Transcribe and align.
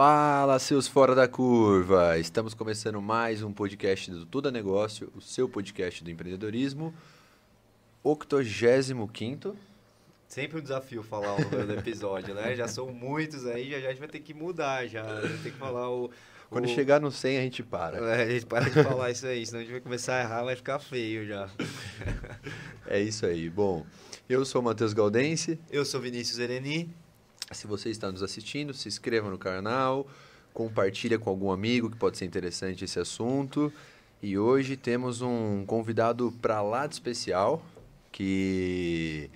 Fala, 0.00 0.60
seus 0.60 0.86
fora 0.86 1.12
da 1.12 1.26
curva! 1.26 2.16
Estamos 2.20 2.54
começando 2.54 3.02
mais 3.02 3.42
um 3.42 3.52
podcast 3.52 4.08
do 4.12 4.24
Tudo 4.24 4.48
é 4.48 4.52
Negócio, 4.52 5.12
o 5.16 5.20
seu 5.20 5.48
podcast 5.48 6.04
do 6.04 6.08
empreendedorismo, 6.08 6.94
85 8.04 9.56
Sempre 10.28 10.60
um 10.60 10.62
desafio 10.62 11.02
falar 11.02 11.34
o 11.34 11.40
número 11.40 11.66
do 11.66 11.72
episódio, 11.74 12.32
né? 12.32 12.54
Já 12.54 12.68
são 12.68 12.92
muitos 12.92 13.44
aí, 13.44 13.72
já, 13.72 13.80
já 13.80 13.86
a 13.88 13.90
gente 13.90 13.98
vai 13.98 14.06
ter 14.06 14.20
que 14.20 14.32
mudar, 14.32 14.86
já. 14.86 15.02
Vai 15.02 15.36
ter 15.42 15.50
que 15.50 15.58
falar 15.58 15.90
o... 15.90 16.12
Quando 16.48 16.66
o... 16.66 16.68
chegar 16.68 17.00
no 17.00 17.10
100, 17.10 17.36
a 17.36 17.42
gente 17.42 17.64
para. 17.64 17.98
É, 17.98 18.22
a 18.22 18.30
gente 18.30 18.46
para 18.46 18.70
de 18.70 18.80
falar 18.84 19.10
isso 19.10 19.26
aí, 19.26 19.44
senão 19.44 19.58
a 19.58 19.62
gente 19.64 19.72
vai 19.72 19.80
começar 19.80 20.14
a 20.14 20.20
errar, 20.20 20.44
vai 20.44 20.54
ficar 20.54 20.78
feio 20.78 21.26
já. 21.26 21.50
é 22.86 23.00
isso 23.00 23.26
aí. 23.26 23.50
Bom, 23.50 23.84
eu 24.28 24.44
sou 24.44 24.60
o 24.60 24.64
Matheus 24.64 24.92
Galdense. 24.92 25.58
Eu 25.68 25.84
sou 25.84 26.00
Vinícius 26.00 26.38
Ereni. 26.38 26.88
Se 27.52 27.66
você 27.66 27.88
está 27.90 28.12
nos 28.12 28.22
assistindo, 28.22 28.74
se 28.74 28.88
inscreva 28.88 29.30
no 29.30 29.38
canal, 29.38 30.06
compartilha 30.52 31.18
com 31.18 31.30
algum 31.30 31.50
amigo 31.50 31.90
que 31.90 31.96
pode 31.96 32.18
ser 32.18 32.26
interessante 32.26 32.84
esse 32.84 32.98
assunto. 32.98 33.72
E 34.22 34.36
hoje 34.36 34.76
temos 34.76 35.22
um 35.22 35.64
convidado 35.64 36.32
para 36.42 36.60
lá 36.60 36.86
de 36.86 36.94
especial, 36.94 37.64
que 38.12 39.30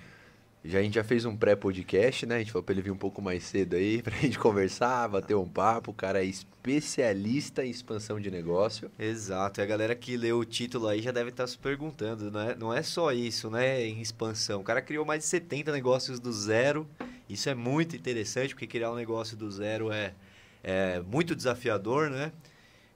já, 0.64 0.80
a 0.80 0.82
gente 0.82 0.94
já 0.94 1.04
fez 1.04 1.24
um 1.24 1.36
pré-podcast, 1.36 2.26
né? 2.26 2.36
A 2.36 2.38
gente 2.40 2.52
falou 2.52 2.62
para 2.62 2.74
ele 2.74 2.82
vir 2.82 2.90
um 2.90 2.96
pouco 2.96 3.22
mais 3.22 3.44
cedo 3.44 3.76
aí, 3.76 4.02
para 4.02 4.14
a 4.14 4.18
gente 4.18 4.38
conversar, 4.38 5.08
bater 5.08 5.34
um 5.34 5.48
papo. 5.48 5.92
O 5.92 5.94
cara 5.94 6.22
é 6.22 6.24
especialista 6.26 7.64
em 7.64 7.70
expansão 7.70 8.20
de 8.20 8.30
negócio. 8.30 8.90
Exato. 8.98 9.60
E 9.60 9.62
a 9.62 9.66
galera 9.66 9.94
que 9.94 10.16
leu 10.16 10.38
o 10.38 10.44
título 10.44 10.88
aí 10.88 11.00
já 11.00 11.12
deve 11.12 11.30
estar 11.30 11.46
se 11.46 11.56
perguntando, 11.56 12.30
não 12.30 12.40
é, 12.40 12.56
não 12.56 12.74
é 12.74 12.82
só 12.82 13.10
isso, 13.10 13.48
né? 13.48 13.86
Em 13.86 14.02
expansão. 14.02 14.60
O 14.60 14.64
cara 14.64 14.82
criou 14.82 15.04
mais 15.06 15.22
de 15.22 15.28
70 15.28 15.72
negócios 15.72 16.20
do 16.20 16.32
zero 16.32 16.86
isso 17.32 17.48
é 17.48 17.54
muito 17.54 17.96
interessante, 17.96 18.54
porque 18.54 18.66
criar 18.66 18.92
um 18.92 18.96
negócio 18.96 19.36
do 19.36 19.50
zero 19.50 19.90
é, 19.92 20.14
é 20.62 21.00
muito 21.00 21.34
desafiador, 21.34 22.10
né? 22.10 22.32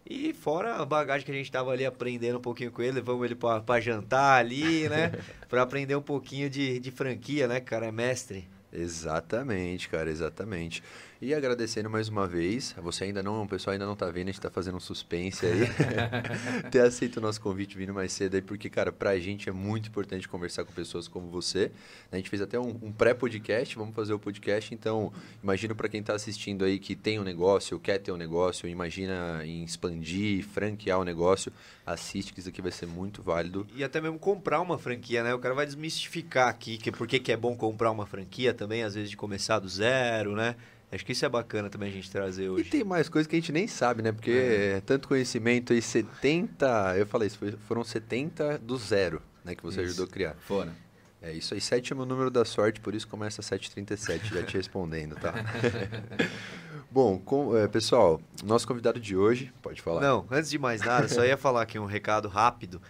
E 0.09 0.33
fora 0.33 0.77
a 0.77 0.85
bagagem 0.85 1.25
que 1.25 1.33
a 1.33 1.35
gente 1.35 1.47
estava 1.47 1.73
ali 1.73 1.85
aprendendo 1.85 2.39
um 2.39 2.41
pouquinho 2.41 2.71
com 2.71 2.81
ele, 2.81 2.93
levamos 2.93 3.25
ele 3.25 3.35
para 3.35 3.81
jantar 3.81 4.39
ali, 4.39 4.89
né? 4.89 5.13
para 5.49 5.63
aprender 5.63 5.97
um 5.97 6.03
pouquinho 6.03 6.49
de, 6.49 6.79
de 6.79 6.91
franquia, 6.93 7.49
né, 7.49 7.61
cara? 7.61 7.87
É 7.87 7.93
mestre. 7.93 8.49
Exatamente, 8.73 9.89
cara, 9.89 10.11
exatamente. 10.11 10.83
E 11.19 11.33
agradecendo 11.33 11.89
mais 11.89 12.11
uma 12.11 12.27
vez, 12.27 12.75
você 12.83 13.05
ainda 13.05 13.23
não, 13.23 13.43
o 13.43 13.49
pessoal 13.49 13.73
ainda 13.73 13.87
não 13.87 13.97
tá 13.97 14.11
vendo, 14.11 14.29
a 14.29 14.33
gente 14.33 14.41
tá 14.41 14.51
fazendo 14.51 14.77
um 14.77 14.81
suspense 14.81 15.47
aí. 15.47 15.61
Ter 16.71 16.81
aceito 16.81 17.17
o 17.17 17.21
nosso 17.23 17.41
convite 17.41 17.75
vindo 17.75 17.95
mais 17.95 18.13
cedo 18.13 18.35
aí, 18.35 18.43
porque, 18.43 18.69
cara, 18.69 18.93
pra 18.93 19.19
gente 19.19 19.49
é 19.49 19.53
muito 19.53 19.89
importante 19.89 20.29
conversar 20.29 20.67
com 20.67 20.73
pessoas 20.75 21.09
como 21.09 21.29
você. 21.29 21.73
A 22.13 22.17
gente 22.17 22.29
fez 22.29 22.43
até 22.43 22.61
um, 22.61 22.79
um 22.83 22.93
pré-podcast, 22.93 23.75
vamos 23.77 23.95
fazer 23.95 24.13
o 24.13 24.19
podcast, 24.19 24.75
então 24.75 25.11
imagino 25.43 25.75
para 25.75 25.89
quem 25.89 26.03
tá 26.03 26.13
assistindo 26.15 26.67
aí 26.67 26.79
que 26.79 26.95
tem 26.95 27.19
um 27.19 27.25
negócio, 27.25 27.81
quer 27.81 27.97
ter 27.97 28.13
um 28.13 28.19
negócio, 28.19 28.69
imagina 28.69 29.41
em 29.43 29.65
expandir, 29.65 30.45
franquear 30.45 30.99
o 30.99 31.01
um 31.03 31.05
negócio, 31.05 31.51
assiste 31.87 32.35
que 32.35 32.41
isso 32.41 32.51
aqui 32.51 32.61
vai 32.61 32.73
ser 32.73 32.87
muito 32.87 33.23
válido. 33.23 33.67
E 33.75 33.83
até 33.83 34.03
mesmo 34.03 34.19
comprar 34.19 34.61
uma 34.61 34.77
franquia, 34.77 35.23
né? 35.23 35.33
O 35.33 35.39
cara 35.39 35.55
vai 35.55 35.65
desmistificar 35.65 36.49
aqui 36.49 36.77
que 36.77 36.93
por 36.93 37.07
que 37.07 37.33
é 37.33 37.37
bom 37.39 37.57
comprar 37.57 37.91
uma 37.91 38.05
franquia 38.05 38.53
também, 38.53 38.83
às 38.83 38.95
vezes 38.95 39.09
de 39.09 39.17
começar 39.17 39.59
do 39.61 39.69
zero, 39.69 40.37
né? 40.37 40.57
Acho 40.91 41.05
que 41.05 41.13
isso 41.13 41.25
é 41.25 41.29
bacana 41.29 41.69
também 41.69 41.89
a 41.89 41.93
gente 41.93 42.11
trazer 42.11 42.49
hoje. 42.49 42.69
E 42.69 42.71
tem 42.71 42.85
mais 42.85 43.09
coisas 43.09 43.27
que 43.27 43.35
a 43.35 43.39
gente 43.41 43.53
nem 43.53 43.67
sabe, 43.67 44.03
né? 44.03 44.13
Porque 44.13 44.31
é. 44.31 44.83
tanto 44.87 45.09
conhecimento 45.09 45.73
aí, 45.73 45.83
70. 45.83 46.97
Eu 46.97 47.07
falei 47.07 47.27
isso, 47.27 47.39
foram 47.67 47.83
70 47.83 48.59
do 48.59 48.77
zero, 48.77 49.21
né? 49.45 49.55
Que 49.55 49.63
você 49.63 49.83
isso. 49.83 49.91
ajudou 49.91 50.07
a 50.07 50.09
criar. 50.09 50.37
Foram. 50.41 50.73
É 51.21 51.33
isso 51.33 51.55
aí, 51.55 51.61
7 51.61 51.93
é 51.93 51.97
meu 51.97 52.07
número 52.07 52.31
da 52.31 52.45
sorte, 52.45 52.79
por 52.81 52.95
isso 52.95 53.09
começa 53.09 53.43
737, 53.43 54.35
já 54.35 54.43
te 54.45 54.57
respondendo, 54.57 55.17
tá? 55.17 55.35
Bom, 56.89 57.19
com, 57.19 57.57
é, 57.57 57.67
pessoal, 57.67 58.21
nosso 58.45 58.67
convidado 58.67 59.01
de 59.01 59.17
hoje, 59.17 59.53
pode 59.61 59.83
falar. 59.83 60.01
Não, 60.01 60.25
antes 60.31 60.49
de 60.49 60.59
mais 60.59 60.81
nada, 60.83 61.09
só 61.09 61.25
ia 61.25 61.37
falar 61.37 61.63
aqui 61.63 61.79
um 61.79 61.85
recado 61.85 62.29
rápido. 62.29 62.81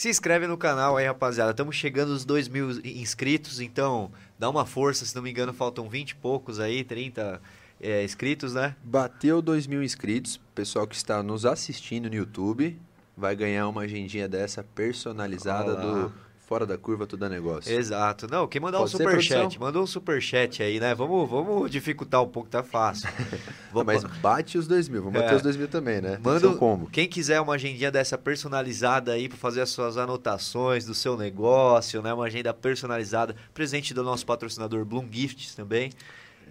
Se 0.00 0.08
inscreve 0.08 0.46
no 0.46 0.56
canal 0.56 0.96
aí, 0.96 1.06
rapaziada. 1.06 1.50
Estamos 1.50 1.76
chegando 1.76 2.12
aos 2.12 2.24
2 2.24 2.48
mil 2.48 2.70
inscritos, 2.82 3.60
então 3.60 4.10
dá 4.38 4.48
uma 4.48 4.64
força. 4.64 5.04
Se 5.04 5.14
não 5.14 5.20
me 5.20 5.30
engano, 5.30 5.52
faltam 5.52 5.90
20 5.90 6.12
e 6.12 6.14
poucos 6.14 6.58
aí, 6.58 6.82
30 6.82 7.38
é, 7.78 8.02
inscritos, 8.02 8.54
né? 8.54 8.74
Bateu 8.82 9.42
2 9.42 9.66
mil 9.66 9.82
inscritos. 9.82 10.40
Pessoal 10.54 10.86
que 10.86 10.96
está 10.96 11.22
nos 11.22 11.44
assistindo 11.44 12.08
no 12.08 12.14
YouTube 12.14 12.80
vai 13.14 13.36
ganhar 13.36 13.68
uma 13.68 13.82
agendinha 13.82 14.26
dessa 14.26 14.64
personalizada 14.64 15.72
Olá. 15.72 15.82
do 15.82 16.12
fora 16.50 16.66
da 16.66 16.76
curva 16.76 17.06
tudo 17.06 17.24
é 17.26 17.28
negócio. 17.28 17.72
Exato. 17.72 18.26
Não, 18.28 18.48
quem 18.48 18.60
mandar 18.60 18.78
Pode 18.78 18.92
um 18.92 18.98
superchat, 18.98 19.60
manda 19.60 19.78
um 19.78 19.86
superchat 19.86 20.60
aí, 20.64 20.80
né? 20.80 20.96
Vamos, 20.96 21.30
vamos 21.30 21.70
dificultar 21.70 22.20
um 22.20 22.26
pouco, 22.26 22.48
tá 22.48 22.60
fácil. 22.60 23.08
Vamos... 23.72 24.02
Mas 24.02 24.18
bate 24.18 24.58
os 24.58 24.66
dois 24.66 24.88
mil, 24.88 25.00
vamos 25.00 25.20
é. 25.20 25.22
bater 25.22 25.36
os 25.36 25.42
dois 25.42 25.56
mil 25.56 25.68
também, 25.68 26.00
né? 26.00 26.18
Manda 26.20 26.48
um 26.48 26.56
como. 26.56 26.90
Quem 26.90 27.06
quiser 27.06 27.40
uma 27.40 27.54
agendinha 27.54 27.88
dessa 27.88 28.18
personalizada 28.18 29.12
aí 29.12 29.28
para 29.28 29.38
fazer 29.38 29.60
as 29.60 29.70
suas 29.70 29.96
anotações 29.96 30.84
do 30.84 30.92
seu 30.92 31.16
negócio, 31.16 32.02
né? 32.02 32.12
Uma 32.12 32.24
agenda 32.24 32.52
personalizada, 32.52 33.36
presente 33.54 33.94
do 33.94 34.02
nosso 34.02 34.26
patrocinador 34.26 34.84
Bloom 34.84 35.06
Gifts 35.08 35.54
também. 35.54 35.92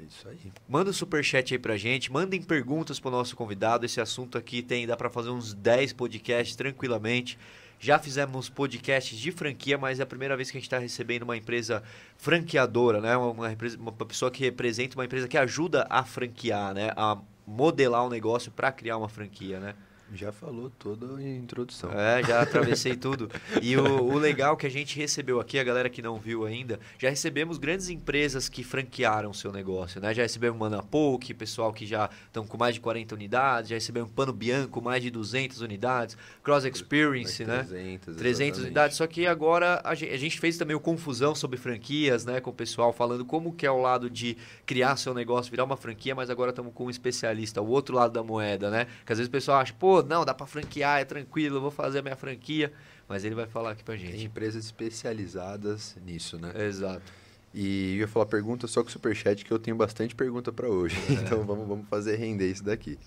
É 0.02 0.06
isso 0.06 0.30
aí. 0.30 0.40
Manda 0.66 0.92
um 0.92 0.94
superchat 0.94 1.54
aí 1.54 1.60
pra 1.60 1.76
gente, 1.76 2.10
mandem 2.10 2.42
perguntas 2.42 3.02
pro 3.02 3.12
nosso 3.12 3.36
convidado. 3.36 3.86
Esse 3.86 4.00
assunto 4.00 4.38
aqui 4.38 4.62
tem, 4.62 4.88
dá 4.88 4.96
para 4.96 5.10
fazer 5.10 5.30
uns 5.30 5.54
10 5.54 5.92
podcasts 5.92 6.56
tranquilamente. 6.56 7.38
Já 7.80 7.98
fizemos 7.98 8.50
podcasts 8.50 9.18
de 9.18 9.32
franquia, 9.32 9.78
mas 9.78 10.00
é 10.00 10.04
a 10.04 10.06
primeira 10.06 10.36
vez 10.36 10.52
que 10.52 10.58
a 10.58 10.60
gente 10.60 10.68
está 10.68 10.78
recebendo 10.78 11.24
uma 11.24 11.38
empresa 11.38 11.82
franqueadora, 12.18 13.00
né? 13.00 13.16
Uma, 13.16 13.56
uma 13.78 13.92
pessoa 14.06 14.30
que 14.30 14.44
representa 14.44 14.98
uma 14.98 15.06
empresa 15.06 15.28
que 15.28 15.38
ajuda 15.38 15.88
a 15.90 16.04
franquear, 16.04 16.74
né? 16.74 16.92
A 16.98 17.18
modelar 17.48 18.06
um 18.06 18.10
negócio 18.10 18.52
para 18.52 18.72
criar 18.72 18.98
uma 18.98 19.08
franquia, 19.08 19.60
né? 19.60 19.76
Já 20.14 20.32
falou 20.32 20.70
toda 20.70 21.18
a 21.18 21.22
introdução. 21.22 21.92
É, 21.92 22.24
já 22.24 22.42
atravessei 22.42 22.96
tudo. 22.96 23.30
E 23.62 23.78
o, 23.78 24.04
o, 24.04 24.18
legal 24.18 24.58
que 24.58 24.66
a 24.66 24.70
gente 24.70 24.98
recebeu 24.98 25.40
aqui, 25.40 25.60
a 25.60 25.64
galera 25.64 25.90
que 25.90 26.02
não 26.02 26.18
viu 26.18 26.46
ainda, 26.46 26.80
já 26.98 27.10
recebemos 27.10 27.58
grandes 27.58 27.90
empresas 27.90 28.50
que 28.50 28.64
franquearam 28.64 29.30
o 29.30 29.34
seu 29.34 29.52
negócio, 29.52 30.02
né? 30.02 30.14
Já 30.14 30.24
recebemos 30.24 30.60
Manapoke, 30.60 31.34
pessoal 31.34 31.72
que 31.72 31.86
já 31.86 32.10
estão 32.26 32.46
com 32.46 32.58
mais 32.58 32.76
de 32.76 32.82
40 32.82 33.16
unidades, 33.16 33.70
já 33.70 33.76
recebemos 33.76 34.12
Pano 34.12 34.34
Bianco, 34.34 34.82
mais 34.82 35.04
de 35.04 35.12
200 35.12 35.62
unidades, 35.62 36.18
Cross 36.44 36.66
Experience, 36.66 37.46
né? 37.46 37.64
300, 37.64 38.16
300 38.16 38.60
unidades. 38.62 38.98
Só 38.98 39.06
que 39.06 39.28
agora 39.28 39.82
a 39.84 39.94
gente, 39.94 40.14
a 40.14 40.18
gente 40.18 40.40
fez 40.40 40.58
também 40.58 40.76
o 40.76 40.80
confusão 40.80 41.36
sobre 41.36 41.58
franquias, 41.58 42.26
né? 42.26 42.42
Com 42.42 42.50
o 42.50 42.54
pessoal 42.54 42.92
falando 42.92 43.24
como 43.24 43.54
que 43.54 43.66
é 43.66 43.72
o 43.72 43.80
lado 43.80 44.10
de 44.10 44.36
criar 44.66 44.98
seu 44.98 45.14
negócio, 45.14 45.52
virar 45.52 45.66
uma 45.66 45.78
franquia, 45.78 46.16
mas 46.16 46.30
agora 46.30 46.50
estamos 46.50 46.74
com 46.74 46.86
um 46.86 46.90
especialista, 46.90 47.62
o 47.62 47.68
outro 47.68 47.96
lado 47.96 48.12
da 48.12 48.24
moeda, 48.24 48.70
né? 48.70 48.88
Que 49.06 49.14
às 49.14 49.20
vezes 49.20 49.28
o 49.28 49.32
pessoal 49.32 49.60
acha, 49.60 49.74
pô, 49.74 49.99
não, 50.08 50.24
dá 50.24 50.34
para 50.34 50.46
franquear, 50.46 51.00
é 51.00 51.06
tranquilo, 51.06 51.58
eu 51.58 51.62
vou 51.62 51.72
fazer 51.72 52.00
a 52.00 52.02
minha 52.02 52.16
franquia. 52.16 52.72
Mas 53.08 53.24
ele 53.24 53.34
vai 53.34 53.48
falar 53.48 53.72
aqui 53.72 53.84
pra 53.84 53.96
gente. 53.96 54.12
Tem 54.12 54.24
empresas 54.24 54.66
especializadas 54.66 55.98
nisso, 56.06 56.38
né? 56.38 56.54
Exato. 56.68 57.12
E 57.54 57.94
eu 57.94 58.02
ia 58.02 58.08
falar 58.08 58.28
pergunta 58.28 58.68
só 58.68 58.84
com 58.84 58.90
o 58.90 58.92
Superchat, 58.92 59.44
que 59.44 59.52
eu 59.52 59.58
tenho 59.58 59.76
bastante 59.76 60.14
pergunta 60.14 60.52
para 60.52 60.68
hoje. 60.68 60.96
É. 61.10 61.14
Então 61.14 61.44
vamos, 61.44 61.68
vamos 61.68 61.88
fazer 61.88 62.16
render 62.18 62.52
isso 62.52 62.64
daqui. 62.64 62.98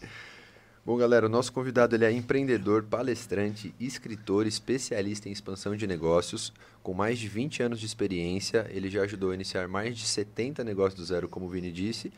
Bom, 0.85 0.97
galera, 0.97 1.27
o 1.27 1.29
nosso 1.29 1.53
convidado 1.53 1.95
ele 1.95 2.05
é 2.05 2.11
empreendedor, 2.11 2.83
palestrante, 2.83 3.73
escritor, 3.79 4.49
especialista 4.49 5.29
em 5.29 5.33
expansão 5.33 5.77
de 5.77 5.87
negócios, 5.87 6.53
com 6.83 6.93
mais 6.93 7.21
de 7.21 7.29
20 7.29 7.63
anos 7.63 7.79
de 7.79 7.87
experiência. 7.87 8.67
Ele 8.69 8.91
já 8.91 9.03
ajudou 9.03 9.31
a 9.31 9.35
iniciar 9.35 9.69
mais 9.69 9.97
de 9.97 10.05
70 10.05 10.65
negócios 10.65 10.99
do 10.99 11.05
zero, 11.07 11.29
como 11.29 11.47
o 11.47 11.49
Vini 11.49 11.71
disse. 11.71 12.13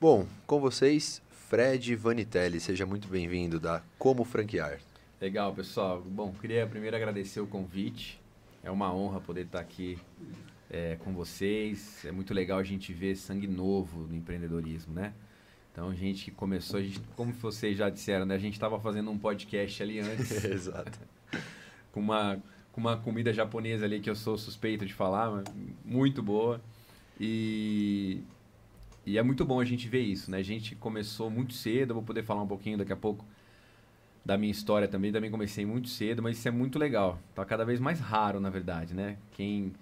Bom, 0.00 0.28
com 0.46 0.60
vocês, 0.60 1.20
Fred 1.48 1.96
Vanitelli, 1.96 2.60
seja 2.60 2.84
muito 2.84 3.08
bem-vindo 3.08 3.58
da 3.58 3.82
Como 3.98 4.22
Franquear. 4.22 4.80
Legal, 5.18 5.54
pessoal. 5.54 6.02
Bom, 6.02 6.30
queria 6.30 6.66
primeiro 6.66 6.94
agradecer 6.94 7.40
o 7.40 7.46
convite. 7.46 8.20
É 8.62 8.70
uma 8.70 8.94
honra 8.94 9.18
poder 9.18 9.46
estar 9.46 9.60
aqui 9.60 9.98
é, 10.70 10.96
com 10.96 11.14
vocês. 11.14 12.04
É 12.04 12.12
muito 12.12 12.34
legal 12.34 12.58
a 12.58 12.62
gente 12.62 12.92
ver 12.92 13.16
sangue 13.16 13.46
novo 13.46 14.00
no 14.00 14.14
empreendedorismo, 14.14 14.92
né? 14.92 15.14
Então, 15.72 15.88
a 15.88 15.94
gente 15.94 16.26
que 16.26 16.30
começou, 16.32 16.82
gente, 16.82 17.00
como 17.16 17.32
vocês 17.32 17.78
já 17.78 17.88
disseram, 17.88 18.26
né? 18.26 18.34
A 18.34 18.38
gente 18.38 18.52
estava 18.52 18.78
fazendo 18.78 19.10
um 19.10 19.16
podcast 19.16 19.82
ali 19.82 20.00
antes. 20.00 20.30
Exato. 20.44 20.98
Com 21.90 22.00
uma, 22.00 22.38
com 22.72 22.80
uma 22.82 22.98
comida 22.98 23.32
japonesa 23.32 23.86
ali 23.86 24.00
que 24.00 24.10
eu 24.10 24.14
sou 24.14 24.36
suspeito 24.36 24.84
de 24.84 24.92
falar, 24.92 25.42
muito 25.82 26.22
boa. 26.22 26.60
E 27.18 28.20
e 29.08 29.16
é 29.16 29.22
muito 29.22 29.42
bom 29.42 29.58
a 29.58 29.64
gente 29.64 29.88
ver 29.88 30.02
isso, 30.02 30.30
né? 30.30 30.36
A 30.36 30.42
gente 30.42 30.74
começou 30.74 31.30
muito 31.30 31.54
cedo, 31.54 31.94
vou 31.94 32.02
poder 32.02 32.22
falar 32.22 32.42
um 32.42 32.46
pouquinho 32.46 32.76
daqui 32.76 32.92
a 32.92 32.96
pouco 32.96 33.24
da 34.22 34.36
minha 34.36 34.52
história 34.52 34.86
também. 34.86 35.10
Também 35.10 35.30
comecei 35.30 35.64
muito 35.64 35.88
cedo, 35.88 36.22
mas 36.22 36.36
isso 36.36 36.46
é 36.46 36.50
muito 36.50 36.78
legal. 36.78 37.18
Tá 37.34 37.42
cada 37.42 37.64
vez 37.64 37.80
mais 37.80 38.00
raro, 38.00 38.38
na 38.38 38.50
verdade, 38.50 38.92
né? 38.92 39.16
Quem, 39.32 39.72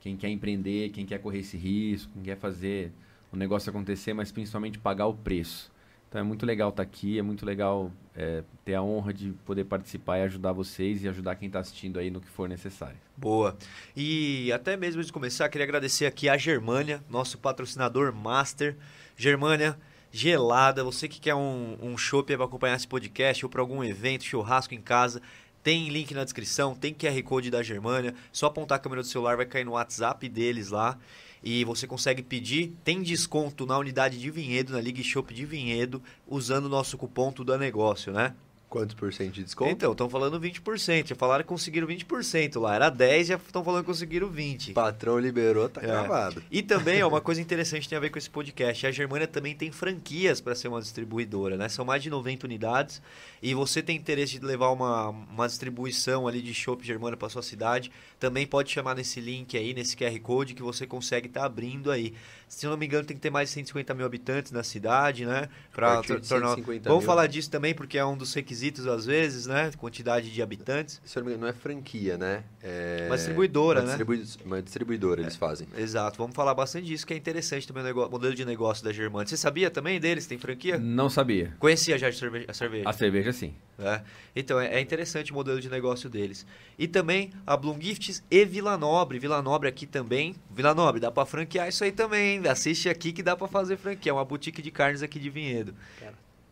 quem 0.00 0.16
quer 0.16 0.30
empreender, 0.30 0.88
quem 0.92 1.04
quer 1.04 1.18
correr 1.18 1.40
esse 1.40 1.58
risco, 1.58 2.10
quem 2.14 2.22
quer 2.22 2.38
fazer 2.38 2.90
o 3.30 3.36
negócio 3.36 3.68
acontecer, 3.68 4.14
mas 4.14 4.32
principalmente 4.32 4.78
pagar 4.78 5.08
o 5.08 5.14
preço. 5.14 5.70
Então 6.08 6.18
é 6.18 6.24
muito 6.24 6.46
legal 6.46 6.70
estar 6.70 6.82
tá 6.82 6.88
aqui, 6.88 7.18
é 7.18 7.22
muito 7.22 7.44
legal 7.44 7.92
é, 8.20 8.42
ter 8.66 8.74
a 8.74 8.82
honra 8.82 9.14
de 9.14 9.32
poder 9.46 9.64
participar 9.64 10.18
e 10.18 10.22
ajudar 10.24 10.52
vocês 10.52 11.02
e 11.02 11.08
ajudar 11.08 11.36
quem 11.36 11.46
está 11.46 11.60
assistindo 11.60 11.98
aí 11.98 12.10
no 12.10 12.20
que 12.20 12.28
for 12.28 12.46
necessário. 12.46 12.98
Boa. 13.16 13.56
E 13.96 14.52
até 14.52 14.76
mesmo 14.76 15.02
de 15.02 15.10
começar, 15.10 15.48
queria 15.48 15.64
agradecer 15.64 16.04
aqui 16.04 16.28
a 16.28 16.36
Germânia, 16.36 17.02
nosso 17.08 17.38
patrocinador 17.38 18.12
master. 18.12 18.76
Germânia, 19.16 19.74
gelada. 20.12 20.84
Você 20.84 21.08
que 21.08 21.18
quer 21.18 21.34
um, 21.34 21.78
um 21.80 21.96
chopp 21.96 22.36
para 22.36 22.44
acompanhar 22.44 22.76
esse 22.76 22.86
podcast 22.86 23.42
ou 23.42 23.50
para 23.50 23.62
algum 23.62 23.82
evento, 23.82 24.24
churrasco 24.24 24.74
em 24.74 24.82
casa, 24.82 25.22
tem 25.62 25.88
link 25.88 26.12
na 26.12 26.22
descrição, 26.22 26.74
tem 26.74 26.92
QR 26.92 27.22
Code 27.22 27.50
da 27.50 27.62
Germânia. 27.62 28.14
Só 28.30 28.46
apontar 28.46 28.76
a 28.76 28.80
câmera 28.80 29.00
do 29.00 29.08
celular, 29.08 29.38
vai 29.38 29.46
cair 29.46 29.64
no 29.64 29.72
WhatsApp 29.72 30.28
deles 30.28 30.68
lá. 30.68 30.98
E 31.42 31.64
você 31.64 31.86
consegue 31.86 32.22
pedir. 32.22 32.72
Tem 32.84 33.02
desconto 33.02 33.64
na 33.66 33.78
unidade 33.78 34.18
de 34.18 34.30
vinhedo, 34.30 34.72
na 34.72 34.80
Liga 34.80 35.02
Shop 35.02 35.32
de 35.32 35.44
vinhedo, 35.44 36.02
usando 36.26 36.66
o 36.66 36.68
nosso 36.68 36.98
cupom 36.98 37.32
Tudo 37.32 37.54
é 37.54 37.58
Negócio, 37.58 38.12
né? 38.12 38.34
Quantos 38.70 38.94
por 38.94 39.12
cento 39.12 39.32
de 39.32 39.42
desconto? 39.42 39.68
Então, 39.70 39.90
estão 39.90 40.08
falando 40.08 40.40
20%. 40.40 41.08
Já 41.08 41.14
falaram 41.16 41.42
que 41.42 41.48
conseguiram 41.48 41.88
20% 41.88 42.60
lá. 42.60 42.76
Era 42.76 42.88
10, 42.88 43.26
já 43.26 43.34
estão 43.34 43.64
falando 43.64 43.80
que 43.82 43.86
conseguiram 43.88 44.30
20%. 44.30 44.70
O 44.70 44.74
patrão 44.74 45.18
liberou, 45.18 45.68
tá 45.68 45.80
É. 45.82 45.86
gravado. 45.86 46.40
E 46.50 46.62
também, 46.62 47.02
ó, 47.02 47.08
uma 47.08 47.20
coisa 47.20 47.40
interessante 47.40 47.88
tem 47.88 47.98
a 47.98 48.00
ver 48.00 48.10
com 48.10 48.18
esse 48.18 48.30
podcast. 48.30 48.86
A 48.86 48.92
Germânia 48.92 49.26
também 49.26 49.56
tem 49.56 49.72
franquias 49.72 50.40
para 50.40 50.54
ser 50.54 50.68
uma 50.68 50.80
distribuidora, 50.80 51.56
né? 51.56 51.68
São 51.68 51.84
mais 51.84 52.00
de 52.00 52.08
90 52.08 52.46
unidades. 52.46 53.02
E 53.42 53.54
você 53.54 53.82
tem 53.82 53.96
interesse 53.96 54.38
de 54.38 54.46
levar 54.46 54.70
uma, 54.70 55.08
uma 55.08 55.46
distribuição 55.48 56.28
ali 56.28 56.40
de 56.40 56.54
Shop 56.54 56.86
Germânia 56.86 57.16
para 57.16 57.28
sua 57.28 57.42
cidade, 57.42 57.90
também 58.20 58.46
pode 58.46 58.70
chamar 58.70 58.94
nesse 58.94 59.20
link 59.20 59.56
aí, 59.56 59.74
nesse 59.74 59.96
QR 59.96 60.16
Code, 60.20 60.54
que 60.54 60.62
você 60.62 60.86
consegue 60.86 61.26
estar 61.26 61.44
abrindo 61.44 61.90
aí. 61.90 62.14
Se 62.52 62.66
eu 62.66 62.70
não 62.70 62.76
me 62.76 62.84
engano, 62.84 63.04
tem 63.04 63.16
que 63.16 63.20
ter 63.22 63.30
mais 63.30 63.48
de 63.48 63.54
150 63.54 63.94
mil 63.94 64.04
habitantes 64.04 64.50
na 64.50 64.64
cidade, 64.64 65.24
né? 65.24 65.48
Para 65.72 66.02
tornar. 66.02 66.24
150 66.24 66.88
Vamos 66.88 67.04
mil. 67.04 67.06
falar 67.06 67.28
disso 67.28 67.48
também, 67.48 67.72
porque 67.72 67.96
é 67.96 68.04
um 68.04 68.16
dos 68.16 68.34
requisitos, 68.34 68.88
às 68.88 69.06
vezes, 69.06 69.46
né? 69.46 69.70
Quantidade 69.78 70.32
de 70.32 70.42
habitantes. 70.42 71.00
Se 71.04 71.16
eu 71.16 71.22
não 71.22 71.28
me 71.30 71.36
engano, 71.36 71.46
não 71.52 71.56
é 71.56 71.56
franquia, 71.56 72.18
né? 72.18 72.42
É... 72.60 73.04
Uma 73.06 73.16
distribuidora, 73.16 73.80
uma 73.82 73.86
né? 73.86 73.90
distribui- 73.92 74.24
Uma 74.44 74.60
distribuidora 74.60 75.20
eles 75.22 75.36
fazem. 75.36 75.68
Exato, 75.78 76.18
vamos 76.18 76.34
falar 76.34 76.52
bastante 76.52 76.86
disso, 76.86 77.06
que 77.06 77.14
é 77.14 77.16
interessante 77.16 77.68
também 77.68 77.84
o 77.84 77.86
nego- 77.86 78.08
modelo 78.10 78.34
de 78.34 78.44
negócio 78.44 78.84
da 78.84 78.92
Germânia. 78.92 79.28
Você 79.28 79.36
sabia 79.36 79.70
também 79.70 80.00
deles? 80.00 80.26
Tem 80.26 80.36
franquia? 80.36 80.76
Não 80.76 81.08
sabia. 81.08 81.54
Conhecia 81.60 81.96
já 81.96 82.08
a 82.08 82.12
cerveja. 82.12 82.46
A 82.84 82.92
cerveja, 82.92 83.32
sim. 83.32 83.54
É. 83.78 84.02
Então, 84.36 84.60
é, 84.60 84.74
é 84.74 84.80
interessante 84.80 85.32
o 85.32 85.34
modelo 85.34 85.58
de 85.58 85.70
negócio 85.70 86.10
deles. 86.10 86.44
E 86.78 86.86
também 86.86 87.30
a 87.46 87.56
Bloom 87.56 87.80
Gifts 87.80 88.22
e 88.30 88.44
Vila 88.44 88.76
Nobre. 88.76 89.18
Vila 89.18 89.40
Nobre 89.40 89.68
aqui 89.68 89.86
também. 89.86 90.34
Vila 90.54 90.74
Nobre, 90.74 91.00
dá 91.00 91.10
pra 91.10 91.24
franquear 91.24 91.66
isso 91.68 91.82
aí 91.82 91.90
também, 91.90 92.39
Assiste 92.48 92.88
aqui 92.88 93.12
que 93.12 93.22
dá 93.22 93.36
pra 93.36 93.46
fazer 93.48 93.76
franquia. 93.76 94.10
É 94.10 94.12
uma 94.12 94.24
boutique 94.24 94.62
de 94.62 94.70
carnes 94.70 95.02
aqui 95.02 95.18
de 95.18 95.30
Vinhedo. 95.30 95.74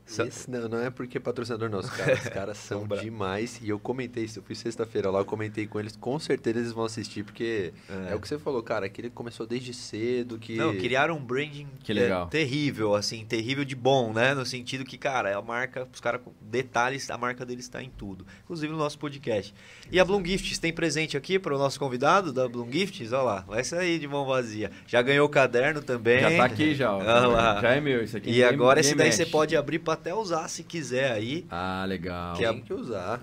Esse 0.08 0.50
não, 0.50 0.68
não 0.68 0.78
é 0.82 0.90
porque 0.90 1.18
é 1.18 1.20
patrocinador 1.20 1.68
não, 1.68 1.78
os 1.80 1.90
caras, 1.90 2.22
os 2.22 2.28
caras 2.30 2.58
são 2.58 2.86
demais. 2.86 3.60
E 3.62 3.68
eu 3.68 3.78
comentei 3.78 4.24
isso, 4.24 4.38
eu 4.38 4.42
fui 4.42 4.54
sexta-feira 4.54 5.10
lá, 5.10 5.18
eu 5.20 5.24
comentei 5.24 5.66
com 5.66 5.78
eles, 5.78 5.96
com 5.96 6.18
certeza 6.18 6.58
eles 6.58 6.72
vão 6.72 6.84
assistir, 6.84 7.22
porque 7.24 7.72
é, 7.88 8.12
É. 8.12 8.14
o 8.14 8.20
que 8.20 8.26
você 8.28 8.38
falou, 8.38 8.62
cara, 8.62 8.88
que 8.88 9.00
ele 9.00 9.10
começou 9.10 9.46
desde 9.46 9.72
cedo, 9.74 10.38
que... 10.38 10.56
Não, 10.56 10.74
criaram 10.76 11.16
um 11.16 11.22
branding 11.24 11.66
Que 11.82 11.92
é, 11.92 11.94
legal. 11.94 12.26
terrível, 12.28 12.94
assim, 12.94 13.24
terrível 13.24 13.64
de 13.64 13.76
bom, 13.76 14.12
né? 14.12 14.34
No 14.34 14.44
sentido 14.46 14.84
que, 14.84 14.96
cara, 14.96 15.36
a 15.36 15.42
marca, 15.42 15.86
os 15.92 16.00
caras, 16.00 16.20
com 16.22 16.32
detalhes, 16.40 17.10
a 17.10 17.18
marca 17.18 17.44
deles 17.44 17.64
está 17.64 17.82
em 17.82 17.90
tudo. 17.90 18.26
Inclusive 18.44 18.72
no 18.72 18.78
nosso 18.78 18.98
podcast. 18.98 19.54
E 19.92 20.00
a 20.00 20.04
Bloom 20.04 20.24
Gifts 20.24 20.58
tem 20.58 20.72
presente 20.72 21.16
aqui 21.16 21.38
para 21.38 21.54
o 21.54 21.58
nosso 21.58 21.78
convidado 21.78 22.32
da 22.32 22.48
Bloom 22.48 22.70
Gifts, 22.72 23.12
olha 23.12 23.22
lá, 23.22 23.40
vai 23.46 23.62
sair 23.64 23.98
de 23.98 24.08
mão 24.08 24.24
vazia. 24.26 24.70
Já 24.86 25.02
ganhou 25.02 25.26
o 25.26 25.28
caderno 25.30 25.82
também. 25.82 26.20
Já 26.20 26.36
tá 26.36 26.44
aqui 26.44 26.74
já. 26.74 26.92
ó. 26.92 26.98
Olha 26.98 27.26
lá. 27.26 27.60
Já 27.60 27.74
é 27.74 27.80
meu 27.80 28.02
isso 28.02 28.16
aqui. 28.16 28.30
E 28.30 28.42
agora 28.42 28.80
esse 28.80 28.94
daí 28.94 29.12
você 29.12 29.18
mexe. 29.20 29.32
pode 29.32 29.56
abrir 29.56 29.78
para 29.78 29.97
até 29.98 30.14
usar 30.14 30.48
se 30.48 30.62
quiser 30.64 31.12
aí. 31.12 31.46
Ah, 31.50 31.84
legal. 31.86 32.34
Que 32.36 32.44
é- 32.44 32.52
Tem 32.52 32.60
que 32.62 32.72
usar. 32.72 33.20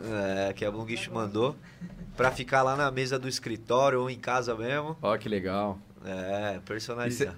É, 0.49 0.53
que 0.53 0.63
a 0.63 0.69
Bloom 0.71 0.87
Gift 0.87 1.09
mandou. 1.11 1.55
Pra 2.15 2.31
ficar 2.31 2.61
lá 2.63 2.75
na 2.77 2.89
mesa 2.91 3.19
do 3.19 3.27
escritório 3.27 3.99
ou 4.01 4.09
em 4.09 4.17
casa 4.17 4.55
mesmo. 4.55 4.95
Ó, 5.01 5.17
que 5.17 5.27
legal. 5.27 5.77
É, 6.05 6.55
é- 6.55 6.59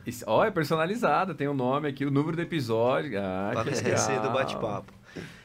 isso- 0.06 0.26
ó, 0.28 0.44
é 0.44 0.52
personalizado, 0.52 1.34
tem 1.34 1.48
o 1.48 1.54
nome 1.54 1.88
aqui, 1.88 2.06
o 2.06 2.12
número 2.12 2.36
do 2.36 2.42
episódio. 2.42 3.18
Ah, 3.20 3.50
Pra 3.54 3.64
não 3.64 3.72
esquecer 3.72 4.20
do 4.20 4.30
bate-papo. 4.30 4.92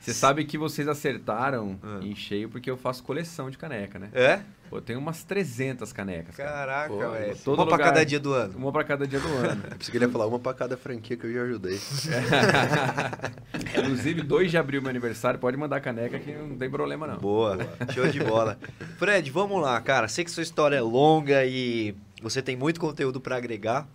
Você 0.01 0.13
sabe 0.13 0.45
que 0.45 0.59
vocês 0.59 0.89
acertaram 0.89 1.79
Ah. 1.83 2.01
em 2.03 2.15
cheio 2.15 2.49
porque 2.49 2.71
eu 2.71 2.77
faço 2.77 3.03
coleção 3.05 3.51
de 3.51 3.57
caneca, 3.59 3.99
né? 3.99 4.09
É? 4.13 4.41
Pô, 4.69 4.79
eu 4.79 4.83
tenho 4.83 4.99
umas 4.99 5.23
300 5.23 5.93
canecas. 5.93 6.35
cara. 6.35 6.51
Caraca, 6.51 7.11
velho. 7.11 7.37
Uma 7.47 7.55
pra 7.57 7.65
lugar- 7.65 7.79
cada 7.79 8.05
dia 8.07 8.19
do 8.19 8.33
ano. 8.33 8.55
Uma 8.57 8.73
pra 8.73 8.85
cada 8.85 9.07
dia 9.07 9.21
do 9.21 9.29
ano. 9.29 9.63
Eu 9.71 9.77
pensei 9.77 9.91
que 9.93 9.97
ele 9.99 10.07
ia 10.07 10.11
falar 10.11 10.27
uma 10.27 10.39
pra 10.39 10.55
cada 10.55 10.77
franquia 10.79 11.17
que 11.17 11.27
eu 11.27 11.33
já 11.33 11.43
ajudei. 11.43 11.79
Inclusive, 13.79 14.23
2 14.23 14.51
de 14.51 14.59
abril, 14.59 14.81
meu 14.81 14.91
aniversário, 14.91 15.39
pode 15.39 15.57
mandar 15.57 15.81
caneca 15.81 16.19
que 16.19 16.33
não 16.33 16.57
tem 16.57 16.71
problema 16.71 17.07
não. 17.07 17.17
Boa, 17.19 17.59
show 17.93 18.07
de 18.09 18.21
bola. 18.21 18.59
Fred, 18.99 19.31
vamos 19.31 19.61
lá, 19.61 19.81
cara. 19.81 20.09
Sei 20.09 20.25
que 20.25 20.31
sua 20.31 20.43
história 20.43 20.77
é 20.77 20.81
longa 20.81 21.45
e 21.45 21.95
você 22.23 22.43
tem 22.43 22.57
muito 22.57 22.81
conteúdo 22.81 23.21
pra 23.21 23.37
agregar, 23.37 23.87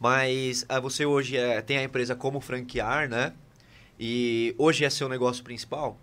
mas 0.00 0.64
ah, 0.68 0.80
você 0.80 1.04
hoje 1.06 1.36
é- 1.36 1.60
tem 1.60 1.78
a 1.78 1.82
empresa 1.82 2.14
como 2.14 2.40
franquear, 2.40 3.08
né? 3.08 3.32
E 4.04 4.52
hoje 4.58 4.84
é 4.84 4.90
seu 4.90 5.08
negócio 5.08 5.44
principal? 5.44 5.96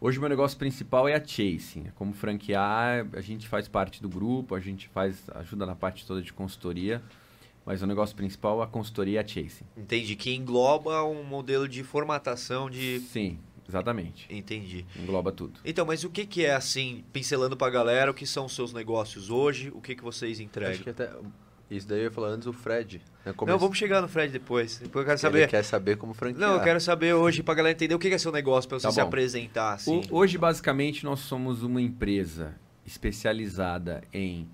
Hoje 0.00 0.18
meu 0.18 0.30
negócio 0.30 0.56
principal 0.56 1.06
é 1.06 1.14
a 1.14 1.22
Chasing. 1.22 1.88
Como 1.94 2.14
franquear, 2.14 3.06
a 3.12 3.20
gente 3.20 3.46
faz 3.46 3.68
parte 3.68 4.00
do 4.00 4.08
grupo, 4.08 4.54
a 4.54 4.60
gente 4.60 4.88
faz 4.88 5.28
ajuda 5.34 5.66
na 5.66 5.76
parte 5.76 6.06
toda 6.06 6.22
de 6.22 6.32
consultoria, 6.32 7.02
mas 7.66 7.82
o 7.82 7.86
negócio 7.86 8.16
principal, 8.16 8.62
a 8.62 8.66
consultoria 8.66 9.20
é 9.20 9.22
a 9.22 9.28
Chasing. 9.28 9.66
Entendi, 9.76 10.16
que 10.16 10.34
engloba 10.34 11.04
um 11.04 11.22
modelo 11.22 11.68
de 11.68 11.84
formatação 11.84 12.70
de... 12.70 13.00
Sim, 13.00 13.38
exatamente. 13.68 14.26
Entendi. 14.30 14.86
Engloba 14.96 15.30
tudo. 15.30 15.60
Então, 15.66 15.84
mas 15.84 16.04
o 16.04 16.08
que, 16.08 16.24
que 16.24 16.46
é, 16.46 16.54
assim, 16.54 17.04
pincelando 17.12 17.58
pra 17.58 17.68
galera, 17.68 18.10
o 18.10 18.14
que 18.14 18.26
são 18.26 18.46
os 18.46 18.54
seus 18.54 18.72
negócios 18.72 19.28
hoje, 19.28 19.70
o 19.74 19.82
que, 19.82 19.94
que 19.94 20.02
vocês 20.02 20.38
Acho 20.38 20.42
entregam? 20.44 20.82
que 20.82 20.88
até... 20.88 21.10
Isso 21.70 21.86
daí 21.86 21.98
eu 21.98 22.04
ia 22.04 22.10
falar 22.10 22.28
antes 22.28 22.46
o 22.46 22.52
Fred. 22.52 23.02
Né, 23.26 23.34
Não, 23.46 23.58
vamos 23.58 23.76
chegar 23.76 24.00
no 24.00 24.08
Fred 24.08 24.32
depois. 24.32 24.78
Depois 24.78 25.02
eu 25.02 25.06
quero 25.06 25.12
Ele 25.12 25.18
saber... 25.18 25.48
quer 25.48 25.62
saber 25.62 25.96
como 25.98 26.14
franquear. 26.14 26.48
Não, 26.48 26.56
eu 26.56 26.62
quero 26.62 26.80
saber 26.80 27.12
hoje 27.12 27.42
pra 27.42 27.52
galera 27.54 27.74
entender 27.74 27.94
o 27.94 27.98
que 27.98 28.08
é 28.08 28.16
seu 28.16 28.32
negócio, 28.32 28.66
pra 28.68 28.78
você 28.78 28.86
Tá 28.86 28.92
se 28.92 29.00
apresentar, 29.00 29.74
assim. 29.74 30.00
O- 30.10 30.16
hoje, 30.16 30.38
basicamente, 30.38 31.04
nós 31.04 31.20
somos 31.20 31.62
uma 31.62 31.80
empresa 31.82 32.54
especializada 32.86 34.02
em 34.14 34.48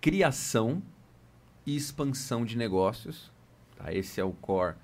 criação 0.00 0.82
e 1.66 1.76
expansão 1.76 2.44
de 2.44 2.56
negócios. 2.56 3.30
tá? 3.76 3.92
Esse 3.92 4.20
é 4.20 4.24
o 4.24 4.32
core 4.32 4.74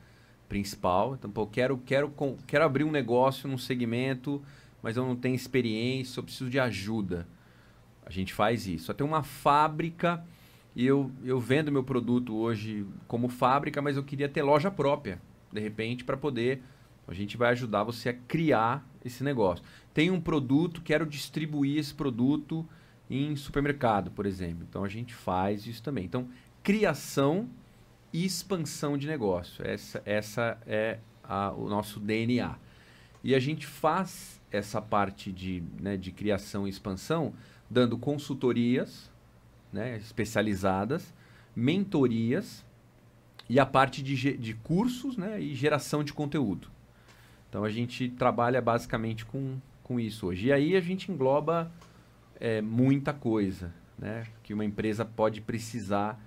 principal. 0.48 1.14
Então, 1.14 1.30
pô, 1.30 1.46
quero, 1.46 1.76
quero, 1.84 2.08
com- 2.08 2.36
quero 2.46 2.64
abrir 2.64 2.84
um 2.84 2.90
negócio 2.90 3.48
num 3.48 3.58
segmento, 3.58 4.42
mas 4.82 4.96
eu 4.96 5.04
não 5.04 5.14
tenho 5.16 5.34
experiência, 5.34 6.18
eu 6.20 6.24
preciso 6.24 6.48
de 6.48 6.58
ajuda. 6.58 7.26
A 8.06 8.10
gente 8.10 8.32
faz 8.32 8.66
isso. 8.66 8.90
Eu 8.90 8.94
tenho 8.94 9.08
uma 9.08 9.22
fábrica 9.22 10.24
e 10.78 10.86
eu, 10.86 11.10
eu 11.24 11.40
vendo 11.40 11.72
meu 11.72 11.82
produto 11.82 12.36
hoje 12.36 12.86
como 13.08 13.28
fábrica, 13.28 13.82
mas 13.82 13.96
eu 13.96 14.04
queria 14.04 14.28
ter 14.28 14.42
loja 14.42 14.70
própria, 14.70 15.20
de 15.52 15.58
repente, 15.58 16.04
para 16.04 16.16
poder. 16.16 16.62
A 17.08 17.12
gente 17.12 17.36
vai 17.36 17.50
ajudar 17.50 17.82
você 17.82 18.10
a 18.10 18.12
criar 18.14 18.88
esse 19.04 19.24
negócio. 19.24 19.64
Tem 19.92 20.08
um 20.08 20.20
produto, 20.20 20.80
quero 20.80 21.04
distribuir 21.04 21.78
esse 21.78 21.92
produto 21.92 22.64
em 23.10 23.34
supermercado, 23.34 24.12
por 24.12 24.24
exemplo. 24.24 24.64
Então 24.70 24.84
a 24.84 24.88
gente 24.88 25.12
faz 25.12 25.66
isso 25.66 25.82
também. 25.82 26.04
Então, 26.04 26.28
criação 26.62 27.48
e 28.12 28.24
expansão 28.24 28.96
de 28.96 29.08
negócio. 29.08 29.66
Essa, 29.66 30.00
essa 30.06 30.58
é 30.64 31.00
a- 31.24 31.50
o 31.50 31.68
nosso 31.68 31.98
DNA. 31.98 32.54
E 33.24 33.34
a 33.34 33.40
gente 33.40 33.66
faz 33.66 34.40
essa 34.48 34.80
parte 34.80 35.32
de, 35.32 35.60
né, 35.80 35.96
de 35.96 36.12
criação 36.12 36.68
e 36.68 36.70
expansão 36.70 37.34
dando 37.68 37.98
consultorias 37.98 39.07
né, 39.72 39.96
especializadas, 39.96 41.14
mentorias 41.54 42.64
e 43.48 43.58
a 43.58 43.66
parte 43.66 44.02
de, 44.02 44.36
de 44.36 44.54
cursos 44.54 45.16
né, 45.16 45.40
e 45.40 45.54
geração 45.54 46.04
de 46.04 46.12
conteúdo. 46.12 46.70
Então 47.48 47.64
a 47.64 47.70
gente 47.70 48.08
trabalha 48.10 48.60
basicamente 48.60 49.24
com, 49.24 49.58
com 49.82 49.98
isso 49.98 50.26
hoje. 50.26 50.48
E 50.48 50.52
aí 50.52 50.76
a 50.76 50.80
gente 50.80 51.10
engloba 51.10 51.70
é, 52.38 52.60
muita 52.60 53.12
coisa 53.12 53.72
né, 53.98 54.26
que 54.42 54.52
uma 54.52 54.64
empresa 54.64 55.04
pode 55.04 55.40
precisar 55.40 56.20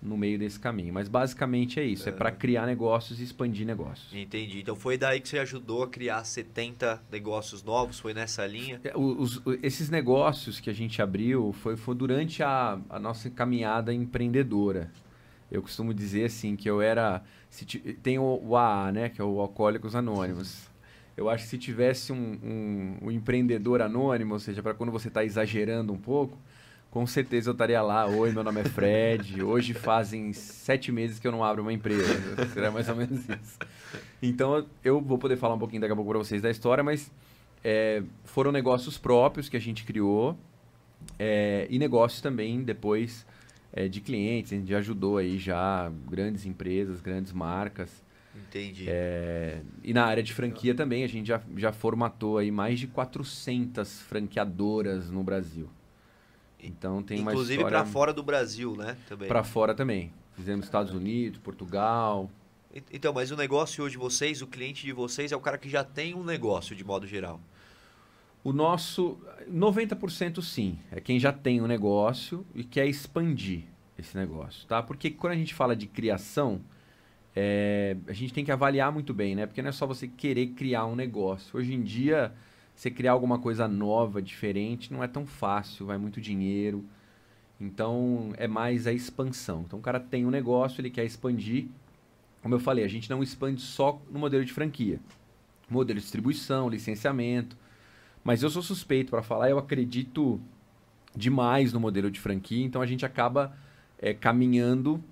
no 0.00 0.16
meio 0.16 0.38
desse 0.38 0.58
caminho. 0.60 0.94
Mas 0.94 1.08
basicamente 1.08 1.80
é 1.80 1.84
isso, 1.84 2.08
é 2.08 2.12
para 2.12 2.30
criar 2.30 2.66
negócios 2.66 3.20
e 3.20 3.24
expandir 3.24 3.66
negócios. 3.66 4.12
Entendi. 4.14 4.60
Então 4.60 4.76
foi 4.76 4.96
daí 4.96 5.20
que 5.20 5.28
você 5.28 5.38
ajudou 5.40 5.82
a 5.82 5.88
criar 5.88 6.22
70 6.24 7.02
negócios 7.10 7.62
novos, 7.62 7.98
foi 7.98 8.14
nessa 8.14 8.46
linha? 8.46 8.80
É, 8.84 8.92
os- 8.96 9.42
esses 9.62 9.90
negócios 9.90 10.60
que 10.60 10.70
a 10.70 10.72
gente 10.72 11.02
abriu 11.02 11.52
foi, 11.52 11.76
foi 11.76 11.94
durante 11.94 12.42
a, 12.42 12.78
a 12.88 12.98
nossa 12.98 13.28
caminhada 13.28 13.92
empreendedora. 13.92 14.90
Eu 15.50 15.62
costumo 15.62 15.94
dizer 15.94 16.26
assim 16.26 16.54
que 16.56 16.68
eu 16.68 16.80
era. 16.82 17.22
tem 18.02 18.18
o, 18.18 18.40
o 18.44 18.54
AA, 18.56 18.92
né? 18.92 19.08
Que 19.08 19.20
é 19.20 19.24
o 19.24 19.40
Alcoólicos 19.40 19.96
Anônimos. 19.96 20.68
Eu 21.16 21.28
acho 21.28 21.44
que 21.44 21.50
se 21.50 21.58
tivesse 21.58 22.12
um, 22.12 22.38
um, 22.44 23.06
um 23.06 23.10
empreendedor 23.10 23.80
anônimo, 23.82 24.34
ou 24.34 24.38
seja, 24.38 24.62
para 24.62 24.74
quando 24.74 24.92
você 24.92 25.08
está 25.08 25.24
exagerando 25.24 25.92
um 25.92 25.96
pouco, 25.98 26.38
com 26.90 27.06
certeza 27.06 27.50
eu 27.50 27.52
estaria 27.52 27.80
lá. 27.82 28.06
Oi, 28.06 28.32
meu 28.32 28.42
nome 28.42 28.60
é 28.60 28.64
Fred. 28.64 29.42
Hoje 29.42 29.74
fazem 29.74 30.32
sete 30.32 30.90
meses 30.90 31.18
que 31.18 31.26
eu 31.26 31.32
não 31.32 31.44
abro 31.44 31.62
uma 31.62 31.72
empresa. 31.72 32.46
Será 32.52 32.70
mais 32.70 32.88
ou 32.88 32.96
menos 32.96 33.20
isso. 33.28 33.58
Então 34.22 34.66
eu 34.82 35.00
vou 35.00 35.18
poder 35.18 35.36
falar 35.36 35.54
um 35.54 35.58
pouquinho 35.58 35.80
daqui 35.80 35.92
a 35.92 35.96
pouco 35.96 36.10
para 36.10 36.18
vocês 36.18 36.40
da 36.40 36.50
história, 36.50 36.82
mas 36.82 37.10
é, 37.62 38.02
foram 38.24 38.50
negócios 38.50 38.96
próprios 38.96 39.48
que 39.48 39.56
a 39.56 39.60
gente 39.60 39.84
criou 39.84 40.36
é, 41.18 41.66
e 41.70 41.78
negócios 41.78 42.20
também 42.20 42.62
depois 42.62 43.26
é, 43.72 43.86
de 43.86 44.00
clientes. 44.00 44.52
A 44.52 44.56
gente 44.56 44.68
já 44.68 44.78
ajudou 44.78 45.18
aí 45.18 45.38
já 45.38 45.92
grandes 46.08 46.46
empresas, 46.46 47.00
grandes 47.00 47.32
marcas. 47.32 48.02
Entendi. 48.34 48.86
É, 48.88 49.60
e 49.82 49.92
na 49.92 50.04
área 50.04 50.22
de 50.22 50.32
franquia 50.32 50.74
também, 50.74 51.04
a 51.04 51.08
gente 51.08 51.26
já, 51.26 51.42
já 51.56 51.72
formatou 51.72 52.38
aí 52.38 52.50
mais 52.50 52.78
de 52.78 52.86
400 52.86 54.02
franqueadoras 54.02 55.10
no 55.10 55.22
Brasil. 55.22 55.68
Então 56.60 57.02
tem 57.02 57.20
uma 57.20 57.32
Inclusive 57.32 57.62
para 57.64 57.84
fora 57.84 58.12
do 58.12 58.22
Brasil, 58.22 58.76
né? 58.76 58.96
Também. 59.08 59.28
Para 59.28 59.44
fora 59.44 59.74
também. 59.74 60.12
Fizemos 60.34 60.66
Estados 60.66 60.92
Unidos, 60.92 61.38
Portugal. 61.38 62.30
Então, 62.92 63.12
mas 63.12 63.30
o 63.30 63.36
negócio 63.36 63.82
hoje 63.82 63.92
de 63.92 63.98
vocês, 63.98 64.42
o 64.42 64.46
cliente 64.46 64.84
de 64.84 64.92
vocês 64.92 65.32
é 65.32 65.36
o 65.36 65.40
cara 65.40 65.58
que 65.58 65.68
já 65.68 65.82
tem 65.82 66.14
um 66.14 66.22
negócio 66.22 66.76
de 66.76 66.84
modo 66.84 67.06
geral. 67.06 67.40
O 68.44 68.52
nosso 68.52 69.18
90% 69.50 70.42
sim, 70.42 70.78
é 70.92 71.00
quem 71.00 71.18
já 71.18 71.32
tem 71.32 71.60
um 71.60 71.66
negócio 71.66 72.46
e 72.54 72.62
quer 72.62 72.86
expandir 72.86 73.64
esse 73.98 74.16
negócio, 74.16 74.66
tá? 74.66 74.82
Porque 74.82 75.10
quando 75.10 75.32
a 75.32 75.36
gente 75.36 75.54
fala 75.54 75.74
de 75.74 75.86
criação, 75.86 76.60
é, 77.34 77.96
a 78.06 78.12
gente 78.12 78.32
tem 78.32 78.44
que 78.44 78.52
avaliar 78.52 78.92
muito 78.92 79.12
bem, 79.12 79.34
né? 79.34 79.46
Porque 79.46 79.60
não 79.60 79.70
é 79.70 79.72
só 79.72 79.86
você 79.86 80.06
querer 80.06 80.48
criar 80.48 80.86
um 80.86 80.94
negócio. 80.94 81.58
Hoje 81.58 81.74
em 81.74 81.82
dia, 81.82 82.32
você 82.78 82.92
criar 82.92 83.10
alguma 83.10 83.40
coisa 83.40 83.66
nova, 83.66 84.22
diferente, 84.22 84.92
não 84.92 85.02
é 85.02 85.08
tão 85.08 85.26
fácil, 85.26 85.86
vai 85.86 85.98
muito 85.98 86.20
dinheiro. 86.20 86.84
Então, 87.60 88.32
é 88.36 88.46
mais 88.46 88.86
a 88.86 88.92
expansão. 88.92 89.64
Então, 89.66 89.80
o 89.80 89.82
cara 89.82 89.98
tem 89.98 90.24
um 90.24 90.30
negócio, 90.30 90.80
ele 90.80 90.88
quer 90.88 91.04
expandir. 91.04 91.66
Como 92.40 92.54
eu 92.54 92.60
falei, 92.60 92.84
a 92.84 92.88
gente 92.88 93.10
não 93.10 93.20
expande 93.20 93.60
só 93.60 94.00
no 94.08 94.20
modelo 94.20 94.44
de 94.44 94.52
franquia. 94.52 95.00
Modelo 95.68 95.98
de 95.98 96.04
distribuição, 96.04 96.68
licenciamento. 96.68 97.56
Mas 98.22 98.44
eu 98.44 98.48
sou 98.48 98.62
suspeito 98.62 99.10
para 99.10 99.24
falar, 99.24 99.50
eu 99.50 99.58
acredito 99.58 100.40
demais 101.16 101.72
no 101.72 101.80
modelo 101.80 102.08
de 102.12 102.20
franquia, 102.20 102.64
então 102.64 102.80
a 102.80 102.86
gente 102.86 103.04
acaba 103.04 103.56
é, 103.98 104.14
caminhando 104.14 105.02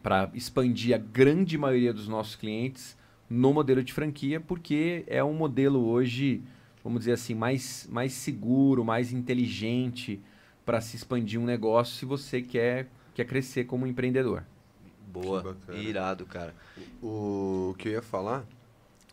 para 0.00 0.30
expandir 0.32 0.94
a 0.94 0.98
grande 0.98 1.58
maioria 1.58 1.92
dos 1.92 2.06
nossos 2.06 2.36
clientes 2.36 2.96
no 3.28 3.52
modelo 3.52 3.82
de 3.82 3.92
franquia, 3.92 4.38
porque 4.38 5.02
é 5.08 5.24
um 5.24 5.34
modelo 5.34 5.84
hoje, 5.84 6.40
vamos 6.84 7.00
dizer 7.00 7.12
assim, 7.12 7.34
mais, 7.34 7.88
mais 7.90 8.12
seguro, 8.12 8.84
mais 8.84 9.12
inteligente 9.12 10.20
para 10.64 10.80
se 10.80 10.96
expandir 10.96 11.40
um 11.40 11.44
negócio 11.44 11.96
se 11.96 12.04
você 12.04 12.42
quer, 12.42 12.88
quer 13.14 13.24
crescer 13.24 13.64
como 13.64 13.86
empreendedor. 13.86 14.44
Boa, 15.08 15.56
irado, 15.72 16.26
cara. 16.26 16.54
O, 17.02 17.70
o 17.70 17.74
que 17.78 17.88
eu 17.88 17.92
ia 17.92 18.02
falar, 18.02 18.44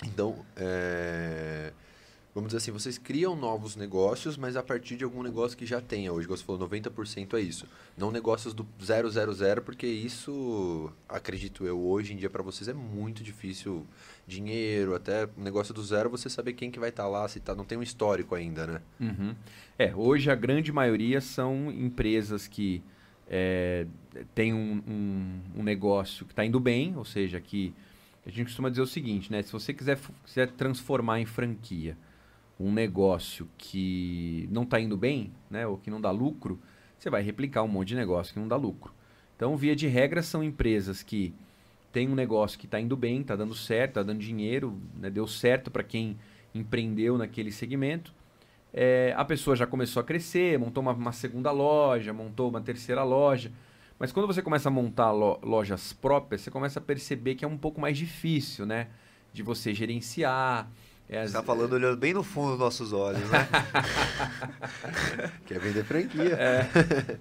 então, 0.03 0.45
é 0.57 1.71
vamos 2.33 2.49
dizer 2.49 2.57
assim, 2.57 2.71
vocês 2.71 2.97
criam 2.97 3.35
novos 3.35 3.75
negócios, 3.75 4.37
mas 4.37 4.55
a 4.55 4.63
partir 4.63 4.95
de 4.95 5.03
algum 5.03 5.21
negócio 5.21 5.57
que 5.57 5.65
já 5.65 5.81
tenha. 5.81 6.11
Hoje, 6.11 6.27
você 6.27 6.43
falou, 6.43 6.67
90% 6.67 7.33
é 7.33 7.41
isso. 7.41 7.67
Não 7.97 8.11
negócios 8.11 8.53
do 8.53 8.65
000, 8.79 9.61
porque 9.63 9.85
isso, 9.85 10.91
acredito 11.07 11.65
eu, 11.65 11.79
hoje 11.79 12.13
em 12.13 12.17
dia 12.17 12.29
para 12.29 12.41
vocês 12.41 12.67
é 12.67 12.73
muito 12.73 13.23
difícil. 13.23 13.85
Dinheiro, 14.27 14.95
até 14.95 15.27
negócio 15.35 15.73
do 15.73 15.83
zero, 15.83 16.09
você 16.09 16.29
saber 16.29 16.53
quem 16.53 16.71
que 16.71 16.79
vai 16.79 16.89
estar 16.89 17.03
tá 17.03 17.09
lá, 17.09 17.27
se 17.27 17.39
tá, 17.39 17.53
não 17.53 17.65
tem 17.65 17.77
um 17.77 17.83
histórico 17.83 18.35
ainda, 18.35 18.67
né? 18.67 18.81
Uhum. 18.99 19.35
É, 19.77 19.93
hoje 19.95 20.29
a 20.29 20.35
grande 20.35 20.71
maioria 20.71 21.19
são 21.19 21.71
empresas 21.71 22.47
que 22.47 22.83
é, 23.29 23.85
têm 24.35 24.53
um, 24.53 24.81
um, 24.87 25.39
um 25.59 25.63
negócio 25.63 26.25
que 26.25 26.33
está 26.33 26.45
indo 26.45 26.59
bem, 26.59 26.95
ou 26.95 27.05
seja, 27.05 27.41
que 27.41 27.73
a 28.25 28.29
gente 28.29 28.45
costuma 28.45 28.69
dizer 28.69 28.81
o 28.81 28.87
seguinte, 28.87 29.31
né? 29.31 29.41
Se 29.41 29.51
você 29.51 29.73
quiser, 29.73 29.97
quiser 30.25 30.51
transformar 30.51 31.19
em 31.19 31.25
franquia, 31.25 31.97
um 32.61 32.71
negócio 32.71 33.49
que 33.57 34.47
não 34.51 34.63
está 34.63 34.79
indo 34.79 34.95
bem, 34.95 35.31
né, 35.49 35.65
ou 35.65 35.77
que 35.77 35.89
não 35.89 35.99
dá 35.99 36.11
lucro, 36.11 36.59
você 36.97 37.09
vai 37.09 37.23
replicar 37.23 37.63
um 37.63 37.67
monte 37.67 37.89
de 37.89 37.95
negócio 37.95 38.33
que 38.33 38.39
não 38.39 38.47
dá 38.47 38.55
lucro. 38.55 38.93
Então, 39.35 39.57
via 39.57 39.75
de 39.75 39.87
regra, 39.87 40.21
são 40.21 40.43
empresas 40.43 41.01
que 41.01 41.33
têm 41.91 42.07
um 42.09 42.15
negócio 42.15 42.57
que 42.57 42.65
está 42.65 42.79
indo 42.79 42.95
bem, 42.95 43.21
está 43.21 43.35
dando 43.35 43.53
certo, 43.53 43.91
está 43.91 44.03
dando 44.03 44.19
dinheiro, 44.19 44.79
né, 44.95 45.09
deu 45.09 45.27
certo 45.27 45.69
para 45.69 45.83
quem 45.83 46.17
empreendeu 46.53 47.17
naquele 47.17 47.51
segmento. 47.51 48.13
É, 48.73 49.13
a 49.17 49.25
pessoa 49.25 49.55
já 49.55 49.67
começou 49.67 49.99
a 49.99 50.03
crescer, 50.03 50.57
montou 50.57 50.81
uma, 50.81 50.93
uma, 50.93 51.11
segunda 51.11 51.51
loja, 51.51 52.13
montou 52.13 52.49
uma 52.49 52.61
terceira 52.61 53.03
loja. 53.03 53.51
Mas 53.99 54.11
quando 54.11 54.27
você 54.27 54.41
começa 54.41 54.69
a 54.69 54.71
montar 54.71 55.11
lo, 55.11 55.39
lojas 55.43 55.93
próprias, 55.93 56.41
você 56.41 56.51
começa 56.51 56.79
a 56.79 56.81
perceber 56.81 57.35
que 57.35 57.43
é 57.43 57.47
um 57.47 57.57
pouco 57.57 57.79
mais 57.79 57.97
difícil, 57.97 58.65
né? 58.65 58.87
De 59.33 59.43
você 59.43 59.73
gerenciar, 59.73 60.69
é, 61.11 61.19
Você 61.19 61.25
está 61.25 61.43
falando 61.43 61.73
olhando 61.73 61.97
bem 61.97 62.13
no 62.13 62.23
fundo 62.23 62.51
dos 62.51 62.59
nossos 62.59 62.93
olhos, 62.93 63.29
né? 63.29 63.45
Quer 65.45 65.59
vender 65.59 65.83
franquia. 65.83 66.37
É, 66.39 66.69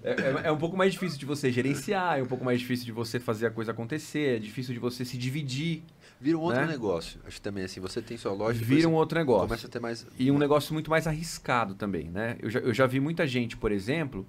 é, 0.01 0.11
é, 0.11 0.41
é, 0.45 0.51
um 0.51 0.57
pouco 0.57 0.77
mais 0.77 0.93
difícil 0.93 1.19
de 1.19 1.25
você 1.25 1.51
gerenciar, 1.51 2.17
é 2.17 2.23
um 2.23 2.25
pouco 2.25 2.45
mais 2.45 2.61
difícil 2.61 2.85
de 2.85 2.93
você 2.93 3.19
fazer 3.19 3.47
a 3.47 3.51
coisa 3.51 3.73
acontecer, 3.73 4.37
é 4.37 4.39
difícil 4.39 4.73
de 4.73 4.79
você 4.79 5.03
se 5.03 5.17
dividir. 5.17 5.83
Vira 6.21 6.37
um 6.37 6.41
outro 6.41 6.61
né? 6.61 6.67
negócio. 6.67 7.19
Acho 7.25 7.35
que 7.35 7.41
também 7.41 7.65
assim, 7.65 7.81
você 7.81 8.01
tem 8.01 8.15
sua 8.15 8.31
loja. 8.31 8.63
Vira 8.63 8.87
um 8.87 8.93
outro 8.93 9.19
negócio. 9.19 9.49
Começa 9.49 9.67
a 9.67 9.69
ter 9.69 9.81
mais. 9.81 10.07
E 10.17 10.31
um 10.31 10.37
negócio 10.37 10.73
muito 10.73 10.89
mais 10.89 11.05
arriscado 11.05 11.75
também, 11.75 12.05
né? 12.05 12.37
Eu 12.41 12.49
já, 12.49 12.59
eu 12.61 12.73
já 12.73 12.87
vi 12.87 13.01
muita 13.01 13.27
gente, 13.27 13.57
por 13.57 13.73
exemplo, 13.73 14.25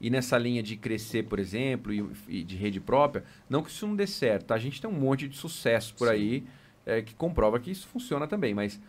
e 0.00 0.08
nessa 0.08 0.38
linha 0.38 0.62
de 0.62 0.76
crescer, 0.76 1.24
por 1.24 1.40
exemplo, 1.40 1.92
e, 1.92 2.08
e, 2.28 2.44
de 2.44 2.54
rede 2.54 2.78
própria, 2.78 3.24
não 3.48 3.60
que 3.60 3.70
isso 3.70 3.88
não 3.88 3.96
dê 3.96 4.06
certo, 4.06 4.46
tá? 4.46 4.54
A 4.54 4.58
gente 4.58 4.80
tem 4.80 4.88
um 4.88 4.94
monte 4.94 5.26
de 5.26 5.36
sucesso 5.36 5.94
por 5.94 6.06
Sim. 6.06 6.14
aí 6.14 6.44
é, 6.86 7.02
que 7.02 7.14
comprova 7.14 7.58
que 7.58 7.70
isso 7.70 7.88
funciona 7.88 8.26
também, 8.26 8.54
mas 8.54 8.80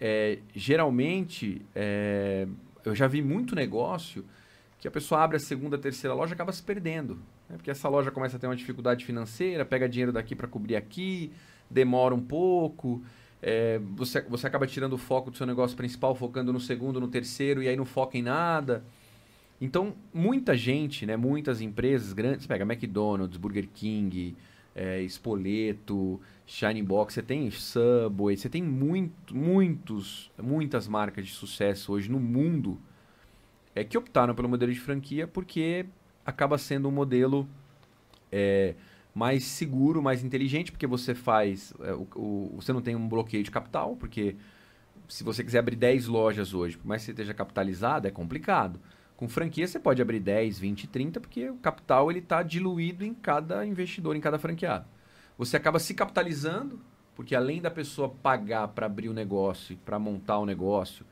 é, 0.00 0.38
geralmente, 0.54 1.60
é, 1.74 2.48
eu 2.84 2.94
já 2.94 3.06
vi 3.06 3.20
muito 3.20 3.54
negócio 3.54 4.24
que 4.78 4.88
a 4.88 4.90
pessoa 4.90 5.22
abre 5.22 5.36
a 5.36 5.40
segunda, 5.40 5.76
terceira 5.76 6.14
loja 6.14 6.32
e 6.32 6.34
acaba 6.34 6.52
se 6.52 6.62
perdendo. 6.62 7.16
Né? 7.48 7.56
Porque 7.56 7.70
essa 7.70 7.88
loja 7.88 8.10
começa 8.10 8.36
a 8.36 8.40
ter 8.40 8.46
uma 8.46 8.56
dificuldade 8.56 9.04
financeira, 9.04 9.64
pega 9.64 9.86
dinheiro 9.86 10.10
daqui 10.12 10.34
para 10.34 10.48
cobrir 10.48 10.76
aqui, 10.76 11.30
demora 11.68 12.14
um 12.14 12.20
pouco. 12.20 13.02
É, 13.42 13.78
você, 13.94 14.22
você 14.22 14.46
acaba 14.46 14.66
tirando 14.66 14.94
o 14.94 14.98
foco 14.98 15.30
do 15.30 15.36
seu 15.36 15.46
negócio 15.46 15.76
principal, 15.76 16.14
focando 16.14 16.50
no 16.50 16.60
segundo, 16.60 16.98
no 16.98 17.08
terceiro, 17.08 17.62
e 17.62 17.68
aí 17.68 17.76
não 17.76 17.84
foca 17.84 18.16
em 18.16 18.22
nada. 18.22 18.82
Então, 19.60 19.94
muita 20.14 20.56
gente, 20.56 21.04
né, 21.04 21.18
muitas 21.18 21.60
empresas 21.60 22.14
grandes, 22.14 22.46
pega 22.46 22.64
McDonald's, 22.64 23.36
Burger 23.36 23.68
King, 23.74 24.34
é, 24.74 25.02
Spoleto, 25.02 26.20
Shining 26.46 26.84
Box, 26.84 27.14
você 27.14 27.22
tem 27.22 27.50
Subway, 27.50 28.36
você 28.36 28.48
tem 28.48 28.62
muito, 28.62 29.36
muitos, 29.36 30.30
muitas 30.40 30.86
marcas 30.88 31.26
de 31.26 31.32
sucesso 31.32 31.92
hoje 31.92 32.10
no 32.10 32.20
mundo 32.20 32.80
é, 33.74 33.84
que 33.84 33.96
optaram 33.96 34.34
pelo 34.34 34.48
modelo 34.48 34.72
de 34.72 34.80
franquia 34.80 35.26
porque 35.26 35.86
acaba 36.24 36.58
sendo 36.58 36.88
um 36.88 36.92
modelo 36.92 37.48
é, 38.30 38.74
mais 39.14 39.44
seguro, 39.44 40.02
mais 40.02 40.22
inteligente, 40.22 40.70
porque 40.70 40.86
você 40.86 41.14
faz. 41.14 41.74
É, 41.80 41.92
o, 41.92 42.06
o, 42.14 42.52
você 42.56 42.72
não 42.72 42.80
tem 42.80 42.94
um 42.94 43.08
bloqueio 43.08 43.42
de 43.42 43.50
capital, 43.50 43.96
porque 43.96 44.36
se 45.08 45.24
você 45.24 45.42
quiser 45.42 45.58
abrir 45.58 45.76
10 45.76 46.06
lojas 46.06 46.54
hoje, 46.54 46.78
por 46.78 46.86
mais 46.86 47.02
que 47.02 47.06
você 47.06 47.12
esteja 47.12 47.34
capitalizado, 47.34 48.06
é 48.06 48.10
complicado. 48.10 48.80
Com 49.20 49.28
franquia 49.28 49.68
você 49.68 49.78
pode 49.78 50.02
abrir 50.02 50.18
10, 50.18 50.58
20, 50.58 50.88
30, 50.88 51.20
porque 51.20 51.48
o 51.48 51.56
capital 51.58 52.10
está 52.10 52.42
diluído 52.42 53.04
em 53.04 53.14
cada 53.14 53.64
investidor, 53.64 54.16
em 54.16 54.20
cada 54.20 54.36
franqueado 54.36 54.86
você 55.40 55.56
acaba 55.56 55.78
se 55.78 55.94
capitalizando, 55.94 56.78
porque 57.16 57.34
além 57.34 57.62
da 57.62 57.70
pessoa 57.70 58.10
pagar 58.10 58.68
para 58.68 58.84
abrir 58.84 59.08
o 59.08 59.14
negócio, 59.14 59.74
para 59.86 59.98
montar 59.98 60.38
o 60.38 60.44
negócio, 60.44 61.06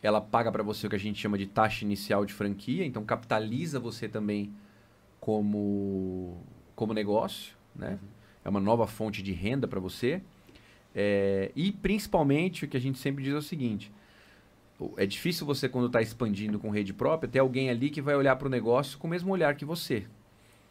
ela 0.00 0.20
paga 0.20 0.52
para 0.52 0.62
você 0.62 0.86
o 0.86 0.90
que 0.90 0.94
a 0.94 1.00
gente 1.00 1.20
chama 1.20 1.36
de 1.36 1.48
taxa 1.48 1.84
inicial 1.84 2.24
de 2.24 2.32
franquia, 2.32 2.86
então 2.86 3.04
capitaliza 3.04 3.80
você 3.80 4.08
também 4.08 4.52
como, 5.18 6.40
como 6.76 6.94
negócio, 6.94 7.56
né? 7.74 7.98
É 8.44 8.48
uma 8.48 8.60
nova 8.60 8.86
fonte 8.86 9.20
de 9.20 9.32
renda 9.32 9.66
para 9.66 9.80
você. 9.80 10.22
É, 10.94 11.50
e 11.56 11.72
principalmente 11.72 12.64
o 12.64 12.68
que 12.68 12.76
a 12.76 12.80
gente 12.80 13.00
sempre 13.00 13.24
diz 13.24 13.34
é 13.34 13.38
o 13.38 13.42
seguinte: 13.42 13.90
é 14.96 15.06
difícil 15.06 15.46
você, 15.46 15.68
quando 15.68 15.86
está 15.86 16.02
expandindo 16.02 16.58
com 16.58 16.70
rede 16.70 16.92
própria, 16.92 17.30
ter 17.30 17.38
alguém 17.38 17.70
ali 17.70 17.90
que 17.90 18.02
vai 18.02 18.14
olhar 18.14 18.36
para 18.36 18.46
o 18.46 18.50
negócio 18.50 18.98
com 18.98 19.06
o 19.06 19.10
mesmo 19.10 19.32
olhar 19.32 19.54
que 19.54 19.64
você. 19.64 20.06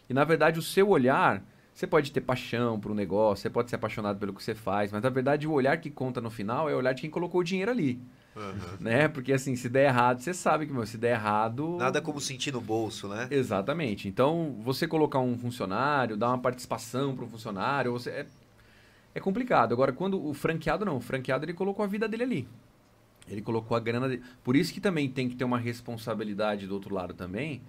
E 0.10 0.14
na 0.14 0.24
verdade, 0.24 0.60
o 0.60 0.62
seu 0.62 0.90
olhar 0.90 1.44
você 1.76 1.86
pode 1.86 2.14
ter 2.14 2.22
paixão 2.22 2.80
por 2.80 2.90
um 2.90 2.96
negócio, 2.96 3.42
você 3.42 3.50
pode 3.50 3.70
ser 3.70 3.76
apaixonado 3.76 4.18
pelo 4.18 4.34
que 4.34 4.42
você 4.42 4.56
faz, 4.56 4.94
mas 4.94 5.04
na 5.04 5.10
verdade 5.10 5.46
o 5.46 5.52
olhar 5.52 5.78
que 5.78 5.90
conta 5.90 6.22
no 6.22 6.30
final 6.30 6.70
é 6.70 6.74
o 6.74 6.78
olhar 6.78 6.94
de 6.94 7.02
quem 7.02 7.10
colocou 7.10 7.42
o 7.42 7.44
dinheiro 7.44 7.70
ali. 7.70 8.02
Uhum. 8.34 8.78
Né? 8.80 9.10
Porque 9.10 9.34
assim, 9.34 9.58
se 9.58 9.68
der 9.68 9.88
errado, 9.88 10.22
você 10.22 10.34
sabe 10.34 10.66
que 10.66 10.72
meu, 10.72 10.86
se 10.86 10.98
der 10.98 11.12
errado. 11.12 11.76
Nada 11.78 12.02
como 12.02 12.22
sentir 12.22 12.54
no 12.54 12.62
bolso, 12.62 13.10
né? 13.10 13.28
Exatamente. 13.30 14.08
Então, 14.08 14.56
você 14.62 14.88
colocar 14.88 15.20
um 15.20 15.38
funcionário, 15.38 16.16
dar 16.16 16.30
uma 16.30 16.38
participação 16.38 17.14
para 17.14 17.26
um 17.26 17.30
funcionário, 17.30 17.92
você 17.92 18.10
é, 18.10 18.26
é 19.14 19.20
complicado. 19.20 19.74
Agora, 19.74 19.92
quando 19.92 20.26
o 20.26 20.34
franqueado 20.34 20.86
não, 20.86 20.96
o 20.96 21.02
franqueado 21.02 21.44
ele 21.44 21.54
colocou 21.54 21.84
a 21.84 21.88
vida 21.88 22.08
dele 22.08 22.24
ali. 22.24 22.48
Ele 23.28 23.42
colocou 23.42 23.76
a 23.76 23.80
grana 23.80 24.08
dele. 24.08 24.24
Por 24.44 24.56
isso 24.56 24.74
que 24.74 24.80
também 24.80 25.10
tem 25.10 25.28
que 25.28 25.36
ter 25.36 25.44
uma 25.44 25.58
responsabilidade 25.58 26.68
do 26.68 26.74
outro 26.74 26.94
lado 26.94 27.14
também 27.14 27.62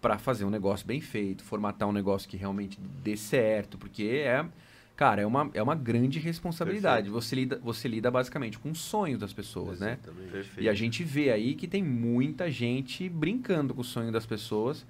para 0.00 0.18
fazer 0.18 0.44
um 0.44 0.50
negócio 0.50 0.86
bem 0.86 1.00
feito, 1.00 1.44
formatar 1.44 1.88
um 1.88 1.92
negócio 1.92 2.28
que 2.28 2.36
realmente 2.36 2.78
dê 3.02 3.16
certo, 3.16 3.76
porque 3.76 4.04
é, 4.04 4.44
cara, 4.94 5.22
é 5.22 5.26
uma, 5.26 5.50
é 5.52 5.62
uma 5.62 5.74
grande 5.74 6.18
responsabilidade. 6.18 7.10
Você 7.10 7.34
lida, 7.34 7.58
você 7.62 7.88
lida 7.88 8.10
basicamente 8.10 8.58
com 8.58 8.70
os 8.70 8.78
sonhos 8.78 9.18
das 9.18 9.32
pessoas, 9.32 9.80
né? 9.80 9.98
Exatamente. 10.00 10.26
né? 10.26 10.32
Perfeito. 10.32 10.60
E 10.62 10.68
a 10.68 10.74
gente 10.74 11.02
vê 11.02 11.30
aí 11.30 11.54
que 11.54 11.66
tem 11.66 11.82
muita 11.82 12.50
gente 12.50 13.08
brincando 13.08 13.74
com 13.74 13.80
o 13.80 13.84
sonho 13.84 14.12
das 14.12 14.26
pessoas. 14.26 14.86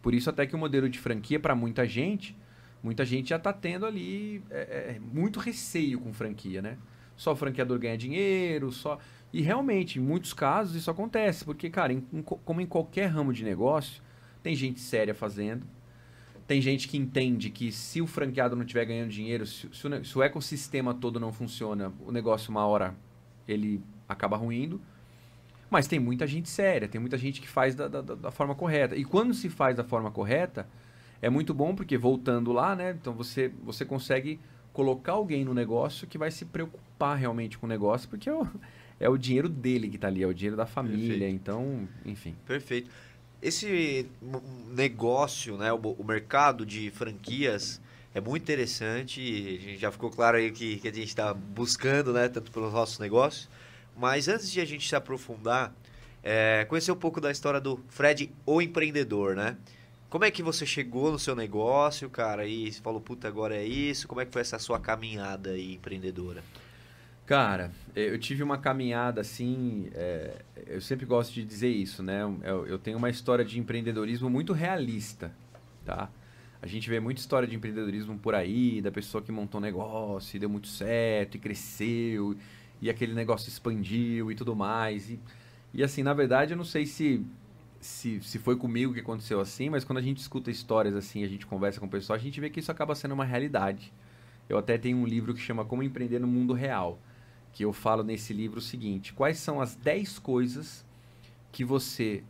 Por 0.00 0.14
isso 0.14 0.30
até 0.30 0.46
que 0.46 0.54
o 0.54 0.58
modelo 0.58 0.88
de 0.88 0.98
franquia 0.98 1.40
para 1.40 1.54
muita 1.54 1.86
gente 1.86 2.36
muita 2.82 3.04
gente 3.04 3.30
já 3.30 3.36
está 3.36 3.52
tendo 3.52 3.86
ali 3.86 4.42
é, 4.50 4.96
é, 4.96 5.00
muito 5.00 5.38
receio 5.38 6.00
com 6.00 6.12
franquia, 6.12 6.60
né? 6.60 6.76
Só 7.16 7.32
o 7.32 7.36
franqueador 7.36 7.78
ganha 7.78 7.96
dinheiro, 7.96 8.72
só. 8.72 8.98
E 9.32 9.40
realmente, 9.40 9.98
em 9.98 10.02
muitos 10.02 10.32
casos, 10.34 10.76
isso 10.76 10.90
acontece, 10.90 11.44
porque, 11.44 11.70
cara, 11.70 11.92
em, 11.92 12.04
em, 12.12 12.22
como 12.22 12.60
em 12.60 12.66
qualquer 12.66 13.06
ramo 13.06 13.32
de 13.32 13.42
negócio, 13.42 14.02
tem 14.42 14.54
gente 14.54 14.80
séria 14.80 15.14
fazendo, 15.14 15.66
tem 16.46 16.60
gente 16.60 16.86
que 16.86 16.98
entende 16.98 17.48
que 17.48 17.72
se 17.72 18.02
o 18.02 18.06
franqueado 18.06 18.54
não 18.54 18.62
estiver 18.62 18.84
ganhando 18.84 19.08
dinheiro, 19.08 19.46
se, 19.46 19.68
se, 19.72 19.86
o, 19.86 20.04
se, 20.04 20.18
o, 20.18 20.22
ecossistema 20.22 20.92
todo 20.92 21.18
não 21.18 21.32
funciona, 21.32 21.92
o 22.04 22.12
negócio, 22.12 22.50
uma 22.50 22.66
hora, 22.66 22.94
ele 23.48 23.82
acaba 24.06 24.36
ruindo. 24.36 24.80
Mas 25.70 25.86
tem 25.86 25.98
muita 25.98 26.26
gente 26.26 26.50
séria, 26.50 26.86
tem 26.86 27.00
muita 27.00 27.16
gente 27.16 27.40
que 27.40 27.48
faz 27.48 27.74
da, 27.74 27.88
da, 27.88 28.02
da 28.02 28.30
forma 28.30 28.54
correta. 28.54 28.94
E 28.94 29.04
quando 29.04 29.32
se 29.32 29.48
faz 29.48 29.74
da 29.74 29.82
forma 29.82 30.10
correta, 30.10 30.68
é 31.22 31.30
muito 31.30 31.54
bom 31.54 31.74
porque 31.74 31.96
voltando 31.96 32.52
lá, 32.52 32.76
né? 32.76 32.90
Então 32.90 33.14
você, 33.14 33.50
você 33.62 33.82
consegue 33.86 34.38
colocar 34.72 35.12
alguém 35.12 35.44
no 35.44 35.54
negócio 35.54 36.06
que 36.06 36.16
vai 36.16 36.30
se 36.30 36.44
preocupar 36.44 37.16
realmente 37.16 37.58
com 37.58 37.66
o 37.66 37.68
negócio, 37.68 38.08
porque 38.08 38.28
é 38.28 38.34
o, 38.34 38.46
é 38.98 39.08
o 39.08 39.16
dinheiro 39.16 39.48
dele 39.48 39.88
que 39.88 39.96
está 39.96 40.08
ali, 40.08 40.22
é 40.22 40.26
o 40.26 40.34
dinheiro 40.34 40.56
da 40.56 40.66
família. 40.66 41.18
Perfeito. 41.18 41.34
Então, 41.34 41.88
enfim. 42.04 42.34
Perfeito. 42.46 42.90
Esse 43.40 44.08
negócio, 44.70 45.56
né, 45.56 45.72
o, 45.72 45.76
o, 45.76 46.04
mercado 46.04 46.64
de 46.64 46.90
franquias 46.90 47.80
é 48.14 48.20
muito 48.20 48.42
interessante. 48.42 49.20
A 49.20 49.62
gente 49.62 49.78
já 49.78 49.90
ficou 49.90 50.10
claro 50.10 50.36
aí 50.36 50.52
que, 50.52 50.76
que 50.76 50.86
a 50.86 50.92
gente 50.92 51.08
está 51.08 51.34
buscando, 51.34 52.12
né, 52.12 52.28
tanto 52.28 52.52
pelos 52.52 52.72
nossos 52.72 52.98
negócios. 53.00 53.48
Mas 53.96 54.28
antes 54.28 54.50
de 54.50 54.60
a 54.60 54.64
gente 54.64 54.88
se 54.88 54.94
aprofundar, 54.94 55.74
é, 56.22 56.64
conhecer 56.68 56.92
um 56.92 56.96
pouco 56.96 57.20
da 57.20 57.30
história 57.30 57.60
do 57.60 57.80
Fred, 57.88 58.30
o 58.46 58.62
empreendedor, 58.62 59.34
né? 59.34 59.56
Como 60.12 60.26
é 60.26 60.30
que 60.30 60.42
você 60.42 60.66
chegou 60.66 61.10
no 61.10 61.18
seu 61.18 61.34
negócio, 61.34 62.10
cara, 62.10 62.46
e 62.46 62.70
falou, 62.70 63.00
puta, 63.00 63.26
agora 63.26 63.56
é 63.56 63.64
isso? 63.64 64.06
Como 64.06 64.20
é 64.20 64.26
que 64.26 64.30
foi 64.30 64.42
essa 64.42 64.58
sua 64.58 64.78
caminhada 64.78 65.52
aí, 65.52 65.76
empreendedora? 65.76 66.44
Cara, 67.24 67.72
eu 67.96 68.18
tive 68.18 68.42
uma 68.42 68.58
caminhada 68.58 69.22
assim. 69.22 69.88
É, 69.94 70.42
eu 70.66 70.82
sempre 70.82 71.06
gosto 71.06 71.32
de 71.32 71.42
dizer 71.42 71.70
isso, 71.70 72.02
né? 72.02 72.20
Eu, 72.42 72.66
eu, 72.66 72.78
tenho 72.78 72.98
uma 72.98 73.08
história 73.08 73.42
de 73.42 73.58
empreendedorismo 73.58 74.28
muito 74.28 74.52
realista, 74.52 75.32
tá? 75.82 76.10
A 76.60 76.66
gente 76.66 76.90
vê 76.90 77.00
muita 77.00 77.22
história 77.22 77.48
de 77.48 77.56
empreendedorismo 77.56 78.18
por 78.18 78.34
aí, 78.34 78.82
da 78.82 78.92
pessoa 78.92 79.22
que 79.22 79.32
montou 79.32 79.62
um 79.62 79.64
negócio 79.64 80.36
e 80.36 80.38
deu 80.38 80.50
muito 80.50 80.68
certo 80.68 81.36
e 81.36 81.40
cresceu, 81.40 82.36
e 82.82 82.90
aquele 82.90 83.14
negócio 83.14 83.48
expandiu 83.48 84.30
e 84.30 84.34
tudo 84.34 84.54
mais. 84.54 85.08
E, 85.08 85.18
e 85.72 85.82
assim, 85.82 86.02
na 86.02 86.12
verdade, 86.12 86.52
eu 86.52 86.56
não 86.58 86.66
sei 86.66 86.84
se 86.84 87.24
se, 87.82 88.20
se 88.22 88.38
foi 88.38 88.56
comigo 88.56 88.94
que 88.94 89.00
aconteceu 89.00 89.40
assim, 89.40 89.68
mas 89.68 89.84
quando 89.84 89.98
a 89.98 90.02
gente 90.02 90.18
escuta 90.18 90.50
histórias 90.50 90.94
assim, 90.94 91.24
a 91.24 91.28
gente 91.28 91.44
conversa 91.44 91.80
com 91.80 91.86
o 91.86 91.88
pessoal, 91.88 92.16
a 92.16 92.20
gente 92.20 92.40
vê 92.40 92.48
que 92.48 92.60
isso 92.60 92.70
acaba 92.70 92.94
sendo 92.94 93.12
uma 93.12 93.24
realidade. 93.24 93.92
Eu 94.48 94.56
até 94.56 94.78
tenho 94.78 94.96
um 94.96 95.04
livro 95.04 95.34
que 95.34 95.40
chama 95.40 95.64
Como 95.64 95.82
Empreender 95.82 96.20
no 96.20 96.28
Mundo 96.28 96.52
Real, 96.52 96.98
que 97.52 97.64
eu 97.64 97.72
falo 97.72 98.04
nesse 98.04 98.32
livro 98.32 98.58
o 98.58 98.62
seguinte: 98.62 99.12
quais 99.12 99.38
são 99.38 99.60
as 99.60 99.74
10 99.74 100.20
coisas 100.20 100.84
que 101.50 101.64
você 101.64 102.22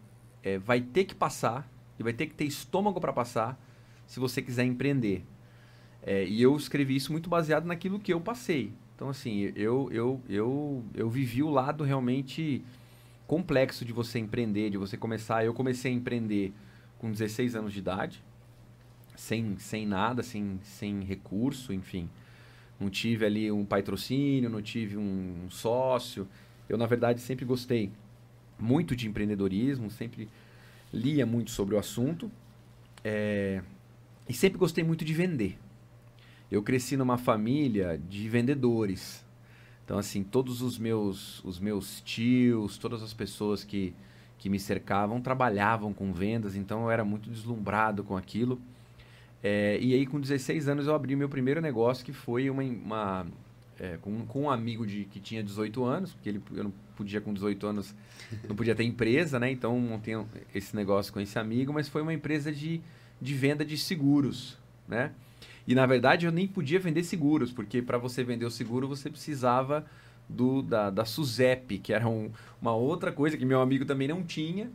é, 0.43 0.59
vai 0.59 0.81
ter 0.81 1.05
que 1.05 1.15
passar 1.15 1.71
e 1.99 2.03
vai 2.03 2.15
ter 2.15 2.27
que 2.27 2.35
ter 2.35 2.45
estômago 2.45 2.99
para 2.99 3.13
passar 3.13 3.63
se 4.07 4.19
você 4.19 4.41
quiser 4.41 4.65
empreender? 4.65 5.23
É, 6.03 6.25
e 6.25 6.41
eu 6.41 6.57
escrevi 6.57 6.97
isso 6.97 7.13
muito 7.13 7.29
baseado 7.29 7.67
naquilo 7.67 8.01
que 8.01 8.13
eu 8.13 8.21
passei. 8.21 8.73
Então, 8.97 9.11
assim, 9.11 9.53
eu, 9.55 9.91
eu, 9.93 10.21
eu, 10.29 10.83
eu 10.95 11.11
vivi 11.11 11.43
o 11.43 11.51
lado 11.51 11.85
realmente 11.85 12.65
complexo 13.33 13.83
de 13.83 13.95
você 13.95 14.19
empreender, 14.19 14.69
de 14.69 14.77
você 14.77 14.95
começar. 14.95 15.43
Eu 15.43 15.55
comecei 15.55 15.91
a 15.91 15.95
empreender 15.95 16.53
com 16.99 17.11
16 17.11 17.57
anos 17.57 17.73
de 17.73 17.79
idade, 17.79 18.23
sem, 19.17 19.57
sem 19.57 19.87
nada, 19.87 20.23
sem, 20.23 20.61
sem 20.63 21.03
recurso, 21.03 21.73
enfim. 21.73 22.11
Não 22.79 22.91
tive 22.91 23.25
ali 23.25 23.51
um 23.51 23.65
patrocínio, 23.65 24.51
não 24.51 24.61
tive 24.61 24.99
um, 24.99 25.47
um 25.47 25.51
sócio. 25.51 26.29
Eu, 26.69 26.77
na 26.77 26.85
verdade, 26.85 27.23
sempre 27.23 27.47
gostei 27.47 27.91
muito 28.59 28.95
de 28.95 29.09
empreendedorismo, 29.09 29.91
sempre 29.91 30.29
lia 30.93 31.25
muito 31.25 31.53
sobre 31.53 31.75
o 31.75 31.79
assunto. 31.79 32.31
É, 33.03 33.63
e 34.29 34.35
sempre 34.35 34.59
gostei 34.59 34.85
muito 34.85 35.07
de 35.07 35.15
vender. 35.15 35.59
Eu 36.51 36.63
cresci 36.63 36.99
numa 36.99 37.17
família 37.17 37.99
de 38.11 38.29
vendedores. 38.29 39.22
Então, 39.93 40.01
assim, 40.01 40.25
todos 40.25 40.63
os 40.63 40.79
meus, 40.79 41.45
os 41.45 41.59
meus 41.59 42.01
tios, 42.01 42.79
todas 42.79 43.03
as 43.03 43.13
pessoas 43.13 43.63
que, 43.63 43.93
que 44.39 44.49
me 44.49 44.59
cercavam 44.59 45.21
trabalhavam 45.21 45.93
com 45.93 46.15
vendas, 46.15 46.57
então 46.57 46.85
eu 46.85 46.91
era 46.91 47.05
muito 47.05 47.29
deslumbrado 47.29 48.03
com 48.03 48.17
aquilo. 48.17 48.59
É, 49.43 49.79
e 49.79 49.93
aí, 49.93 50.07
com 50.07 50.19
16 50.19 50.67
anos, 50.67 50.87
eu 50.87 50.95
abri 50.95 51.15
meu 51.15 51.29
primeiro 51.29 51.61
negócio, 51.61 52.07
que 52.07 52.13
foi 52.15 52.49
uma, 52.49 52.63
uma 52.63 53.27
é, 53.79 53.99
com, 54.01 54.25
com 54.25 54.45
um 54.45 54.51
amigo 54.51 54.87
de, 54.87 55.05
que 55.05 55.21
tinha 55.21 55.43
18 55.43 55.85
anos, 55.85 56.15
porque 56.15 56.31
ele, 56.31 56.43
eu 56.55 56.65
não 56.65 56.73
podia, 56.97 57.21
com 57.21 57.35
18 57.35 57.67
anos, 57.67 57.95
não 58.49 58.57
podia 58.57 58.75
ter 58.75 58.85
empresa, 58.85 59.39
né? 59.39 59.51
Então, 59.51 59.79
montei 59.79 60.17
esse 60.55 60.75
negócio 60.75 61.13
com 61.13 61.21
esse 61.21 61.39
amigo, 61.39 61.71
mas 61.71 61.87
foi 61.87 62.01
uma 62.01 62.15
empresa 62.15 62.51
de, 62.51 62.81
de 63.21 63.35
venda 63.35 63.63
de 63.63 63.77
seguros, 63.77 64.57
né? 64.89 65.13
E 65.67 65.75
na 65.75 65.87
verdade 65.87 66.27
eu 66.27 66.33
nem 66.33 66.47
podia 66.47 66.79
vender 66.79 67.05
seguros, 67.05 67.53
porque 67.53 67.81
para 67.81 67.99
você 67.99 68.25
vender 68.25 68.45
o 68.45 68.51
seguro 68.51 68.89
você 68.89 69.09
precisava 69.09 69.85
do, 70.29 70.63
da, 70.63 70.91
da 70.91 71.05
SUSEP, 71.05 71.79
que 71.79 71.93
era 71.93 72.09
um, 72.09 72.31
uma 72.61 72.75
outra 72.75 73.13
coisa 73.13 73.37
que 73.37 73.45
meu 73.45 73.61
amigo 73.61 73.85
também 73.85 74.09
não 74.09 74.23
tinha. 74.23 74.71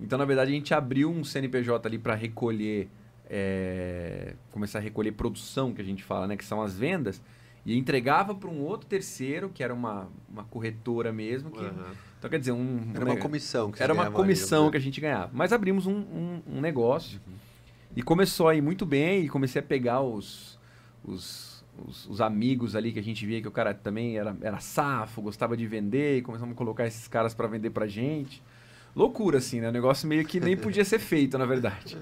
Então, 0.00 0.18
na 0.18 0.24
verdade, 0.24 0.50
a 0.50 0.54
gente 0.54 0.72
abriu 0.72 1.10
um 1.10 1.22
CNPJ 1.22 1.86
ali 1.86 1.98
para 1.98 2.14
recolher, 2.14 2.88
é, 3.28 4.34
começar 4.50 4.78
a 4.78 4.82
recolher 4.82 5.12
produção, 5.12 5.74
que 5.74 5.82
a 5.82 5.84
gente 5.84 6.02
fala, 6.02 6.26
né? 6.26 6.36
Que 6.36 6.44
são 6.44 6.62
as 6.62 6.74
vendas, 6.74 7.20
e 7.66 7.76
entregava 7.76 8.34
para 8.34 8.48
um 8.48 8.62
outro 8.62 8.86
terceiro, 8.86 9.50
que 9.50 9.62
era 9.62 9.74
uma, 9.74 10.08
uma 10.28 10.44
corretora 10.44 11.12
mesmo. 11.12 11.50
Que, 11.50 11.60
uhum. 11.60 11.84
Então, 12.18 12.30
quer 12.30 12.38
dizer, 12.38 12.52
um, 12.52 12.92
era 12.94 13.04
uma 13.04 13.16
comissão. 13.16 13.70
Que 13.70 13.82
era 13.82 13.92
uma 13.92 14.10
comissão 14.10 14.60
ali, 14.60 14.66
né? 14.66 14.70
que 14.70 14.76
a 14.78 14.80
gente 14.80 15.00
ganhava. 15.00 15.30
Mas 15.34 15.52
abrimos 15.52 15.86
um, 15.86 15.96
um, 15.96 16.42
um 16.46 16.60
negócio. 16.62 17.20
Uhum 17.26 17.49
e 17.96 18.02
começou 18.02 18.48
a 18.48 18.54
ir 18.54 18.60
muito 18.60 18.86
bem 18.86 19.24
e 19.24 19.28
comecei 19.28 19.60
a 19.60 19.62
pegar 19.62 20.00
os, 20.00 20.58
os, 21.04 21.64
os, 21.86 22.06
os, 22.08 22.20
amigos 22.20 22.76
ali 22.76 22.92
que 22.92 22.98
a 22.98 23.02
gente 23.02 23.26
via 23.26 23.40
que 23.40 23.48
o 23.48 23.50
cara 23.50 23.74
também 23.74 24.16
era, 24.16 24.36
era 24.40 24.60
safo, 24.60 25.22
gostava 25.22 25.56
de 25.56 25.66
vender 25.66 26.18
e 26.18 26.22
começamos 26.22 26.54
a 26.54 26.56
colocar 26.56 26.86
esses 26.86 27.08
caras 27.08 27.34
para 27.34 27.48
vender 27.48 27.70
pra 27.70 27.86
gente. 27.86 28.42
Loucura, 28.94 29.38
assim, 29.38 29.60
né? 29.60 29.68
O 29.68 29.72
negócio 29.72 30.08
meio 30.08 30.24
que 30.24 30.40
nem 30.40 30.56
podia 30.56 30.84
ser 30.84 30.98
feito, 30.98 31.38
na 31.38 31.46
verdade. 31.46 31.96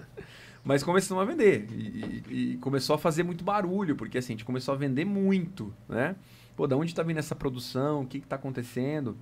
Mas 0.64 0.82
começamos 0.82 1.22
a 1.22 1.26
vender 1.26 1.66
e, 1.70 2.22
e, 2.28 2.52
e, 2.52 2.56
começou 2.58 2.94
a 2.94 2.98
fazer 2.98 3.22
muito 3.22 3.44
barulho, 3.44 3.96
porque 3.96 4.18
assim, 4.18 4.32
a 4.32 4.36
gente 4.36 4.44
começou 4.44 4.74
a 4.74 4.76
vender 4.76 5.04
muito, 5.04 5.72
né? 5.88 6.16
Pô, 6.56 6.66
da 6.66 6.76
onde 6.76 6.94
tá 6.94 7.02
vindo 7.02 7.18
essa 7.18 7.34
produção? 7.34 8.02
O 8.02 8.06
que 8.06 8.20
que 8.20 8.26
tá 8.26 8.36
acontecendo? 8.36 9.16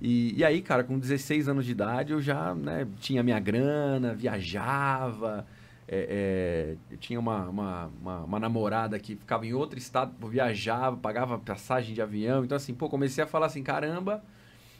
E, 0.00 0.34
e 0.36 0.44
aí, 0.44 0.62
cara, 0.62 0.84
com 0.84 0.98
16 0.98 1.48
anos 1.48 1.64
de 1.64 1.72
idade, 1.72 2.12
eu 2.12 2.20
já 2.20 2.54
né, 2.54 2.86
tinha 3.00 3.22
minha 3.22 3.38
grana, 3.40 4.14
viajava. 4.14 5.46
É, 5.90 6.76
é, 6.90 6.92
eu 6.92 6.98
tinha 6.98 7.18
uma, 7.18 7.48
uma, 7.48 7.90
uma, 8.00 8.18
uma, 8.24 8.38
namorada 8.38 8.98
que 8.98 9.16
ficava 9.16 9.46
em 9.46 9.54
outro 9.54 9.78
estado, 9.78 10.12
viajava, 10.28 10.96
pagava 10.96 11.38
passagem 11.38 11.94
de 11.94 12.02
avião. 12.02 12.44
Então, 12.44 12.56
assim, 12.56 12.74
pô, 12.74 12.88
comecei 12.88 13.24
a 13.24 13.26
falar 13.26 13.46
assim: 13.46 13.62
caramba, 13.62 14.22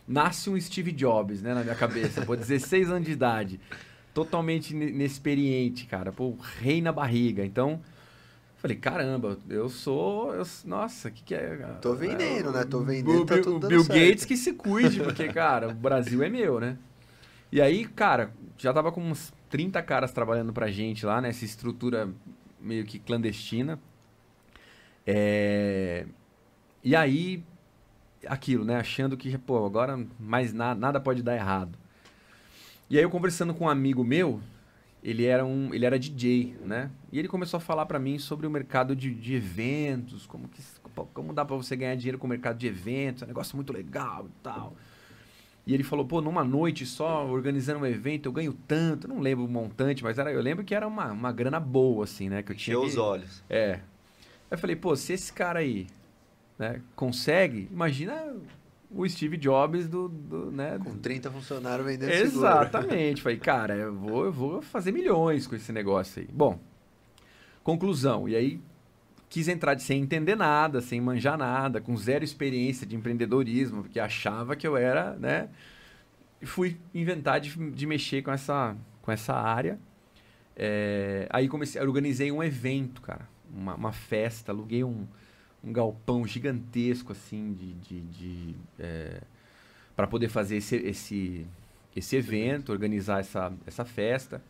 nasce 0.06 0.50
um 0.50 0.60
Steve 0.60 0.92
Jobs, 0.92 1.42
né, 1.42 1.54
na 1.54 1.62
minha 1.62 1.74
cabeça. 1.74 2.24
Pô, 2.24 2.36
16 2.36 2.90
anos 2.90 3.06
de 3.06 3.12
idade, 3.12 3.60
totalmente 4.14 4.76
inexperiente, 4.76 5.86
cara. 5.86 6.12
Pô, 6.12 6.36
rei 6.60 6.80
na 6.80 6.92
barriga. 6.92 7.44
Então, 7.44 7.80
Falei, 8.58 8.76
caramba, 8.76 9.38
eu 9.48 9.68
sou. 9.68 10.34
Eu, 10.34 10.44
nossa, 10.64 11.08
o 11.08 11.12
que, 11.12 11.22
que 11.22 11.34
é? 11.34 11.56
Tô 11.80 11.94
vendendo, 11.94 12.50
é, 12.50 12.52
né? 12.52 12.64
Tô 12.64 12.80
vendendo. 12.80 13.22
O, 13.22 13.24
tá 13.24 13.38
tudo 13.38 13.66
o 13.66 13.68
Bill 13.68 13.84
certo. 13.84 13.98
Gates 13.98 14.24
que 14.24 14.36
se 14.36 14.52
cuide, 14.52 15.00
porque, 15.00 15.28
cara, 15.32 15.68
o 15.68 15.74
Brasil 15.74 16.22
é 16.24 16.28
meu, 16.28 16.58
né? 16.58 16.76
E 17.52 17.60
aí, 17.60 17.86
cara, 17.86 18.32
já 18.58 18.72
tava 18.72 18.90
com 18.90 19.00
uns 19.00 19.32
30 19.48 19.80
caras 19.82 20.10
trabalhando 20.10 20.52
pra 20.52 20.72
gente 20.72 21.06
lá, 21.06 21.20
nessa 21.20 21.44
estrutura 21.44 22.10
meio 22.60 22.84
que 22.84 22.98
clandestina. 22.98 23.78
É... 25.06 26.04
E 26.82 26.96
aí, 26.96 27.44
aquilo, 28.26 28.64
né? 28.64 28.76
Achando 28.76 29.16
que, 29.16 29.38
pô, 29.38 29.64
agora 29.64 30.04
mais 30.18 30.52
nada, 30.52 30.78
nada 30.78 31.00
pode 31.00 31.22
dar 31.22 31.36
errado. 31.36 31.78
E 32.90 32.98
aí 32.98 33.04
eu 33.04 33.10
conversando 33.10 33.54
com 33.54 33.66
um 33.66 33.68
amigo 33.68 34.02
meu, 34.02 34.40
ele 35.02 35.24
era 35.24 35.44
um 35.44 35.72
ele 35.72 35.84
era 35.84 35.98
DJ, 35.98 36.56
né? 36.64 36.90
E 37.12 37.18
ele 37.18 37.28
começou 37.28 37.58
a 37.58 37.60
falar 37.60 37.86
para 37.86 37.98
mim 37.98 38.18
sobre 38.18 38.46
o 38.46 38.50
mercado 38.50 38.96
de, 38.96 39.14
de 39.14 39.34
eventos, 39.34 40.26
como 40.26 40.48
que 40.48 40.62
como 41.14 41.32
dá 41.32 41.44
para 41.44 41.56
você 41.56 41.76
ganhar 41.76 41.94
dinheiro 41.94 42.18
com 42.18 42.26
o 42.26 42.30
mercado 42.30 42.58
de 42.58 42.66
eventos, 42.66 43.22
é 43.22 43.24
um 43.24 43.28
negócio 43.28 43.56
muito 43.56 43.72
legal 43.72 44.26
e 44.26 44.42
tal. 44.42 44.76
E 45.64 45.74
ele 45.74 45.84
falou, 45.84 46.06
pô, 46.06 46.22
numa 46.22 46.42
noite 46.42 46.86
só, 46.86 47.26
organizando 47.26 47.80
um 47.80 47.86
evento, 47.86 48.26
eu 48.26 48.32
ganho 48.32 48.54
tanto, 48.66 49.06
eu 49.06 49.14
não 49.14 49.20
lembro 49.20 49.44
o 49.44 49.48
montante, 49.48 50.02
mas 50.02 50.18
era, 50.18 50.32
eu 50.32 50.40
lembro 50.40 50.64
que 50.64 50.74
era 50.74 50.88
uma, 50.88 51.12
uma 51.12 51.30
grana 51.30 51.60
boa, 51.60 52.04
assim, 52.04 52.30
né? 52.30 52.42
Que 52.42 52.52
eu 52.52 52.56
tinha 52.56 52.80
que... 52.80 52.86
os 52.86 52.96
olhos. 52.96 53.44
É. 53.50 53.72
Aí 53.74 53.80
eu 54.52 54.58
falei, 54.58 54.74
pô, 54.74 54.96
se 54.96 55.12
esse 55.12 55.30
cara 55.30 55.58
aí 55.58 55.86
né, 56.58 56.80
consegue, 56.96 57.68
imagina 57.70 58.34
o 58.90 59.08
Steve 59.08 59.36
Jobs 59.36 59.88
do, 59.88 60.08
do 60.08 60.50
né? 60.50 60.78
Com 60.82 60.96
30 60.96 61.30
funcionários 61.30 61.86
vendendo 61.86 62.10
Exatamente. 62.10 63.22
Falei, 63.22 63.38
cara, 63.38 63.76
eu 63.76 63.94
vou, 63.94 64.24
eu 64.24 64.32
vou 64.32 64.62
fazer 64.62 64.92
milhões 64.92 65.46
com 65.46 65.54
esse 65.54 65.72
negócio 65.72 66.22
aí. 66.22 66.28
Bom, 66.32 66.58
Conclusão. 67.68 68.26
E 68.26 68.34
aí 68.34 68.60
quis 69.28 69.46
entrar 69.46 69.74
de, 69.74 69.82
sem 69.82 70.00
entender 70.00 70.34
nada, 70.34 70.80
sem 70.80 71.02
manjar 71.02 71.36
nada, 71.36 71.82
com 71.82 71.94
zero 71.98 72.24
experiência 72.24 72.86
de 72.86 72.96
empreendedorismo, 72.96 73.82
porque 73.82 74.00
achava 74.00 74.56
que 74.56 74.66
eu 74.66 74.74
era, 74.74 75.14
né? 75.16 75.50
E 76.40 76.46
fui 76.46 76.78
inventar 76.94 77.40
de, 77.40 77.54
de 77.70 77.86
mexer 77.86 78.22
com 78.22 78.30
essa, 78.32 78.74
com 79.02 79.12
essa 79.12 79.34
área. 79.34 79.78
É, 80.56 81.28
aí 81.28 81.46
comecei, 81.46 81.78
organizei 81.82 82.32
um 82.32 82.42
evento, 82.42 83.02
cara, 83.02 83.28
uma, 83.54 83.74
uma 83.74 83.92
festa, 83.92 84.50
aluguei 84.50 84.82
um, 84.82 85.06
um 85.62 85.72
galpão 85.72 86.26
gigantesco 86.26 87.12
assim 87.12 87.52
de, 87.52 87.72
de, 87.74 88.00
de 88.00 88.56
é, 88.78 89.20
para 89.96 90.06
poder 90.06 90.28
fazer 90.28 90.56
esse, 90.56 90.76
esse, 90.76 91.46
esse 91.94 92.16
evento, 92.16 92.70
organizar 92.70 93.20
essa, 93.20 93.52
essa 93.66 93.84
festa. 93.84 94.42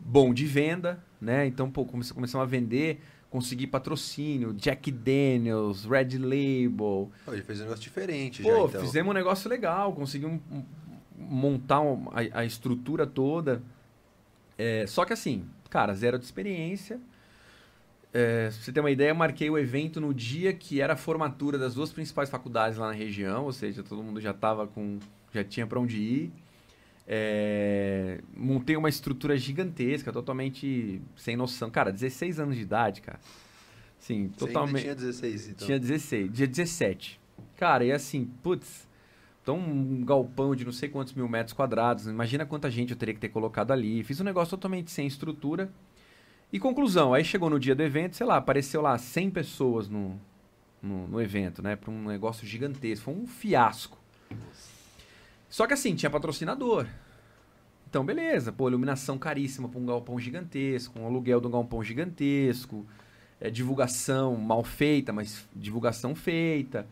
Bom 0.00 0.32
de 0.32 0.46
venda, 0.46 1.02
né? 1.20 1.46
Então, 1.46 1.70
pô, 1.70 1.84
começamos 1.84 2.34
a 2.34 2.44
vender 2.44 3.00
conseguir 3.30 3.66
patrocínio, 3.66 4.52
Jack 4.54 4.90
Daniels, 4.90 5.84
Red 5.84 6.18
Label. 6.18 7.10
Pô, 7.24 7.32
ele 7.32 7.42
fez 7.42 7.60
um 7.60 7.64
negócio 7.64 7.82
diferente 7.82 8.42
Pô, 8.42 8.48
já, 8.48 8.64
então. 8.64 8.80
fizemos 8.80 9.10
um 9.10 9.14
negócio 9.14 9.50
legal, 9.50 9.92
conseguimos 9.92 10.40
um, 10.50 10.64
montar 11.16 11.80
um, 11.80 12.08
a, 12.10 12.40
a, 12.40 12.44
estrutura 12.44 13.06
toda. 13.06 13.62
É, 14.56 14.86
só 14.86 15.04
que 15.04 15.12
assim, 15.12 15.44
cara, 15.68 15.94
zero 15.94 16.18
de 16.18 16.24
experiência. 16.24 17.00
É, 18.18 18.48
pra 18.48 18.50
você 18.50 18.72
ter 18.72 18.80
uma 18.80 18.90
ideia, 18.90 19.10
eu 19.10 19.14
marquei 19.14 19.48
o 19.48 19.56
evento 19.56 20.00
no 20.00 20.12
dia 20.12 20.52
que 20.52 20.80
era 20.80 20.94
a 20.94 20.96
formatura 20.96 21.56
das 21.56 21.74
duas 21.74 21.92
principais 21.92 22.28
faculdades 22.28 22.76
lá 22.76 22.88
na 22.88 22.92
região, 22.92 23.44
ou 23.44 23.52
seja, 23.52 23.80
todo 23.80 24.02
mundo 24.02 24.20
já 24.20 24.34
tava 24.34 24.66
com. 24.66 24.98
já 25.32 25.44
tinha 25.44 25.64
para 25.68 25.78
onde 25.78 25.98
ir. 25.98 26.32
É, 27.06 28.20
montei 28.36 28.76
uma 28.76 28.88
estrutura 28.88 29.38
gigantesca, 29.38 30.12
totalmente 30.12 31.00
sem 31.16 31.36
noção. 31.36 31.70
Cara, 31.70 31.92
16 31.92 32.40
anos 32.40 32.56
de 32.56 32.62
idade, 32.62 33.02
cara. 33.02 33.20
Sim, 34.00 34.32
totalmente. 34.36 34.82
tinha 34.82 34.96
16, 34.96 35.48
então. 35.50 35.66
Tinha 35.66 35.78
16, 35.78 36.32
dia 36.32 36.48
17. 36.48 37.20
Cara, 37.56 37.84
e 37.84 37.92
assim, 37.92 38.28
putz, 38.42 38.88
então 39.44 39.56
um 39.56 40.04
galpão 40.04 40.56
de 40.56 40.64
não 40.64 40.72
sei 40.72 40.88
quantos 40.88 41.14
mil 41.14 41.28
metros 41.28 41.52
quadrados. 41.52 42.08
Imagina 42.08 42.44
quanta 42.44 42.68
gente 42.68 42.90
eu 42.90 42.96
teria 42.96 43.14
que 43.14 43.20
ter 43.20 43.28
colocado 43.28 43.70
ali. 43.70 44.02
Fiz 44.02 44.20
um 44.20 44.24
negócio 44.24 44.50
totalmente 44.50 44.90
sem 44.90 45.06
estrutura. 45.06 45.70
E 46.52 46.58
conclusão, 46.58 47.12
aí 47.12 47.24
chegou 47.24 47.50
no 47.50 47.60
dia 47.60 47.74
do 47.74 47.82
evento, 47.82 48.16
sei 48.16 48.26
lá, 48.26 48.36
apareceu 48.38 48.80
lá 48.80 48.96
100 48.96 49.30
pessoas 49.30 49.88
no, 49.88 50.18
no, 50.82 51.06
no 51.06 51.20
evento, 51.20 51.62
né? 51.62 51.76
Para 51.76 51.90
um 51.90 52.04
negócio 52.04 52.46
gigantesco. 52.46 53.04
Foi 53.04 53.14
um 53.14 53.26
fiasco. 53.26 53.98
Só 55.48 55.66
que 55.66 55.74
assim, 55.74 55.94
tinha 55.94 56.08
patrocinador. 56.08 56.86
Então, 57.88 58.04
beleza. 58.04 58.50
Pô, 58.50 58.68
iluminação 58.68 59.18
caríssima 59.18 59.68
para 59.68 59.78
um 59.78 59.86
galpão 59.86 60.18
gigantesco, 60.18 60.98
um 60.98 61.06
aluguel 61.06 61.40
de 61.40 61.46
um 61.46 61.50
galpão 61.50 61.82
gigantesco, 61.82 62.86
é, 63.40 63.50
divulgação 63.50 64.36
mal 64.36 64.64
feita, 64.64 65.12
mas 65.12 65.46
divulgação 65.54 66.14
feita. 66.14 66.86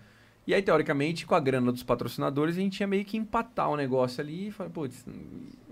E 0.46 0.54
aí, 0.54 0.62
teoricamente, 0.62 1.26
com 1.26 1.34
a 1.34 1.40
grana 1.40 1.72
dos 1.72 1.82
patrocinadores, 1.82 2.56
a 2.56 2.60
gente 2.60 2.80
ia 2.80 2.86
meio 2.86 3.04
que 3.04 3.16
empatar 3.16 3.68
o 3.68 3.76
negócio 3.76 4.20
ali 4.20 4.48
e 4.48 4.50
falar, 4.50 4.70
pô, 4.70 4.88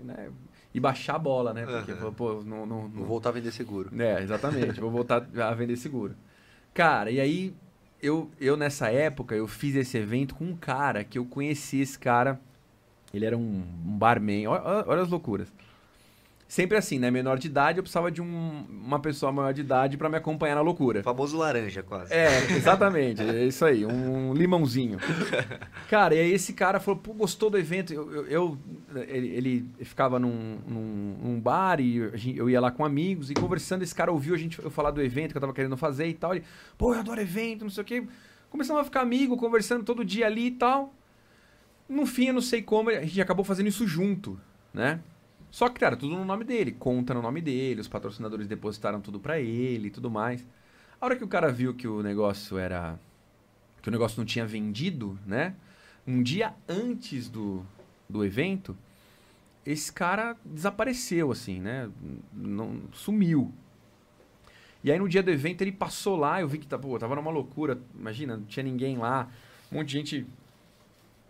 né? 0.03 0.31
E 0.75 0.79
baixar 0.79 1.15
a 1.15 1.19
bola, 1.19 1.53
né? 1.53 1.65
Porque, 1.65 1.93
Uhum. 1.93 2.11
pô, 2.13 2.43
não, 2.43 2.65
não, 2.65 2.89
Vou 2.89 3.05
voltar 3.05 3.29
a 3.29 3.31
vender 3.31 3.51
seguro. 3.51 3.89
é, 3.97 4.21
exatamente. 4.21 4.79
Vou 4.79 4.91
voltar 4.91 5.25
a 5.41 5.53
vender 5.53 5.77
seguro. 5.77 6.13
Cara, 6.73 7.09
e 7.09 7.19
aí, 7.21 7.53
eu, 8.01 8.29
eu 8.41 8.57
nessa 8.57 8.89
época, 8.91 9.33
eu 9.35 9.47
fiz 9.47 9.73
esse 9.75 9.97
evento 9.97 10.35
com 10.35 10.43
um 10.43 10.55
cara 10.55 11.03
que 11.05 11.17
eu 11.17 11.23
conheci 11.25 11.79
esse 11.79 11.97
cara. 11.97 12.37
Ele 13.13 13.25
era 13.25 13.37
um, 13.37 13.63
um 13.85 13.97
barman. 13.97 14.47
Olha, 14.47 14.83
olha 14.85 15.01
as 15.01 15.07
loucuras. 15.09 15.47
Sempre 16.47 16.77
assim, 16.77 16.99
né? 16.99 17.09
Menor 17.09 17.39
de 17.39 17.47
idade, 17.47 17.79
eu 17.79 17.83
precisava 17.83 18.11
de 18.11 18.21
um- 18.21 18.65
uma 18.69 18.99
pessoa 18.99 19.31
maior 19.31 19.51
de 19.51 19.61
idade 19.61 19.97
pra 19.97 20.07
me 20.07 20.15
acompanhar 20.15 20.53
na 20.53 20.61
loucura. 20.61 20.99
O 20.99 21.03
famoso 21.03 21.35
laranja, 21.37 21.81
quase. 21.81 22.13
É, 22.13 22.27
exatamente. 22.55 23.19
É 23.23 23.45
isso 23.45 23.65
aí, 23.65 23.83
um 23.83 24.31
limãozinho. 24.31 24.99
Cara, 25.89 26.13
e 26.13 26.19
aí 26.19 26.31
esse 26.31 26.53
cara 26.53 26.79
falou, 26.79 26.99
pô, 26.99 27.13
gostou 27.13 27.49
do 27.49 27.57
evento. 27.57 27.93
Eu, 27.93 28.25
eu- 28.27 28.57
ele, 29.07 29.27
ele 29.29 29.65
ficava 29.81 30.19
num, 30.19 30.59
num- 30.67 31.17
num 31.23 31.39
bar 31.39 31.79
e 31.81 31.97
eu 32.37 32.47
ia 32.47 32.61
lá 32.61 32.69
com 32.69 32.85
amigos 32.85 33.31
e 33.31 33.33
conversando, 33.33 33.81
esse 33.81 33.95
cara 33.95 34.11
ouviu 34.11 34.35
a 34.35 34.37
gente 34.37 34.59
eu 34.63 34.69
falar 34.69 34.91
do 34.91 35.01
evento 35.01 35.31
que 35.31 35.37
eu 35.37 35.41
tava 35.41 35.53
querendo 35.53 35.75
fazer 35.75 36.05
e 36.07 36.13
tal. 36.13 36.35
Ele, 36.35 36.43
pô, 36.77 36.93
eu 36.93 36.99
adoro 36.99 37.19
evento, 37.19 37.63
não 37.63 37.71
sei 37.71 37.81
o 37.81 37.85
quê. 37.85 38.03
Começamos 38.51 38.81
a 38.83 38.85
ficar 38.85 39.01
amigo, 39.01 39.35
conversando 39.35 39.83
todo 39.83 40.05
dia 40.05 40.27
ali 40.27 40.45
e 40.47 40.51
tal. 40.51 40.93
No 41.89 42.05
fim, 42.05 42.27
eu 42.27 42.33
não 42.35 42.41
sei 42.41 42.61
como, 42.61 42.89
a 42.91 43.01
gente 43.01 43.19
acabou 43.19 43.43
fazendo 43.43 43.67
isso 43.67 43.87
junto, 43.87 44.39
né? 44.73 44.99
Só 45.55 45.69
que, 45.69 45.79
cara, 45.79 45.95
tudo 45.95 46.17
no 46.17 46.25
nome 46.25 46.43
dele, 46.43 46.73
conta 46.73 47.13
no 47.13 47.21
nome 47.21 47.39
dele, 47.39 47.79
os 47.79 47.87
patrocinadores 47.87 48.45
depositaram 48.45 48.99
tudo 48.99 49.21
pra 49.21 49.39
ele 49.39 49.87
e 49.87 49.89
tudo 49.89 50.11
mais. 50.11 50.45
A 50.99 51.05
hora 51.05 51.15
que 51.15 51.23
o 51.23 51.29
cara 51.29 51.49
viu 51.49 51.73
que 51.73 51.87
o 51.87 52.03
negócio 52.03 52.57
era. 52.57 52.99
que 53.81 53.87
o 53.87 53.91
negócio 53.91 54.19
não 54.19 54.25
tinha 54.25 54.45
vendido, 54.45 55.17
né? 55.25 55.55
Um 56.05 56.21
dia 56.21 56.53
antes 56.67 57.29
do, 57.29 57.65
do 58.09 58.25
evento, 58.25 58.77
esse 59.65 59.93
cara 59.93 60.35
desapareceu, 60.43 61.31
assim, 61.31 61.61
né? 61.61 61.89
Não, 62.33 62.81
sumiu. 62.91 63.49
E 64.83 64.91
aí 64.91 64.99
no 64.99 65.07
dia 65.07 65.23
do 65.23 65.31
evento 65.31 65.61
ele 65.61 65.71
passou 65.71 66.17
lá, 66.17 66.41
eu 66.41 66.49
vi 66.49 66.57
que 66.57 66.67
tá, 66.67 66.77
pô, 66.77 66.99
tava 66.99 67.15
numa 67.15 67.31
loucura. 67.31 67.79
Imagina, 67.97 68.35
não 68.35 68.43
tinha 68.43 68.63
ninguém 68.63 68.97
lá, 68.97 69.31
um 69.71 69.77
monte 69.77 69.87
de 69.87 69.93
gente 69.93 70.27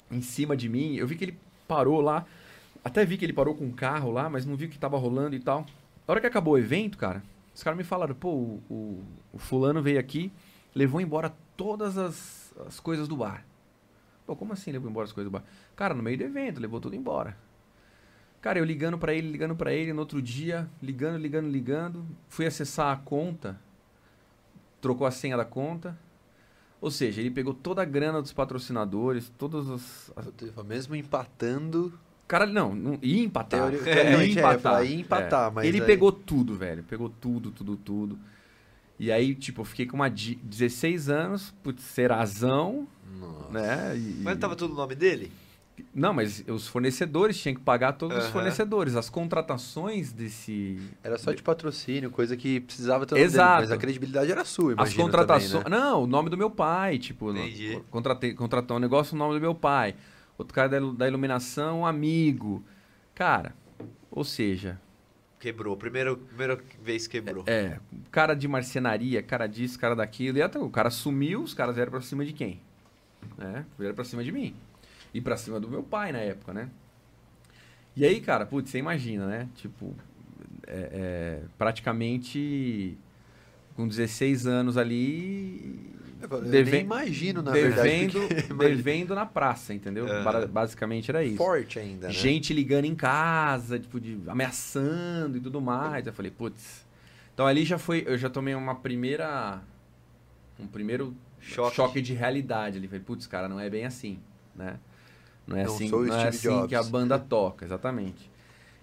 em 0.09 0.23
cima 0.23 0.57
de 0.57 0.67
mim. 0.67 0.95
Eu 0.95 1.05
vi 1.05 1.15
que 1.15 1.25
ele 1.25 1.37
parou 1.67 2.01
lá. 2.01 2.25
Até 2.85 3.03
vi 3.03 3.17
que 3.17 3.25
ele 3.25 3.33
parou 3.33 3.55
com 3.55 3.65
um 3.65 3.71
carro 3.71 4.11
lá, 4.11 4.29
mas 4.29 4.45
não 4.45 4.55
vi 4.55 4.65
o 4.65 4.69
que 4.69 4.77
tava 4.77 4.95
rolando 4.95 5.35
e 5.35 5.39
tal. 5.39 5.65
A 6.07 6.11
hora 6.11 6.21
que 6.21 6.27
acabou 6.27 6.53
o 6.53 6.57
evento, 6.59 6.99
cara, 6.99 7.23
os 7.53 7.63
caras 7.63 7.75
me 7.75 7.83
falaram, 7.83 8.13
pô, 8.13 8.29
o, 8.29 8.63
o, 8.69 9.03
o 9.33 9.39
fulano 9.39 9.81
veio 9.81 9.99
aqui, 9.99 10.31
levou 10.75 11.01
embora 11.01 11.33
todas 11.57 11.97
as, 11.97 12.53
as 12.67 12.79
coisas 12.79 13.07
do 13.07 13.17
bar. 13.17 13.43
Pô, 14.27 14.35
como 14.35 14.53
assim 14.53 14.71
levou 14.71 14.87
embora 14.87 15.05
as 15.05 15.11
coisas 15.11 15.31
do 15.31 15.33
bar? 15.33 15.43
Cara, 15.75 15.95
no 15.95 16.03
meio 16.03 16.15
do 16.15 16.25
evento, 16.25 16.61
levou 16.61 16.79
tudo 16.79 16.95
embora. 16.95 17.35
Cara, 18.39 18.59
eu 18.59 18.63
ligando 18.63 18.99
pra 18.99 19.15
ele, 19.15 19.31
ligando 19.31 19.55
pra 19.55 19.73
ele, 19.73 19.91
no 19.91 20.01
outro 20.01 20.21
dia, 20.21 20.69
ligando, 20.79 21.17
ligando, 21.17 21.49
ligando. 21.49 22.05
Fui 22.29 22.45
acessar 22.45 22.93
a 22.93 22.97
conta, 22.97 23.59
trocou 24.79 25.07
a 25.07 25.11
senha 25.11 25.35
da 25.35 25.43
conta. 25.43 25.97
Ou 26.79 26.91
seja, 26.91 27.19
ele 27.19 27.31
pegou 27.31 27.55
toda 27.55 27.81
a 27.81 27.85
grana 27.85 28.21
dos 28.21 28.31
patrocinadores, 28.31 29.33
todas 29.39 29.67
as. 29.71 30.11
as... 30.15 30.63
Mesmo 30.63 30.95
empatando. 30.95 31.91
Cara, 32.27 32.45
não, 32.45 32.73
não 32.73 32.97
ia 33.01 33.23
empatar. 33.23 33.59
Teori- 33.69 33.75
Ia 33.87 33.93
teoricamente, 33.95 34.37
é, 34.37 34.41
empatar. 34.41 34.59
falar, 34.61 34.83
ia 34.83 34.95
empatar, 34.99 35.47
É. 35.51 35.53
mas 35.53 35.65
Ele 35.67 35.79
aí- 35.81 35.85
pegou 35.85 36.11
tudo, 36.11 36.55
velho. 36.55 36.83
Pegou 36.83 37.09
tudo, 37.09 37.51
tudo, 37.51 37.75
tudo. 37.77 38.17
E 38.99 39.11
aí, 39.11 39.35
tipo, 39.35 39.61
eu 39.61 39.65
fiquei 39.65 39.85
com 39.85 39.95
uma 39.95 40.09
di- 40.09 40.39
16 40.41 41.09
anos, 41.09 41.53
putz, 41.61 41.83
serazão, 41.83 42.87
Nossa. 43.19 43.51
né? 43.51 43.97
E- 43.97 44.21
Mas 44.23 44.37
tava 44.39 44.55
tudo 44.55 44.71
no 44.71 44.77
nome 44.77 44.95
dele? 44.95 45.31
Não, 45.93 46.13
mas 46.13 46.41
os 46.47 46.67
fornecedores 46.69 47.37
tinham 47.37 47.53
que 47.53 47.59
pagar 47.61 47.91
todos 47.93 48.15
os 48.17 48.23
Aham. 48.23 48.31
fornecedores. 48.31 48.95
As 48.95 49.09
contratações 49.09 50.13
desse. 50.13 50.79
Era 51.03 51.17
só 51.17 51.33
de 51.33 51.43
patrocínio, 51.43 52.09
coisa 52.09 52.37
que 52.37 52.61
precisava 52.61 53.05
ter 53.05 53.13
o 53.13 53.17
nome 53.17 53.27
dele, 53.27 53.35
Exato. 53.37 53.61
mas 53.61 53.71
a 53.73 53.77
credibilidade 53.77 54.31
era 54.31 54.45
sua, 54.45 54.71
As 54.71 54.77
imagina 54.77 55.03
contratações. 55.03 55.51
também, 55.51 55.77
né? 55.79 55.85
Não, 55.85 56.03
o 56.03 56.07
nome 56.07 56.29
do 56.29 56.37
meu 56.37 56.49
pai, 56.49 56.97
tipo, 56.97 57.33
no- 57.33 57.39
Entendi. 57.39 57.81
contratei, 57.91 58.33
contratou 58.33 58.77
um 58.77 58.79
negócio, 58.79 59.13
o 59.15 59.17
nome 59.17 59.33
do 59.35 59.41
meu 59.41 59.53
pai. 59.53 59.95
Outro 60.37 60.53
cara 60.53 60.67
da, 60.67 60.79
da 60.79 61.07
iluminação, 61.07 61.81
um 61.81 61.85
amigo. 61.85 62.63
Cara, 63.13 63.53
ou 64.11 64.23
seja, 64.23 64.79
Quebrou. 65.45 65.77
Primeiro, 65.77 66.17
primeira 66.17 66.59
vez 66.81 67.05
que 67.05 67.21
quebrou. 67.21 67.43
é, 67.45 67.79
cara 68.09 68.33
de 68.33 68.47
marcenaria, 68.47 69.21
cara 69.21 69.45
disso, 69.45 69.77
cara 69.77 69.95
daquilo. 69.95 70.39
E 70.39 70.41
até 70.41 70.57
o 70.57 70.69
cara 70.71 70.89
sumiu, 70.89 71.43
os 71.43 71.53
caras 71.53 71.75
vieram 71.75 71.91
pra 71.91 72.01
cima 72.01 72.25
de 72.25 72.33
quem? 72.33 72.59
Né? 73.37 73.63
Vieram 73.77 73.93
pra 73.93 74.03
cima 74.03 74.23
de 74.23 74.31
mim. 74.31 74.55
E 75.13 75.21
pra 75.21 75.37
cima 75.37 75.59
do 75.59 75.69
meu 75.69 75.83
pai 75.83 76.11
na 76.11 76.17
época, 76.17 76.51
né? 76.51 76.69
E 77.95 78.03
aí, 78.03 78.19
cara, 78.21 78.45
putz, 78.45 78.71
você 78.71 78.79
imagina, 78.79 79.27
né? 79.27 79.47
Tipo, 79.55 79.93
é, 80.65 80.89
é, 80.91 81.41
praticamente 81.59 82.97
com 83.75 83.87
16 83.87 84.47
anos 84.47 84.77
ali. 84.77 85.93
Deve- 86.27 86.71
nem 86.71 86.81
imagino, 86.81 87.41
na 87.41 87.51
devendo, 87.51 87.73
verdade. 88.19 88.43
porque- 88.47 88.53
devendo 88.75 89.15
na 89.15 89.25
praça, 89.25 89.73
entendeu? 89.73 90.05
Ba- 90.23 90.45
Basicamente 90.47 91.09
era 91.11 91.23
isso. 91.23 91.37
Forte 91.37 91.79
ainda, 91.79 92.07
né? 92.07 92.13
Gente 92.13 92.53
ligando 92.53 92.85
em 92.85 92.95
casa, 92.95 93.79
tipo, 93.79 93.99
de, 93.99 94.17
ameaçando 94.27 95.37
e 95.37 95.41
tudo 95.41 95.59
mais. 95.61 96.05
Eu 96.07 96.13
falei, 96.13 96.31
putz. 96.31 96.85
Então 97.33 97.45
ali 97.45 97.65
já 97.65 97.77
foi, 97.77 98.03
eu 98.07 98.17
já 98.17 98.29
tomei 98.29 98.55
uma 98.55 98.75
primeira. 98.75 99.61
Um 100.59 100.67
primeiro 100.67 101.13
Choque. 101.41 101.75
choque, 101.75 102.01
de 102.01 102.13
realidade 102.13 102.77
ali. 102.77 102.87
Falei, 102.87 103.03
putz, 103.03 103.27
cara, 103.27 103.47
não 103.49 103.59
é 103.59 103.69
bem 103.69 103.85
assim, 103.85 104.19
né? 104.55 104.77
Não 105.45 105.57
é 105.57 105.63
Não 105.65 105.73
assim, 105.75 105.89
não 105.89 106.05
é 106.15 106.27
assim 106.29 106.67
que 106.67 106.73
a 106.75 106.79
Jobs. 106.79 106.89
banda 106.89 107.19
toca, 107.19 107.65
exatamente. 107.65 108.31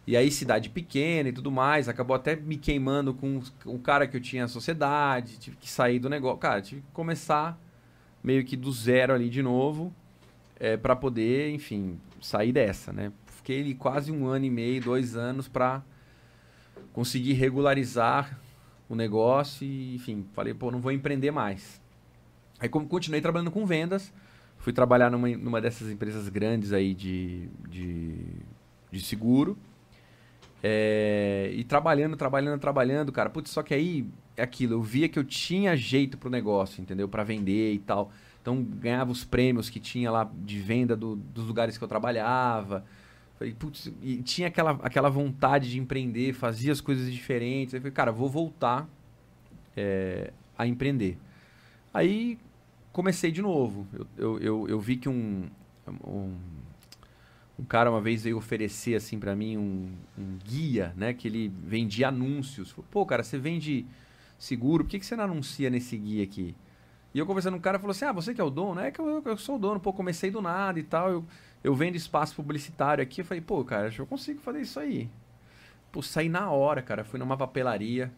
E 0.07 0.17
aí, 0.17 0.31
cidade 0.31 0.69
pequena 0.69 1.29
e 1.29 1.33
tudo 1.33 1.51
mais, 1.51 1.89
acabou 1.89 2.17
até 2.17 2.35
me 2.35 2.57
queimando 2.57 3.15
com 3.15 3.41
o 3.65 3.79
cara 3.79 4.07
que 4.07 4.17
eu 4.17 4.21
tinha 4.21 4.43
na 4.43 4.49
sociedade, 4.49 5.39
tive 5.39 5.57
que 5.57 5.71
sair 5.71 5.99
do 5.99 6.11
negócio. 6.11 6.39
Cara, 6.39 6.61
tive 6.61 6.81
que 6.81 6.91
começar 6.93 7.59
meio 8.23 8.45
que 8.45 8.57
do 8.57 8.73
zero 8.73 9.13
ali 9.15 9.29
de 9.29 9.43
novo, 9.43 9.95
é, 10.59 10.77
para 10.77 10.97
poder, 10.97 11.51
enfim, 11.53 11.99
sair 12.21 12.53
dessa, 12.53 12.93
né? 12.93 13.13
Fiquei 13.27 13.75
quase 13.75 14.13
um 14.13 14.27
ano 14.27 14.45
e 14.45 14.51
meio, 14.51 14.81
dois 14.81 15.17
anos 15.17 15.49
para 15.49 15.83
conseguir 16.93 17.33
regularizar 17.33 18.39
o 18.89 18.95
negócio 18.95 19.67
e, 19.67 19.97
enfim, 19.97 20.27
falei, 20.33 20.55
pô, 20.55 20.71
não 20.71 20.81
vou 20.81 20.93
empreender 20.93 21.31
mais. 21.31 21.81
Aí 22.61 22.69
como 22.69 22.87
continuei 22.87 23.21
trabalhando 23.21 23.51
com 23.51 23.67
vendas, 23.67 24.13
fui 24.59 24.73
trabalhar 24.73 25.11
numa, 25.11 25.29
numa 25.31 25.61
dessas 25.61 25.91
empresas 25.91 26.29
grandes 26.29 26.73
aí 26.73 26.95
de, 26.95 27.49
de, 27.69 28.17
de 28.91 29.01
seguro. 29.01 29.59
É, 30.63 31.51
e 31.55 31.65
trabalhando, 31.65 32.17
trabalhando, 32.17 32.61
trabalhando, 32.61 33.11
cara. 33.11 33.29
Putz, 33.29 33.51
só 33.51 33.63
que 33.63 33.75
aí 33.75 34.07
é 34.37 34.43
aquilo, 34.43 34.75
eu 34.75 34.83
via 34.83 35.09
que 35.09 35.19
eu 35.19 35.25
tinha 35.25 35.77
jeito 35.77 36.17
pro 36.17 36.31
negócio, 36.31 36.81
entendeu? 36.81 37.09
para 37.09 37.25
vender 37.25 37.73
e 37.73 37.79
tal. 37.79 38.13
Então 38.41 38.63
ganhava 38.63 39.11
os 39.11 39.25
prêmios 39.25 39.69
que 39.69 39.81
tinha 39.81 40.11
lá 40.11 40.31
de 40.33 40.59
venda 40.59 40.97
do, 40.97 41.17
dos 41.17 41.47
lugares 41.47 41.77
que 41.77 41.85
eu 41.85 41.89
trabalhava. 41.89 42.85
Falei, 43.39 43.55
putz, 43.55 43.93
e 44.01 44.23
tinha 44.23 44.49
aquela, 44.49 44.73
aquela 44.83 45.09
vontade 45.09 45.71
de 45.71 45.79
empreender, 45.79 46.33
fazia 46.33 46.71
as 46.71 46.81
coisas 46.81 47.13
diferentes. 47.13 47.75
Aí 47.75 47.81
falei, 47.81 47.93
cara, 47.93 48.13
vou 48.13 48.29
voltar 48.29 48.89
é, 49.77 50.33
a 50.57 50.67
empreender. 50.67 51.19
Aí 51.93 52.39
comecei 52.93 53.33
de 53.33 53.43
novo. 53.43 53.87
Eu, 53.93 54.07
eu, 54.17 54.39
eu, 54.39 54.69
eu 54.69 54.81
vi 54.81 54.97
que 54.97 55.09
um, 55.09 55.49
um, 56.07 56.37
um, 57.59 57.65
cara 57.65 57.91
uma 57.91 58.01
vez 58.01 58.25
veio 58.25 58.37
oferecer 58.37 58.95
assim 58.95 59.19
para 59.19 59.35
mim 59.37 59.57
um, 59.57 59.93
um, 60.19 60.39
guia, 60.45 60.93
né? 60.97 61.13
Que 61.13 61.29
ele 61.29 61.49
vendia 61.49 62.09
anúncios. 62.09 62.75
Pô, 62.91 63.05
cara, 63.07 63.23
você 63.23 63.39
vende 63.39 63.87
seguro, 64.39 64.85
por 64.85 64.91
que, 64.91 64.99
que 64.99 65.07
você 65.07 65.17
não 65.17 65.25
anuncia 65.25 65.71
nesse 65.71 65.97
guia 65.97 66.25
aqui? 66.25 66.55
E 67.15 67.19
eu 67.19 67.27
conversando 67.27 67.55
com 67.55 67.59
um 67.59 67.63
cara, 67.63 67.79
falou 67.79 67.91
assim, 67.93 68.05
ah, 68.07 68.13
você 68.13 68.35
que 68.35 68.41
é 68.41 68.45
o 68.45 68.51
dono? 68.51 68.81
É 68.81 68.91
que 68.91 69.01
eu, 69.01 69.23
eu 69.25 69.37
sou 69.37 69.57
o 69.57 69.59
dono, 69.59 69.79
pô, 69.79 69.93
comecei 69.93 70.31
do 70.31 70.41
nada 70.41 70.81
e 70.81 70.83
tal, 70.83 71.11
eu, 71.11 71.25
eu 71.63 71.75
vendo 71.75 71.95
espaço 71.95 72.35
publicitário 72.35 73.03
aqui. 73.03 73.21
Eu 73.21 73.25
falei, 73.25 73.41
pô, 73.41 73.63
cara, 73.65 73.89
acho 73.89 73.97
que 73.97 74.03
eu 74.03 74.07
consigo 74.07 74.41
fazer 74.41 74.63
isso 74.63 74.81
aí. 74.81 75.11
Pô, 75.93 76.03
saí 76.03 76.29
na 76.29 76.51
hora, 76.51 76.81
cara, 76.81 77.05
fui 77.05 77.19
numa 77.19 77.37
papelaria, 77.37 78.11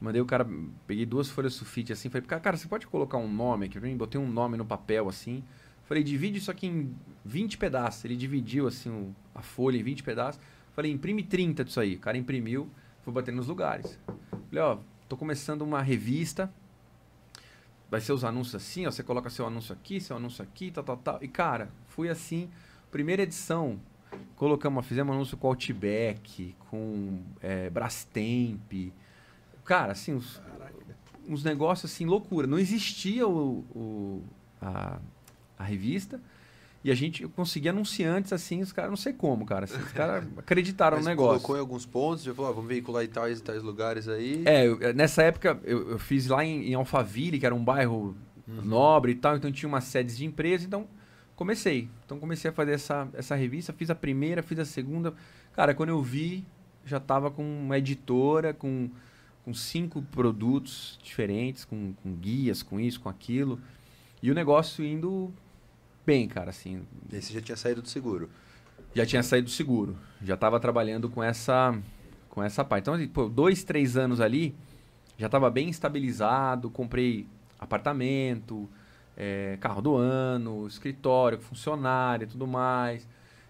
Mandei 0.00 0.20
o 0.20 0.26
cara, 0.26 0.46
peguei 0.86 1.06
duas 1.06 1.30
folhas 1.30 1.54
sulfite 1.54 1.92
assim, 1.92 2.10
falei, 2.10 2.26
cara, 2.26 2.56
você 2.56 2.68
pode 2.68 2.86
colocar 2.86 3.16
um 3.16 3.32
nome 3.32 3.66
aqui? 3.66 3.80
Botei 3.94 4.20
um 4.20 4.28
nome 4.28 4.56
no 4.56 4.64
papel 4.64 5.08
assim. 5.08 5.42
Falei, 5.86 6.02
divide 6.02 6.38
isso 6.38 6.50
aqui 6.50 6.66
em 6.66 6.94
20 7.24 7.58
pedaços. 7.58 8.04
Ele 8.04 8.16
dividiu 8.16 8.66
assim 8.66 9.14
a 9.34 9.42
folha 9.42 9.78
em 9.78 9.82
20 9.82 10.02
pedaços. 10.02 10.40
Falei, 10.74 10.90
imprime 10.90 11.22
30 11.22 11.64
disso 11.64 11.80
aí. 11.80 11.94
O 11.94 11.98
cara 11.98 12.18
imprimiu, 12.18 12.68
fui 13.02 13.12
bater 13.12 13.32
nos 13.32 13.46
lugares. 13.46 13.98
Falei, 14.48 14.62
ó, 14.62 14.78
tô 15.08 15.16
começando 15.16 15.62
uma 15.62 15.80
revista. 15.80 16.52
Vai 17.88 18.00
ser 18.00 18.12
os 18.12 18.24
anúncios 18.24 18.56
assim, 18.56 18.84
ó, 18.84 18.90
você 18.90 19.02
coloca 19.02 19.30
seu 19.30 19.46
anúncio 19.46 19.72
aqui, 19.72 20.00
seu 20.00 20.16
anúncio 20.16 20.42
aqui, 20.42 20.72
tal, 20.72 20.82
tal, 20.82 20.96
tal. 20.96 21.18
E 21.22 21.28
cara, 21.28 21.70
fui 21.86 22.08
assim, 22.08 22.50
primeira 22.90 23.22
edição, 23.22 23.80
colocamos, 24.34 24.84
fizemos 24.84 25.14
anúncio 25.14 25.36
com 25.36 25.46
Outback, 25.46 26.56
com 26.68 27.22
é, 27.40 27.70
Brastemp, 27.70 28.72
Cara, 29.66 29.92
assim, 29.92 30.14
uns, 30.14 30.40
uns 31.28 31.42
negócios 31.42 31.92
assim, 31.92 32.06
loucura. 32.06 32.46
Não 32.46 32.58
existia 32.58 33.26
o, 33.26 33.64
o 33.74 34.22
a, 34.62 35.00
a 35.58 35.64
revista. 35.64 36.20
E 36.84 36.90
a 36.90 36.94
gente 36.94 37.26
conseguia 37.28 37.72
anunciantes 37.72 38.32
assim, 38.32 38.62
os 38.62 38.72
caras, 38.72 38.90
não 38.90 38.96
sei 38.96 39.12
como, 39.12 39.44
cara. 39.44 39.64
Assim, 39.64 39.78
os 39.78 39.92
caras 39.92 40.24
acreditaram 40.38 40.98
no 40.98 41.04
negócio. 41.04 41.40
colocou 41.40 41.56
em 41.56 41.60
alguns 41.60 41.84
pontos, 41.84 42.22
já 42.22 42.32
falou, 42.32 42.50
ah, 42.50 42.54
vamos 42.54 42.68
veicular 42.68 43.04
em 43.04 43.08
tais 43.08 43.40
e 43.40 43.42
tais 43.42 43.62
lugares 43.62 44.08
aí. 44.08 44.42
É, 44.44 44.66
eu, 44.66 44.94
nessa 44.94 45.22
época 45.22 45.58
eu, 45.64 45.90
eu, 45.90 45.98
fiz 45.98 46.28
lá 46.28 46.44
em, 46.44 46.70
em 46.70 46.74
Alphaville, 46.74 47.40
que 47.40 47.46
era 47.46 47.54
um 47.54 47.64
bairro 47.64 48.16
uhum. 48.46 48.62
nobre 48.62 49.12
e 49.12 49.16
tal, 49.16 49.36
então 49.36 49.50
tinha 49.50 49.68
uma 49.68 49.80
sede 49.80 50.16
de 50.16 50.24
empresa, 50.24 50.64
então 50.64 50.86
comecei. 51.34 51.88
Então 52.04 52.20
comecei 52.20 52.50
a 52.50 52.54
fazer 52.54 52.72
essa, 52.72 53.08
essa 53.14 53.34
revista, 53.34 53.72
fiz 53.72 53.90
a 53.90 53.94
primeira, 53.94 54.42
fiz 54.42 54.58
a 54.58 54.64
segunda. 54.64 55.12
Cara, 55.54 55.74
quando 55.74 55.88
eu 55.88 56.00
vi, 56.00 56.44
já 56.84 57.00
tava 57.00 57.32
com 57.32 57.42
uma 57.42 57.78
editora, 57.78 58.54
com 58.54 58.88
com 59.46 59.54
cinco 59.54 60.02
produtos 60.02 60.98
diferentes, 61.04 61.64
com, 61.64 61.94
com 62.02 62.12
guias, 62.16 62.64
com 62.64 62.80
isso, 62.80 63.00
com 63.00 63.08
aquilo. 63.08 63.60
E 64.20 64.28
o 64.28 64.34
negócio 64.34 64.84
indo 64.84 65.32
bem, 66.06 66.28
cara, 66.28 66.50
assim. 66.50 66.82
E 67.12 67.20
você 67.20 67.34
já 67.34 67.40
tinha 67.40 67.56
saído 67.56 67.82
do 67.82 67.88
seguro? 67.88 68.30
Já 68.94 69.04
tinha 69.04 69.22
saído 69.22 69.46
do 69.46 69.50
seguro. 69.50 69.96
Já 70.22 70.34
estava 70.34 70.60
trabalhando 70.60 71.08
com 71.08 71.22
essa, 71.22 71.76
com 72.30 72.42
essa 72.42 72.64
parte. 72.64 72.84
Então, 72.84 72.94
assim, 72.94 73.08
pô, 73.08 73.28
dois, 73.28 73.64
três 73.64 73.96
anos 73.96 74.20
ali, 74.20 74.54
já 75.18 75.26
estava 75.26 75.50
bem 75.50 75.68
estabilizado, 75.68 76.70
comprei 76.70 77.26
apartamento, 77.58 78.68
é, 79.16 79.58
carro 79.60 79.82
do 79.82 79.96
ano, 79.96 80.66
escritório, 80.66 81.38
funcionário 81.38 82.24
e 82.24 82.28
tudo 82.28 82.46
mais. 82.46 83.06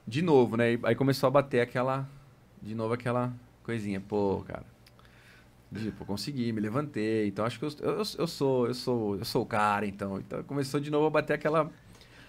De 0.07 0.23
novo, 0.23 0.57
né? 0.57 0.79
Aí 0.85 0.95
começou 0.95 1.27
a 1.27 1.31
bater 1.31 1.61
aquela. 1.61 2.09
De 2.63 2.75
novo 2.75 2.95
aquela 2.95 3.33
coisinha. 3.63 4.01
Pô, 4.01 4.43
cara 4.47 4.65
Tipo, 5.75 6.05
consegui, 6.05 6.53
me 6.53 6.61
levantei. 6.61 7.29
Então 7.29 7.45
acho 7.45 7.59
que 7.59 7.65
eu, 7.65 7.71
eu, 7.81 8.03
eu, 8.19 8.27
sou, 8.27 8.67
eu 8.67 8.75
sou, 8.75 9.17
eu 9.17 9.25
sou 9.25 9.43
o 9.43 9.47
cara, 9.47 9.87
então. 9.87 10.19
Então 10.19 10.43
começou 10.45 10.81
de 10.81 10.91
novo 10.91 11.07
a 11.07 11.11
bater 11.11 11.35
aquela. 11.35 11.71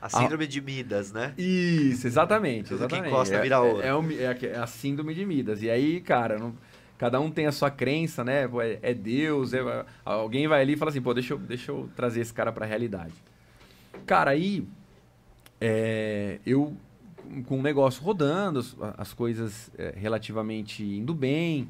A 0.01 0.09
síndrome 0.09 0.45
a... 0.45 0.47
de 0.47 0.61
Midas, 0.61 1.11
né? 1.11 1.33
Isso, 1.37 2.07
exatamente. 2.07 2.69
Tudo 2.69 2.79
exatamente. 2.79 3.03
que 3.03 3.09
encosta 3.09 3.41
vira 3.41 3.59
ouro. 3.59 3.81
É, 3.81 4.23
é, 4.23 4.45
é, 4.47 4.57
a 4.57 4.67
síndrome 4.67 5.13
de 5.13 5.25
Midas. 5.25 5.61
E 5.61 5.69
aí, 5.69 6.01
cara, 6.01 6.37
não, 6.37 6.53
cada 6.97 7.19
um 7.19 7.31
tem 7.31 7.45
a 7.47 7.51
sua 7.51 7.71
crença, 7.71 8.23
né? 8.23 8.45
É, 8.45 8.91
é 8.91 8.93
Deus, 8.93 9.53
é, 9.53 9.85
alguém 10.05 10.47
vai 10.47 10.61
ali 10.61 10.73
e 10.73 10.77
fala 10.77 10.89
assim, 10.89 11.01
pô, 11.01 11.13
deixa 11.13 11.33
eu, 11.33 11.37
deixa 11.37 11.71
eu 11.71 11.89
trazer 11.95 12.21
esse 12.21 12.33
cara 12.33 12.51
pra 12.51 12.65
realidade. 12.65 13.13
Cara, 14.05 14.31
aí 14.31 14.67
é, 15.59 16.39
eu 16.45 16.75
com 17.45 17.59
o 17.59 17.61
negócio 17.61 18.01
rodando, 18.03 18.59
as, 18.59 18.75
as 18.97 19.13
coisas 19.13 19.69
é, 19.77 19.93
relativamente 19.97 20.81
indo 20.83 21.13
bem 21.13 21.67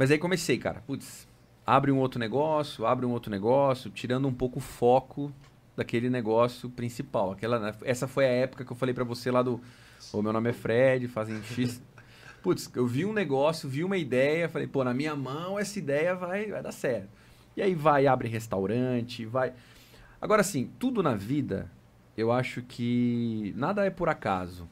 mas 0.00 0.10
aí 0.10 0.16
comecei, 0.16 0.56
cara. 0.56 0.82
Putz, 0.86 1.28
abre 1.66 1.92
um 1.92 1.98
outro 1.98 2.18
negócio, 2.18 2.86
abre 2.86 3.04
um 3.04 3.10
outro 3.10 3.30
negócio, 3.30 3.90
tirando 3.90 4.26
um 4.26 4.32
pouco 4.32 4.58
o 4.58 4.62
foco 4.62 5.30
daquele 5.76 6.10
negócio 6.10 6.68
principal. 6.70 7.32
Aquela, 7.32 7.58
né, 7.58 7.74
essa 7.82 8.06
foi 8.06 8.26
a 8.26 8.30
época 8.30 8.64
que 8.64 8.72
eu 8.72 8.76
falei 8.76 8.94
para 8.94 9.04
você 9.04 9.30
lá 9.30 9.42
do. 9.42 9.60
O 10.12 10.22
meu 10.22 10.32
nome 10.32 10.50
é 10.50 10.52
Fred, 10.52 11.08
fazem 11.08 11.42
X. 11.42 11.82
Putz, 12.42 12.70
eu 12.74 12.86
vi 12.86 13.04
um 13.04 13.12
negócio, 13.12 13.68
vi 13.68 13.84
uma 13.84 13.98
ideia, 13.98 14.48
falei, 14.48 14.66
pô, 14.66 14.82
na 14.82 14.94
minha 14.94 15.14
mão 15.14 15.58
essa 15.58 15.78
ideia 15.78 16.14
vai, 16.14 16.46
vai 16.46 16.62
dar 16.62 16.72
certo. 16.72 17.08
E 17.56 17.60
aí 17.60 17.74
vai, 17.74 18.06
abre 18.06 18.28
restaurante, 18.28 19.26
vai. 19.26 19.52
Agora, 20.20 20.40
assim, 20.40 20.70
tudo 20.78 21.02
na 21.02 21.14
vida, 21.14 21.70
eu 22.16 22.32
acho 22.32 22.62
que 22.62 23.52
nada 23.56 23.84
é 23.84 23.90
por 23.90 24.08
acaso. 24.08 24.68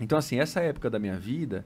Então, 0.00 0.18
assim, 0.18 0.38
essa 0.38 0.60
época 0.60 0.90
da 0.90 0.98
minha 0.98 1.18
vida, 1.18 1.64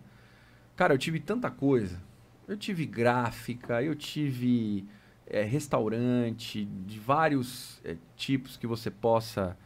cara, 0.77 0.95
eu 0.95 0.99
tive 0.99 1.21
tanta 1.21 1.51
coisa, 1.51 2.01
eu 2.47 2.57
tive 2.57 2.87
gráfica, 2.87 3.83
eu 3.83 3.95
tive 3.95 4.87
é, 5.31 5.43
restaurante 5.43 6.65
de 6.65 6.99
vários 6.99 7.81
é, 7.85 7.97
tipos 8.17 8.57
que 8.57 8.67
você 8.67 8.91
possa 8.91 9.57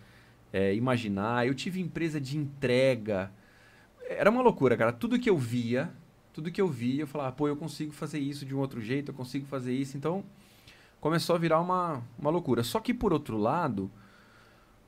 é, 0.52 0.74
imaginar. 0.74 1.46
Eu 1.46 1.54
tive 1.54 1.80
empresa 1.80 2.20
de 2.20 2.36
entrega. 2.36 3.32
Era 4.08 4.30
uma 4.30 4.42
loucura, 4.42 4.76
cara. 4.76 4.92
Tudo 4.92 5.18
que 5.18 5.30
eu 5.30 5.38
via, 5.38 5.90
tudo 6.32 6.50
que 6.50 6.60
eu 6.60 6.68
via, 6.68 7.02
eu 7.02 7.06
falava, 7.06 7.32
pô, 7.32 7.48
eu 7.48 7.56
consigo 7.56 7.92
fazer 7.92 8.18
isso 8.18 8.44
de 8.44 8.54
um 8.54 8.58
outro 8.58 8.80
jeito, 8.80 9.10
eu 9.10 9.14
consigo 9.14 9.46
fazer 9.46 9.72
isso. 9.72 9.96
Então, 9.96 10.24
começou 11.00 11.36
a 11.36 11.38
virar 11.38 11.60
uma, 11.60 12.02
uma 12.18 12.30
loucura. 12.30 12.62
Só 12.62 12.80
que, 12.80 12.92
por 12.92 13.12
outro 13.12 13.36
lado, 13.36 13.90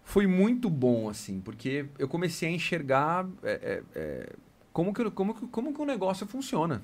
foi 0.02 0.26
muito 0.26 0.68
bom, 0.68 1.08
assim, 1.08 1.40
porque 1.40 1.86
eu 1.98 2.08
comecei 2.08 2.48
a 2.48 2.52
enxergar 2.52 3.26
é, 3.42 3.82
é, 3.94 4.32
como, 4.72 4.92
que, 4.92 5.10
como, 5.10 5.34
como 5.48 5.72
que 5.72 5.80
o 5.80 5.84
negócio 5.86 6.26
funciona. 6.26 6.82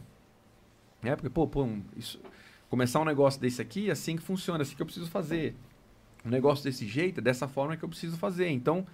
É, 1.02 1.14
porque, 1.14 1.30
pô, 1.30 1.46
pô 1.46 1.66
isso, 1.96 2.20
começar 2.70 3.00
um 3.00 3.04
negócio 3.04 3.40
desse 3.40 3.60
aqui, 3.60 3.88
é 3.88 3.92
assim 3.92 4.16
que 4.16 4.22
funciona, 4.22 4.60
é 4.60 4.62
assim 4.62 4.76
que 4.76 4.80
eu 4.80 4.86
preciso 4.86 5.10
fazer. 5.10 5.54
Um 6.24 6.30
negócio 6.30 6.62
desse 6.64 6.86
jeito, 6.86 7.18
é 7.18 7.22
dessa 7.22 7.48
forma 7.48 7.76
que 7.76 7.84
eu 7.84 7.88
preciso 7.88 8.16
fazer. 8.16 8.48
Então, 8.48 8.86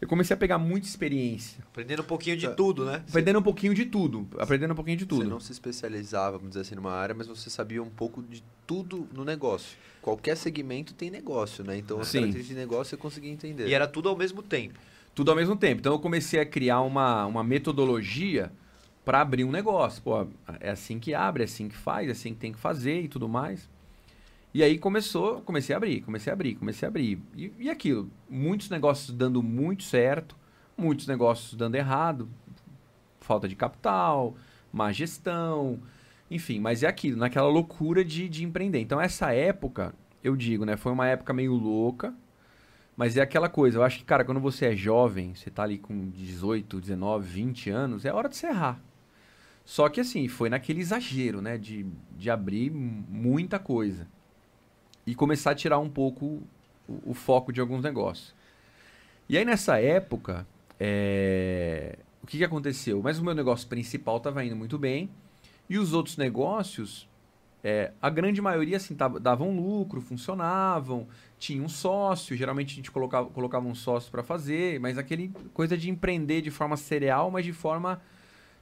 eu 0.00 0.06
comecei 0.06 0.34
a 0.34 0.36
pegar 0.36 0.58
muita 0.58 0.86
experiência. 0.86 1.64
Aprendendo 1.70 2.02
um 2.02 2.04
pouquinho 2.04 2.36
de 2.36 2.48
tudo, 2.54 2.84
né? 2.84 3.02
Aprendendo 3.08 3.38
um 3.38 3.42
pouquinho 3.42 3.74
de 3.74 3.86
tudo. 3.86 4.28
Aprendendo 4.38 4.72
um 4.72 4.74
pouquinho 4.74 4.96
de 4.96 5.06
tudo. 5.06 5.22
Você 5.22 5.30
não 5.30 5.40
se 5.40 5.52
especializava, 5.52 6.36
vamos 6.36 6.50
dizer 6.50 6.60
assim, 6.60 6.74
numa 6.74 6.92
área, 6.92 7.14
mas 7.14 7.26
você 7.26 7.48
sabia 7.48 7.82
um 7.82 7.88
pouco 7.88 8.22
de 8.22 8.44
tudo 8.66 9.08
no 9.12 9.24
negócio. 9.24 9.78
Qualquer 10.02 10.36
segmento 10.36 10.92
tem 10.92 11.10
negócio, 11.10 11.64
né? 11.64 11.78
Então, 11.78 11.98
as 12.00 12.12
características 12.12 12.46
de 12.46 12.54
negócio 12.54 12.90
você 12.90 12.96
conseguia 12.96 13.32
entender. 13.32 13.68
E 13.68 13.72
era 13.72 13.86
tudo 13.86 14.08
ao 14.08 14.16
mesmo 14.16 14.42
tempo. 14.42 14.78
Tudo 15.14 15.30
ao 15.30 15.36
mesmo 15.36 15.56
tempo. 15.56 15.80
Então, 15.80 15.92
eu 15.92 15.98
comecei 15.98 16.38
a 16.40 16.46
criar 16.46 16.80
uma, 16.82 17.24
uma 17.26 17.42
metodologia 17.42 18.52
para 19.08 19.22
abrir 19.22 19.42
um 19.42 19.50
negócio. 19.50 20.02
Pô, 20.02 20.26
é 20.60 20.68
assim 20.68 20.98
que 20.98 21.14
abre, 21.14 21.42
é 21.42 21.46
assim 21.46 21.66
que 21.66 21.74
faz, 21.74 22.08
é 22.08 22.10
assim 22.10 22.34
que 22.34 22.40
tem 22.40 22.52
que 22.52 22.58
fazer 22.58 23.00
e 23.00 23.08
tudo 23.08 23.26
mais. 23.26 23.66
E 24.52 24.62
aí 24.62 24.76
começou, 24.76 25.40
comecei 25.40 25.74
a 25.74 25.78
abrir, 25.78 26.02
comecei 26.02 26.30
a 26.30 26.34
abrir, 26.34 26.56
comecei 26.56 26.86
a 26.86 26.90
abrir. 26.90 27.18
E, 27.34 27.50
e 27.58 27.70
aquilo, 27.70 28.10
muitos 28.28 28.68
negócios 28.68 29.16
dando 29.16 29.42
muito 29.42 29.82
certo, 29.82 30.36
muitos 30.76 31.06
negócios 31.06 31.54
dando 31.54 31.76
errado, 31.76 32.28
falta 33.18 33.48
de 33.48 33.56
capital, 33.56 34.36
má 34.70 34.92
gestão, 34.92 35.80
enfim, 36.30 36.60
mas 36.60 36.82
é 36.82 36.86
aquilo, 36.86 37.16
naquela 37.16 37.48
loucura 37.48 38.04
de, 38.04 38.28
de 38.28 38.44
empreender. 38.44 38.80
Então 38.80 39.00
essa 39.00 39.32
época, 39.32 39.94
eu 40.22 40.36
digo, 40.36 40.66
né, 40.66 40.76
foi 40.76 40.92
uma 40.92 41.06
época 41.06 41.32
meio 41.32 41.54
louca, 41.54 42.12
mas 42.94 43.16
é 43.16 43.22
aquela 43.22 43.48
coisa, 43.48 43.78
eu 43.78 43.82
acho 43.82 44.00
que, 44.00 44.04
cara, 44.04 44.22
quando 44.22 44.38
você 44.40 44.66
é 44.66 44.76
jovem, 44.76 45.34
você 45.34 45.48
tá 45.48 45.62
ali 45.62 45.78
com 45.78 46.10
18, 46.10 46.78
19, 46.78 47.26
20 47.26 47.70
anos, 47.70 48.04
é 48.04 48.12
hora 48.12 48.28
de 48.28 48.36
você 48.36 48.48
errar. 48.48 48.86
Só 49.68 49.86
que 49.90 50.00
assim, 50.00 50.28
foi 50.28 50.48
naquele 50.48 50.80
exagero, 50.80 51.42
né? 51.42 51.58
De, 51.58 51.84
de 52.16 52.30
abrir 52.30 52.70
muita 52.70 53.58
coisa. 53.58 54.08
E 55.06 55.14
começar 55.14 55.50
a 55.50 55.54
tirar 55.54 55.78
um 55.78 55.90
pouco 55.90 56.42
o, 56.88 57.10
o 57.10 57.12
foco 57.12 57.52
de 57.52 57.60
alguns 57.60 57.82
negócios. 57.82 58.34
E 59.28 59.36
aí 59.36 59.44
nessa 59.44 59.78
época, 59.78 60.46
é... 60.80 61.98
o 62.22 62.26
que, 62.26 62.38
que 62.38 62.44
aconteceu? 62.44 63.02
Mas 63.02 63.18
o 63.18 63.24
meu 63.24 63.34
negócio 63.34 63.68
principal 63.68 64.16
estava 64.16 64.42
indo 64.42 64.56
muito 64.56 64.78
bem. 64.78 65.10
E 65.68 65.76
os 65.76 65.92
outros 65.92 66.16
negócios, 66.16 67.06
é, 67.62 67.92
a 68.00 68.08
grande 68.08 68.40
maioria 68.40 68.78
assim, 68.78 68.94
tava, 68.94 69.20
davam 69.20 69.54
lucro, 69.54 70.00
funcionavam, 70.00 71.06
tinha 71.38 71.62
um 71.62 71.68
sócio, 71.68 72.34
geralmente 72.34 72.72
a 72.72 72.76
gente 72.76 72.90
colocava, 72.90 73.28
colocava 73.28 73.68
um 73.68 73.74
sócio 73.74 74.10
para 74.10 74.22
fazer, 74.22 74.80
mas 74.80 74.96
aquele 74.96 75.30
coisa 75.52 75.76
de 75.76 75.90
empreender 75.90 76.40
de 76.40 76.50
forma 76.50 76.78
cereal, 76.78 77.30
mas 77.30 77.44
de 77.44 77.52
forma 77.52 78.00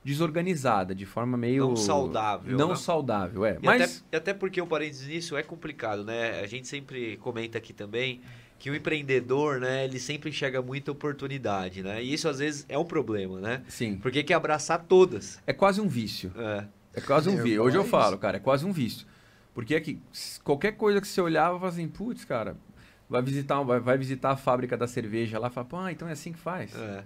desorganizada, 0.06 0.94
de 0.94 1.04
forma 1.04 1.36
meio. 1.36 1.66
Não 1.66 1.76
saudável. 1.76 2.56
Não 2.56 2.68
né? 2.68 2.76
saudável, 2.76 3.44
é. 3.44 3.58
E 3.60 3.66
mas... 3.66 4.04
até, 4.08 4.16
até 4.18 4.34
porque 4.34 4.62
o 4.62 4.66
parênteses 4.66 5.08
nisso 5.08 5.36
é 5.36 5.42
complicado, 5.42 6.04
né? 6.04 6.38
A 6.40 6.46
gente 6.46 6.68
sempre 6.68 7.16
comenta 7.16 7.58
aqui 7.58 7.72
também 7.72 8.20
que 8.56 8.70
o 8.70 8.74
empreendedor, 8.74 9.60
né, 9.60 9.84
ele 9.84 9.98
sempre 9.98 10.30
enxerga 10.30 10.62
muita 10.62 10.92
oportunidade, 10.92 11.82
né? 11.82 12.02
E 12.02 12.14
isso 12.14 12.28
às 12.28 12.38
vezes 12.38 12.64
é 12.68 12.78
um 12.78 12.84
problema, 12.84 13.40
né? 13.40 13.62
Sim. 13.68 13.96
Porque 13.96 14.22
quer 14.22 14.34
abraçar 14.34 14.84
todas. 14.84 15.42
É 15.44 15.52
quase 15.52 15.80
um 15.80 15.88
vício. 15.88 16.32
É. 16.36 16.64
É 16.94 17.00
quase 17.00 17.28
um 17.28 17.38
É, 17.38 17.42
vício. 17.42 17.62
Hoje 17.62 17.76
eu 17.76 17.84
falo, 17.84 18.16
cara, 18.16 18.36
é 18.36 18.40
quase 18.40 18.64
um 18.64 18.72
vício. 18.72 19.06
Porque 19.52 19.74
é 19.74 19.80
que 19.80 20.00
qualquer 20.42 20.72
coisa 20.72 21.00
que 21.00 21.08
você 21.08 21.20
olhava, 21.20 21.58
fala 21.58 21.70
assim, 21.70 21.88
putz, 21.88 22.24
cara, 22.24 22.56
vai 23.08 23.20
visitar, 23.22 23.60
vai, 23.62 23.80
vai 23.80 23.98
visitar 23.98 24.30
a 24.30 24.36
fábrica 24.36 24.76
da 24.76 24.86
cerveja 24.86 25.38
lá, 25.38 25.50
fala, 25.50 25.66
pô, 25.66 25.76
ah, 25.76 25.92
então 25.92 26.08
é 26.08 26.12
assim 26.12 26.32
que 26.32 26.38
faz. 26.38 26.74
É. 26.76 27.04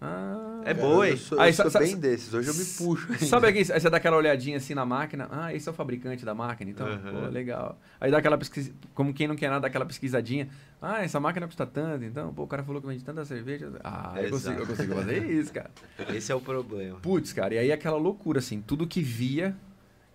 Ah, 0.00 0.62
É 0.64 0.72
boa, 0.72 1.06
hein? 1.06 1.12
Eu 1.12 1.18
sou, 1.18 1.38
Aí, 1.40 1.50
eu 1.50 1.54
sou 1.54 1.70
sa- 1.70 1.78
bem 1.78 1.90
sa- 1.92 1.96
desses. 1.98 2.32
Hoje 2.32 2.48
eu 2.48 2.54
me 2.54 2.64
puxo. 2.64 3.12
ainda. 3.12 3.26
Sabe 3.26 3.46
aqui, 3.48 3.58
aí 3.58 3.64
você 3.80 3.90
dá 3.90 3.98
aquela 3.98 4.16
olhadinha 4.16 4.56
assim 4.56 4.74
na 4.74 4.86
máquina, 4.86 5.28
ah, 5.30 5.54
esse 5.54 5.68
é 5.68 5.72
o 5.72 5.74
fabricante 5.74 6.24
da 6.24 6.34
máquina, 6.34 6.70
então, 6.70 6.86
Uhum. 6.86 7.00
pô, 7.12 7.26
legal. 7.28 7.78
Aí 8.00 8.10
dá 8.10 8.16
aquela 8.18 8.38
pesquisa, 8.38 8.72
como 8.94 9.12
quem 9.12 9.28
não 9.28 9.36
quer 9.36 9.48
nada, 9.48 9.60
dá 9.60 9.68
aquela 9.68 9.84
pesquisadinha, 9.84 10.48
ah, 10.80 11.02
essa 11.02 11.20
máquina 11.20 11.46
custa 11.46 11.66
tanto, 11.66 12.02
então, 12.04 12.32
pô, 12.32 12.44
o 12.44 12.46
cara 12.46 12.62
falou 12.62 12.80
que 12.80 12.86
vende 12.88 13.04
tanta 13.04 13.24
cerveja, 13.26 13.70
ah, 13.84 14.14
eu 14.22 14.30
consigo, 14.30 14.60
eu 14.60 14.66
consigo 14.66 14.94
fazer 14.94 15.30
isso, 15.30 15.52
cara. 15.52 15.70
Esse 16.16 16.32
é 16.32 16.34
o 16.34 16.40
problema. 16.40 16.98
Putz, 17.00 17.32
cara, 17.34 17.54
e 17.54 17.58
aí 17.58 17.70
aquela 17.72 17.96
loucura, 17.98 18.38
assim, 18.38 18.62
tudo 18.62 18.86
que 18.86 19.02
via, 19.02 19.54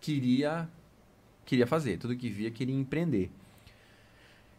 queria, 0.02 0.68
queria 1.46 1.68
fazer, 1.68 1.98
tudo 1.98 2.16
que 2.16 2.30
via, 2.30 2.50
queria 2.50 2.76
empreender. 2.76 3.30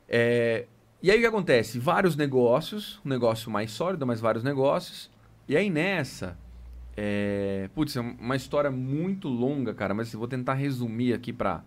É, 0.08 0.66
e 1.02 1.10
aí 1.10 1.16
o 1.18 1.20
que 1.20 1.26
acontece? 1.26 1.78
Vários 1.80 2.14
negócios, 2.16 3.00
um 3.04 3.08
negócio 3.08 3.50
mais 3.50 3.72
sólido, 3.72 4.06
mas 4.06 4.20
vários 4.20 4.44
negócios. 4.44 5.10
E 5.48 5.56
aí 5.56 5.70
nessa, 5.70 6.36
é, 6.96 7.68
putz, 7.74 7.96
é 7.96 8.00
uma 8.00 8.34
história 8.36 8.70
muito 8.70 9.28
longa, 9.28 9.72
cara, 9.74 9.94
mas 9.94 10.12
eu 10.12 10.18
vou 10.18 10.28
tentar 10.28 10.54
resumir 10.54 11.12
aqui 11.12 11.32
para 11.32 11.62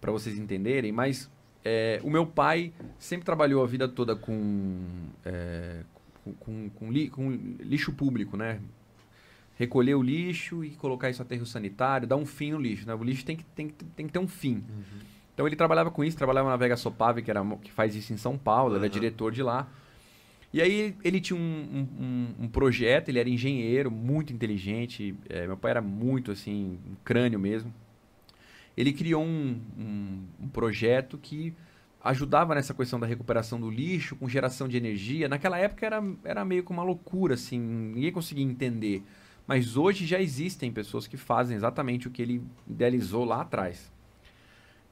para 0.00 0.10
vocês 0.10 0.38
entenderem. 0.38 0.90
Mas 0.92 1.30
é, 1.62 2.00
o 2.02 2.08
meu 2.10 2.24
pai 2.26 2.72
sempre 2.98 3.26
trabalhou 3.26 3.62
a 3.62 3.66
vida 3.66 3.86
toda 3.86 4.16
com, 4.16 4.78
é, 5.24 5.80
com, 6.40 6.70
com, 6.70 6.90
li- 6.90 7.10
com 7.10 7.30
lixo 7.60 7.92
público, 7.92 8.34
né? 8.34 8.60
Recolher 9.58 9.94
o 9.94 10.02
lixo 10.02 10.64
e 10.64 10.70
colocar 10.70 11.10
isso 11.10 11.20
aterro 11.20 11.44
sanitário, 11.44 12.08
dar 12.08 12.16
um 12.16 12.24
fim 12.24 12.52
no 12.52 12.58
lixo. 12.58 12.86
Né? 12.86 12.94
O 12.94 13.04
lixo 13.04 13.26
tem 13.26 13.36
que, 13.36 13.44
tem, 13.44 13.68
tem 13.94 14.06
que 14.06 14.12
ter 14.14 14.18
um 14.18 14.26
fim. 14.26 14.64
Então 15.34 15.46
ele 15.46 15.54
trabalhava 15.54 15.90
com 15.90 16.02
isso, 16.02 16.16
trabalhava 16.16 16.48
na 16.48 16.56
Vega 16.56 16.78
Sopave, 16.78 17.20
que, 17.20 17.30
era, 17.30 17.44
que 17.62 17.70
faz 17.70 17.94
isso 17.94 18.10
em 18.10 18.16
São 18.16 18.38
Paulo, 18.38 18.76
ele 18.76 18.86
é 18.86 18.88
Aham. 18.88 18.94
diretor 18.94 19.30
de 19.30 19.42
lá. 19.42 19.68
E 20.52 20.60
aí 20.60 20.96
ele 21.04 21.20
tinha 21.20 21.38
um, 21.38 21.86
um- 22.00 22.44
um- 22.44 22.48
projeto, 22.48 23.08
ele 23.08 23.20
era 23.20 23.28
engenheiro, 23.28 23.90
muito 23.90 24.32
inteligente. 24.32 25.14
é, 25.28 25.46
meu 25.46 25.56
pai 25.56 25.70
era 25.72 25.80
muito 25.82 26.32
assim, 26.32 26.78
um 26.90 26.94
crânio 27.04 27.38
mesmo. 27.38 27.72
Ele 28.76 28.92
criou 28.92 29.22
um, 29.22 29.60
um- 29.78 30.22
um 30.44 30.48
projeto 30.48 31.18
que 31.18 31.54
ajudava 32.02 32.54
nessa 32.54 32.72
questão 32.72 32.98
da 32.98 33.06
recuperação 33.06 33.60
do 33.60 33.70
lixo, 33.70 34.16
com 34.16 34.28
geração 34.28 34.66
de 34.66 34.76
energia. 34.76 35.28
Naquela 35.28 35.58
época 35.58 35.84
era, 35.86 36.02
era 36.24 36.44
meio 36.44 36.64
que 36.64 36.70
uma 36.70 36.82
loucura, 36.82 37.34
assim, 37.34 37.58
ninguém 37.58 38.10
conseguia 38.10 38.44
entender. 38.44 39.02
Mas 39.46 39.76
hoje 39.76 40.06
já 40.06 40.20
existem 40.20 40.72
pessoas 40.72 41.06
que 41.06 41.16
fazem 41.16 41.56
exatamente 41.56 42.08
o 42.08 42.10
que 42.10 42.22
ele 42.22 42.42
idealizou 42.68 43.24
lá 43.24 43.42
atrás. 43.42 43.92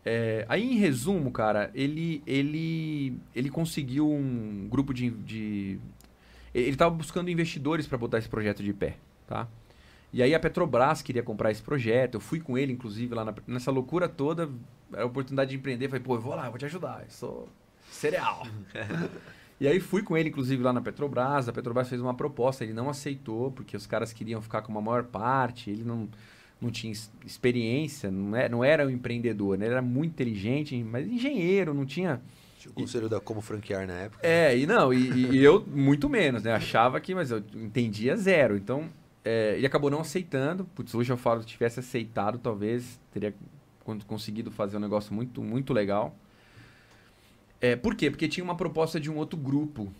É, 0.04 0.46
aí, 0.48 0.62
em 0.62 0.76
resumo, 0.78 1.30
cara, 1.30 1.70
ele, 1.74 2.22
ele, 2.26 3.18
ele 3.34 3.50
conseguiu 3.50 4.10
um 4.10 4.66
grupo 4.68 4.94
de. 4.94 5.10
de 5.10 5.78
ele 6.54 6.70
estava 6.70 6.94
buscando 6.94 7.30
investidores 7.30 7.86
para 7.86 7.98
botar 7.98 8.18
esse 8.18 8.28
projeto 8.28 8.62
de 8.62 8.72
pé, 8.72 8.96
tá? 9.26 9.46
E 10.12 10.22
aí 10.22 10.34
a 10.34 10.40
Petrobras 10.40 11.02
queria 11.02 11.22
comprar 11.22 11.50
esse 11.50 11.62
projeto. 11.62 12.14
Eu 12.14 12.20
fui 12.20 12.40
com 12.40 12.56
ele, 12.56 12.72
inclusive, 12.72 13.14
lá 13.14 13.24
na- 13.24 13.34
nessa 13.46 13.70
loucura 13.70 14.08
toda, 14.08 14.48
a 14.94 15.04
oportunidade 15.04 15.50
de 15.50 15.56
empreender. 15.56 15.88
Falei, 15.88 16.02
pô, 16.02 16.14
eu 16.14 16.20
vou 16.20 16.34
lá, 16.34 16.46
eu 16.46 16.50
vou 16.50 16.58
te 16.58 16.64
ajudar. 16.64 17.02
Eu 17.04 17.10
sou 17.10 17.48
cereal. 17.90 18.46
e 19.60 19.68
aí 19.68 19.78
fui 19.80 20.02
com 20.02 20.16
ele, 20.16 20.30
inclusive, 20.30 20.62
lá 20.62 20.72
na 20.72 20.80
Petrobras. 20.80 21.48
A 21.48 21.52
Petrobras 21.52 21.88
fez 21.88 22.00
uma 22.00 22.14
proposta, 22.14 22.64
ele 22.64 22.72
não 22.72 22.88
aceitou, 22.88 23.50
porque 23.52 23.76
os 23.76 23.86
caras 23.86 24.12
queriam 24.12 24.40
ficar 24.40 24.62
com 24.62 24.72
uma 24.72 24.80
maior 24.80 25.04
parte. 25.04 25.70
Ele 25.70 25.84
não, 25.84 26.08
não 26.60 26.70
tinha 26.70 26.92
experiência, 27.24 28.10
não 28.10 28.36
era, 28.36 28.48
não 28.48 28.64
era 28.64 28.86
um 28.86 28.90
empreendedor, 28.90 29.56
né? 29.56 29.66
Ele 29.66 29.74
era 29.74 29.82
muito 29.82 30.12
inteligente, 30.12 30.76
mas 30.82 31.06
engenheiro, 31.06 31.72
não 31.72 31.86
tinha. 31.86 32.20
Tinha 32.58 32.72
o 32.72 32.74
conselho 32.74 33.08
da 33.08 33.20
como 33.20 33.40
franquear 33.40 33.86
na 33.86 33.94
época. 33.94 34.26
É, 34.26 34.56
e 34.58 34.66
não, 34.66 34.92
e, 34.92 34.96
e- 35.10 35.30
e 35.36 35.44
eu 35.44 35.64
muito 35.66 36.08
menos, 36.08 36.42
né? 36.42 36.52
Achava 36.52 37.00
que, 37.00 37.14
mas 37.14 37.30
eu 37.30 37.38
entendia 37.54 38.16
zero. 38.16 38.56
Então, 38.56 38.88
é, 39.24 39.54
ele 39.56 39.66
acabou 39.66 39.88
não 39.90 40.00
aceitando. 40.00 40.64
Putz, 40.74 40.92
hoje 40.94 41.12
eu 41.12 41.16
falo, 41.16 41.40
se 41.42 41.46
tivesse 41.46 41.78
aceitado, 41.78 42.38
talvez 42.38 42.98
teria 43.12 43.32
con- 43.84 44.00
conseguido 44.06 44.50
fazer 44.50 44.76
um 44.76 44.80
negócio 44.80 45.14
muito, 45.14 45.40
muito 45.42 45.72
legal. 45.72 46.16
É, 47.60 47.76
por 47.76 47.94
quê? 47.94 48.10
Porque 48.10 48.28
tinha 48.28 48.42
uma 48.44 48.56
proposta 48.56 48.98
de 49.00 49.10
um 49.10 49.16
outro 49.16 49.36
grupo 49.38 49.92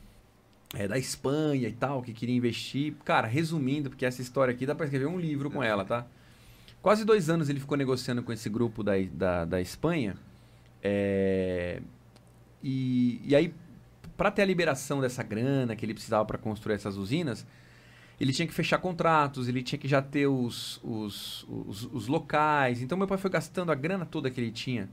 é, 0.74 0.86
da 0.88 0.98
Espanha 0.98 1.68
e 1.68 1.72
tal, 1.72 2.02
que 2.02 2.12
queria 2.12 2.34
investir. 2.34 2.94
Cara, 3.04 3.26
resumindo, 3.26 3.88
porque 3.90 4.04
essa 4.06 4.20
história 4.22 4.52
aqui 4.52 4.66
dá 4.66 4.74
pra 4.74 4.84
escrever 4.86 5.06
um 5.06 5.18
livro 5.18 5.50
com 5.50 5.62
ela, 5.62 5.84
tá? 5.84 6.06
Quase 6.80 7.04
dois 7.04 7.28
anos 7.28 7.48
ele 7.48 7.60
ficou 7.60 7.76
negociando 7.76 8.22
com 8.22 8.32
esse 8.32 8.48
grupo 8.48 8.82
da, 8.82 8.92
da, 9.12 9.44
da 9.44 9.60
Espanha. 9.60 10.16
É, 10.82 11.82
e, 12.62 13.20
e 13.24 13.34
aí, 13.34 13.54
para 14.16 14.30
ter 14.30 14.42
a 14.42 14.44
liberação 14.44 15.00
dessa 15.00 15.22
grana 15.22 15.74
que 15.74 15.84
ele 15.84 15.94
precisava 15.94 16.24
para 16.24 16.38
construir 16.38 16.74
essas 16.74 16.96
usinas, 16.96 17.46
ele 18.20 18.32
tinha 18.32 18.46
que 18.46 18.54
fechar 18.54 18.78
contratos, 18.78 19.48
ele 19.48 19.62
tinha 19.62 19.78
que 19.78 19.86
já 19.86 20.02
ter 20.02 20.26
os, 20.26 20.80
os, 20.82 21.46
os, 21.48 21.84
os 21.92 22.06
locais. 22.08 22.82
Então, 22.82 22.98
meu 22.98 23.06
pai 23.06 23.18
foi 23.18 23.30
gastando 23.30 23.70
a 23.70 23.74
grana 23.74 24.04
toda 24.04 24.30
que 24.30 24.40
ele 24.40 24.50
tinha 24.50 24.88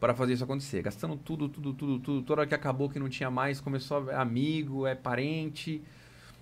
para 0.00 0.14
fazer 0.14 0.34
isso 0.34 0.44
acontecer. 0.44 0.82
Gastando 0.82 1.16
tudo, 1.16 1.48
tudo, 1.48 1.74
tudo, 1.74 1.98
tudo. 1.98 2.22
Toda 2.22 2.42
hora 2.42 2.48
que 2.48 2.54
acabou 2.54 2.88
que 2.88 2.98
não 2.98 3.08
tinha 3.08 3.30
mais, 3.30 3.60
começou 3.60 4.10
a 4.10 4.22
amigo, 4.22 4.86
é 4.86 4.94
parente. 4.94 5.82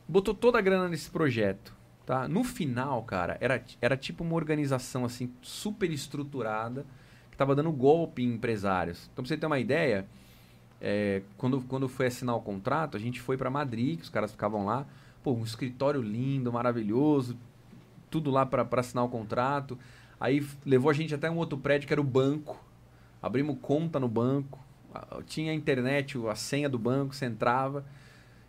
Botou 0.06 0.34
toda 0.34 0.58
a 0.58 0.60
grana 0.60 0.88
nesse 0.88 1.10
projeto. 1.10 1.74
Tá? 2.06 2.28
No 2.28 2.44
final, 2.44 3.02
cara, 3.02 3.38
era, 3.40 3.64
era 3.80 3.96
tipo 3.96 4.22
uma 4.22 4.34
organização 4.34 5.06
assim 5.06 5.32
super 5.40 5.90
estruturada 5.90 6.84
que 7.30 7.34
estava 7.34 7.54
dando 7.54 7.72
golpe 7.72 8.22
em 8.22 8.34
empresários. 8.34 9.08
Então, 9.12 9.24
pra 9.24 9.28
você 9.28 9.38
ter 9.38 9.46
uma 9.46 9.58
ideia, 9.58 10.06
é, 10.80 11.22
quando, 11.38 11.62
quando 11.62 11.88
foi 11.88 12.06
assinar 12.06 12.36
o 12.36 12.40
contrato, 12.42 12.96
a 12.96 13.00
gente 13.00 13.20
foi 13.20 13.38
para 13.38 13.48
Madrid, 13.48 13.96
que 13.98 14.04
os 14.04 14.10
caras 14.10 14.30
ficavam 14.32 14.66
lá. 14.66 14.84
Pô, 15.22 15.32
um 15.32 15.42
escritório 15.42 16.02
lindo, 16.02 16.52
maravilhoso, 16.52 17.38
tudo 18.10 18.30
lá 18.30 18.44
para 18.44 18.68
assinar 18.78 19.02
o 19.04 19.08
contrato. 19.08 19.78
Aí 20.20 20.46
levou 20.64 20.90
a 20.90 20.94
gente 20.94 21.14
até 21.14 21.30
um 21.30 21.36
outro 21.36 21.56
prédio 21.56 21.86
que 21.86 21.94
era 21.94 22.00
o 22.00 22.04
banco. 22.04 22.62
Abrimos 23.22 23.56
conta 23.62 23.98
no 23.98 24.08
banco. 24.08 24.62
Tinha 25.26 25.52
a 25.52 25.54
internet, 25.54 26.18
a 26.28 26.34
senha 26.34 26.68
do 26.68 26.78
banco, 26.78 27.14
você 27.14 27.24
entrava. 27.24 27.84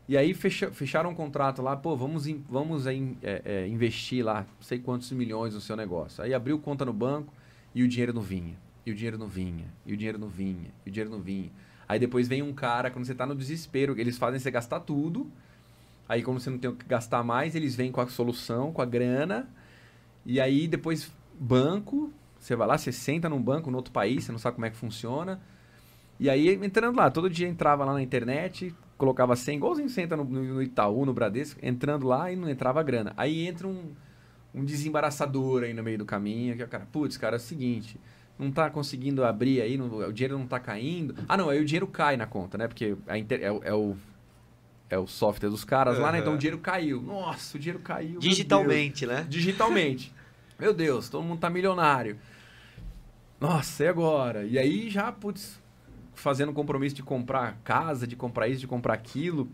E 0.07 0.15
aí 0.15 0.33
fecha- 0.33 0.69
fecharam 0.71 1.09
um 1.09 1.15
contrato 1.15 1.61
lá, 1.61 1.75
pô, 1.75 1.95
vamos, 1.95 2.27
in- 2.27 2.43
vamos 2.49 2.85
aí, 2.85 3.17
é, 3.23 3.41
é, 3.43 3.67
investir 3.67 4.23
lá, 4.23 4.41
não 4.41 4.61
sei 4.61 4.77
quantos 4.77 5.11
milhões 5.11 5.53
no 5.55 5.61
seu 5.61 5.75
negócio. 5.75 6.23
Aí 6.23 6.33
abriu 6.33 6.59
conta 6.59 6.85
no 6.85 6.93
banco 6.93 7.33
e 7.73 7.81
o 7.83 7.87
dinheiro 7.87 8.13
não 8.13 8.21
vinha. 8.21 8.55
E 8.85 8.91
o 8.91 8.95
dinheiro 8.95 9.17
não 9.17 9.27
vinha. 9.27 9.65
E 9.85 9.93
o 9.93 9.97
dinheiro 9.97 10.19
não 10.19 10.27
vinha. 10.29 10.69
E 10.85 10.89
o 10.89 10.91
dinheiro 10.91 11.09
não 11.09 11.19
vinha. 11.19 11.49
Aí 11.87 11.97
depois 11.99 12.27
vem 12.27 12.43
um 12.43 12.53
cara, 12.53 12.91
quando 12.91 13.05
você 13.05 13.15
tá 13.15 13.25
no 13.25 13.35
desespero, 13.35 13.99
eles 13.99 14.17
fazem 14.17 14.39
você 14.39 14.51
gastar 14.51 14.79
tudo. 14.81 15.27
Aí 16.07 16.21
quando 16.21 16.39
você 16.39 16.49
não 16.51 16.59
tem 16.59 16.69
o 16.69 16.75
que 16.75 16.85
gastar 16.85 17.23
mais, 17.23 17.55
eles 17.55 17.75
vêm 17.75 17.91
com 17.91 17.99
a 18.01 18.07
solução, 18.07 18.71
com 18.71 18.81
a 18.81 18.85
grana. 18.85 19.49
E 20.25 20.39
aí 20.39 20.67
depois 20.67 21.11
banco, 21.39 22.11
você 22.39 22.55
vai 22.55 22.67
lá, 22.67 22.77
você 22.77 22.91
senta 22.91 23.27
num 23.29 23.41
banco 23.41 23.71
no 23.71 23.77
outro 23.77 23.91
país, 23.91 24.23
você 24.23 24.31
não 24.31 24.39
sabe 24.39 24.55
como 24.55 24.65
é 24.65 24.69
que 24.69 24.77
funciona. 24.77 25.41
E 26.19 26.29
aí 26.29 26.49
entrando 26.49 26.95
lá, 26.97 27.09
todo 27.11 27.29
dia 27.29 27.47
entrava 27.47 27.83
lá 27.85 27.93
na 27.93 28.01
internet, 28.01 28.73
colocava 28.97 29.35
100, 29.35 29.57
igualzinho 29.57 29.89
você 29.89 30.01
entra 30.01 30.15
no, 30.17 30.23
no 30.23 30.61
Itaú, 30.61 31.05
no 31.05 31.13
Bradesco, 31.13 31.59
entrando 31.63 32.07
lá 32.07 32.31
e 32.31 32.35
não 32.35 32.49
entrava 32.49 32.81
grana. 32.83 33.13
Aí 33.17 33.45
entra 33.47 33.67
um, 33.67 33.91
um 34.53 34.63
desembaraçador 34.63 35.63
aí 35.63 35.73
no 35.73 35.83
meio 35.83 35.97
do 35.97 36.05
caminho, 36.05 36.55
que 36.55 36.61
é 36.61 36.65
o 36.65 36.69
cara, 36.69 36.87
putz, 36.91 37.17
cara, 37.17 37.35
é 37.35 37.37
o 37.37 37.39
seguinte, 37.41 37.99
não 38.39 38.51
tá 38.51 38.69
conseguindo 38.69 39.23
abrir 39.23 39.61
aí, 39.61 39.77
não- 39.77 39.87
o 39.87 40.13
dinheiro 40.13 40.37
não 40.37 40.47
tá 40.47 40.59
caindo. 40.59 41.15
Ah, 41.27 41.35
não, 41.37 41.49
aí 41.49 41.59
o 41.61 41.65
dinheiro 41.65 41.87
cai 41.87 42.15
na 42.17 42.25
conta, 42.25 42.57
né? 42.57 42.67
Porque 42.67 42.95
inter- 43.17 43.41
é, 43.43 43.51
o- 43.51 43.61
é 43.63 43.73
o 43.73 43.95
é 44.87 44.99
o 44.99 45.07
software 45.07 45.49
dos 45.49 45.65
caras 45.65 45.97
lá, 45.97 46.11
né? 46.11 46.19
Então 46.19 46.35
o 46.35 46.37
dinheiro 46.37 46.59
caiu. 46.59 47.01
Nossa, 47.01 47.57
o 47.57 47.59
dinheiro 47.59 47.79
caiu. 47.79 48.19
Digitalmente, 48.19 49.05
né? 49.07 49.25
Digitalmente. 49.27 50.13
Meu 50.59 50.73
Deus, 50.75 51.09
todo 51.09 51.23
mundo 51.23 51.39
tá 51.39 51.49
milionário. 51.49 52.17
Nossa, 53.39 53.83
e 53.83 53.87
agora? 53.87 54.45
E 54.45 54.57
aí 54.59 54.89
já, 54.89 55.11
putz, 55.11 55.59
fazendo 56.15 56.53
compromisso 56.53 56.95
de 56.95 57.03
comprar 57.03 57.57
casa, 57.63 58.07
de 58.07 58.15
comprar 58.15 58.47
isso, 58.47 58.61
de 58.61 58.67
comprar 58.67 58.93
aquilo. 58.93 59.47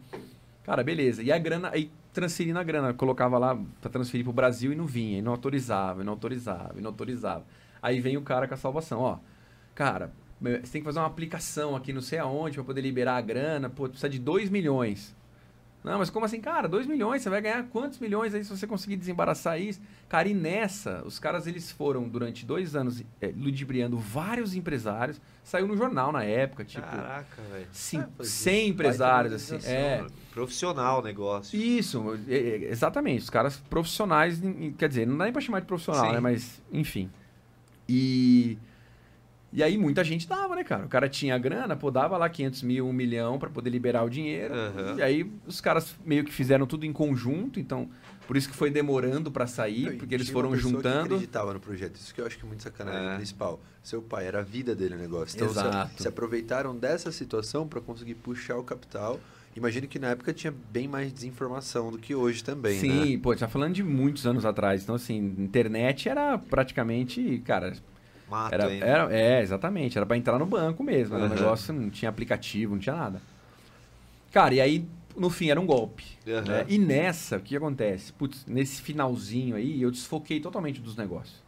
Cara, 0.64 0.84
beleza. 0.84 1.22
E 1.24 1.32
a 1.32 1.38
grana, 1.38 1.70
aí 1.74 1.91
transferindo 2.14 2.59
a 2.59 2.64
grana, 2.64 2.93
colocava 2.93 3.38
lá 3.38 3.57
para 3.80 3.89
transferir 3.89 4.24
pro 4.24 4.34
Brasil 4.34 4.72
e 4.74 4.76
não 4.76 4.86
vinha, 4.86 5.20
e 5.20 5.22
não 5.22 5.32
autorizava, 5.32 6.01
e 6.01 6.05
não 6.05 6.14
autorizava, 6.14 6.74
e 6.78 6.82
não 6.82 6.89
autorizava. 6.89 7.45
Aí 7.82 7.99
vem 7.99 8.18
o 8.18 8.22
cara 8.22 8.47
com 8.47 8.53
a 8.53 8.57
salvação, 8.57 8.99
ó. 8.99 9.18
Cara, 9.74 10.12
você 10.39 10.74
tem 10.74 10.82
que 10.82 10.86
fazer 10.86 10.99
uma 10.99 11.07
aplicação 11.07 11.76
aqui 11.76 11.93
não 11.93 12.01
sei 12.01 12.20
aonde 12.20 12.55
para 12.55 12.64
poder 12.64 12.82
liberar 12.82 13.18
a 13.18 13.22
grana, 13.22 13.70
pô, 13.70 13.88
precisa 13.88 14.09
de 14.09 14.20
2 14.20 14.49
milhões. 14.49 15.16
Não, 15.84 15.97
mas 15.97 16.11
como 16.11 16.25
assim, 16.25 16.39
cara? 16.39 16.67
2 16.67 16.86
milhões, 16.86 17.23
você 17.23 17.29
vai 17.29 17.41
ganhar 17.41 17.63
quantos 17.69 17.97
milhões 17.97 18.34
aí 18.36 18.43
se 18.43 18.49
você 18.49 18.67
conseguir 18.67 18.95
desembaraçar 18.95 19.59
isso? 19.59 19.82
Cara, 20.07 20.27
e 20.27 20.34
nessa, 20.34 21.01
os 21.05 21.17
caras 21.17 21.47
eles 21.47 21.71
foram 21.71 22.07
durante 22.07 22.45
dois 22.45 22.75
anos 22.75 23.03
é, 23.19 23.34
ludibriando 23.36 23.97
vários 23.97 24.53
empresários. 24.53 25.19
Saiu 25.43 25.67
no 25.67 25.75
jornal 25.75 26.11
na 26.11 26.23
época, 26.23 26.63
tipo. 26.63 26.86
Caraca, 26.86 27.41
velho. 27.51 27.67
É, 28.19 28.23
100 28.23 28.69
empresários, 28.69 29.34
assim. 29.34 29.57
É. 29.67 30.05
Profissional 30.32 30.99
o 30.99 31.03
negócio. 31.03 31.59
Isso, 31.59 32.19
é, 32.27 32.36
é, 32.36 32.55
exatamente. 32.69 33.23
Os 33.23 33.29
caras 33.29 33.57
profissionais, 33.57 34.39
quer 34.77 34.88
dizer, 34.88 35.07
não 35.07 35.17
dá 35.17 35.23
nem 35.23 35.34
pra 35.34 35.41
chamar 35.41 35.61
de 35.61 35.65
profissional, 35.65 36.05
Sim. 36.05 36.11
né? 36.13 36.19
Mas, 36.19 36.61
enfim. 36.71 37.09
E. 37.89 38.57
E 39.53 39.61
aí 39.61 39.77
muita 39.77 40.03
gente 40.03 40.27
dava, 40.27 40.55
né, 40.55 40.63
cara? 40.63 40.85
O 40.85 40.89
cara 40.89 41.09
tinha 41.09 41.37
grana, 41.37 41.75
pô, 41.75 41.91
dava 41.91 42.17
lá 42.17 42.29
500 42.29 42.63
mil, 42.63 42.87
1 42.87 42.93
milhão 42.93 43.37
para 43.37 43.49
poder 43.49 43.69
liberar 43.69 44.03
o 44.03 44.09
dinheiro. 44.09 44.53
Uhum. 44.53 44.97
E 44.97 45.01
aí 45.01 45.31
os 45.45 45.59
caras 45.59 45.95
meio 46.05 46.23
que 46.23 46.31
fizeram 46.31 46.65
tudo 46.65 46.85
em 46.85 46.93
conjunto, 46.93 47.59
então 47.59 47.89
por 48.25 48.37
isso 48.37 48.47
que 48.47 48.55
foi 48.55 48.69
demorando 48.69 49.29
para 49.29 49.45
sair, 49.45 49.97
porque 49.97 50.15
eles 50.15 50.29
foram 50.29 50.55
juntando. 50.55 51.09
Que 51.09 51.13
acreditava 51.15 51.53
no 51.53 51.59
projeto. 51.59 51.95
Isso 51.95 52.13
que 52.13 52.21
eu 52.21 52.25
acho 52.25 52.37
que 52.37 52.45
é 52.45 52.47
muito 52.47 52.63
sacanagem 52.63 53.09
é. 53.09 53.15
principal. 53.15 53.59
Seu 53.83 54.01
pai 54.01 54.25
era 54.25 54.39
a 54.39 54.43
vida 54.43 54.73
dele 54.73 54.95
o 54.95 54.97
negócio. 54.97 55.35
Então 55.35 55.49
Exato. 55.49 55.97
Se, 55.97 56.03
se 56.03 56.07
aproveitaram 56.07 56.73
dessa 56.73 57.11
situação 57.11 57.67
para 57.67 57.81
conseguir 57.81 58.15
puxar 58.15 58.57
o 58.57 58.63
capital. 58.63 59.19
Imagino 59.53 59.85
que 59.85 59.99
na 59.99 60.11
época 60.11 60.33
tinha 60.33 60.53
bem 60.71 60.87
mais 60.87 61.11
desinformação 61.11 61.91
do 61.91 61.97
que 61.97 62.15
hoje 62.15 62.41
também, 62.41 62.79
Sim, 62.79 63.15
né? 63.15 63.19
pô, 63.21 63.35
tá 63.35 63.49
falando 63.49 63.73
de 63.73 63.83
muitos 63.83 64.25
anos 64.25 64.45
atrás. 64.45 64.81
Então, 64.81 64.95
assim, 64.95 65.17
internet 65.17 66.07
era 66.07 66.37
praticamente, 66.37 67.41
cara, 67.45 67.73
Mato 68.32 68.53
era, 68.53 68.73
era, 68.73 69.13
É, 69.13 69.41
exatamente. 69.41 69.97
Era 69.97 70.05
para 70.05 70.15
entrar 70.15 70.39
no 70.39 70.45
banco 70.45 70.84
mesmo. 70.84 71.15
Era 71.15 71.25
uhum. 71.25 71.32
um 71.32 71.36
negócio, 71.36 71.73
não 71.73 71.89
tinha 71.89 72.07
aplicativo, 72.07 72.73
não 72.73 72.79
tinha 72.79 72.95
nada. 72.95 73.21
Cara, 74.32 74.53
e 74.55 74.61
aí, 74.61 74.88
no 75.17 75.29
fim, 75.29 75.49
era 75.49 75.59
um 75.59 75.65
golpe. 75.65 76.05
Uhum. 76.25 76.41
Né? 76.41 76.65
E 76.69 76.77
nessa, 76.77 77.38
o 77.38 77.41
que 77.41 77.55
acontece? 77.57 78.13
Putz, 78.13 78.45
nesse 78.47 78.82
finalzinho 78.82 79.57
aí, 79.57 79.82
eu 79.82 79.91
desfoquei 79.91 80.39
totalmente 80.39 80.79
dos 80.79 80.95
negócios. 80.95 81.43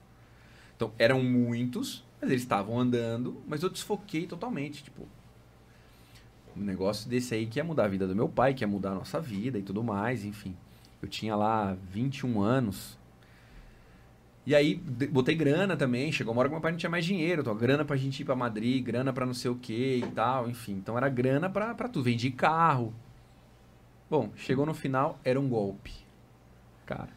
Então, 0.75 0.91
eram 0.99 1.23
muitos, 1.23 2.03
mas 2.19 2.29
eles 2.29 2.43
estavam 2.43 2.77
andando, 2.77 3.41
mas 3.47 3.63
eu 3.63 3.69
desfoquei 3.69 4.27
totalmente. 4.27 4.83
Tipo, 4.83 5.07
um 6.57 6.61
negócio 6.61 7.09
desse 7.09 7.33
aí 7.33 7.45
que 7.45 7.59
ia 7.59 7.63
mudar 7.63 7.85
a 7.85 7.87
vida 7.87 8.05
do 8.05 8.13
meu 8.13 8.27
pai, 8.27 8.53
que 8.53 8.63
ia 8.63 8.67
mudar 8.67 8.91
a 8.91 8.95
nossa 8.95 9.21
vida 9.21 9.57
e 9.57 9.61
tudo 9.61 9.81
mais, 9.81 10.25
enfim. 10.25 10.53
Eu 11.01 11.07
tinha 11.07 11.35
lá 11.35 11.77
21 11.89 12.41
anos, 12.41 12.97
e 14.45 14.53
aí, 14.53 14.75
botei 14.75 15.35
grana 15.35 15.77
também. 15.77 16.11
Chegou 16.11 16.33
uma 16.33 16.39
hora 16.39 16.49
que 16.49 16.53
meu 16.53 16.61
pai 16.61 16.71
não 16.71 16.77
tinha 16.77 16.89
mais 16.89 17.05
dinheiro. 17.05 17.41
Então, 17.41 17.55
grana 17.55 17.85
pra 17.85 17.95
gente 17.95 18.19
ir 18.19 18.25
pra 18.25 18.35
Madrid, 18.35 18.83
grana 18.83 19.13
pra 19.13 19.25
não 19.25 19.33
sei 19.33 19.49
o 19.49 19.55
que 19.55 19.97
e 19.97 20.07
tal, 20.13 20.49
enfim. 20.49 20.73
Então, 20.73 20.97
era 20.97 21.07
grana 21.07 21.49
pra, 21.49 21.73
pra 21.73 21.87
tudo. 21.87 22.03
Vendi 22.03 22.29
carro. 22.29 22.93
Bom, 24.09 24.31
chegou 24.35 24.65
no 24.65 24.73
final, 24.73 25.17
era 25.23 25.39
um 25.39 25.47
golpe. 25.47 25.93
Cara. 26.85 27.09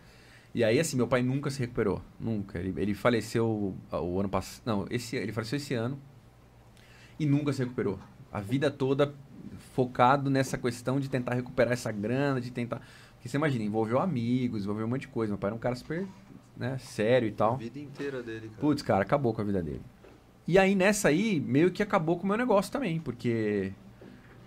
E 0.55 0.63
aí, 0.63 0.79
assim, 0.79 0.97
meu 0.97 1.09
pai 1.09 1.23
nunca 1.23 1.51
se 1.51 1.59
recuperou. 1.59 2.01
Nunca. 2.19 2.59
Ele, 2.59 2.73
ele 2.81 2.95
faleceu 2.95 3.75
o 3.91 4.21
ano 4.21 4.29
passado. 4.29 4.63
Não, 4.65 4.87
esse, 4.89 5.17
ele 5.17 5.33
faleceu 5.33 5.57
esse 5.57 5.75
ano. 5.75 5.99
E 7.19 7.27
nunca 7.27 7.53
se 7.53 7.59
recuperou. 7.59 7.99
A 8.33 8.41
vida 8.41 8.71
toda 8.71 9.13
focado 9.75 10.31
nessa 10.31 10.57
questão 10.57 11.01
de 11.01 11.11
tentar 11.11 11.35
recuperar 11.35 11.73
essa 11.73 11.91
grana, 11.91 12.41
de 12.41 12.53
tentar. 12.53 12.81
Porque 13.15 13.29
você 13.29 13.37
imagina, 13.37 13.65
envolveu 13.65 13.99
amigos, 13.99 14.63
envolveu 14.63 14.87
um 14.87 14.89
monte 14.89 15.03
de 15.03 15.09
coisa. 15.09 15.33
Meu 15.33 15.39
pai 15.39 15.49
era 15.49 15.57
um 15.57 15.59
cara 15.59 15.75
super 15.75 16.07
né, 16.57 16.79
sério 16.79 17.29
e 17.29 17.33
tal. 17.33 17.55
A 17.55 17.57
vida 17.57 17.79
inteira 17.79 18.23
dele, 18.23 18.49
cara. 18.49 18.61
Putz, 18.61 18.83
cara, 18.83 19.03
acabou 19.03 19.33
com 19.35 19.43
a 19.43 19.45
vida 19.45 19.63
dele. 19.63 19.83
E 20.47 20.59
aí, 20.59 20.75
nessa 20.75 21.09
aí, 21.09 21.41
meio 21.41 21.71
que 21.71 21.83
acabou 21.83 22.17
com 22.17 22.25
o 22.25 22.27
meu 22.27 22.37
negócio 22.37 22.71
também, 22.71 23.01
porque 23.01 23.73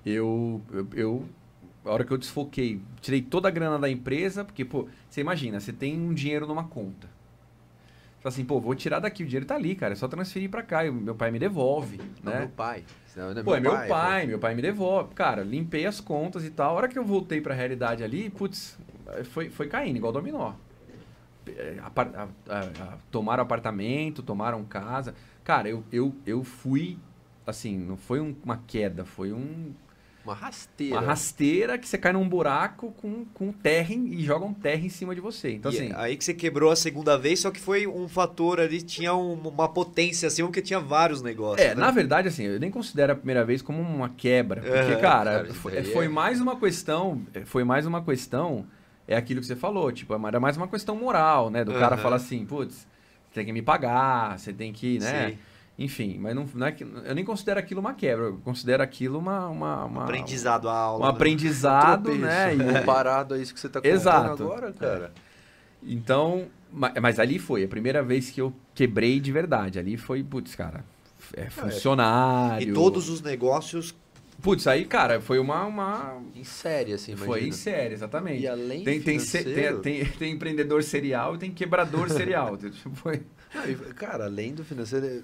eu, 0.05 0.61
eu, 0.71 0.87
eu 0.93 1.25
a 1.85 1.91
hora 1.91 2.03
que 2.03 2.11
eu 2.11 2.17
desfoquei, 2.17 2.81
tirei 3.01 3.21
toda 3.21 3.47
a 3.47 3.51
grana 3.51 3.77
da 3.77 3.89
empresa, 3.89 4.43
porque, 4.45 4.63
pô, 4.63 4.87
você 5.09 5.21
imagina, 5.21 5.59
você 5.59 5.73
tem 5.73 5.99
um 5.99 6.13
dinheiro 6.13 6.47
numa 6.47 6.63
conta. 6.63 7.07
Você 7.07 8.23
fala 8.23 8.33
assim, 8.33 8.45
pô, 8.45 8.59
vou 8.59 8.75
tirar 8.75 8.99
daqui, 8.99 9.23
o 9.23 9.25
dinheiro 9.25 9.45
tá 9.45 9.55
ali, 9.55 9.75
cara, 9.75 9.93
é 9.93 9.95
só 9.95 10.07
transferir 10.07 10.49
para 10.49 10.61
cá, 10.61 10.85
e 10.85 10.91
meu 10.91 11.15
pai 11.15 11.31
me 11.31 11.39
devolve, 11.39 11.99
não, 12.23 12.31
né? 12.31 12.39
meu 12.39 12.49
pai. 12.49 12.83
Não, 13.15 13.33
não 13.33 13.41
é 13.41 13.43
pô, 13.43 13.55
é 13.55 13.59
meu 13.59 13.71
pai, 13.71 13.87
pai 13.87 14.27
meu 14.27 14.39
pai 14.39 14.55
me 14.55 14.61
devolve. 14.61 15.13
Cara, 15.13 15.41
limpei 15.41 15.85
as 15.85 15.99
contas 15.99 16.45
e 16.45 16.49
tal. 16.49 16.71
A 16.71 16.73
hora 16.73 16.87
que 16.87 16.97
eu 16.97 17.03
voltei 17.03 17.41
para 17.41 17.53
a 17.53 17.57
realidade 17.57 18.03
ali, 18.03 18.29
putz, 18.29 18.77
foi, 19.31 19.49
foi 19.49 19.67
caindo, 19.67 19.97
igual 19.97 20.13
dominó. 20.13 20.53
A, 21.81 21.87
a, 21.87 22.59
a, 22.59 22.97
tomaram 23.11 23.43
apartamento, 23.43 24.21
tomaram 24.21 24.63
casa. 24.63 25.13
Cara, 25.43 25.69
eu, 25.69 25.83
eu, 25.91 26.15
eu 26.25 26.43
fui, 26.43 26.97
assim, 27.45 27.77
não 27.77 27.97
foi 27.97 28.19
um, 28.19 28.35
uma 28.43 28.61
queda, 28.67 29.05
foi 29.05 29.31
um... 29.33 29.73
Uma 30.23 30.35
rasteira. 30.35 30.95
Uma 30.95 31.07
rasteira 31.07 31.77
que 31.77 31.87
você 31.87 31.97
cai 31.97 32.13
num 32.13 32.27
buraco 32.27 32.91
com, 32.97 33.25
com 33.33 33.51
terra 33.51 33.95
e 33.95 34.21
jogam 34.23 34.53
terra 34.53 34.85
em 34.85 34.89
cima 34.89 35.15
de 35.15 35.21
você. 35.21 35.53
Então, 35.53 35.71
e 35.71 35.75
assim... 35.75 35.91
Aí 35.95 36.17
que 36.17 36.23
você 36.23 36.33
quebrou 36.33 36.69
a 36.69 36.75
segunda 36.75 37.17
vez, 37.17 37.39
só 37.39 37.49
que 37.49 37.59
foi 37.59 37.87
um 37.87 38.07
fator 38.07 38.59
ali, 38.59 38.81
tinha 38.81 39.15
um, 39.15 39.33
uma 39.33 39.69
potência 39.69 40.27
assim, 40.27 40.43
porque 40.43 40.61
tinha 40.61 40.79
vários 40.79 41.21
negócios. 41.21 41.65
É, 41.65 41.73
né? 41.73 41.81
na 41.81 41.89
verdade, 41.89 42.27
assim, 42.27 42.43
eu 42.43 42.59
nem 42.59 42.69
considero 42.69 43.13
a 43.13 43.15
primeira 43.15 43.43
vez 43.43 43.61
como 43.61 43.81
uma 43.81 44.09
quebra. 44.09 44.61
Porque, 44.61 44.93
uhum. 44.93 45.01
cara, 45.01 45.31
cara 45.31 45.53
foi, 45.53 45.83
foi 45.83 46.05
é 46.05 46.09
mais 46.09 46.39
uma 46.39 46.59
questão... 46.59 47.23
Foi 47.45 47.63
mais 47.63 47.87
uma 47.87 48.03
questão 48.03 48.67
é 49.09 49.17
aquilo 49.17 49.41
que 49.41 49.47
você 49.47 49.55
falou, 49.55 49.91
tipo, 49.91 50.13
era 50.27 50.39
mais 50.39 50.55
uma 50.55 50.67
questão 50.67 50.95
moral, 50.95 51.49
né? 51.49 51.65
Do 51.65 51.71
uhum. 51.71 51.79
cara 51.79 51.97
falar 51.97 52.17
assim, 52.17 52.45
putz, 52.45 52.87
você 53.27 53.33
tem 53.33 53.45
que 53.45 53.51
me 53.51 53.63
pagar, 53.63 54.37
você 54.37 54.53
tem 54.53 54.71
que, 54.71 54.99
né? 54.99 55.31
Sim. 55.31 55.37
Enfim, 55.79 56.17
mas 56.19 56.35
não, 56.35 56.47
não 56.53 56.67
é 56.67 56.71
que, 56.71 56.83
eu 56.83 57.15
nem 57.15 57.25
considero 57.25 57.59
aquilo 57.59 57.79
uma 57.79 57.95
quebra, 57.95 58.25
eu 58.25 58.37
considero 58.43 58.83
aquilo 58.83 59.17
uma... 59.17 59.47
uma, 59.47 59.85
uma 59.85 60.03
aprendizado 60.03 60.69
a 60.69 60.77
aula. 60.77 61.05
Um 61.05 61.07
né? 61.07 61.15
aprendizado, 61.15 62.15
né? 62.15 62.53
E, 62.53 62.57
comparado 62.79 63.33
a 63.33 63.39
isso 63.39 63.51
que 63.51 63.59
você 63.59 63.65
está 63.65 63.79
contando 63.79 63.93
Exato. 63.95 64.43
agora, 64.43 64.73
cara. 64.73 65.11
É. 65.15 65.19
Então, 65.81 66.45
mas 66.71 67.17
ali 67.17 67.39
foi 67.39 67.63
a 67.63 67.67
primeira 67.67 68.03
vez 68.03 68.29
que 68.29 68.39
eu 68.39 68.53
quebrei 68.75 69.19
de 69.19 69.31
verdade. 69.31 69.79
Ali 69.79 69.97
foi, 69.97 70.21
putz, 70.21 70.53
cara, 70.53 70.85
é, 71.35 71.45
é 71.45 71.49
funcionário. 71.49 72.69
E 72.69 72.73
todos 72.73 73.09
os 73.09 73.21
negócios 73.21 73.95
Putz, 74.41 74.67
aí, 74.67 74.85
cara, 74.85 75.19
foi 75.19 75.39
uma. 75.39 75.65
uma... 75.65 76.21
Em 76.35 76.43
série, 76.43 76.93
assim, 76.93 77.11
imagina. 77.11 77.31
Foi 77.31 77.47
em 77.47 77.51
série, 77.51 77.93
exatamente. 77.93 78.41
E 78.43 78.47
além 78.47 78.83
tem, 78.83 79.01
tem, 79.01 79.19
tem, 79.19 79.81
tem, 79.81 80.05
tem, 80.05 80.31
empreendedor 80.31 80.83
serial 80.83 81.35
e 81.35 81.37
tem 81.37 81.51
quebrador 81.51 82.09
serial. 82.11 82.57
Tipo, 82.57 82.95
foi... 82.95 83.21
cara, 83.95 84.25
além 84.25 84.53
do 84.53 84.63
financeiro, 84.63 85.05
é 85.05 85.21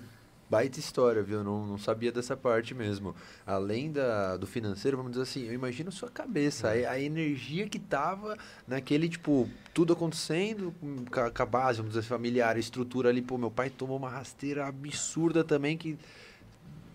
baita 0.49 0.79
história, 0.79 1.23
viu? 1.23 1.43
Não, 1.43 1.65
não 1.65 1.77
sabia 1.77 2.11
dessa 2.11 2.35
parte 2.35 2.73
mesmo. 2.73 3.15
Além 3.45 3.91
da, 3.91 4.37
do 4.37 4.45
financeiro, 4.45 4.97
vamos 4.97 5.13
dizer 5.13 5.23
assim, 5.23 5.45
eu 5.45 5.53
imagino 5.53 5.91
sua 5.91 6.09
cabeça, 6.09 6.69
a, 6.69 6.91
a 6.91 6.99
energia 6.99 7.67
que 7.67 7.79
tava 7.79 8.37
naquele, 8.67 9.09
tipo, 9.09 9.49
tudo 9.73 9.93
acontecendo 9.93 10.73
com, 10.79 11.05
com 11.05 11.43
a 11.43 11.45
base, 11.45 11.77
vamos 11.77 11.93
dizer, 11.93 12.05
familiar, 12.05 12.57
estrutura 12.57 13.09
ali. 13.09 13.21
Pô, 13.21 13.37
meu 13.37 13.51
pai 13.51 13.69
tomou 13.69 13.97
uma 13.97 14.09
rasteira 14.09 14.67
absurda 14.67 15.43
também 15.43 15.77
que 15.77 15.97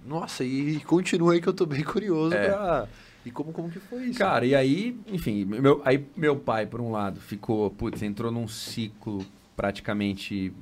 nossa, 0.04 0.44
e 0.44 0.80
continua 0.80 1.34
aí 1.34 1.40
que 1.40 1.48
eu 1.48 1.52
tô 1.52 1.66
bem 1.66 1.82
curioso 1.84 2.34
é. 2.34 2.48
pra... 2.48 2.88
E 3.24 3.30
como, 3.30 3.52
como 3.52 3.70
que 3.70 3.78
foi 3.78 4.04
isso? 4.04 4.18
Cara, 4.18 4.46
e 4.46 4.54
aí, 4.54 4.98
enfim, 5.06 5.44
meu, 5.44 5.82
aí 5.84 6.06
meu 6.16 6.36
pai, 6.36 6.64
por 6.64 6.80
um 6.80 6.90
lado, 6.90 7.20
ficou, 7.20 7.70
putz, 7.70 8.02
entrou 8.02 8.32
num 8.32 8.48
ciclo 8.48 9.26
praticamente 9.54 10.54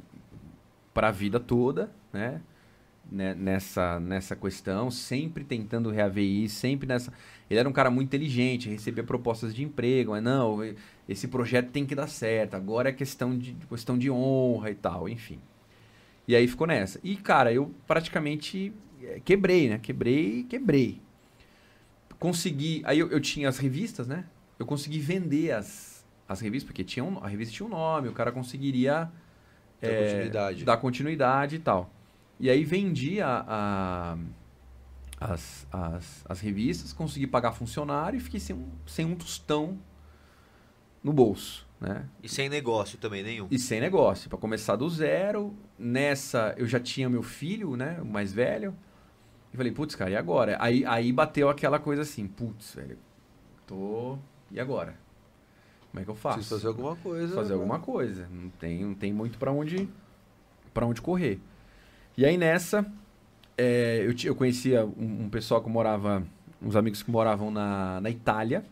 para 0.93 1.09
a 1.09 1.13
vida 1.13 1.39
toda, 1.39 1.91
né? 2.13 2.41
Nessa, 3.11 3.99
nessa 4.01 4.37
questão, 4.37 4.91
sempre 4.91 5.43
tentando 5.43 5.89
reaver 5.89 6.25
isso, 6.25 6.57
sempre 6.57 6.87
nessa. 6.87 7.11
Ele 7.49 7.59
era 7.59 7.67
um 7.67 7.73
cara 7.73 7.91
muito 7.91 8.09
inteligente, 8.09 8.69
recebia 8.69 9.03
propostas 9.03 9.55
de 9.55 9.63
emprego, 9.63 10.11
mas 10.11 10.23
não, 10.23 10.59
esse 11.09 11.27
projeto 11.29 11.71
tem 11.71 11.87
que 11.87 11.95
dar 11.95 12.07
certo, 12.09 12.55
agora 12.55 12.91
é 12.91 12.93
questão 12.93 13.39
de, 13.39 13.55
questão 13.69 13.97
de 13.97 14.11
honra 14.11 14.71
e 14.71 14.75
tal, 14.75 15.09
enfim. 15.09 15.39
E 16.29 16.37
aí 16.37 16.47
ficou 16.47 16.67
nessa. 16.67 17.01
E, 17.03 17.17
cara, 17.17 17.51
eu 17.51 17.75
praticamente 17.87 18.73
é, 19.03 19.19
quebrei, 19.19 19.71
né? 19.71 19.79
Quebrei, 19.79 20.45
quebrei. 20.45 21.01
Consegui. 22.19 22.83
Aí 22.85 22.99
eu, 22.99 23.11
eu, 23.11 23.19
tinha 23.19 23.49
as 23.49 23.57
revistas, 23.57 24.07
né? 24.07 24.27
Eu 24.59 24.67
consegui 24.67 24.99
vender 24.99 25.53
as, 25.53 26.07
as 26.29 26.41
revistas, 26.41 26.67
porque 26.67 26.85
tinha 26.85 27.03
um, 27.03 27.19
a 27.25 27.29
revista 27.29 27.55
tinha 27.55 27.67
um 27.67 27.71
nome, 27.71 28.09
o 28.09 28.13
cara 28.13 28.31
conseguiria 28.31 29.11
dar, 29.81 29.89
é, 29.89 30.05
continuidade. 30.05 30.65
dar 30.65 30.77
continuidade 30.77 31.57
e 31.57 31.59
tal. 31.61 31.91
E 32.41 32.51
aí 32.51 32.65
vendia 32.65 33.27
a, 33.27 34.19
as, 35.21 35.67
as, 35.73 36.25
as 36.29 36.41
revistas, 36.41 36.93
consegui 36.93 37.27
pagar 37.27 37.53
funcionário 37.53 38.17
e 38.17 38.21
fiquei 38.21 38.39
sem 38.39 38.55
um, 38.55 38.69
sem 38.87 39.05
um 39.05 39.15
tostão 39.15 39.79
no 41.03 41.13
bolso, 41.13 41.68
né? 41.81 42.07
E 42.23 42.29
sem 42.29 42.49
negócio 42.49 42.99
também, 42.99 43.23
nenhum. 43.23 43.47
E 43.51 43.59
sem 43.59 43.81
negócio, 43.81 44.29
para 44.29 44.39
começar 44.39 44.77
do 44.77 44.89
zero. 44.89 45.55
Nessa, 45.79 46.55
eu 46.57 46.67
já 46.67 46.81
tinha 46.81 47.09
meu 47.09 47.23
filho, 47.23 47.77
né, 47.77 47.99
o 48.01 48.07
mais 48.07 48.33
velho. 48.33 48.75
E 49.53 49.57
falei, 49.57 49.73
putz, 49.73 49.95
cara, 49.95 50.11
e 50.11 50.17
agora? 50.17 50.57
Aí, 50.61 50.85
aí 50.85 51.13
bateu 51.13 51.49
aquela 51.49 51.79
coisa 51.79 52.03
assim, 52.03 52.27
putz, 52.27 52.75
velho, 52.75 52.99
tô. 53.67 54.19
E 54.51 54.59
agora? 54.59 54.97
Como 55.91 56.03
é 56.03 56.05
que 56.05 56.11
eu 56.11 56.15
faço? 56.15 56.37
Preciso 56.37 56.57
fazer 56.57 56.69
alguma 56.69 56.97
coisa. 56.97 57.35
fazer 57.35 57.49
né? 57.49 57.55
alguma 57.55 57.79
coisa. 57.79 58.29
Não 58.31 58.51
tem, 58.51 58.85
não 58.85 58.95
tem 58.95 59.13
muito 59.13 59.39
para 59.39 59.51
onde 59.51 59.89
para 60.73 60.87
onde 60.87 61.01
correr. 61.01 61.41
E 62.17 62.25
aí 62.25 62.37
nessa, 62.37 62.87
é, 63.57 64.05
eu, 64.07 64.15
eu 64.25 64.35
conhecia 64.35 64.85
um, 64.85 65.25
um 65.25 65.29
pessoal 65.29 65.61
que 65.61 65.69
morava, 65.69 66.23
uns 66.63 66.77
amigos 66.77 67.03
que 67.03 67.11
moravam 67.11 67.51
na, 67.51 68.01
na 68.01 68.11
Itália. 68.11 68.65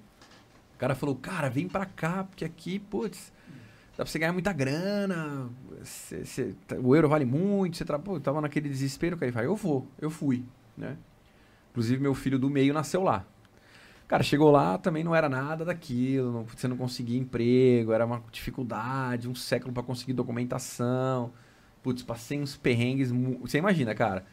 O 0.77 0.79
cara 0.79 0.95
falou, 0.95 1.16
cara, 1.16 1.49
vem 1.49 1.68
pra 1.68 1.87
cá, 1.87 2.24
porque 2.24 2.45
aqui, 2.45 2.79
putz, 2.79 3.33
dá 3.93 4.05
pra 4.05 4.07
você 4.07 4.18
ganhar 4.18 4.33
muita 4.33 4.53
grana, 4.53 5.49
cê- 5.83 6.24
cê- 6.24 6.55
tá- 6.68 6.77
o 6.77 6.95
euro 6.95 7.09
vale 7.09 7.24
muito, 7.24 7.77
você 7.79 7.85
eu 7.85 8.20
tava 8.20 8.41
naquele 8.43 8.68
desespero, 8.68 9.16
cara, 9.16 9.27
ele 9.27 9.33
falou, 9.33 9.49
eu 9.49 9.57
vou, 9.57 9.89
eu 9.99 10.11
fui, 10.11 10.45
né? 10.77 10.97
Inclusive, 11.70 12.01
meu 12.03 12.14
filho 12.14 12.39
do 12.39 12.51
meio 12.51 12.74
nasceu 12.74 13.03
lá. 13.03 13.24
Cara, 14.09 14.22
chegou 14.22 14.51
lá, 14.51 14.79
também 14.79 15.03
não 15.03 15.14
era 15.14 15.29
nada 15.29 15.64
daquilo, 15.64 16.33
não- 16.33 16.45
você 16.45 16.68
não 16.68 16.77
conseguia 16.77 17.18
emprego, 17.18 17.93
era 17.93 18.07
uma 18.07 18.22
dificuldade, 18.31 19.29
um 19.29 19.35
século 19.35 19.72
pra 19.72 19.83
conseguir 19.83 20.12
documentação. 20.12 21.33
Putz, 21.83 22.03
passei 22.03 22.41
uns 22.41 22.57
perrengues. 22.57 23.11
Você 23.41 23.59
imagina, 23.59 23.95
cara, 23.95 24.24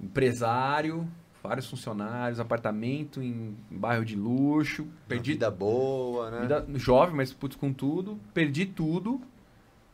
empresário, 0.00 1.06
vários 1.42 1.68
funcionários, 1.68 2.38
apartamento 2.40 3.22
em 3.22 3.56
bairro 3.70 4.04
de 4.04 4.16
luxo, 4.16 4.86
Perdi 5.08 5.32
vida 5.32 5.50
boa, 5.50 6.30
né? 6.30 6.40
Vida 6.42 6.66
jovem, 6.74 7.14
mas 7.14 7.32
putz, 7.32 7.56
com 7.56 7.72
tudo. 7.72 8.18
Perdi 8.34 8.66
tudo 8.66 9.20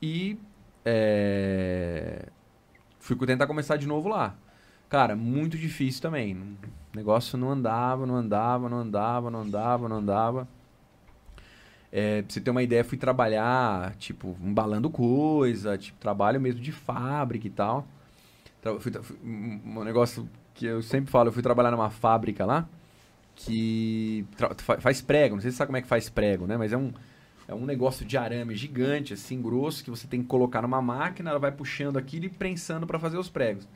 e 0.03 0.39
é, 0.85 2.29
fui 2.99 3.17
tentar 3.27 3.47
começar 3.47 3.77
de 3.77 3.87
novo 3.87 4.09
lá. 4.09 4.35
Cara, 4.89 5.17
muito 5.17 5.57
difícil 5.59 6.01
também. 6.01 6.35
O 6.37 6.97
negócio 6.97 7.37
não 7.37 7.51
andava, 7.51 8.07
não 8.07 8.17
andava, 8.17 8.69
não 8.69 8.79
andava, 8.79 9.31
não 9.31 9.41
andava, 9.41 9.89
não 9.89 9.97
andava. 9.97 10.49
É, 11.91 12.23
pra 12.23 12.33
você 12.33 12.41
ter 12.41 12.51
uma 12.51 12.63
ideia, 12.63 12.85
fui 12.85 12.99
trabalhar, 12.99 13.95
tipo, 13.97 14.37
embalando 14.41 14.91
coisa, 14.91 15.79
tipo, 15.79 15.99
trabalho 15.99 16.41
mesmo 16.41 16.61
de 16.61 16.73
fábrica 16.73 17.47
e 17.47 17.51
tal. 17.51 17.87
Fui 18.81 18.93
fui- 18.93 19.17
um 19.25 19.85
negócio 19.85 20.29
que 20.57 20.67
eu 20.67 20.83
sempre 20.83 21.11
falo, 21.11 21.29
eu 21.29 21.33
fui 21.33 21.43
trabalhar 21.43 21.71
numa 21.71 21.91
fábrica 21.91 22.45
lá 22.45 22.69
que 23.37 24.25
faz 24.81 25.03
prego, 25.03 25.35
não 25.37 25.43
sei 25.43 25.51
se 25.51 25.57
você 25.57 25.59
sabe 25.59 25.69
como 25.69 25.77
é 25.77 25.83
que 25.83 25.89
faz 25.89 26.09
prego, 26.09 26.47
né? 26.47 26.57
Mas 26.57 26.73
é 26.73 26.77
um, 26.77 26.91
é 27.47 27.55
um 27.55 27.67
negócio 27.67 28.05
de 28.05 28.17
arame 28.17 28.57
gigante, 28.57 29.13
assim, 29.13 29.41
grosso, 29.41 29.85
que 29.85 29.91
você 29.91 30.07
tem 30.07 30.23
que 30.23 30.27
colocar 30.27 30.63
numa 30.63 30.81
máquina, 30.81 31.31
ela 31.31 31.39
vai 31.39 31.53
puxando 31.53 31.99
aquilo 31.99 32.25
e 32.25 32.31
prensando 32.31 32.87
para 32.87 32.99
fazer 32.99 33.19
os 33.19 33.29
pregos. 33.29 33.69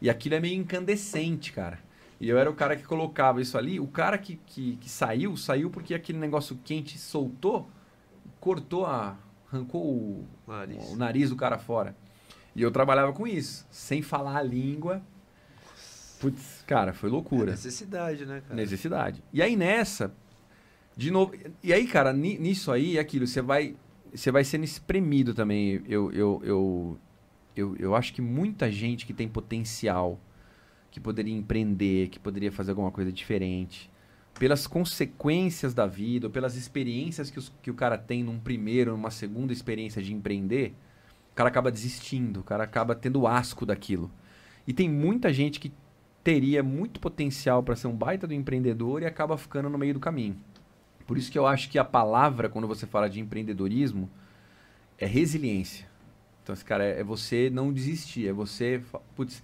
E 0.00 0.08
aquilo 0.08 0.36
é 0.36 0.40
meio 0.40 0.54
incandescente, 0.54 1.52
cara. 1.52 1.78
E 2.20 2.28
eu 2.28 2.38
era 2.38 2.48
o 2.48 2.54
cara 2.54 2.76
que 2.76 2.84
colocava 2.84 3.42
isso 3.42 3.58
ali. 3.58 3.80
O 3.80 3.86
cara 3.86 4.16
que, 4.16 4.36
que, 4.46 4.76
que 4.76 4.88
saiu, 4.88 5.36
saiu 5.36 5.70
porque 5.70 5.92
aquele 5.92 6.18
negócio 6.18 6.58
quente 6.64 6.96
soltou, 6.98 7.68
cortou 8.38 8.86
a. 8.86 9.16
arrancou 9.50 9.82
o, 9.82 10.26
Nariz. 10.46 10.90
o 10.90 10.96
nariz 10.96 11.30
do 11.30 11.36
cara 11.36 11.58
fora. 11.58 11.96
E 12.54 12.62
eu 12.62 12.70
trabalhava 12.70 13.12
com 13.12 13.26
isso, 13.26 13.66
sem 13.70 14.02
falar 14.02 14.36
a 14.36 14.42
língua. 14.42 15.02
Putz, 16.20 16.62
cara, 16.66 16.92
foi 16.92 17.08
É 17.08 17.12
loucura. 17.12 17.50
necessidade, 17.52 18.26
né, 18.26 18.42
cara? 18.46 18.54
Necessidade. 18.54 19.22
E 19.32 19.42
aí 19.42 19.56
nessa, 19.56 20.12
de 20.96 21.10
novo. 21.10 21.32
E 21.62 21.72
aí, 21.72 21.86
cara, 21.86 22.12
ni- 22.12 22.38
nisso 22.38 22.70
aí, 22.70 22.96
é 22.98 23.00
aquilo, 23.00 23.26
você 23.26 23.40
vai. 23.40 23.74
Você 24.14 24.30
vai 24.30 24.44
sendo 24.44 24.64
espremido 24.64 25.32
também. 25.34 25.82
Eu, 25.88 26.10
eu, 26.12 26.40
eu, 26.44 26.98
eu, 27.56 27.76
eu 27.78 27.94
acho 27.94 28.12
que 28.12 28.20
muita 28.20 28.70
gente 28.70 29.06
que 29.06 29.12
tem 29.14 29.28
potencial, 29.28 30.18
que 30.90 30.98
poderia 31.00 31.32
empreender, 31.34 32.08
que 32.08 32.18
poderia 32.18 32.50
fazer 32.52 32.72
alguma 32.72 32.90
coisa 32.90 33.10
diferente, 33.12 33.88
pelas 34.38 34.66
consequências 34.66 35.72
da 35.72 35.86
vida, 35.86 36.26
ou 36.26 36.30
pelas 36.32 36.56
experiências 36.56 37.30
que, 37.30 37.38
os- 37.38 37.52
que 37.62 37.70
o 37.70 37.74
cara 37.74 37.96
tem 37.96 38.22
num 38.24 38.38
primeiro, 38.38 38.90
numa 38.92 39.10
segunda 39.12 39.52
experiência 39.52 40.02
de 40.02 40.12
empreender, 40.12 40.74
o 41.32 41.34
cara 41.36 41.48
acaba 41.48 41.70
desistindo, 41.70 42.40
o 42.40 42.42
cara 42.42 42.64
acaba 42.64 42.94
tendo 42.94 43.26
asco 43.28 43.64
daquilo. 43.64 44.10
E 44.66 44.72
tem 44.72 44.88
muita 44.90 45.32
gente 45.32 45.60
que 45.60 45.72
teria 46.22 46.62
muito 46.62 47.00
potencial 47.00 47.62
para 47.62 47.76
ser 47.76 47.86
um 47.86 47.94
baita 47.96 48.26
do 48.26 48.34
empreendedor 48.34 49.02
e 49.02 49.06
acaba 49.06 49.36
ficando 49.38 49.68
no 49.70 49.78
meio 49.78 49.94
do 49.94 50.00
caminho. 50.00 50.36
Por 51.06 51.18
isso 51.18 51.30
que 51.30 51.38
eu 51.38 51.46
acho 51.46 51.68
que 51.70 51.78
a 51.78 51.84
palavra, 51.84 52.48
quando 52.48 52.68
você 52.68 52.86
fala 52.86 53.08
de 53.08 53.20
empreendedorismo, 53.20 54.08
é 54.98 55.06
resiliência. 55.06 55.88
Então, 56.42 56.52
esse 56.52 56.64
cara, 56.64 56.84
é 56.84 57.02
você 57.02 57.50
não 57.50 57.72
desistir, 57.72 58.28
é 58.28 58.32
você 58.32 58.82
putz, 59.16 59.42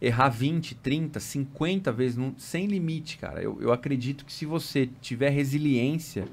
errar 0.00 0.28
20, 0.28 0.74
30, 0.74 1.20
50 1.20 1.92
vezes 1.92 2.16
num- 2.16 2.34
sem 2.38 2.66
limite, 2.66 3.18
cara. 3.18 3.40
Eu, 3.42 3.58
eu 3.60 3.72
acredito 3.72 4.24
que 4.24 4.32
se 4.32 4.44
você 4.44 4.88
tiver 5.00 5.30
resiliência 5.30 6.26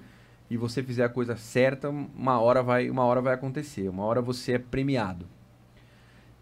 e 0.49 0.57
você 0.57 0.81
fizer 0.83 1.03
a 1.03 1.09
coisa 1.09 1.35
certa, 1.37 1.89
uma 1.89 2.39
hora 2.39 2.63
vai, 2.63 2.89
uma 2.89 3.03
hora 3.05 3.21
vai 3.21 3.33
acontecer, 3.33 3.87
uma 3.87 4.03
hora 4.03 4.21
você 4.21 4.53
é 4.53 4.59
premiado. 4.59 5.27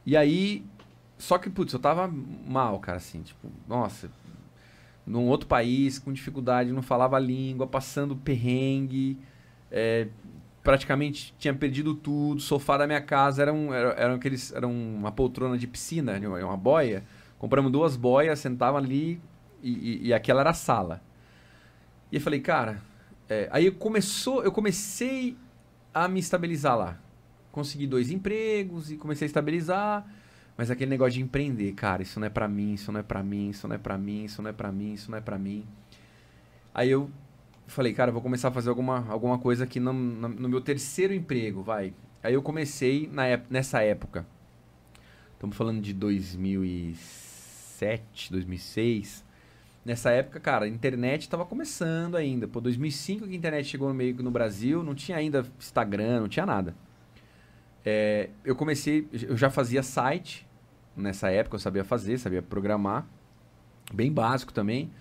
E 0.05 0.15
aí, 0.15 0.63
só 1.17 1.37
que, 1.37 1.49
putz, 1.49 1.73
eu 1.73 1.79
tava 1.79 2.07
mal, 2.47 2.79
cara, 2.79 2.97
assim, 2.97 3.21
tipo, 3.21 3.49
nossa, 3.67 4.09
num 5.05 5.27
outro 5.27 5.47
país, 5.47 5.97
com 5.97 6.13
dificuldade, 6.13 6.71
não 6.71 6.81
falava 6.81 7.15
a 7.15 7.19
língua, 7.19 7.65
passando 7.65 8.15
perrengue, 8.15 9.17
é, 9.71 10.07
praticamente 10.63 11.33
tinha 11.39 11.53
perdido 11.53 11.95
tudo, 11.95 12.41
sofá 12.41 12.77
da 12.77 12.85
minha 12.85 13.01
casa 13.01 13.41
era, 13.41 13.53
um, 13.53 13.73
era, 13.73 13.89
eram 13.91 14.15
aqueles, 14.15 14.51
era 14.51 14.67
uma 14.67 15.11
poltrona 15.11 15.57
de 15.57 15.65
piscina, 15.65 16.19
né, 16.19 16.27
uma, 16.27 16.43
uma 16.43 16.57
boia, 16.57 17.03
compramos 17.39 17.71
duas 17.71 17.95
boias, 17.95 18.39
sentava 18.39 18.77
ali 18.77 19.19
e, 19.63 19.71
e, 19.71 20.07
e 20.07 20.13
aquela 20.13 20.41
era 20.41 20.49
a 20.51 20.53
sala. 20.53 21.01
E 22.11 22.15
eu 22.15 22.21
falei, 22.21 22.39
cara, 22.39 22.81
é, 23.29 23.47
aí 23.51 23.69
começou, 23.71 24.43
eu 24.43 24.51
comecei 24.51 25.37
a 25.93 26.07
me 26.07 26.19
estabilizar 26.19 26.77
lá. 26.77 26.99
Consegui 27.51 27.87
dois 27.87 28.11
empregos 28.11 28.91
e 28.91 28.97
comecei 28.97 29.25
a 29.25 29.27
estabilizar. 29.27 30.05
Mas 30.57 30.71
aquele 30.71 30.89
negócio 30.89 31.13
de 31.13 31.21
empreender, 31.21 31.71
cara, 31.73 32.01
isso 32.01 32.19
não 32.19 32.25
é 32.25 32.31
pra 32.31 32.47
mim, 32.47 32.73
isso 32.73 32.91
não 32.91 32.99
é 32.99 33.03
pra 33.03 33.21
mim, 33.21 33.49
isso 33.49 33.67
não 33.67 33.75
é 33.75 33.77
pra 33.77 33.95
mim, 33.95 34.23
isso 34.23 34.41
não 34.41 34.49
é 34.49 34.53
pra 34.53 34.71
mim, 34.71 34.93
isso 34.93 35.11
não 35.11 35.17
é 35.19 35.21
pra 35.21 35.37
mim. 35.37 35.63
Aí 36.73 36.89
eu 36.89 37.11
falei, 37.67 37.93
cara, 37.93 38.11
vou 38.11 38.23
começar 38.23 38.47
a 38.47 38.51
fazer 38.51 38.69
alguma, 38.69 39.07
alguma 39.07 39.37
coisa 39.37 39.65
aqui 39.65 39.79
no, 39.79 39.93
no, 39.93 40.29
no 40.29 40.49
meu 40.49 40.59
terceiro 40.59 41.13
emprego, 41.13 41.61
vai. 41.61 41.93
Aí 42.23 42.33
eu 42.33 42.41
comecei 42.41 43.07
na, 43.13 43.39
nessa 43.51 43.83
época. 43.83 44.25
Estamos 45.33 45.55
falando 45.55 45.79
de 45.79 45.93
2007, 45.93 48.31
2006. 48.31 49.23
Nessa 49.85 50.09
época, 50.09 50.39
cara, 50.39 50.65
a 50.65 50.67
internet 50.67 51.21
estava 51.21 51.45
começando 51.45 52.17
ainda. 52.17 52.47
Pô, 52.47 52.59
2005 52.59 53.27
que 53.27 53.33
a 53.33 53.37
internet 53.37 53.67
chegou 53.67 53.89
no 53.89 53.93
meio 53.93 54.15
no 54.23 54.31
Brasil, 54.31 54.81
não 54.81 54.95
tinha 54.95 55.19
ainda 55.19 55.45
Instagram, 55.59 56.21
não 56.21 56.27
tinha 56.27 56.47
nada. 56.47 56.73
É, 57.85 58.31
eu 58.43 58.55
comecei, 58.55 59.07
eu 59.13 59.37
já 59.37 59.51
fazia 59.51 59.83
site 59.83 60.46
nessa 60.97 61.29
época, 61.29 61.55
eu 61.55 61.59
sabia 61.59 61.83
fazer, 61.83 62.17
sabia 62.17 62.41
programar, 62.41 63.05
bem 63.93 64.11
básico 64.11 64.51
também. 64.53 64.91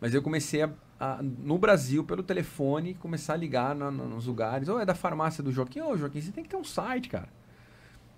Mas 0.00 0.12
eu 0.14 0.20
comecei 0.22 0.62
a, 0.62 0.70
a- 1.00 1.20
no 1.22 1.56
Brasil, 1.58 2.04
pelo 2.04 2.22
telefone, 2.22 2.94
começar 2.94 3.34
a 3.34 3.36
ligar 3.36 3.74
na- 3.74 3.90
na- 3.90 4.04
nos 4.04 4.26
lugares. 4.26 4.68
Ou 4.68 4.80
é 4.80 4.84
da 4.84 4.94
farmácia 4.94 5.42
do 5.42 5.52
Joaquim, 5.52 5.80
ô 5.80 5.96
Joaquim, 5.96 6.20
você 6.20 6.32
tem 6.32 6.44
que 6.44 6.50
ter 6.50 6.56
um 6.56 6.64
site, 6.64 7.08
cara. 7.08 7.28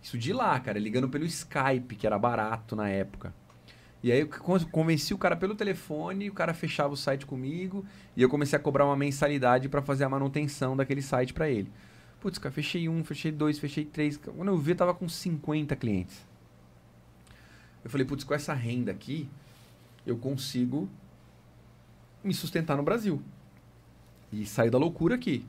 Isso 0.02 0.16
de 0.18 0.32
lá, 0.32 0.58
cara, 0.60 0.78
ligando 0.78 1.08
pelo 1.08 1.24
Skype, 1.24 1.96
que 1.96 2.06
era 2.06 2.18
barato 2.18 2.76
na 2.76 2.88
época. 2.88 3.34
E 4.02 4.12
aí 4.12 4.20
eu 4.20 4.28
con- 4.28 4.60
convenci 4.70 5.12
o 5.14 5.18
cara 5.18 5.34
pelo 5.36 5.54
telefone, 5.54 6.28
o 6.30 6.32
cara 6.32 6.54
fechava 6.54 6.92
o 6.92 6.96
site 6.96 7.26
comigo 7.26 7.84
e 8.16 8.22
eu 8.22 8.28
comecei 8.28 8.56
a 8.56 8.62
cobrar 8.62 8.84
uma 8.84 8.96
mensalidade 8.96 9.68
para 9.68 9.82
fazer 9.82 10.04
a 10.04 10.08
manutenção 10.08 10.76
daquele 10.76 11.02
site 11.02 11.32
para 11.34 11.48
ele. 11.48 11.72
Putz, 12.20 12.38
cara, 12.38 12.52
fechei 12.52 12.88
um, 12.88 13.02
fechei 13.02 13.32
dois, 13.32 13.58
fechei 13.58 13.84
três. 13.84 14.16
Quando 14.16 14.48
eu 14.48 14.56
vi, 14.58 14.72
eu 14.72 14.76
tava 14.76 14.94
com 14.94 15.08
50 15.08 15.74
clientes. 15.74 16.24
Eu 17.86 17.90
falei, 17.90 18.04
putz, 18.04 18.24
com 18.24 18.34
essa 18.34 18.52
renda 18.52 18.90
aqui, 18.90 19.28
eu 20.04 20.16
consigo 20.16 20.88
me 22.24 22.34
sustentar 22.34 22.76
no 22.76 22.82
Brasil. 22.82 23.22
E 24.32 24.44
sair 24.44 24.70
da 24.70 24.76
loucura 24.76 25.14
aqui. 25.14 25.46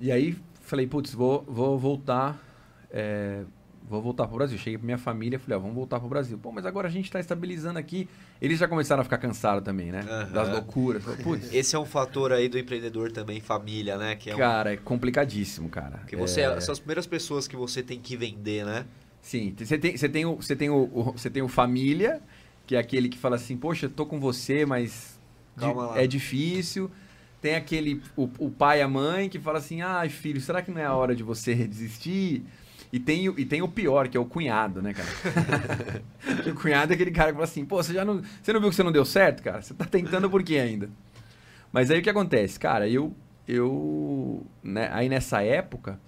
E 0.00 0.10
aí, 0.10 0.34
falei, 0.62 0.86
putz, 0.86 1.12
vou, 1.12 1.42
vou 1.46 1.78
voltar. 1.78 2.42
é, 2.90 3.44
vou 3.86 4.00
voltar 4.00 4.26
pro 4.26 4.38
Brasil. 4.38 4.56
Cheguei 4.56 4.78
pra 4.78 4.86
minha 4.86 4.96
família 4.96 5.38
falei, 5.38 5.58
ó, 5.58 5.60
vamos 5.60 5.76
voltar 5.76 6.00
pro 6.00 6.08
Brasil. 6.08 6.38
Pô, 6.38 6.50
mas 6.50 6.64
agora 6.64 6.88
a 6.88 6.90
gente 6.90 7.10
tá 7.10 7.20
estabilizando 7.20 7.78
aqui. 7.78 8.08
Eles 8.40 8.58
já 8.58 8.66
começaram 8.66 9.02
a 9.02 9.04
ficar 9.04 9.18
cansados 9.18 9.62
também, 9.62 9.92
né? 9.92 10.00
Aham. 10.08 10.32
Das 10.32 10.48
loucuras. 10.48 11.04
Putz, 11.22 11.52
Esse 11.52 11.76
é 11.76 11.78
um 11.78 11.84
fator 11.84 12.32
aí 12.32 12.48
do 12.48 12.58
empreendedor 12.58 13.12
também, 13.12 13.40
família, 13.42 13.98
né? 13.98 14.16
Que 14.16 14.30
é 14.30 14.34
um, 14.34 14.38
cara, 14.38 14.72
é 14.72 14.78
complicadíssimo, 14.78 15.68
cara. 15.68 15.98
que 16.06 16.16
você 16.16 16.40
É, 16.40 16.60
são 16.62 16.72
as 16.72 16.78
primeiras 16.78 17.06
pessoas 17.06 17.46
que 17.46 17.56
você 17.56 17.82
tem 17.82 18.00
que 18.00 18.16
vender, 18.16 18.64
né? 18.64 18.86
Sim, 19.22 19.54
você 19.56 19.78
tem, 19.78 19.96
você 19.96 20.08
tem, 20.08 20.26
o, 20.26 20.34
você 20.36 20.54
tem, 20.56 20.68
o, 20.68 20.82
o- 20.92 21.12
você 21.12 21.30
tem 21.30 21.42
o 21.42 21.48
família, 21.48 22.20
que 22.66 22.74
é 22.76 22.78
aquele 22.78 23.08
que 23.08 23.16
fala 23.16 23.36
assim, 23.36 23.56
poxa, 23.56 23.88
tô 23.88 24.04
com 24.04 24.18
você, 24.20 24.66
mas 24.66 25.18
Calma 25.56 25.86
lá. 25.86 26.00
é 26.02 26.06
difícil. 26.06 26.90
tem 27.40 27.54
aquele 27.54 28.02
o, 28.16 28.28
o 28.38 28.50
pai 28.50 28.80
e 28.80 28.82
a 28.82 28.88
mãe 28.88 29.28
que 29.28 29.38
fala 29.38 29.58
assim: 29.58 29.80
"Ai, 29.80 30.08
filho, 30.08 30.40
será 30.40 30.60
que 30.60 30.70
não 30.70 30.80
é 30.80 30.84
a 30.84 30.94
hora 30.94 31.14
de 31.14 31.22
você 31.22 31.54
desistir?" 31.54 32.44
E 32.92 32.98
tem, 33.00 33.26
o- 33.28 33.34
e 33.38 33.44
tem 33.46 33.62
o 33.62 33.68
pior, 33.68 34.06
que 34.08 34.16
é 34.18 34.20
o 34.20 34.24
cunhado, 34.26 34.82
né, 34.82 34.92
cara? 34.92 35.08
Que 36.44 36.50
o 36.50 36.54
cunhado 36.54 36.92
é 36.92 36.94
aquele 36.94 37.10
cara 37.10 37.28
que 37.28 37.34
fala 37.34 37.44
assim, 37.44 37.64
pô, 37.64 37.82
você 37.82 37.92
já 37.94 38.04
não. 38.04 38.22
Você 38.42 38.52
não 38.52 38.60
viu 38.60 38.68
que 38.70 38.76
você 38.76 38.82
não 38.82 38.92
deu 38.92 39.04
certo, 39.04 39.42
cara? 39.42 39.62
Você 39.62 39.72
tá 39.72 39.84
tentando 39.86 40.28
por 40.28 40.42
quê 40.42 40.56
ainda? 40.58 40.90
Mas 41.72 41.90
aí 41.90 42.00
o 42.00 42.02
que 42.02 42.10
acontece? 42.10 42.58
Cara, 42.60 42.86
eu. 42.88 43.14
eu 43.48 44.44
né, 44.62 44.88
aí 44.92 45.08
nessa 45.08 45.42
época. 45.42 45.98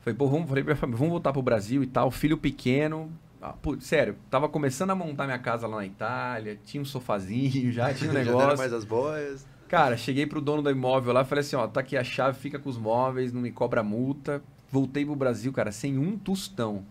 Falei, 0.00 0.16
pô, 0.16 0.26
vamos, 0.28 0.48
falei 0.48 0.64
pra 0.64 0.74
família, 0.76 0.98
vamos 0.98 1.12
voltar 1.12 1.32
pro 1.32 1.42
Brasil 1.42 1.82
e 1.82 1.86
tal. 1.86 2.10
Filho 2.10 2.36
pequeno. 2.38 3.10
Ah, 3.42 3.52
putz, 3.54 3.86
sério, 3.86 4.16
tava 4.30 4.48
começando 4.48 4.90
a 4.90 4.94
montar 4.94 5.24
minha 5.24 5.38
casa 5.38 5.66
lá 5.66 5.76
na 5.78 5.86
Itália, 5.86 6.58
tinha 6.64 6.80
um 6.82 6.84
sofazinho, 6.84 7.72
já 7.72 7.92
tinha 7.94 8.10
um 8.10 8.12
Já 8.12 8.18
negócio. 8.18 8.38
deram 8.38 8.56
mais 8.58 8.72
as 8.72 8.84
boias. 8.84 9.46
Cara, 9.68 9.96
cheguei 9.96 10.26
pro 10.26 10.40
dono 10.42 10.60
do 10.62 10.70
imóvel 10.70 11.12
lá 11.14 11.24
falei 11.24 11.40
assim, 11.40 11.56
ó, 11.56 11.66
tá 11.66 11.80
aqui 11.80 11.96
a 11.96 12.04
chave, 12.04 12.38
fica 12.38 12.58
com 12.58 12.68
os 12.68 12.76
móveis, 12.76 13.32
não 13.32 13.40
me 13.40 13.50
cobra 13.50 13.82
multa. 13.82 14.42
Voltei 14.70 15.04
pro 15.06 15.14
Brasil, 15.16 15.52
cara, 15.52 15.72
sem 15.72 15.96
um 15.98 16.18
tostão. 16.18 16.84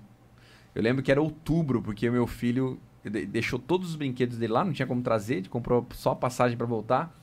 Eu 0.73 0.81
lembro 0.81 1.03
que 1.03 1.11
era 1.11 1.21
outubro, 1.21 1.81
porque 1.81 2.09
meu 2.09 2.25
filho 2.25 2.79
de- 3.03 3.25
deixou 3.25 3.59
todos 3.59 3.89
os 3.89 3.95
brinquedos 3.95 4.37
dele 4.37 4.53
lá, 4.53 4.63
não 4.65 4.73
tinha 4.73 4.87
como 4.87 5.01
trazer, 5.01 5.35
ele 5.35 5.49
comprou 5.49 5.85
só 5.93 6.11
a 6.11 6.15
passagem 6.15 6.57
pra 6.57 6.65
voltar. 6.65 7.13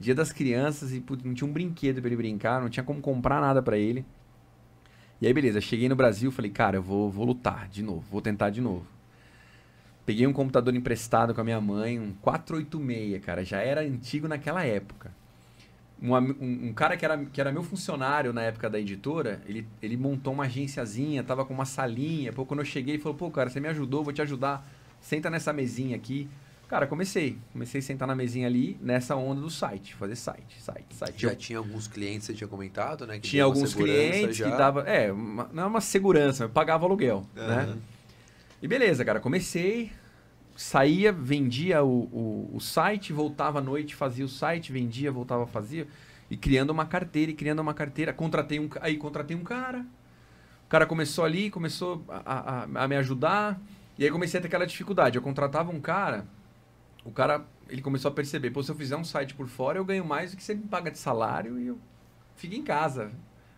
Dia 0.00 0.14
das 0.14 0.32
crianças 0.32 0.92
e 0.92 1.00
putz, 1.00 1.22
não 1.24 1.34
tinha 1.34 1.48
um 1.48 1.52
brinquedo 1.52 2.00
pra 2.00 2.08
ele 2.08 2.16
brincar, 2.16 2.60
não 2.60 2.68
tinha 2.68 2.82
como 2.84 3.00
comprar 3.00 3.40
nada 3.40 3.62
pra 3.62 3.78
ele. 3.78 4.04
E 5.20 5.26
aí, 5.26 5.32
beleza, 5.32 5.60
cheguei 5.60 5.88
no 5.88 5.96
Brasil, 5.96 6.30
falei, 6.30 6.50
cara, 6.50 6.76
eu 6.76 6.82
vou, 6.82 7.10
vou 7.10 7.24
lutar 7.24 7.68
de 7.68 7.82
novo, 7.82 8.04
vou 8.10 8.20
tentar 8.20 8.50
de 8.50 8.60
novo. 8.60 8.86
Peguei 10.04 10.26
um 10.26 10.32
computador 10.32 10.74
emprestado 10.74 11.34
com 11.34 11.40
a 11.40 11.44
minha 11.44 11.60
mãe, 11.60 11.98
um 11.98 12.12
486, 12.20 13.24
cara, 13.24 13.44
já 13.44 13.60
era 13.60 13.80
antigo 13.80 14.28
naquela 14.28 14.64
época. 14.64 15.10
Um, 16.00 16.14
um 16.68 16.72
cara 16.74 16.96
que 16.96 17.04
era, 17.04 17.16
que 17.24 17.40
era 17.40 17.50
meu 17.50 17.62
funcionário 17.62 18.32
na 18.32 18.42
época 18.42 18.68
da 18.68 18.78
editora, 18.78 19.40
ele, 19.46 19.66
ele 19.82 19.96
montou 19.96 20.34
uma 20.34 20.44
agenciazinha, 20.44 21.24
tava 21.24 21.44
com 21.44 21.54
uma 21.54 21.64
salinha. 21.64 22.32
Pô, 22.32 22.44
quando 22.44 22.60
eu 22.60 22.66
cheguei, 22.66 22.96
ele 22.96 23.02
falou: 23.02 23.16
pô, 23.16 23.30
cara, 23.30 23.48
você 23.48 23.58
me 23.58 23.68
ajudou, 23.68 24.04
vou 24.04 24.12
te 24.12 24.20
ajudar. 24.20 24.68
Senta 25.00 25.30
nessa 25.30 25.52
mesinha 25.52 25.96
aqui. 25.96 26.28
Cara, 26.68 26.86
comecei. 26.86 27.38
Comecei 27.52 27.78
a 27.78 27.82
sentar 27.82 28.08
na 28.08 28.14
mesinha 28.14 28.46
ali, 28.48 28.76
nessa 28.80 29.14
onda 29.14 29.40
do 29.40 29.48
site, 29.50 29.94
fazer 29.94 30.16
site, 30.16 30.60
site, 30.60 30.94
site. 30.94 31.22
Já 31.22 31.28
Eu 31.30 31.36
tinha 31.36 31.58
alguns 31.58 31.86
clientes, 31.86 32.26
você 32.26 32.34
tinha 32.34 32.48
comentado, 32.48 33.06
né? 33.06 33.14
que 33.20 33.28
tinha 33.28 33.44
alguns 33.44 33.72
clientes 33.72 34.36
já. 34.36 34.50
que 34.50 34.56
dava. 34.56 34.80
É, 34.82 35.12
uma- 35.12 35.48
não 35.52 35.62
é 35.62 35.66
uma 35.66 35.80
segurança, 35.80 36.44
eu 36.44 36.48
pagava 36.48 36.84
aluguel, 36.84 37.24
né? 37.34 37.42
Aham. 37.44 37.78
E 38.60 38.66
beleza, 38.66 39.04
cara, 39.04 39.20
comecei, 39.20 39.92
saía, 40.56 41.12
vendia 41.12 41.84
o, 41.84 42.04
o, 42.04 42.50
o 42.54 42.60
site, 42.60 43.12
voltava 43.12 43.58
à 43.60 43.62
noite, 43.62 43.94
fazia 43.94 44.24
o 44.24 44.28
site, 44.28 44.72
vendia, 44.72 45.12
voltava, 45.12 45.46
fazia. 45.46 45.86
E 46.28 46.36
criando 46.36 46.70
uma 46.70 46.84
carteira, 46.86 47.30
e 47.30 47.34
criando 47.34 47.60
uma 47.60 47.74
carteira. 47.74 48.12
Contratei 48.12 48.58
um, 48.58 48.68
aí 48.80 48.96
contratei 48.96 49.36
um 49.36 49.44
cara. 49.44 49.86
O 50.64 50.68
cara 50.68 50.84
começou 50.84 51.24
ali, 51.24 51.48
começou 51.48 52.04
a, 52.08 52.64
a, 52.74 52.84
a 52.84 52.88
me 52.88 52.96
ajudar. 52.96 53.60
E 53.96 54.04
aí 54.04 54.10
comecei 54.10 54.38
a 54.38 54.40
ter 54.40 54.48
aquela 54.48 54.66
dificuldade. 54.66 55.16
Eu 55.16 55.22
contratava 55.22 55.70
um 55.70 55.80
cara, 55.80 56.26
o 57.06 57.10
cara, 57.12 57.44
ele 57.68 57.80
começou 57.80 58.10
a 58.10 58.14
perceber, 58.14 58.50
pô, 58.50 58.62
se 58.62 58.70
eu 58.70 58.74
fizer 58.76 58.96
um 58.96 59.04
site 59.04 59.34
por 59.34 59.46
fora, 59.48 59.78
eu 59.78 59.84
ganho 59.84 60.04
mais 60.04 60.32
do 60.32 60.36
que 60.36 60.42
você 60.42 60.54
me 60.54 60.64
paga 60.64 60.90
de 60.90 60.98
salário 60.98 61.58
e 61.58 61.68
eu 61.68 61.78
fico 62.36 62.54
em 62.54 62.62
casa. 62.62 63.10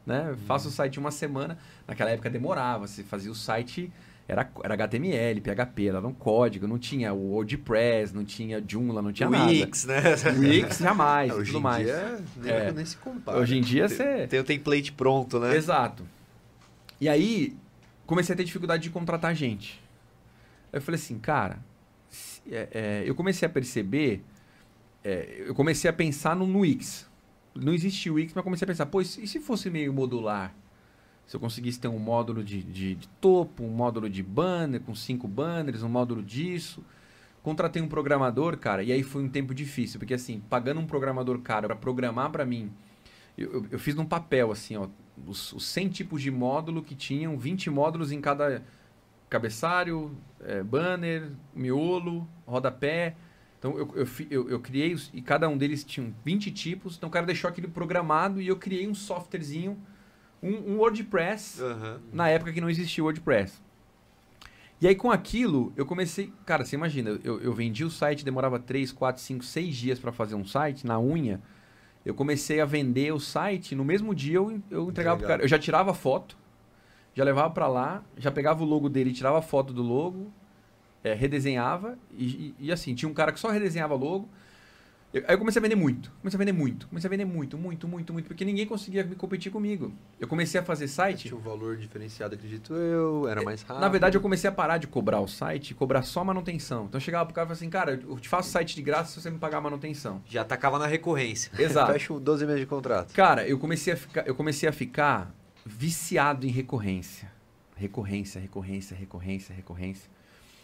Né? 0.07 0.37
Faço 0.47 0.69
o 0.69 0.71
site 0.71 0.99
uma 0.99 1.11
semana. 1.11 1.59
Naquela 1.87 2.11
época 2.11 2.31
demorava, 2.31 2.87
você 2.87 3.03
fazia 3.03 3.31
o 3.31 3.35
site 3.35 3.93
era, 4.27 4.47
era 4.63 4.75
HTML, 4.75 5.41
PHP, 5.41 5.89
era 5.89 6.07
um 6.07 6.13
código, 6.13 6.67
não 6.67 6.79
tinha 6.79 7.15
o 7.15 7.31
WordPress, 7.33 8.15
não 8.15 8.25
tinha 8.27 8.63
Joomla, 8.67 9.01
não 9.01 9.11
tinha 9.11 9.29
nada. 9.31 9.51
Wix, 9.51 9.87
né? 9.87 10.03
Wix 10.39 10.79
jamais, 10.79 11.33
hoje 11.35 11.51
tudo 11.53 11.61
em 11.61 11.63
mais. 11.63 11.87
dia 11.87 12.21
nem, 12.37 12.53
É. 12.53 12.73
nem 12.73 12.85
se 12.85 12.97
compara. 12.99 13.39
Hoje 13.39 13.57
em 13.57 13.63
dia 13.63 13.89
você. 13.89 14.27
Tem 14.27 14.39
o 14.39 14.45
template 14.45 14.93
pronto, 14.93 15.41
né? 15.41 15.57
Exato. 15.57 16.07
E 17.01 17.09
aí, 17.09 17.57
comecei 18.07 18.35
a 18.35 18.37
ter 18.37 18.45
dificuldade 18.45 18.83
de 18.83 18.91
contratar 18.91 19.35
gente. 19.35 19.81
Aí 20.71 20.79
eu 20.79 20.83
falei 20.83 21.01
assim, 21.01 21.19
cara, 21.19 21.59
é, 22.51 22.69
é, 22.73 23.05
eu 23.07 23.15
comecei 23.15 23.47
a 23.47 23.51
perceber, 23.51 24.23
é, 25.05 25.45
eu 25.47 25.55
comecei 25.55 25.89
a 25.89 25.93
pensar 25.93 26.35
no, 26.37 26.47
no 26.47 26.61
Wix. 26.61 27.09
Não 27.55 27.73
existia 27.73 28.13
o 28.13 28.17
Wix, 28.17 28.33
mas 28.35 28.45
comecei 28.45 28.65
a 28.65 28.69
pensar, 28.69 28.89
se 29.05 29.23
e 29.23 29.27
se 29.27 29.41
fosse 29.41 29.69
meio 29.71 29.93
modular? 29.93 30.55
Se 31.27 31.37
eu 31.37 31.41
conseguisse 31.41 31.79
ter 31.79 31.89
um 31.89 31.99
módulo 31.99 32.43
de, 32.43 32.63
de- 32.63 32.95
de 32.95 33.09
topo, 33.21 33.63
um 33.63 33.69
módulo 33.69 34.09
de 34.09 34.23
banner, 34.23 34.81
com 34.81 34.95
cinco 34.95 35.29
banners, 35.29 35.83
um 35.83 35.89
módulo 35.89 36.23
disso. 36.23 36.83
Contratei 37.43 37.83
um 37.83 37.89
programador, 37.89 38.57
cara, 38.57 38.83
e 38.83 38.93
aí 38.93 39.03
foi 39.03 39.23
um 39.23 39.29
tempo 39.29 39.55
difícil, 39.55 39.99
porque 39.99 40.15
assim, 40.15 40.43
pagando 40.49 40.81
um 40.81 40.87
programador 40.87 41.39
caro 41.41 41.67
para 41.67 41.77
programar 41.77 42.31
para 42.31 42.45
mim, 42.45 42.71
eu, 43.37 43.53
eu, 43.53 43.67
eu 43.73 43.79
fiz 43.79 43.95
num 43.95 44.05
papel, 44.05 44.51
assim, 44.51 44.77
ó, 44.77 44.89
os, 45.27 45.53
os 45.53 45.65
100 45.67 45.89
tipos 45.91 46.23
de 46.23 46.31
módulo 46.31 46.83
que 46.83 46.95
tinham, 46.95 47.39
20 47.39 47.71
módulos 47.71 48.11
em 48.11 48.21
cada 48.21 48.63
cabeçalho, 49.29 50.17
eh, 50.41 50.63
banner, 50.63 51.31
miolo, 51.55 52.29
rodapé. 52.47 53.15
Então 53.59 53.77
eu, 53.77 53.93
eu, 53.95 54.07
eu, 54.31 54.51
eu 54.51 54.61
criei, 54.61 54.95
os, 54.95 55.11
e 55.13 55.21
cada 55.21 55.49
um 55.49 55.57
deles 55.59 55.83
tinha 55.85 56.13
20 56.25 56.51
tipos, 56.53 56.97
então 56.97 57.09
o 57.09 57.13
cara 57.13 57.27
deixou 57.27 57.51
aquilo 57.51 57.69
programado 57.69 58.41
e 58.41 58.47
eu 58.47 58.57
criei 58.57 58.87
um 58.87 58.95
softwarezinho, 58.95 59.77
um, 60.43 60.75
um 60.75 60.77
WordPress, 60.79 61.61
Aham. 61.61 62.01
na 62.13 62.29
época 62.29 62.53
que 62.53 62.61
não 62.61 62.71
existia 62.71 63.03
o 63.03 63.07
WordPress. 63.07 63.61
E 64.81 64.87
aí 64.87 64.95
com 64.95 65.11
aquilo, 65.11 65.73
eu 65.77 65.85
comecei. 65.85 66.33
Cara, 66.47 66.65
você 66.65 66.77
imagina, 66.77 67.19
eu, 67.25 67.41
eu 67.41 67.53
vendi 67.53 67.85
o 67.85 67.91
site, 67.91 68.25
demorava 68.25 68.61
3, 68.61 68.93
4, 68.93 69.21
5, 69.21 69.45
6 69.45 69.75
dias 69.77 69.99
para 69.99 70.13
fazer 70.13 70.37
um 70.37 70.45
site, 70.45 70.87
na 70.87 71.01
unha. 71.01 71.43
Eu 72.05 72.15
comecei 72.15 72.61
a 72.61 72.65
vender 72.65 73.13
o 73.13 73.19
site, 73.19 73.75
no 73.75 73.85
mesmo 73.85 74.15
dia 74.15 74.37
eu, 74.37 74.63
eu 74.71 74.89
entregava 74.89 75.17
pro 75.17 75.25
Legal. 75.27 75.37
cara. 75.39 75.43
Eu 75.43 75.49
já 75.49 75.59
tirava 75.59 75.93
foto, 75.93 76.39
já 77.19 77.25
levava 77.25 77.51
para 77.51 77.67
lá, 77.67 78.01
já 78.17 78.31
pegava 78.31 78.63
o 78.63 78.65
logo 78.65 78.89
dele, 78.89 79.13
tirava 79.13 79.39
a 79.41 79.43
foto 79.43 79.73
do 79.73 79.83
logo, 79.83 80.31
é, 81.03 81.15
redesenhava, 81.15 81.99
e, 82.17 82.25
e- 82.25 82.55
e 82.67 82.73
assim, 82.73 82.95
tinha 82.95 83.09
um 83.09 83.13
cara 83.13 83.33
que 83.33 83.41
só 83.41 83.49
redesenhava 83.51 83.95
logo. 83.97 84.29
Eu- 85.13 85.25
aí 85.27 85.35
eu 85.35 85.39
comecei 85.39 85.59
a 85.59 85.63
vender 85.63 85.75
muito, 85.75 86.13
comecei 86.21 86.37
a 86.37 86.39
vender 86.39 86.53
muito, 86.53 86.87
comecei 86.87 87.09
a 87.09 87.11
vender 87.11 87.25
muito, 87.25 87.59
muito, 87.59 87.89
muito, 87.89 88.13
muito, 88.13 88.27
porque 88.29 88.45
ninguém 88.45 88.67
conseguia 88.67 89.03
me 89.03 89.17
competir 89.17 89.51
comigo. 89.51 89.91
Eu 90.21 90.29
comecei 90.29 90.61
a 90.61 90.63
fazer 90.63 90.87
site. 90.87 91.27
Tinha 91.29 91.37
um 91.37 91.41
valor 91.43 91.77
diferenciado, 91.77 92.35
acredito 92.37 92.73
eu, 92.75 93.27
era 93.27 93.43
mais 93.43 93.63
rápido. 93.63 93.81
Na 93.81 93.89
verdade, 93.89 94.17
eu 94.17 94.21
comecei 94.21 94.49
a 94.49 94.53
parar 94.53 94.79
de 94.79 94.87
cobrar 94.87 95.19
o 95.21 95.27
site 95.27 95.75
cobrar 95.75 96.03
só 96.03 96.23
manutenção. 96.23 96.85
Então 96.85 96.99
eu 96.99 97.03
chegava 97.03 97.25
pro 97.27 97.35
cara 97.35 97.47
e 97.47 97.49
falava 97.49 97.59
assim, 97.59 97.71
cara, 97.71 98.01
eu 98.09 98.17
te 98.21 98.29
faço 98.29 98.51
site 98.51 98.77
de 98.77 98.83
graça 98.83 99.11
se 99.15 99.21
você 99.23 99.29
me 99.31 99.39
pagar 99.39 99.59
a 99.59 99.61
manutenção. 99.63 100.23
Já 100.29 100.45
tacava 100.45 100.79
na 100.79 100.87
recorrência. 100.87 101.51
Exato. 101.59 101.91
Fecha 101.99 102.13
um 102.13 102.21
12 102.21 102.45
meses 102.47 102.61
de 102.61 102.67
contrato. 102.67 103.13
Cara, 103.15 103.49
eu 103.49 103.59
comecei 103.59 103.95
a 103.95 103.97
ficar, 103.97 104.25
eu 104.29 104.35
comecei 104.37 104.69
a 104.69 104.73
ficar 104.73 105.35
viciado 105.69 106.47
em 106.47 106.51
recorrência. 106.51 107.31
Recorrência, 107.77 108.41
recorrência, 108.41 108.97
recorrência, 108.97 109.55
recorrência. 109.55 110.11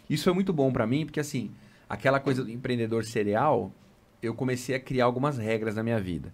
Isso 0.09 0.23
foi 0.25 0.33
muito 0.33 0.51
bom 0.51 0.71
pra 0.71 0.85
mim, 0.85 1.05
porque 1.05 1.19
assim, 1.19 1.51
aquela 1.87 2.19
coisa 2.19 2.43
do 2.43 2.51
empreendedor 2.51 3.05
serial, 3.05 3.71
eu 4.21 4.33
comecei 4.33 4.75
a 4.75 4.79
criar 4.79 5.05
algumas 5.05 5.37
regras 5.37 5.75
na 5.75 5.83
minha 5.83 5.99
vida. 5.99 6.33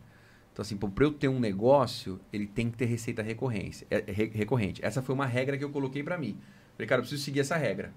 Então 0.52 0.64
assim, 0.64 0.76
para 0.76 1.04
eu 1.04 1.12
ter 1.12 1.28
um 1.28 1.40
negócio, 1.40 2.20
ele 2.34 2.48
tem 2.48 2.70
que 2.70 2.78
ter 2.78 2.86
receita 2.86 3.22
recorrência, 3.22 3.86
é, 3.90 4.04
re- 4.12 4.32
recorrente. 4.34 4.84
Essa 4.84 5.02
foi 5.02 5.14
uma 5.14 5.26
regra 5.26 5.58
que 5.58 5.64
eu 5.64 5.70
coloquei 5.70 6.04
pra 6.04 6.18
mim. 6.18 6.38
Falei, 6.76 6.88
cara, 6.88 7.00
eu 7.00 7.04
preciso 7.04 7.24
seguir 7.24 7.42
essa 7.42 7.58
regra. 7.58 7.94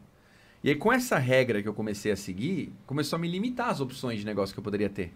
E 0.63 0.69
aí 0.69 0.77
com 0.77 0.93
essa 0.93 1.19
regra 1.19 1.63
que 1.63 1.69
eu 1.69 1.75
comecei 1.75 2.13
a 2.13 2.17
seguir, 2.17 2.73
começou 2.87 3.17
a 3.17 3.21
me 3.21 3.29
limitar 3.29 3.71
as 3.71 3.81
opções 3.81 4.21
de 4.21 4.27
negócio 4.27 4.55
que 4.55 4.59
eu 4.59 4.65
poderia 4.65 4.89
ter, 4.89 5.13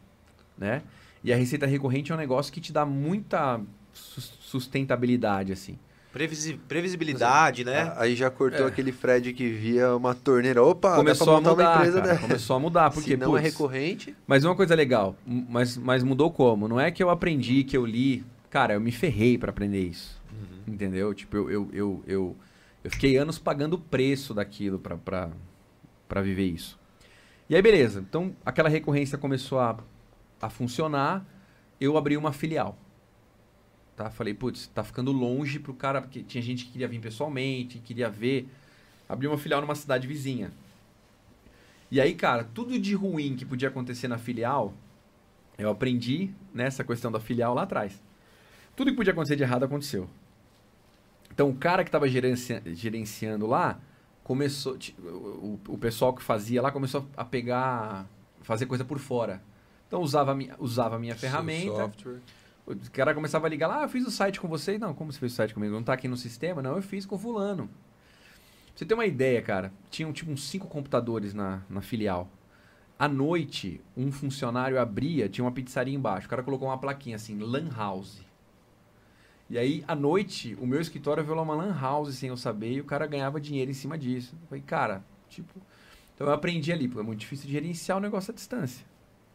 né? 0.56 0.82
E 1.22 1.32
a 1.32 1.36
receita 1.36 1.66
recorrente 1.66 2.12
é 2.12 2.14
um 2.14 2.18
negócio 2.18 2.52
que 2.52 2.60
te 2.60 2.72
dá 2.72 2.86
muita 2.86 3.60
sustentabilidade, 3.98 5.52
assim. 5.52 5.78
Previsi- 6.12 6.54
previsibilidade, 6.66 7.64
né? 7.64 7.92
Aí 7.96 8.16
já 8.16 8.30
cortou 8.30 8.64
É. 8.64 8.68
aquele 8.68 8.90
Fred 8.92 9.32
que 9.34 9.48
via 9.50 9.94
uma 9.94 10.14
torneira. 10.14 10.62
Opa, 10.62 10.96
começou 10.96 11.26
dá 11.26 11.32
a 11.32 11.40
mudar, 11.40 11.52
uma 11.68 11.74
empresa 11.76 12.00
cara, 12.00 12.12
dessa. 12.14 12.20
começou 12.22 12.56
a 12.56 12.58
mudar, 12.60 12.90
porque 12.90 13.10
Se 13.10 13.16
não 13.16 13.36
é 13.36 13.42
putz, 13.42 13.52
recorrente, 13.52 14.16
Mas 14.26 14.42
uma 14.44 14.56
coisa 14.56 14.74
legal, 14.74 15.14
mas, 15.26 15.76
mas 15.76 16.02
mudou 16.02 16.30
como? 16.30 16.66
Não 16.66 16.80
é 16.80 16.90
que 16.90 17.02
eu 17.02 17.10
aprendi, 17.10 17.62
que 17.62 17.76
eu 17.76 17.84
li. 17.84 18.24
Cara, 18.50 18.74
eu 18.74 18.80
me 18.80 18.90
ferrei 18.90 19.36
pra 19.36 19.50
aprender 19.50 19.82
isso. 19.82 20.18
Entendeu? 20.66 21.12
Tipo, 21.14 21.36
eu, 21.36 21.50
eu, 21.50 21.70
eu, 21.72 22.02
eu, 22.06 22.36
eu 22.84 22.90
fiquei 22.90 23.16
anos 23.18 23.38
pagando 23.38 23.74
o 23.74 23.78
preço 23.78 24.32
daquilo 24.34 24.78
pra 24.78 26.22
viver 26.22 26.46
isso. 26.46 26.78
E 27.50 27.54
aí, 27.54 27.62
beleza. 27.62 28.00
Então, 28.00 28.34
aquela 28.44 28.68
recorrência 28.68 29.16
começou 29.18 29.60
a, 29.60 29.76
a 30.40 30.50
funcionar. 30.50 31.24
Eu 31.80 31.96
abri 31.96 32.16
uma 32.16 32.32
filial. 32.32 32.76
Tá? 33.98 34.10
Falei, 34.10 34.32
putz, 34.32 34.68
tá 34.68 34.84
ficando 34.84 35.10
longe 35.10 35.58
pro 35.58 35.74
cara, 35.74 36.00
porque 36.00 36.22
tinha 36.22 36.40
gente 36.40 36.64
que 36.64 36.70
queria 36.70 36.86
vir 36.86 37.00
pessoalmente, 37.00 37.80
queria 37.80 38.08
ver. 38.08 38.48
Abri 39.08 39.26
uma 39.26 39.36
filial 39.36 39.60
numa 39.60 39.74
cidade 39.74 40.06
vizinha. 40.06 40.52
E 41.90 42.00
aí, 42.00 42.14
cara, 42.14 42.44
tudo 42.54 42.78
de 42.78 42.94
ruim 42.94 43.34
que 43.34 43.44
podia 43.44 43.68
acontecer 43.68 44.06
na 44.06 44.16
filial, 44.16 44.72
eu 45.58 45.68
aprendi 45.68 46.30
nessa 46.54 46.84
questão 46.84 47.10
da 47.10 47.18
filial 47.18 47.54
lá 47.54 47.62
atrás. 47.62 48.00
Tudo 48.76 48.92
que 48.92 48.96
podia 48.96 49.12
acontecer 49.12 49.34
de 49.34 49.42
errado 49.42 49.64
aconteceu. 49.64 50.08
Então, 51.32 51.50
o 51.50 51.54
cara 51.56 51.82
que 51.82 51.88
estava 51.88 52.06
gerenciando 52.08 53.46
lá, 53.48 53.80
começou. 54.22 54.76
O, 55.02 55.58
o- 55.68 55.78
pessoal 55.78 56.12
que 56.12 56.22
fazia 56.22 56.62
lá 56.62 56.70
começou 56.70 57.04
a 57.16 57.24
pegar. 57.24 58.06
fazer 58.42 58.66
coisa 58.66 58.84
por 58.84 58.98
fora. 59.00 59.42
Então 59.88 60.00
usava 60.02 60.32
a 60.32 60.34
minha, 60.34 60.54
usava 60.58 60.96
a 60.96 60.98
minha 60.98 61.16
ferramenta. 61.16 61.74
software. 61.74 62.20
O 62.68 62.90
cara 62.90 63.14
começava 63.14 63.46
a 63.46 63.50
ligar 63.50 63.66
lá, 63.66 63.80
ah, 63.80 63.82
eu 63.84 63.88
fiz 63.88 64.06
o 64.06 64.10
site 64.10 64.38
com 64.38 64.46
você. 64.46 64.76
Não, 64.76 64.92
como 64.92 65.10
você 65.10 65.18
fez 65.18 65.32
o 65.32 65.34
site 65.34 65.54
comigo? 65.54 65.72
Não 65.72 65.82
tá 65.82 65.94
aqui 65.94 66.06
no 66.06 66.16
sistema? 66.18 66.60
Não, 66.60 66.76
eu 66.76 66.82
fiz 66.82 67.06
com 67.06 67.18
fulano. 67.18 67.66
Pra 67.66 68.72
você 68.74 68.84
ter 68.84 68.94
uma 68.94 69.06
ideia, 69.06 69.40
cara, 69.40 69.72
tinham 69.90 70.12
tipo 70.12 70.30
uns 70.30 70.44
cinco 70.46 70.68
computadores 70.68 71.32
na, 71.32 71.62
na 71.70 71.80
filial. 71.80 72.28
À 72.98 73.08
noite, 73.08 73.80
um 73.96 74.12
funcionário 74.12 74.78
abria, 74.78 75.28
tinha 75.28 75.44
uma 75.44 75.52
pizzaria 75.52 75.94
embaixo. 75.94 76.26
O 76.26 76.30
cara 76.30 76.42
colocou 76.42 76.68
uma 76.68 76.76
plaquinha 76.76 77.16
assim, 77.16 77.38
Lan 77.38 77.70
House. 77.74 78.20
E 79.48 79.56
aí, 79.56 79.82
à 79.88 79.94
noite, 79.94 80.54
o 80.60 80.66
meu 80.66 80.80
escritório 80.80 81.24
virou 81.24 81.42
uma 81.42 81.54
Lan 81.54 81.74
House 81.80 82.16
sem 82.16 82.28
eu 82.28 82.36
saber 82.36 82.72
e 82.72 82.80
o 82.80 82.84
cara 82.84 83.06
ganhava 83.06 83.40
dinheiro 83.40 83.70
em 83.70 83.74
cima 83.74 83.96
disso. 83.96 84.36
Eu 84.42 84.48
falei, 84.48 84.62
cara, 84.62 85.02
tipo. 85.30 85.58
Então 86.14 86.26
eu 86.26 86.32
aprendi 86.34 86.70
ali, 86.70 86.86
porque 86.86 87.00
é 87.00 87.04
muito 87.04 87.20
difícil 87.20 87.48
gerenciar 87.48 87.96
o 87.96 88.00
negócio 88.00 88.30
à 88.30 88.34
distância. 88.34 88.84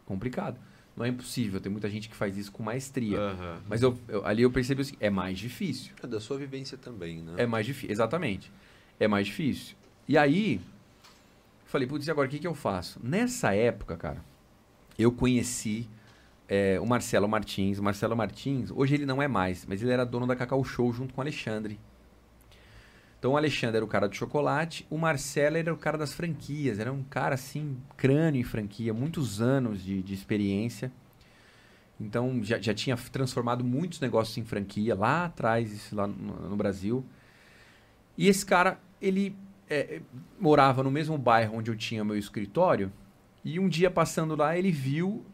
Complicado. 0.06 0.60
Não 0.96 1.04
é 1.06 1.10
impossível, 1.10 1.60
tem 1.60 1.72
muita 1.72 1.90
gente 1.90 2.08
que 2.08 2.16
faz 2.16 2.38
isso 2.38 2.52
com 2.52 2.62
maestria. 2.62 3.18
Aham. 3.18 3.62
Mas 3.68 3.82
eu, 3.82 3.98
eu- 4.08 4.26
ali 4.26 4.44
eu 4.44 4.52
percebi 4.52 4.82
assim, 4.84 4.96
é 5.00 5.10
mais 5.10 5.40
difícil. 5.40 5.92
É 6.04 6.06
da 6.08 6.20
sua 6.20 6.38
vivência 6.38 6.78
também, 6.78 7.18
né? 7.22 7.34
É 7.38 7.46
mais 7.48 7.66
difícil, 7.66 7.92
exatamente. 7.92 8.52
É 9.00 9.08
mais 9.08 9.26
difícil. 9.26 9.76
E 10.08 10.18
aí, 10.18 10.62
falei, 11.66 11.88
putz, 11.88 12.06
e 12.08 12.12
agora 12.12 12.28
o 12.28 12.32
que, 12.32 12.38
que 12.40 12.46
eu 12.48 12.54
faço? 12.54 13.00
Nessa 13.04 13.54
época, 13.56 13.98
cara, 13.98 14.24
eu 15.00 15.12
conheci 15.12 15.88
é, 16.48 16.80
o 16.80 16.86
Marcelo 16.86 17.28
Martins. 17.28 17.80
O 17.80 17.84
Marcelo 17.84 18.16
Martins, 18.16 18.70
hoje 18.70 18.94
ele 18.94 19.06
não 19.06 19.20
é 19.22 19.28
mais, 19.28 19.66
mas 19.66 19.82
ele 19.82 19.92
era 19.92 20.06
dono 20.06 20.28
da 20.28 20.36
Cacau 20.36 20.64
Show 20.64 20.94
junto 20.94 21.14
com 21.14 21.22
o 21.22 21.24
Alexandre. 21.24 21.80
Então 23.24 23.32
o 23.32 23.38
Alexandre 23.38 23.78
era 23.78 23.86
o 23.86 23.88
cara 23.88 24.10
do 24.10 24.14
chocolate, 24.14 24.86
o 24.90 24.98
Marcelo 24.98 25.56
era 25.56 25.74
o 25.74 25.78
cara 25.78 25.98
das 25.98 26.12
franquias. 26.12 26.78
Era 26.78 26.92
um 26.92 27.04
cara 27.04 27.36
assim, 27.36 27.78
crânio 27.96 28.42
em 28.42 28.44
franquia, 28.44 28.94
muitos 28.94 29.42
anos 29.42 29.82
de, 29.82 30.04
de 30.04 30.14
experiência. 30.14 30.92
Então 31.98 32.44
já, 32.44 32.60
já 32.60 32.74
tinha 32.74 32.98
transformado 32.98 33.64
muitos 33.64 34.02
negócios 34.02 34.38
em 34.38 34.44
franquia 34.44 34.94
lá 34.94 35.24
atrás, 35.24 35.72
isso 35.72 35.96
lá 35.96 36.06
no, 36.06 36.50
no 36.50 36.56
Brasil. 36.58 37.02
E 38.18 38.28
esse 38.28 38.46
cara, 38.46 38.78
ele 39.02 39.34
é, 39.70 40.02
morava 40.38 40.84
no 40.84 40.92
mesmo 40.92 41.18
bairro 41.18 41.60
onde 41.60 41.72
eu 41.72 41.78
tinha 41.78 42.04
meu 42.04 42.18
escritório. 42.18 42.92
E 43.42 43.58
um 43.58 43.70
dia 43.70 43.90
passando 43.90 44.36
lá, 44.36 44.58
ele 44.58 44.70
viu, 44.70 45.26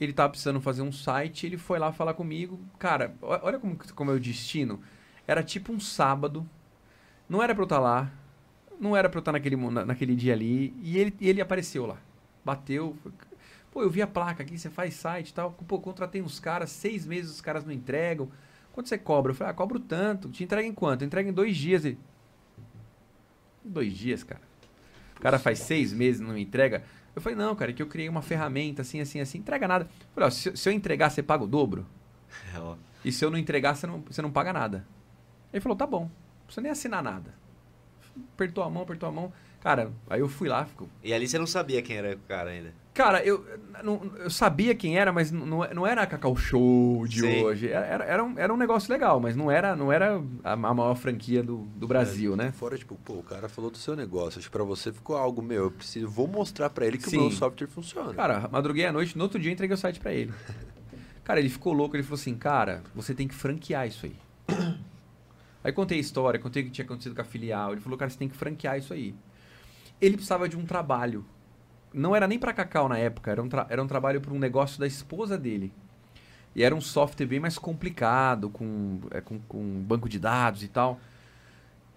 ele 0.00 0.12
tava 0.12 0.30
precisando 0.30 0.60
fazer 0.60 0.82
um 0.82 0.90
site, 0.90 1.46
ele 1.46 1.56
foi 1.56 1.78
lá 1.78 1.92
falar 1.92 2.14
comigo. 2.14 2.58
Cara, 2.76 3.14
olha 3.22 3.60
como, 3.60 3.78
como 3.94 4.10
é 4.10 4.14
o 4.14 4.18
destino. 4.18 4.80
Era 5.28 5.44
tipo 5.44 5.72
um 5.72 5.78
sábado, 5.78 6.44
não 7.30 7.42
era 7.42 7.54
pra 7.54 7.62
eu 7.62 7.66
estar 7.66 7.78
lá, 7.78 8.10
não 8.78 8.94
era 8.96 9.08
pra 9.08 9.16
eu 9.18 9.20
estar 9.20 9.32
naquele, 9.32 9.56
mo- 9.56 9.70
na- 9.70 9.86
naquele 9.86 10.14
dia 10.14 10.34
ali, 10.34 10.74
e 10.82 10.98
ele, 10.98 11.14
ele 11.20 11.40
apareceu 11.40 11.86
lá. 11.86 11.96
Bateu, 12.44 12.96
foi- 13.02 13.12
pô, 13.72 13.82
eu 13.82 13.88
vi 13.88 14.02
a 14.02 14.06
placa 14.06 14.42
aqui, 14.42 14.58
você 14.58 14.68
faz 14.68 14.94
site 14.94 15.28
e 15.30 15.34
tal. 15.34 15.52
Pô, 15.52 15.78
contratei 15.80 16.20
uns 16.20 16.38
caras, 16.40 16.70
seis 16.70 17.06
meses 17.06 17.30
os 17.30 17.40
caras 17.40 17.64
não 17.64 17.72
entregam. 17.72 18.28
Quanto 18.72 18.88
você 18.88 18.98
cobra? 18.98 19.30
Eu 19.32 19.36
falei, 19.36 19.52
ah, 19.52 19.54
cobro 19.54 19.78
tanto. 19.80 20.28
Te 20.28 20.44
entrega 20.44 20.66
em 20.66 20.74
quanto? 20.74 21.04
Entrega 21.04 21.28
em 21.28 21.32
dois 21.32 21.56
dias. 21.56 21.84
Ele, 21.84 21.98
dois 23.64 23.92
dias, 23.92 24.22
cara. 24.22 24.40
O 25.16 25.20
cara 25.20 25.38
faz 25.38 25.58
seis 25.58 25.92
meses 25.92 26.20
e 26.20 26.24
não 26.24 26.34
me 26.34 26.42
entrega. 26.42 26.82
Eu 27.14 27.20
falei, 27.20 27.36
não, 27.36 27.54
cara, 27.54 27.70
é 27.70 27.74
que 27.74 27.82
eu 27.82 27.86
criei 27.86 28.08
uma 28.08 28.22
ferramenta 28.22 28.82
assim, 28.82 29.00
assim, 29.00 29.20
assim. 29.20 29.38
Entrega 29.38 29.68
nada. 29.68 29.84
Eu 29.84 30.14
falei, 30.14 30.26
ó, 30.28 30.30
se, 30.30 30.56
se 30.56 30.68
eu 30.68 30.72
entregar, 30.72 31.10
você 31.10 31.22
paga 31.22 31.44
o 31.44 31.46
dobro? 31.46 31.86
É, 32.54 32.58
ó. 32.58 32.76
E 33.04 33.12
se 33.12 33.24
eu 33.24 33.30
não 33.30 33.38
entregar, 33.38 33.74
você 33.74 33.86
não, 33.86 34.00
você 34.00 34.22
não 34.22 34.30
paga 34.30 34.52
nada. 34.52 34.86
Ele 35.52 35.60
falou, 35.60 35.76
tá 35.76 35.86
bom. 35.86 36.08
Não 36.50 36.62
precisa 36.62 36.62
nem 36.62 36.72
assinar 36.72 37.02
nada. 37.02 37.32
Apertou 38.34 38.64
a 38.64 38.70
mão, 38.70 38.82
apertou 38.82 39.08
a 39.08 39.12
mão. 39.12 39.32
Cara, 39.60 39.92
aí 40.08 40.20
eu 40.20 40.28
fui 40.28 40.48
lá, 40.48 40.64
ficou. 40.64 40.88
E 41.02 41.12
ali 41.12 41.28
você 41.28 41.38
não 41.38 41.46
sabia 41.46 41.80
quem 41.82 41.96
era 41.96 42.16
o 42.16 42.18
cara 42.20 42.50
ainda. 42.50 42.72
Cara, 42.92 43.22
eu, 43.22 43.46
não, 43.84 44.10
eu 44.18 44.30
sabia 44.30 44.74
quem 44.74 44.98
era, 44.98 45.12
mas 45.12 45.30
não, 45.30 45.68
não 45.72 45.86
era 45.86 46.02
a 46.02 46.06
Cacau 46.06 46.34
Show 46.34 47.06
de 47.06 47.20
Sim. 47.20 47.44
hoje. 47.44 47.68
Era, 47.68 47.86
era, 47.86 48.04
era 48.04 48.24
um, 48.24 48.38
era 48.38 48.52
um 48.52 48.56
negócio 48.56 48.90
legal, 48.92 49.20
mas 49.20 49.36
não 49.36 49.50
era, 49.50 49.76
não 49.76 49.92
era 49.92 50.20
a, 50.42 50.52
a 50.52 50.56
maior 50.56 50.96
franquia 50.96 51.42
do, 51.42 51.58
do 51.76 51.86
Brasil, 51.86 52.34
né? 52.34 52.50
Fora, 52.52 52.76
tipo, 52.76 52.96
pô, 52.96 53.14
o 53.14 53.22
cara 53.22 53.48
falou 53.48 53.70
do 53.70 53.78
seu 53.78 53.94
negócio. 53.94 54.38
Acho 54.38 54.48
que 54.48 54.52
pra 54.52 54.64
você 54.64 54.92
ficou 54.92 55.16
algo, 55.16 55.40
meu, 55.40 55.64
eu 55.64 55.70
preciso, 55.70 56.08
vou 56.08 56.26
mostrar 56.26 56.70
pra 56.70 56.86
ele 56.86 56.98
que 56.98 57.08
Sim. 57.08 57.18
o 57.18 57.20
meu 57.20 57.30
software 57.30 57.68
funciona. 57.68 58.12
Cara, 58.14 58.48
madruguei 58.50 58.86
à 58.86 58.92
noite, 58.92 59.16
no 59.16 59.22
outro 59.22 59.38
dia 59.38 59.50
eu 59.50 59.52
entreguei 59.52 59.74
o 59.74 59.78
site 59.78 60.00
pra 60.00 60.12
ele. 60.12 60.32
Cara, 61.22 61.38
ele 61.38 61.48
ficou 61.48 61.72
louco, 61.72 61.94
ele 61.94 62.02
falou 62.02 62.18
assim, 62.18 62.34
cara, 62.34 62.82
você 62.92 63.14
tem 63.14 63.28
que 63.28 63.34
franquear 63.34 63.86
isso 63.86 64.06
aí. 64.06 64.16
Aí 65.62 65.72
contei 65.72 65.98
a 65.98 66.00
história, 66.00 66.40
contei 66.40 66.62
o 66.62 66.66
que 66.66 66.70
tinha 66.70 66.84
acontecido 66.84 67.14
com 67.14 67.20
a 67.20 67.24
filial. 67.24 67.72
Ele 67.72 67.80
falou, 67.80 67.98
cara, 67.98 68.10
você 68.10 68.18
tem 68.18 68.28
que 68.28 68.36
franquear 68.36 68.78
isso 68.78 68.92
aí. 68.92 69.14
Ele 70.00 70.14
precisava 70.14 70.48
de 70.48 70.56
um 70.56 70.64
trabalho. 70.64 71.24
Não 71.92 72.14
era 72.14 72.26
nem 72.26 72.38
pra 72.38 72.52
Cacau 72.52 72.88
na 72.88 72.96
época, 72.96 73.30
era 73.30 73.42
um, 73.42 73.48
era 73.68 73.82
um 73.82 73.86
trabalho 73.86 74.20
para 74.20 74.32
um 74.32 74.38
negócio 74.38 74.78
da 74.78 74.86
esposa 74.86 75.36
dele. 75.36 75.72
E 76.54 76.62
era 76.62 76.74
um 76.74 76.80
software 76.80 77.26
bem 77.26 77.40
mais 77.40 77.58
complicado, 77.58 78.48
com, 78.48 79.00
é, 79.10 79.20
com, 79.20 79.38
com 79.40 79.82
banco 79.82 80.08
de 80.08 80.18
dados 80.18 80.62
e 80.62 80.68
tal. 80.68 80.98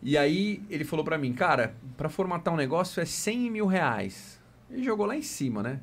E 0.01 0.18
aí 0.18 0.61
ele 0.70 0.84
falou 0.84 1.05
pra 1.05 1.18
mim, 1.18 1.34
cara, 1.34 1.76
pra 1.95 2.09
formatar 2.09 2.53
um 2.53 2.57
negócio 2.57 3.01
é 3.01 3.05
100 3.05 3.49
mil 3.49 3.66
reais. 3.66 4.39
Ele 4.70 4.84
jogou 4.84 5.05
lá 5.05 5.16
em 5.16 5.22
cima, 5.22 5.64
né? 5.64 5.80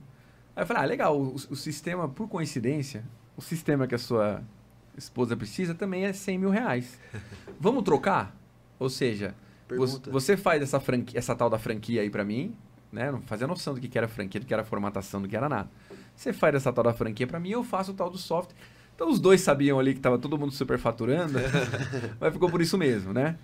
Aí 0.55 0.63
eu 0.63 0.67
falei, 0.67 0.83
ah, 0.83 0.87
legal, 0.87 1.19
o, 1.19 1.35
o 1.35 1.57
sistema, 1.57 2.09
por 2.09 2.29
coincidência, 2.29 3.05
o 3.37 3.41
sistema 3.41 3.87
que 3.87 3.95
a 3.95 3.99
sua 3.99 4.43
esposa 4.97 5.37
precisa 5.37 5.75
também 5.75 6.05
é 6.05 6.13
100 6.13 6.39
mil 6.39 6.51
reais. 6.51 6.99
Vamos 7.59 7.83
trocar? 7.83 8.37
Ou 8.79 8.89
seja, 8.89 9.35
Pergunta. 9.69 10.11
você 10.11 10.37
faz 10.37 10.63
essa, 10.63 10.81
franquia, 10.81 11.19
essa 11.19 11.35
tal 11.35 11.51
da 11.51 11.59
franquia 11.59 12.03
aí 12.03 12.11
pra 12.11 12.25
mim, 12.25 12.55
né? 12.93 13.11
Não 13.11 13.21
fazia 13.23 13.47
noção 13.47 13.75
do 13.75 13.81
que 13.81 13.97
era 13.97 14.09
franquia, 14.09 14.41
do 14.41 14.47
que 14.47 14.55
era 14.55 14.65
formatação, 14.65 15.21
do 15.21 15.29
que 15.29 15.37
era 15.37 15.49
nada. 15.49 15.71
Você 16.17 16.33
faz 16.33 16.55
essa 16.55 16.73
tal 16.73 16.85
da 16.85 16.93
franquia 16.93 17.27
pra 17.27 17.41
mim, 17.41 17.51
eu 17.51 17.63
faço 17.63 17.93
o 17.93 17.95
tal 17.95 18.11
do 18.11 18.19
software. 18.19 18.57
Então 18.95 19.09
os 19.09 19.19
dois 19.19 19.41
sabiam 19.41 19.79
ali 19.79 19.95
que 19.95 20.01
tava 20.01 20.19
todo 20.19 20.37
mundo 20.39 20.53
superfaturando, 20.53 21.39
mas 22.21 22.33
ficou 22.33 22.51
por 22.51 22.61
isso 22.61 22.77
mesmo, 22.77 23.13
né? 23.13 23.39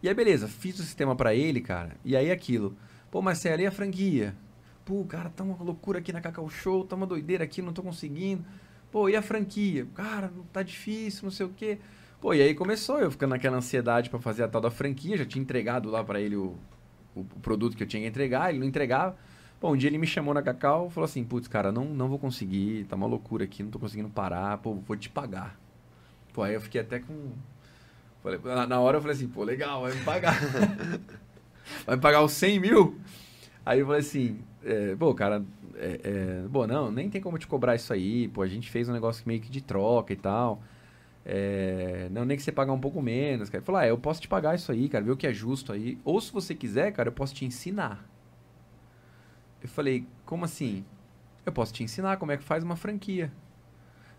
E 0.00 0.08
aí, 0.08 0.14
beleza, 0.14 0.46
fiz 0.46 0.78
o 0.78 0.82
sistema 0.84 1.16
pra 1.16 1.34
ele, 1.34 1.60
cara. 1.60 1.96
E 2.04 2.16
aí 2.16 2.30
aquilo. 2.30 2.76
Pô, 3.10 3.20
Marcelo, 3.20 3.62
e 3.62 3.66
a 3.66 3.72
franquia? 3.72 4.36
Pô, 4.84 5.04
cara, 5.04 5.28
tá 5.28 5.42
uma 5.42 5.60
loucura 5.62 5.98
aqui 5.98 6.12
na 6.12 6.20
Cacau 6.20 6.48
Show, 6.48 6.84
tá 6.84 6.94
uma 6.94 7.06
doideira 7.06 7.42
aqui, 7.42 7.60
não 7.60 7.72
tô 7.72 7.82
conseguindo. 7.82 8.44
Pô, 8.90 9.08
e 9.08 9.16
a 9.16 9.22
franquia? 9.22 9.86
Cara, 9.94 10.32
tá 10.52 10.62
difícil, 10.62 11.24
não 11.24 11.30
sei 11.30 11.46
o 11.46 11.50
quê. 11.50 11.78
Pô, 12.20 12.34
e 12.34 12.42
aí 12.42 12.54
começou 12.54 12.98
eu 12.98 13.10
ficando 13.10 13.30
naquela 13.30 13.56
ansiedade 13.56 14.10
pra 14.10 14.18
fazer 14.18 14.42
a 14.42 14.48
tal 14.48 14.60
da 14.60 14.70
franquia, 14.70 15.16
já 15.16 15.24
tinha 15.24 15.42
entregado 15.42 15.88
lá 15.88 16.02
pra 16.02 16.20
ele 16.20 16.36
o, 16.36 16.56
o, 17.14 17.24
produto 17.40 17.76
que 17.76 17.82
eu 17.82 17.86
tinha 17.86 18.02
que 18.02 18.08
entregar, 18.08 18.50
ele 18.50 18.58
não 18.58 18.66
entregava. 18.66 19.16
Pô, 19.60 19.72
um 19.72 19.76
dia 19.76 19.88
ele 19.88 19.98
me 19.98 20.06
chamou 20.06 20.32
na 20.34 20.42
Cacau 20.42 20.88
e 20.88 20.90
falou 20.90 21.04
assim, 21.04 21.22
putz, 21.22 21.46
cara, 21.46 21.70
não, 21.70 21.84
não 21.84 22.08
vou 22.08 22.18
conseguir, 22.18 22.84
tá 22.84 22.96
uma 22.96 23.06
loucura 23.06 23.44
aqui, 23.44 23.62
não 23.62 23.70
tô 23.70 23.78
conseguindo 23.78 24.08
parar, 24.08 24.58
pô, 24.58 24.74
vou 24.74 24.96
te 24.96 25.08
pagar. 25.08 25.58
Pô, 26.32 26.42
aí 26.42 26.54
eu 26.54 26.60
fiquei 26.60 26.80
até 26.80 26.98
com... 26.98 27.32
Na 28.68 28.80
hora 28.80 28.96
eu 28.96 29.00
falei 29.00 29.16
assim, 29.16 29.28
pô, 29.28 29.44
legal, 29.44 29.82
vai 29.82 29.94
me 29.94 30.04
pagar. 30.04 30.40
vai 31.86 31.96
me 31.96 32.02
pagar 32.02 32.22
os 32.22 32.32
100 32.32 32.60
mil? 32.60 33.00
Aí 33.64 33.80
eu 33.80 33.86
falei 33.86 34.00
assim, 34.00 34.40
é, 34.64 34.96
pô, 34.96 35.14
cara, 35.14 35.44
é, 35.76 36.00
é, 36.02 36.48
bom, 36.48 36.66
não, 36.66 36.90
nem 36.90 37.08
tem 37.08 37.20
como 37.20 37.38
te 37.38 37.46
cobrar 37.46 37.74
isso 37.74 37.92
aí, 37.92 38.28
pô, 38.28 38.42
a 38.42 38.48
gente 38.48 38.70
fez 38.70 38.88
um 38.88 38.92
negócio 38.92 39.22
meio 39.26 39.40
que 39.40 39.50
de 39.50 39.60
troca 39.60 40.12
e 40.12 40.16
tal. 40.16 40.62
É, 41.24 42.08
não, 42.10 42.24
nem 42.24 42.36
que 42.36 42.42
você 42.42 42.50
pagar 42.50 42.72
um 42.72 42.80
pouco 42.80 43.02
menos, 43.02 43.50
cara. 43.50 43.62
Falou, 43.62 43.80
ah, 43.80 43.86
eu 43.86 43.98
posso 43.98 44.20
te 44.20 44.28
pagar 44.28 44.54
isso 44.54 44.72
aí, 44.72 44.88
cara, 44.88 45.04
ver 45.04 45.10
o 45.10 45.16
que 45.16 45.26
é 45.26 45.32
justo 45.32 45.72
aí. 45.72 45.98
Ou 46.04 46.20
se 46.20 46.32
você 46.32 46.54
quiser, 46.54 46.92
cara, 46.92 47.08
eu 47.08 47.12
posso 47.12 47.34
te 47.34 47.44
ensinar. 47.44 48.04
Eu 49.62 49.68
falei, 49.68 50.06
como 50.24 50.44
assim? 50.44 50.84
Eu 51.44 51.52
posso 51.52 51.72
te 51.72 51.82
ensinar 51.82 52.16
como 52.16 52.32
é 52.32 52.36
que 52.36 52.44
faz 52.44 52.64
uma 52.64 52.76
franquia. 52.76 53.30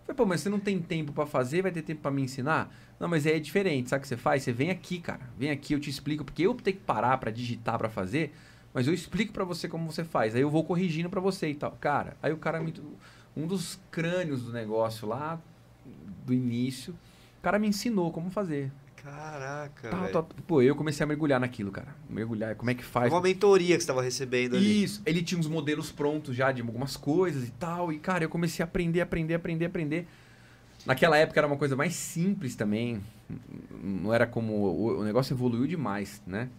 Eu 0.01 0.05
falei, 0.05 0.17
pô, 0.17 0.25
mas 0.25 0.41
você 0.41 0.49
não 0.49 0.59
tem 0.59 0.79
tempo 0.79 1.11
pra 1.11 1.25
fazer, 1.25 1.63
vai 1.63 1.71
ter 1.71 1.81
tempo 1.81 2.01
pra 2.01 2.11
me 2.11 2.21
ensinar? 2.21 2.71
Não, 2.99 3.07
mas 3.07 3.25
aí 3.25 3.33
é 3.33 3.39
diferente, 3.39 3.89
sabe 3.89 3.99
o 3.99 4.01
que 4.03 4.07
você 4.07 4.17
faz? 4.17 4.43
Você 4.43 4.51
vem 4.51 4.69
aqui, 4.69 4.99
cara. 4.99 5.21
Vem 5.37 5.49
aqui, 5.49 5.73
eu 5.73 5.79
te 5.79 5.89
explico, 5.89 6.23
porque 6.23 6.43
eu 6.43 6.53
tenho 6.53 6.77
que 6.77 6.83
parar 6.83 7.17
pra 7.17 7.31
digitar 7.31 7.77
pra 7.77 7.89
fazer, 7.89 8.33
mas 8.73 8.87
eu 8.87 8.93
explico 8.93 9.33
pra 9.33 9.43
você 9.43 9.67
como 9.67 9.91
você 9.91 10.03
faz. 10.03 10.35
Aí 10.35 10.41
eu 10.41 10.49
vou 10.49 10.63
corrigindo 10.63 11.09
pra 11.09 11.21
você 11.21 11.49
e 11.49 11.55
tal. 11.55 11.71
Cara, 11.79 12.15
aí 12.21 12.31
o 12.31 12.37
cara 12.37 12.59
me 12.59 12.73
um 13.35 13.47
dos 13.47 13.79
crânios 13.91 14.43
do 14.43 14.51
negócio 14.51 15.07
lá 15.07 15.39
do 16.25 16.33
início, 16.33 16.93
o 17.39 17.41
cara 17.41 17.57
me 17.57 17.67
ensinou 17.67 18.11
como 18.11 18.29
fazer. 18.29 18.71
Caraca, 18.95 19.89
velho. 19.89 20.11
tal. 20.11 20.23
Pô, 20.45 20.61
eu 20.61 20.75
comecei 20.75 21.03
a 21.03 21.07
mergulhar 21.07 21.39
naquilo, 21.39 21.71
cara. 21.71 21.95
Mergulhar, 22.09 22.55
como 22.55 22.69
é 22.69 22.75
que 22.75 22.83
faz? 22.83 23.11
Uma 23.11 23.21
mentoria 23.21 23.75
que 23.75 23.81
você 23.81 23.83
estava 23.83 24.01
recebendo 24.01 24.57
ali. 24.57 24.83
Isso, 24.83 25.01
ele 25.05 25.23
tinha 25.23 25.39
uns 25.39 25.47
modelos 25.47 25.91
prontos 25.91 26.35
já 26.35 26.51
de 26.51 26.61
algumas 26.61 26.97
coisas 26.97 27.47
e 27.47 27.51
tal. 27.51 27.93
E, 27.93 27.97
cara, 27.97 28.25
eu 28.25 28.29
comecei 28.29 28.61
a 28.61 28.67
aprender, 28.67 29.01
aprender, 29.01 29.35
aprender, 29.35 29.65
aprender. 29.65 30.07
Naquela 30.85 31.17
época 31.17 31.39
era 31.39 31.47
uma 31.47 31.57
coisa 31.57 31.75
mais 31.75 31.95
simples 31.95 32.55
também. 32.55 33.01
Não 33.81 34.13
era 34.13 34.27
como. 34.27 34.53
O 34.99 35.03
negócio 35.03 35.33
evoluiu 35.33 35.65
demais, 35.65 36.21
né? 36.27 36.49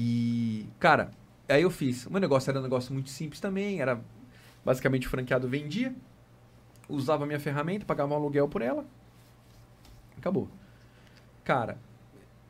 E, 0.00 0.64
cara, 0.78 1.10
aí 1.48 1.62
eu 1.62 1.70
fiz. 1.70 2.06
O 2.06 2.12
meu 2.12 2.20
negócio 2.20 2.48
era 2.48 2.60
um 2.60 2.62
negócio 2.62 2.92
muito 2.92 3.10
simples 3.10 3.40
também. 3.40 3.80
Era 3.80 4.00
basicamente 4.64 5.08
o 5.08 5.10
franqueado 5.10 5.48
vendia, 5.48 5.92
usava 6.88 7.24
a 7.24 7.26
minha 7.26 7.40
ferramenta, 7.40 7.84
pagava 7.84 8.14
um 8.14 8.16
aluguel 8.16 8.48
por 8.48 8.62
ela. 8.62 8.84
Acabou. 10.16 10.48
Cara, 11.42 11.78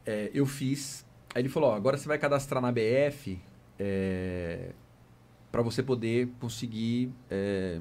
é, 0.04 0.30
eu 0.34 0.44
fiz. 0.44 1.06
Aí 1.34 1.40
ele 1.40 1.48
falou: 1.48 1.70
ó, 1.70 1.74
agora 1.74 1.96
você 1.96 2.06
vai 2.06 2.18
cadastrar 2.18 2.60
na 2.60 2.70
BF. 2.70 3.40
é, 3.78 4.72
para 5.50 5.62
você 5.62 5.82
poder 5.82 6.28
conseguir 6.38 7.10
é, 7.30 7.80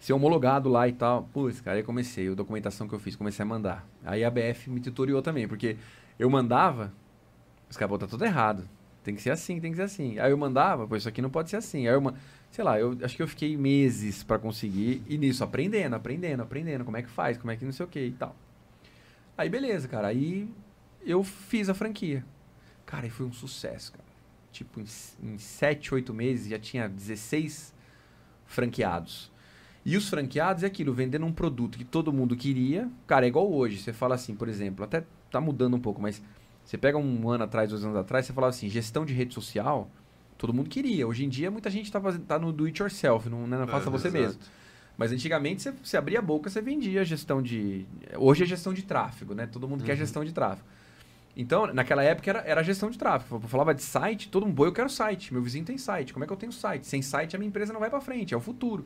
ser 0.00 0.14
homologado 0.14 0.70
lá 0.70 0.88
e 0.88 0.92
tal. 0.92 1.24
Putz, 1.24 1.60
cara, 1.60 1.76
aí 1.76 1.82
comecei, 1.82 2.26
a 2.30 2.34
documentação 2.34 2.88
que 2.88 2.94
eu 2.94 2.98
fiz, 2.98 3.14
comecei 3.16 3.42
a 3.42 3.46
mandar. 3.46 3.86
Aí 4.02 4.24
a 4.24 4.30
BF 4.30 4.70
me 4.70 4.80
tutoriou 4.80 5.20
também, 5.20 5.46
porque 5.46 5.76
eu 6.18 6.30
mandava, 6.30 6.90
os 7.68 7.76
caras, 7.76 7.98
tá 7.98 8.06
tudo 8.06 8.24
errado. 8.24 8.66
Tem 9.08 9.14
que 9.14 9.22
ser 9.22 9.30
assim, 9.30 9.58
tem 9.58 9.70
que 9.70 9.78
ser 9.78 9.84
assim. 9.84 10.18
Aí 10.18 10.30
eu 10.30 10.36
mandava, 10.36 10.86
pô, 10.86 10.94
isso 10.94 11.08
aqui 11.08 11.22
não 11.22 11.30
pode 11.30 11.48
ser 11.48 11.56
assim. 11.56 11.88
Aí 11.88 11.94
eu, 11.94 12.14
sei 12.50 12.62
lá, 12.62 12.78
eu 12.78 12.94
acho 13.02 13.16
que 13.16 13.22
eu 13.22 13.26
fiquei 13.26 13.56
meses 13.56 14.22
para 14.22 14.38
conseguir, 14.38 15.02
e 15.08 15.16
nisso, 15.16 15.42
aprendendo, 15.42 15.96
aprendendo, 15.96 16.42
aprendendo, 16.42 16.84
como 16.84 16.98
é 16.98 17.02
que 17.02 17.08
faz, 17.08 17.38
como 17.38 17.50
é 17.50 17.56
que 17.56 17.64
não 17.64 17.72
sei 17.72 17.86
o 17.86 17.88
que 17.88 17.98
e 17.98 18.12
tal. 18.12 18.36
Aí 19.34 19.48
beleza, 19.48 19.88
cara, 19.88 20.08
aí 20.08 20.46
eu 21.06 21.24
fiz 21.24 21.70
a 21.70 21.74
franquia. 21.74 22.22
Cara, 22.84 23.06
e 23.06 23.10
foi 23.10 23.24
um 23.24 23.32
sucesso, 23.32 23.92
cara. 23.92 24.04
Tipo, 24.52 24.78
em, 24.78 24.84
em 25.22 25.38
7, 25.38 25.94
8 25.94 26.12
meses 26.12 26.50
já 26.50 26.58
tinha 26.58 26.86
16 26.86 27.72
franqueados. 28.44 29.32
E 29.86 29.96
os 29.96 30.10
franqueados 30.10 30.64
é 30.64 30.66
aquilo, 30.66 30.92
vendendo 30.92 31.24
um 31.24 31.32
produto 31.32 31.78
que 31.78 31.84
todo 31.84 32.12
mundo 32.12 32.36
queria. 32.36 32.90
Cara, 33.06 33.24
é 33.24 33.28
igual 33.28 33.50
hoje. 33.50 33.78
Você 33.78 33.90
fala 33.90 34.16
assim, 34.16 34.34
por 34.34 34.50
exemplo, 34.50 34.84
até 34.84 35.02
tá 35.30 35.40
mudando 35.40 35.78
um 35.78 35.80
pouco, 35.80 35.98
mas 35.98 36.22
você 36.68 36.76
pega 36.76 36.98
um 36.98 37.30
ano 37.30 37.44
atrás, 37.44 37.70
dois 37.70 37.82
anos 37.82 37.96
atrás, 37.96 38.26
você 38.26 38.32
falava 38.34 38.50
assim, 38.50 38.68
gestão 38.68 39.06
de 39.06 39.14
rede 39.14 39.32
social, 39.32 39.90
todo 40.36 40.52
mundo 40.52 40.68
queria. 40.68 41.08
Hoje 41.08 41.24
em 41.24 41.28
dia, 41.30 41.50
muita 41.50 41.70
gente 41.70 41.90
tá, 41.90 41.98
fazendo, 41.98 42.26
tá 42.26 42.38
no 42.38 42.52
do 42.52 42.66
it 42.66 42.78
yourself, 42.78 43.26
não, 43.26 43.46
né, 43.46 43.56
não 43.56 43.66
faça 43.66 43.88
é, 43.88 43.90
você 43.90 44.08
exato. 44.08 44.22
mesmo. 44.22 44.40
Mas 44.94 45.10
antigamente, 45.10 45.62
você, 45.62 45.72
você 45.72 45.96
abria 45.96 46.18
a 46.18 46.22
boca, 46.22 46.50
você 46.50 46.60
vendia 46.60 47.06
gestão 47.06 47.40
de... 47.40 47.86
Hoje 48.18 48.42
é 48.42 48.46
gestão 48.46 48.74
de 48.74 48.82
tráfego, 48.82 49.32
né? 49.32 49.46
Todo 49.46 49.66
mundo 49.66 49.80
uhum. 49.80 49.86
quer 49.86 49.96
gestão 49.96 50.22
de 50.22 50.30
tráfego. 50.30 50.68
Então, 51.34 51.72
naquela 51.72 52.04
época 52.04 52.28
era, 52.28 52.40
era 52.40 52.62
gestão 52.62 52.90
de 52.90 52.98
tráfego. 52.98 53.36
Eu 53.42 53.48
falava 53.48 53.74
de 53.74 53.82
site, 53.82 54.28
todo 54.28 54.44
mundo, 54.44 54.62
eu 54.62 54.72
quero 54.72 54.90
site. 54.90 55.32
Meu 55.32 55.40
vizinho 55.40 55.64
tem 55.64 55.78
site. 55.78 56.12
Como 56.12 56.22
é 56.22 56.26
que 56.26 56.32
eu 56.34 56.36
tenho 56.36 56.52
site? 56.52 56.86
Sem 56.86 57.00
site, 57.00 57.34
a 57.34 57.38
minha 57.38 57.48
empresa 57.48 57.72
não 57.72 57.80
vai 57.80 57.88
para 57.88 58.02
frente, 58.02 58.34
é 58.34 58.36
o 58.36 58.40
futuro. 58.40 58.84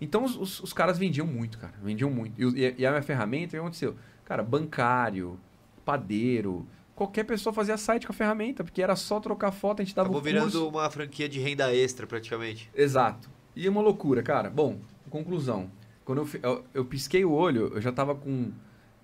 Então, 0.00 0.24
os, 0.24 0.34
os, 0.34 0.60
os, 0.60 0.72
caras 0.72 0.96
vendiam 0.96 1.26
muito, 1.26 1.58
cara. 1.58 1.74
Vendiam 1.82 2.08
muito. 2.08 2.40
E, 2.40 2.76
e 2.78 2.86
a 2.86 2.90
minha 2.90 3.02
ferramenta, 3.02 3.48
o 3.48 3.50
que 3.50 3.56
aconteceu? 3.58 3.96
Cara, 4.24 4.42
bancário, 4.42 5.38
padeiro, 5.84 6.66
qualquer 7.02 7.24
pessoa 7.24 7.52
fazia 7.52 7.76
site 7.76 8.06
com 8.06 8.12
a 8.12 8.16
ferramenta, 8.16 8.62
porque 8.62 8.80
era 8.80 8.94
só 8.94 9.18
trocar 9.18 9.50
foto, 9.50 9.82
a 9.82 9.84
gente 9.84 9.94
dava 9.94 10.08
Acabou 10.08 10.22
virando 10.22 10.68
uma 10.68 10.88
franquia 10.88 11.28
de 11.28 11.40
renda 11.40 11.74
extra, 11.74 12.06
praticamente. 12.06 12.70
Exato. 12.74 13.28
E 13.56 13.66
é 13.66 13.70
uma 13.70 13.80
loucura, 13.80 14.22
cara. 14.22 14.48
Bom, 14.48 14.78
conclusão. 15.10 15.70
Quando 16.04 16.22
eu, 16.22 16.40
eu, 16.42 16.64
eu 16.72 16.84
pisquei 16.84 17.24
o 17.24 17.32
olho, 17.32 17.72
eu 17.74 17.80
já 17.80 17.90
tava 17.90 18.14
com 18.14 18.52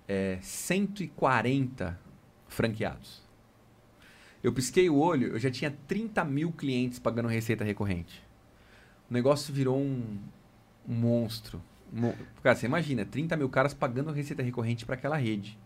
é, 0.07 0.39
140 0.41 1.99
franqueados. 2.47 3.21
Eu 4.41 4.53
pisquei 4.53 4.89
o 4.89 4.97
olho, 4.97 5.33
eu 5.33 5.39
já 5.39 5.51
tinha 5.51 5.75
30 5.87 6.23
mil 6.23 6.51
clientes 6.53 6.99
pagando 6.99 7.27
receita 7.27 7.65
recorrente. 7.65 8.23
O 9.09 9.13
negócio 9.13 9.53
virou 9.53 9.77
um, 9.77 10.17
um 10.87 10.93
monstro. 10.93 11.61
Um, 11.93 12.13
cara, 12.41 12.55
você 12.55 12.65
imagina, 12.65 13.03
30 13.03 13.35
mil 13.35 13.49
caras 13.49 13.73
pagando 13.73 14.11
receita 14.11 14.41
recorrente 14.41 14.85
para 14.85 14.95
aquela 14.95 15.17
rede. 15.17 15.57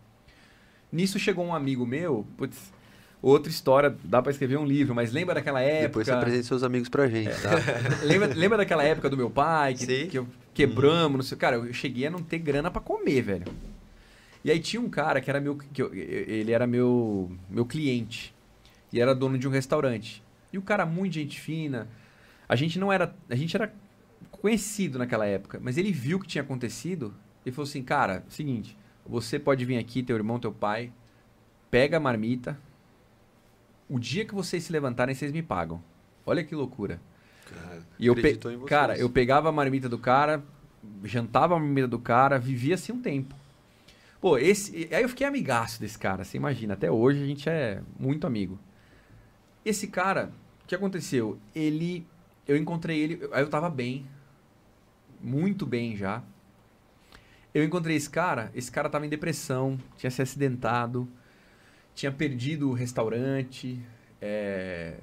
Nisso 0.94 1.18
chegou 1.18 1.44
um 1.44 1.56
amigo 1.56 1.88
meu, 1.88 2.26
putz, 2.38 2.72
outra 3.20 3.50
história, 3.50 3.98
dá 4.04 4.22
para 4.22 4.32
escrever 4.32 4.58
um 4.58 4.66
livro, 4.66 4.94
mas 4.94 5.12
lembra 5.12 5.34
daquela 5.34 5.60
época... 5.60 5.88
Depois 5.88 6.06
você 6.06 6.14
apresenta 6.14 6.44
seus 6.44 6.62
amigos 6.62 6.88
pra 6.88 7.08
gente, 7.08 7.32
tá? 7.42 7.50
lembra, 8.06 8.28
lembra 8.36 8.58
daquela 8.60 8.84
época 8.84 9.10
do 9.10 9.18
meu 9.18 9.30
pai, 9.30 9.74
que, 9.74 10.06
que 10.06 10.18
eu 10.20 10.28
quebramos, 10.54 11.18
não 11.18 11.24
sei... 11.24 11.36
Cara, 11.36 11.56
eu 11.56 11.74
cheguei 11.74 12.06
a 12.06 12.12
não 12.12 12.22
ter 12.22 12.38
grana 12.38 12.70
para 12.70 12.80
comer, 12.80 13.24
velho. 13.24 13.46
E 14.46 14.52
aí 14.52 14.60
tinha 14.60 14.80
um 14.80 14.90
cara 14.90 15.20
que 15.20 15.32
era 15.32 15.42
meu, 15.42 15.56
que 15.56 15.82
eu, 15.82 15.92
ele 15.94 16.52
era 16.52 16.68
meu, 16.68 17.32
meu 17.50 17.66
cliente 17.66 18.36
e 18.92 19.02
era 19.02 19.16
dono 19.16 19.38
de 19.38 19.48
um 19.48 19.52
restaurante. 19.52 20.22
E 20.52 20.58
o 20.60 20.62
cara 20.62 20.86
muito 20.86 21.14
gente 21.14 21.42
fina. 21.42 21.88
A 22.48 22.56
gente 22.56 22.78
não 22.78 22.94
era, 22.94 23.16
a 23.28 23.36
gente 23.36 23.56
era 23.56 23.74
conhecido 24.30 25.00
naquela 25.00 25.26
época, 25.26 25.60
mas 25.60 25.78
ele 25.78 25.92
viu 25.92 26.18
o 26.18 26.20
que 26.20 26.28
tinha 26.28 26.44
acontecido 26.44 27.14
e 27.44 27.52
falou 27.52 27.68
assim, 27.68 27.82
cara, 27.82 28.24
seguinte, 28.30 28.78
você 29.06 29.38
pode 29.38 29.66
vir 29.66 29.78
aqui, 29.78 30.02
teu 30.04 30.16
irmão, 30.16 30.40
teu 30.40 30.52
pai, 30.52 30.92
pega 31.70 31.98
a 31.98 32.00
marmita. 32.00 32.58
O 33.90 34.00
dia 34.00 34.26
que 34.26 34.34
vocês 34.34 34.64
se 34.64 34.72
levantarem, 34.72 35.14
vocês 35.14 35.32
me 35.32 35.42
pagam. 35.42 35.82
Olha 36.26 36.44
que 36.44 36.56
loucura. 36.56 37.02
Cara, 37.46 37.84
e 38.00 38.08
eu 38.08 38.16
pe... 38.16 38.40
cara, 38.66 38.98
eu 38.98 39.10
pegava 39.10 39.50
a 39.50 39.52
marmita 39.52 39.90
do 39.90 40.00
cara, 40.00 40.44
jantava 41.04 41.56
a 41.56 41.60
marmita 41.60 41.88
do 41.88 42.00
cara, 42.00 42.40
vivia 42.40 42.76
assim 42.76 42.94
um 42.94 43.02
tempo. 43.02 43.36
Pô, 44.22 44.38
esse. 44.38 44.88
Aí 44.92 45.04
eu 45.04 45.10
fiquei 45.10 45.28
amigaço 45.28 45.82
desse 45.82 46.00
cara, 46.00 46.24
você 46.24 46.38
imagina. 46.38 46.76
Até 46.76 46.90
hoje 46.90 47.22
a 47.22 47.26
gente 47.26 47.50
é 47.50 47.82
muito 48.00 48.26
amigo. 48.26 48.58
Esse 49.66 49.88
cara, 49.88 50.32
o 50.64 50.68
que 50.68 50.74
aconteceu? 50.74 51.38
Ele. 51.54 52.08
Eu 52.48 52.56
encontrei 52.56 53.00
ele. 53.00 53.30
Aí 53.34 53.44
eu 53.44 53.50
tava 53.50 53.70
bem. 53.70 54.06
Muito 55.22 55.66
bem 55.66 55.96
já. 55.96 56.24
Eu 57.54 57.64
encontrei 57.64 57.96
esse 57.96 58.10
cara. 58.10 58.52
Esse 58.56 58.72
cara 58.72 58.90
tava 58.90 59.06
em 59.06 59.10
depressão, 59.10 59.78
tinha 59.98 60.10
se 60.10 60.22
acidentado, 60.22 61.08
tinha 61.94 62.12
perdido 62.12 62.70
o 62.70 62.74
restaurante. 62.74 63.80
É, 64.22 64.96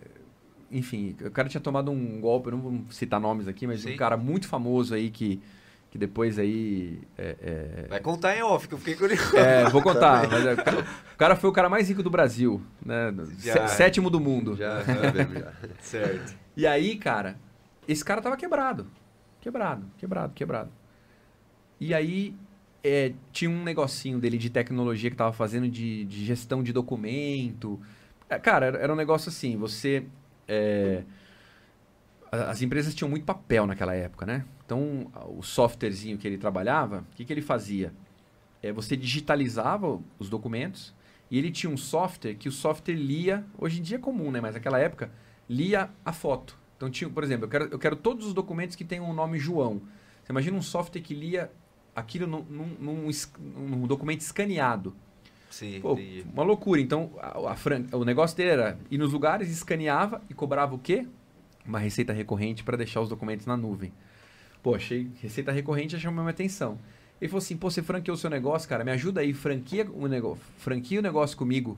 enfim, 0.70 1.16
o 1.24 1.30
cara 1.30 1.48
tinha 1.48 1.60
tomado 1.60 1.90
um 1.90 2.20
golpe, 2.20 2.48
eu 2.48 2.52
não 2.52 2.60
vou 2.60 2.84
citar 2.90 3.20
nomes 3.20 3.46
aqui, 3.46 3.66
mas 3.66 3.82
Sim. 3.82 3.94
um 3.94 3.96
cara 3.96 4.16
muito 4.16 4.48
famoso 4.48 4.94
aí 4.94 5.10
que 5.10 5.40
que 5.90 5.98
depois 5.98 6.38
aí. 6.38 7.00
É, 7.18 7.36
é... 7.40 7.86
Vai 7.88 8.00
contar 8.00 8.36
em 8.36 8.42
off, 8.42 8.68
que 8.68 8.74
eu 8.74 8.78
fiquei 8.78 8.94
curioso. 8.94 9.36
É, 9.36 9.68
vou 9.68 9.82
contar. 9.82 10.26
mas 10.30 10.46
é, 10.46 10.52
o 10.52 11.16
cara 11.18 11.34
foi 11.34 11.50
o 11.50 11.52
cara 11.52 11.68
mais 11.68 11.88
rico 11.88 12.02
do 12.02 12.08
Brasil, 12.08 12.62
né? 12.84 13.12
Já, 13.38 13.66
sétimo 13.66 14.08
do 14.08 14.20
mundo. 14.20 14.56
Já, 14.56 14.82
já, 14.82 14.94
já. 14.94 15.52
certo. 15.80 16.40
E 16.56 16.66
aí, 16.66 16.96
cara, 16.96 17.38
esse 17.88 18.04
cara 18.04 18.20
tava 18.20 18.36
quebrado. 18.36 18.86
Quebrado, 19.40 19.86
quebrado, 19.96 20.34
quebrado. 20.34 20.70
E 21.80 21.94
aí, 21.94 22.34
é, 22.82 23.12
tinha 23.32 23.50
um 23.50 23.62
negocinho 23.62 24.18
dele 24.18 24.38
de 24.38 24.50
tecnologia 24.50 25.10
que 25.10 25.16
tava 25.16 25.32
fazendo 25.32 25.68
de, 25.68 26.04
de 26.04 26.24
gestão 26.24 26.62
de 26.62 26.72
documento. 26.72 27.80
É, 28.28 28.38
cara, 28.38 28.66
era 28.66 28.92
um 28.92 28.96
negócio 28.96 29.28
assim, 29.28 29.56
você. 29.56 30.04
É, 30.46 31.02
as 32.30 32.62
empresas 32.62 32.94
tinham 32.94 33.08
muito 33.08 33.24
papel 33.24 33.66
naquela 33.66 33.94
época, 33.94 34.24
né? 34.24 34.44
Então, 34.64 35.10
o 35.36 35.42
softwarezinho 35.42 36.16
que 36.16 36.28
ele 36.28 36.38
trabalhava, 36.38 37.04
o 37.12 37.16
que, 37.16 37.24
que 37.24 37.32
ele 37.32 37.42
fazia? 37.42 37.92
É, 38.62 38.70
você 38.70 38.96
digitalizava 38.96 40.00
os 40.18 40.28
documentos 40.28 40.94
e 41.30 41.38
ele 41.38 41.50
tinha 41.50 41.72
um 41.72 41.76
software 41.76 42.34
que 42.34 42.48
o 42.48 42.52
software 42.52 42.94
lia, 42.94 43.44
hoje 43.58 43.80
em 43.80 43.82
dia 43.82 43.96
é 43.96 44.00
comum, 44.00 44.30
né? 44.30 44.40
Mas 44.40 44.54
naquela 44.54 44.78
época, 44.78 45.10
lia 45.48 45.90
a 46.04 46.12
foto. 46.12 46.56
Então, 46.76 46.88
tinha, 46.88 47.10
por 47.10 47.24
exemplo, 47.24 47.46
eu 47.46 47.48
quero, 47.48 47.64
eu 47.64 47.78
quero 47.78 47.96
todos 47.96 48.26
os 48.26 48.32
documentos 48.32 48.76
que 48.76 48.84
tenham 48.84 49.10
o 49.10 49.12
nome 49.12 49.38
João. 49.38 49.82
Você 50.22 50.30
imagina 50.30 50.56
um 50.56 50.62
software 50.62 51.00
que 51.00 51.14
lia 51.14 51.50
aquilo 51.94 52.26
num, 52.26 52.44
num, 52.48 52.76
num, 52.78 53.10
num 53.68 53.86
documento 53.86 54.20
escaneado. 54.20 54.94
Sim, 55.50 55.80
Pô, 55.80 55.98
uma 56.32 56.44
loucura. 56.44 56.80
Então, 56.80 57.10
a, 57.18 57.52
a 57.52 57.56
fran... 57.56 57.84
o 57.92 58.04
negócio 58.04 58.36
dele 58.36 58.50
era 58.50 58.78
ir 58.90 58.98
nos 58.98 59.12
lugares, 59.12 59.50
escaneava 59.50 60.22
e 60.30 60.34
cobrava 60.34 60.74
o 60.74 60.78
quê? 60.78 61.06
Uma 61.66 61.78
receita 61.78 62.12
recorrente 62.12 62.62
para 62.62 62.76
deixar 62.76 63.00
os 63.00 63.08
documentos 63.08 63.46
na 63.46 63.56
nuvem. 63.56 63.92
Pô, 64.62 64.74
achei 64.74 65.10
receita 65.20 65.50
recorrente, 65.50 65.98
chamou 65.98 66.22
minha 66.22 66.30
atenção. 66.30 66.78
Ele 67.20 67.28
falou 67.28 67.42
assim, 67.42 67.56
pô, 67.56 67.70
você 67.70 67.82
franqueou 67.82 68.14
o 68.14 68.18
seu 68.18 68.30
negócio, 68.30 68.68
cara, 68.68 68.84
me 68.84 68.90
ajuda 68.92 69.20
aí, 69.20 69.34
franquia 69.34 69.86
o 69.92 70.06
negócio, 70.06 70.42
franquia 70.56 71.00
o 71.00 71.02
negócio 71.02 71.36
comigo. 71.36 71.76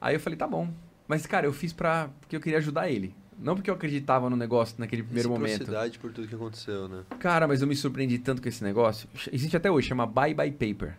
Aí 0.00 0.14
eu 0.14 0.20
falei, 0.20 0.38
tá 0.38 0.46
bom. 0.46 0.70
Mas, 1.08 1.26
cara, 1.26 1.46
eu 1.46 1.52
fiz 1.52 1.72
pra... 1.72 2.08
porque 2.20 2.36
eu 2.36 2.40
queria 2.40 2.58
ajudar 2.58 2.90
ele. 2.90 3.14
Não 3.38 3.54
porque 3.54 3.70
eu 3.70 3.74
acreditava 3.74 4.30
no 4.30 4.36
negócio 4.36 4.76
naquele 4.78 5.02
primeiro 5.02 5.30
momento. 5.30 5.66
por 6.00 6.12
tudo 6.12 6.26
que 6.26 6.34
aconteceu, 6.34 6.88
né? 6.88 7.04
Cara, 7.18 7.46
mas 7.46 7.60
eu 7.60 7.68
me 7.68 7.76
surpreendi 7.76 8.18
tanto 8.18 8.40
com 8.40 8.48
esse 8.48 8.64
negócio. 8.64 9.08
Existe 9.32 9.56
até 9.56 9.70
hoje, 9.70 9.88
chama 9.88 10.06
Bye 10.06 10.34
Bye 10.34 10.52
Paper. 10.52 10.96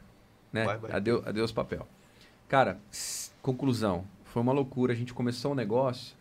Né? 0.54 0.66
Bye, 0.66 0.78
bye 0.78 0.92
adeus, 0.92 1.18
paper. 1.20 1.30
adeus 1.30 1.52
papel. 1.52 1.88
Cara, 2.48 2.80
conclusão. 3.42 4.06
Foi 4.26 4.42
uma 4.42 4.54
loucura. 4.54 4.94
A 4.94 4.96
gente 4.96 5.14
começou 5.14 5.54
um 5.54 5.56
negócio. 5.56 6.16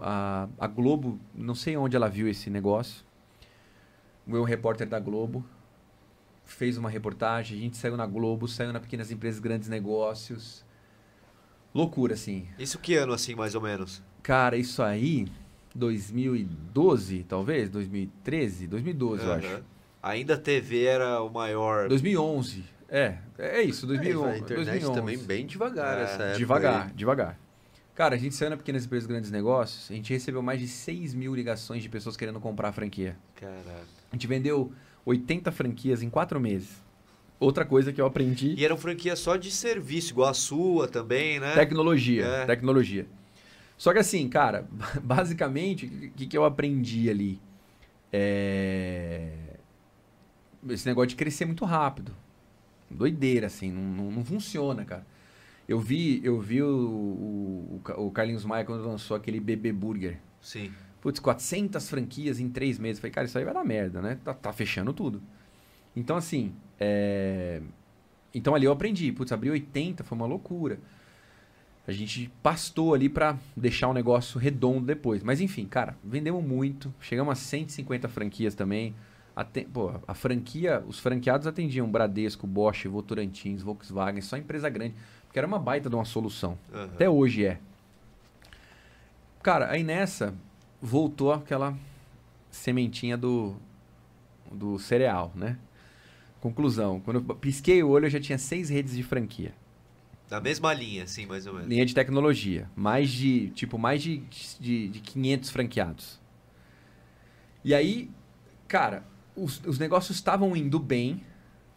A, 0.00 0.48
a 0.58 0.66
Globo, 0.66 1.18
não 1.34 1.54
sei 1.54 1.76
onde 1.76 1.96
ela 1.96 2.08
viu 2.08 2.28
esse 2.28 2.48
negócio 2.48 3.04
o 4.26 4.30
meu 4.30 4.42
repórter 4.42 4.88
da 4.88 4.98
Globo 4.98 5.44
fez 6.44 6.76
uma 6.76 6.90
reportagem, 6.90 7.58
a 7.58 7.60
gente 7.60 7.76
saiu 7.76 7.96
na 7.96 8.06
Globo, 8.06 8.46
saiu 8.48 8.72
na 8.72 8.80
Pequenas 8.80 9.10
Empresas 9.10 9.40
Grandes 9.40 9.68
Negócios. 9.68 10.63
Loucura, 11.74 12.14
assim. 12.14 12.46
Isso 12.58 12.78
que 12.78 12.94
ano, 12.94 13.12
assim, 13.12 13.34
mais 13.34 13.54
ou 13.54 13.60
menos? 13.60 14.00
Cara, 14.22 14.56
isso 14.56 14.82
aí, 14.82 15.26
2012, 15.74 17.24
talvez? 17.24 17.68
2013? 17.68 18.68
2012, 18.68 19.22
uhum. 19.22 19.28
eu 19.28 19.34
acho. 19.34 19.64
Ainda 20.00 20.34
a 20.34 20.38
TV 20.38 20.84
era 20.84 21.20
o 21.20 21.30
maior... 21.30 21.88
2011. 21.88 22.64
É, 22.88 23.16
é 23.36 23.62
isso, 23.62 23.86
2011. 23.86 24.28
É, 24.28 24.32
a 24.32 24.38
internet 24.38 24.66
2011. 24.66 25.00
também 25.00 25.18
bem 25.18 25.46
devagar 25.46 25.98
é. 25.98 26.02
essa 26.04 26.22
época. 26.22 26.38
Devagar, 26.38 26.86
aí. 26.86 26.92
devagar. 26.92 27.40
Cara, 27.94 28.14
a 28.14 28.18
gente 28.18 28.34
saiu 28.34 28.50
na 28.50 28.56
Pequenas 28.56 28.84
Empresas 28.84 29.06
Grandes 29.06 29.30
Negócios, 29.30 29.90
a 29.90 29.94
gente 29.94 30.12
recebeu 30.12 30.42
mais 30.42 30.60
de 30.60 30.68
6 30.68 31.14
mil 31.14 31.34
ligações 31.34 31.82
de 31.82 31.88
pessoas 31.88 32.16
querendo 32.16 32.38
comprar 32.38 32.68
a 32.68 32.72
franquia. 32.72 33.16
Caraca. 33.34 33.84
A 34.12 34.14
gente 34.14 34.26
vendeu 34.26 34.72
80 35.04 35.50
franquias 35.50 36.02
em 36.02 36.10
4 36.10 36.38
meses. 36.38 36.83
Outra 37.38 37.64
coisa 37.64 37.92
que 37.92 38.00
eu 38.00 38.06
aprendi. 38.06 38.54
E 38.56 38.64
eram 38.64 38.76
franquias 38.76 39.18
só 39.18 39.36
de 39.36 39.50
serviço, 39.50 40.12
igual 40.12 40.30
a 40.30 40.34
sua 40.34 40.88
também, 40.88 41.40
né? 41.40 41.54
Tecnologia. 41.54 42.24
É. 42.24 42.46
Tecnologia. 42.46 43.06
Só 43.76 43.92
que 43.92 43.98
assim, 43.98 44.28
cara, 44.28 44.68
basicamente, 45.02 45.86
o 45.86 46.10
que, 46.10 46.26
que 46.26 46.38
eu 46.38 46.44
aprendi 46.44 47.10
ali? 47.10 47.40
É... 48.12 49.32
Esse 50.68 50.86
negócio 50.86 51.08
de 51.08 51.16
crescer 51.16 51.44
muito 51.44 51.64
rápido. 51.64 52.14
Doideira, 52.90 53.48
assim, 53.48 53.70
não, 53.72 53.82
não, 53.82 54.10
não 54.12 54.24
funciona, 54.24 54.84
cara. 54.84 55.04
Eu 55.68 55.80
vi, 55.80 56.20
eu 56.22 56.40
vi 56.40 56.62
o, 56.62 56.68
o, 56.68 57.80
o 57.96 58.10
Carlinhos 58.10 58.44
Maia 58.44 58.64
quando 58.64 58.86
lançou 58.86 59.16
aquele 59.16 59.40
BB 59.40 59.72
Burger. 59.72 60.18
Sim. 60.40 60.72
Putz, 61.00 61.20
400 61.20 61.88
franquias 61.88 62.38
em 62.38 62.48
três 62.48 62.78
meses. 62.78 63.00
Falei, 63.00 63.12
cara, 63.12 63.26
isso 63.26 63.36
aí 63.36 63.44
vai 63.44 63.52
dar 63.52 63.64
merda, 63.64 64.00
né? 64.00 64.18
Tá, 64.24 64.32
tá 64.32 64.52
fechando 64.52 64.92
tudo. 64.92 65.22
Então, 65.96 66.16
assim, 66.16 66.54
é... 66.78 67.60
Então 68.34 68.54
ali 68.54 68.66
eu 68.66 68.72
aprendi. 68.72 69.12
Putz, 69.12 69.32
abrir 69.32 69.50
80 69.50 70.02
foi 70.04 70.16
uma 70.16 70.26
loucura. 70.26 70.78
A 71.86 71.92
gente 71.92 72.32
pastou 72.42 72.94
ali 72.94 73.08
para 73.08 73.36
deixar 73.56 73.88
o 73.88 73.92
negócio 73.92 74.40
redondo 74.40 74.86
depois. 74.86 75.22
Mas 75.22 75.40
enfim, 75.40 75.66
cara, 75.66 75.96
vendemos 76.02 76.42
muito. 76.42 76.92
Chegamos 77.00 77.32
a 77.32 77.34
150 77.34 78.08
franquias 78.08 78.54
também. 78.54 78.94
Aten 79.36 79.64
Pô, 79.64 79.92
a 80.06 80.14
franquia, 80.14 80.82
os 80.86 80.98
franqueados 80.98 81.46
atendiam 81.46 81.90
Bradesco, 81.90 82.46
Bosch, 82.46 82.86
Votorantins, 82.86 83.62
Volkswagen, 83.62 84.22
só 84.22 84.36
empresa 84.36 84.68
grande. 84.68 84.94
Porque 85.26 85.38
era 85.38 85.46
uma 85.46 85.58
baita 85.58 85.90
de 85.90 85.94
uma 85.94 86.04
solução. 86.04 86.56
Uhum. 86.72 86.84
Até 86.84 87.08
hoje 87.08 87.44
é. 87.44 87.58
Cara, 89.42 89.70
aí 89.70 89.82
nessa 89.82 90.34
voltou 90.80 91.32
aquela 91.32 91.76
sementinha 92.50 93.16
do, 93.16 93.56
do 94.50 94.78
cereal, 94.78 95.32
né? 95.34 95.58
Conclusão, 96.44 97.00
quando 97.00 97.24
eu 97.26 97.34
pisquei 97.36 97.82
o 97.82 97.88
olho, 97.88 98.04
eu 98.04 98.10
já 98.10 98.20
tinha 98.20 98.36
seis 98.36 98.68
redes 98.68 98.94
de 98.94 99.02
franquia. 99.02 99.54
Da 100.28 100.42
mesma 100.42 100.74
linha, 100.74 101.06
sim, 101.06 101.24
mais 101.24 101.46
ou 101.46 101.54
menos. 101.54 101.66
Linha 101.66 101.86
de 101.86 101.94
tecnologia. 101.94 102.68
Mais 102.76 103.08
de, 103.08 103.48
tipo, 103.54 103.78
mais 103.78 104.02
de, 104.02 104.18
de, 104.60 104.88
de 104.88 105.00
500 105.00 105.48
franqueados. 105.48 106.20
E 107.64 107.74
aí, 107.74 108.10
cara, 108.68 109.04
os, 109.34 109.62
os 109.64 109.78
negócios 109.78 110.18
estavam 110.18 110.54
indo 110.54 110.78
bem, 110.78 111.24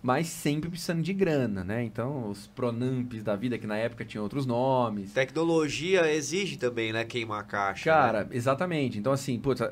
mas 0.04 0.28
sempre 0.28 0.70
precisando 0.70 1.02
de 1.02 1.14
grana, 1.14 1.64
né? 1.64 1.82
Então, 1.86 2.30
os 2.30 2.48
Pronamps 2.48 3.24
da 3.24 3.38
vida, 3.38 3.58
que 3.58 3.66
na 3.66 3.78
época 3.78 4.04
tinham 4.04 4.22
outros 4.22 4.46
nomes. 4.46 5.14
Tecnologia 5.14 6.12
exige 6.12 6.58
também, 6.58 6.92
né? 6.92 7.06
Queimar 7.06 7.40
a 7.40 7.44
caixa. 7.44 7.86
Cara, 7.86 8.26
né? 8.26 8.32
exatamente. 8.34 9.00
Então, 9.00 9.14
assim, 9.14 9.40
putz, 9.40 9.62
a, 9.62 9.66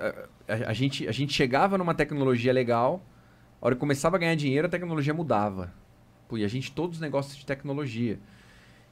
a, 0.48 0.70
a, 0.70 0.74
gente, 0.74 1.06
a 1.06 1.12
gente 1.12 1.34
chegava 1.34 1.78
numa 1.78 1.94
tecnologia 1.94 2.54
legal, 2.54 3.06
a 3.62 3.66
hora 3.66 3.76
que 3.76 3.80
começava 3.80 4.16
a 4.16 4.20
ganhar 4.20 4.36
dinheiro, 4.36 4.68
a 4.68 4.70
tecnologia 4.70 5.14
mudava. 5.14 5.74
Pô, 6.28 6.38
e 6.38 6.44
a 6.44 6.48
gente, 6.48 6.72
todos 6.72 6.98
os 6.98 7.02
negócios 7.02 7.38
de 7.38 7.46
tecnologia. 7.46 8.20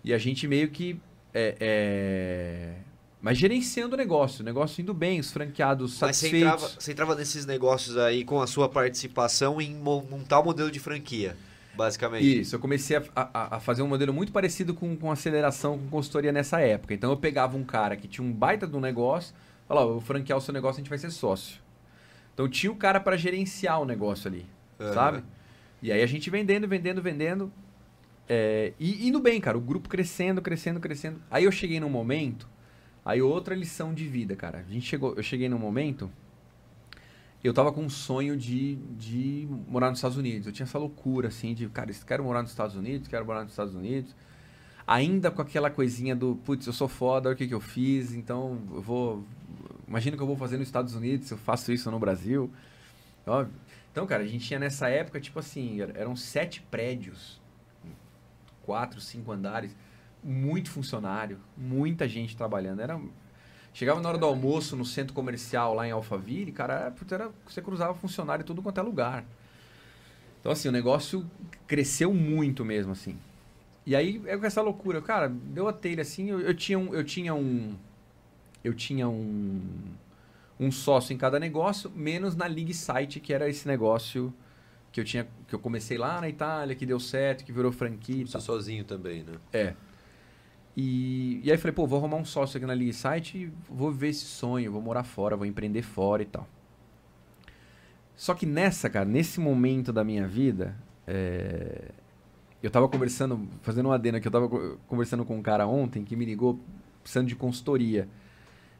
E 0.03 0.13
a 0.13 0.17
gente 0.17 0.47
meio 0.47 0.69
que. 0.69 0.99
É, 1.33 1.55
é... 1.59 2.73
Mas 3.21 3.37
gerenciando 3.37 3.95
o 3.95 3.97
negócio, 3.97 4.41
o 4.41 4.45
negócio 4.45 4.81
indo 4.81 4.93
bem, 4.93 5.19
os 5.19 5.31
franqueados 5.31 5.91
Mas 5.91 6.17
satisfeitos. 6.17 6.41
Mas 6.41 6.59
você 6.59 6.65
entrava, 6.65 6.81
você 6.81 6.91
entrava 6.91 7.15
nesses 7.15 7.45
negócios 7.45 7.97
aí 7.97 8.25
com 8.25 8.41
a 8.41 8.47
sua 8.47 8.67
participação 8.67 9.61
em 9.61 9.73
montar 9.75 10.39
o 10.41 10.43
modelo 10.43 10.69
de 10.69 10.79
franquia, 10.79 11.37
basicamente. 11.73 12.41
Isso, 12.41 12.53
eu 12.53 12.59
comecei 12.59 12.97
a, 12.97 13.03
a, 13.15 13.55
a, 13.55 13.59
fazer 13.61 13.81
um 13.81 13.87
modelo 13.87 14.13
muito 14.13 14.33
parecido 14.33 14.73
com, 14.73 14.93
com 14.97 15.09
aceleração, 15.09 15.79
com 15.79 15.87
consultoria 15.87 16.33
nessa 16.33 16.59
época. 16.59 16.93
Então 16.93 17.11
eu 17.11 17.17
pegava 17.17 17.55
um 17.55 17.63
cara 17.63 17.95
que 17.95 18.09
tinha 18.09 18.27
um 18.27 18.31
baita 18.31 18.67
do 18.67 18.81
negócio, 18.81 19.33
falava, 19.69 19.87
vou 19.87 20.01
franquear 20.01 20.37
o 20.37 20.41
seu 20.41 20.53
negócio, 20.53 20.81
a 20.81 20.83
gente 20.83 20.89
vai 20.89 20.97
ser 20.99 21.09
sócio. 21.09 21.61
Então 22.33 22.49
tinha 22.49 22.71
o 22.71 22.75
cara 22.75 22.99
para 22.99 23.15
gerenciar 23.15 23.79
o 23.79 23.85
negócio 23.85 24.27
ali, 24.27 24.45
uhum. 24.87 24.93
sabe? 24.93 25.23
E 25.81 25.91
aí 25.91 26.01
a 26.01 26.05
gente 26.05 26.29
vendendo, 26.29 26.67
vendendo, 26.67 27.01
vendendo. 27.01 27.51
É, 28.27 28.73
e 28.79 29.07
indo 29.07 29.19
bem, 29.19 29.39
cara, 29.41 29.57
o 29.57 29.61
grupo 29.61 29.89
crescendo, 29.89 30.41
crescendo, 30.41 30.79
crescendo. 30.79 31.21
Aí 31.29 31.43
eu 31.43 31.51
cheguei 31.51 31.79
num 31.79 31.89
momento, 31.89 32.47
aí 33.03 33.21
outra 33.21 33.53
lição 33.53 33.93
de 33.93 34.07
vida, 34.07 34.35
cara. 34.35 34.63
A 34.67 34.71
gente 34.71 34.85
chegou, 34.85 35.13
eu 35.15 35.23
cheguei 35.23 35.49
num 35.49 35.59
momento, 35.59 36.09
eu 37.43 37.53
tava 37.53 37.73
com 37.73 37.81
um 37.81 37.89
sonho 37.89 38.37
de, 38.37 38.75
de 38.97 39.45
morar 39.67 39.89
nos 39.89 39.99
Estados 39.99 40.17
Unidos. 40.17 40.47
Eu 40.47 40.53
tinha 40.53 40.63
essa 40.63 40.77
loucura, 40.77 41.27
assim, 41.27 41.53
de, 41.53 41.67
cara, 41.67 41.91
quero 42.07 42.23
morar 42.23 42.41
nos 42.41 42.51
Estados 42.51 42.75
Unidos, 42.75 43.09
quero 43.09 43.25
morar 43.25 43.43
nos 43.43 43.51
Estados 43.51 43.75
Unidos. 43.75 44.15
Ainda 44.87 45.29
com 45.29 45.41
aquela 45.41 45.69
coisinha 45.69 46.15
do, 46.15 46.37
putz, 46.45 46.65
eu 46.65 46.73
sou 46.73 46.87
foda, 46.87 47.27
olha 47.27 47.35
o 47.35 47.37
que, 47.37 47.47
que 47.47 47.53
eu 47.53 47.59
fiz, 47.59 48.13
então 48.13 48.61
eu 48.73 48.81
vou. 48.81 49.25
Imagina 49.85 50.15
o 50.15 50.17
que 50.17 50.23
eu 50.23 50.27
vou 50.27 50.37
fazer 50.37 50.57
nos 50.57 50.67
Estados 50.67 50.95
Unidos 50.95 51.27
se 51.27 51.33
eu 51.33 51.37
faço 51.37 51.73
isso 51.73 51.91
no 51.91 51.99
Brasil. 51.99 52.49
Óbvio. 53.27 53.53
Então, 53.93 54.07
cara, 54.07 54.23
a 54.23 54.27
gente 54.27 54.47
tinha 54.47 54.59
nessa 54.59 54.89
época, 54.89 55.21
tipo 55.21 55.37
assim, 55.37 55.79
eram 55.79 56.15
sete 56.15 56.61
prédios 56.63 57.39
quatro, 58.63 58.99
cinco 58.99 59.31
andares, 59.31 59.75
muito 60.23 60.71
funcionário, 60.71 61.37
muita 61.55 62.07
gente 62.07 62.35
trabalhando. 62.35 62.81
Era 62.81 62.99
chegava 63.71 64.01
na 64.01 64.09
hora 64.09 64.17
do 64.17 64.25
almoço 64.25 64.75
no 64.75 64.83
centro 64.83 65.13
comercial 65.13 65.75
lá 65.75 65.87
em 65.87 65.91
Alphaville, 65.91 66.51
cara, 66.51 66.91
era, 67.11 67.31
você 67.45 67.61
cruzava 67.61 67.93
funcionário 67.93 68.41
em 68.41 68.45
tudo 68.45 68.63
quanto 68.63 68.79
é 68.79 68.83
lugar. 68.83 69.23
Então 70.39 70.51
assim, 70.51 70.69
o 70.69 70.71
negócio 70.71 71.29
cresceu 71.67 72.11
muito 72.11 72.65
mesmo 72.65 72.91
assim. 72.93 73.15
E 73.85 73.95
aí 73.95 74.21
é 74.25 74.35
com 74.35 74.45
essa 74.45 74.61
loucura, 74.61 75.03
cara, 75.03 75.29
deu 75.29 75.67
a 75.67 75.73
telha 75.73 76.01
assim, 76.01 76.31
eu, 76.31 76.39
eu 76.39 76.53
tinha 76.55 76.79
um 76.79 76.95
eu 76.95 77.03
tinha 77.03 77.35
um 77.35 77.75
eu 78.63 78.73
tinha 78.73 79.07
um 79.07 79.61
um 80.59 80.71
sócio 80.71 81.13
em 81.13 81.17
cada 81.17 81.39
negócio, 81.39 81.91
menos 81.95 82.35
na 82.35 82.45
League 82.45 82.73
Site, 82.73 83.19
que 83.19 83.33
era 83.33 83.49
esse 83.49 83.67
negócio 83.67 84.33
que 84.91 84.99
eu 84.99 85.03
tinha 85.03 85.27
que 85.47 85.55
eu 85.55 85.59
comecei 85.59 85.97
lá 85.97 86.21
na 86.21 86.29
Itália, 86.29 86.75
que 86.75 86.85
deu 86.85 86.99
certo, 86.99 87.43
que 87.43 87.51
virou 87.51 87.71
franquia. 87.71 88.25
Você 88.25 88.39
sozinho 88.39 88.83
também, 88.85 89.23
né? 89.23 89.33
É. 89.51 89.73
E, 90.75 91.39
e 91.43 91.51
aí 91.51 91.57
falei, 91.57 91.73
pô, 91.73 91.85
vou 91.85 91.99
arrumar 91.99 92.17
um 92.17 92.25
sócio 92.25 92.57
aqui 92.57 92.65
na 92.65 92.73
League 92.73 92.93
Site 92.93 93.37
e 93.37 93.51
vou 93.69 93.91
ver 93.91 94.09
esse 94.09 94.25
sonho, 94.25 94.71
vou 94.71 94.81
morar 94.81 95.03
fora, 95.03 95.35
vou 95.35 95.45
empreender 95.45 95.81
fora 95.81 96.21
e 96.23 96.25
tal. 96.25 96.47
Só 98.15 98.33
que 98.33 98.45
nessa, 98.45 98.89
cara, 98.89 99.05
nesse 99.05 99.39
momento 99.39 99.91
da 99.91 100.03
minha 100.03 100.27
vida, 100.27 100.75
é... 101.07 101.91
eu 102.61 102.69
tava 102.69 102.87
conversando, 102.87 103.47
fazendo 103.61 103.87
uma 103.87 103.95
adena 103.95 104.19
que 104.19 104.27
eu 104.27 104.31
tava 104.31 104.49
conversando 104.87 105.25
com 105.25 105.37
um 105.37 105.41
cara 105.41 105.67
ontem 105.67 106.03
que 106.03 106.15
me 106.15 106.25
ligou 106.25 106.59
precisando 107.01 107.27
de 107.27 107.35
consultoria. 107.35 108.07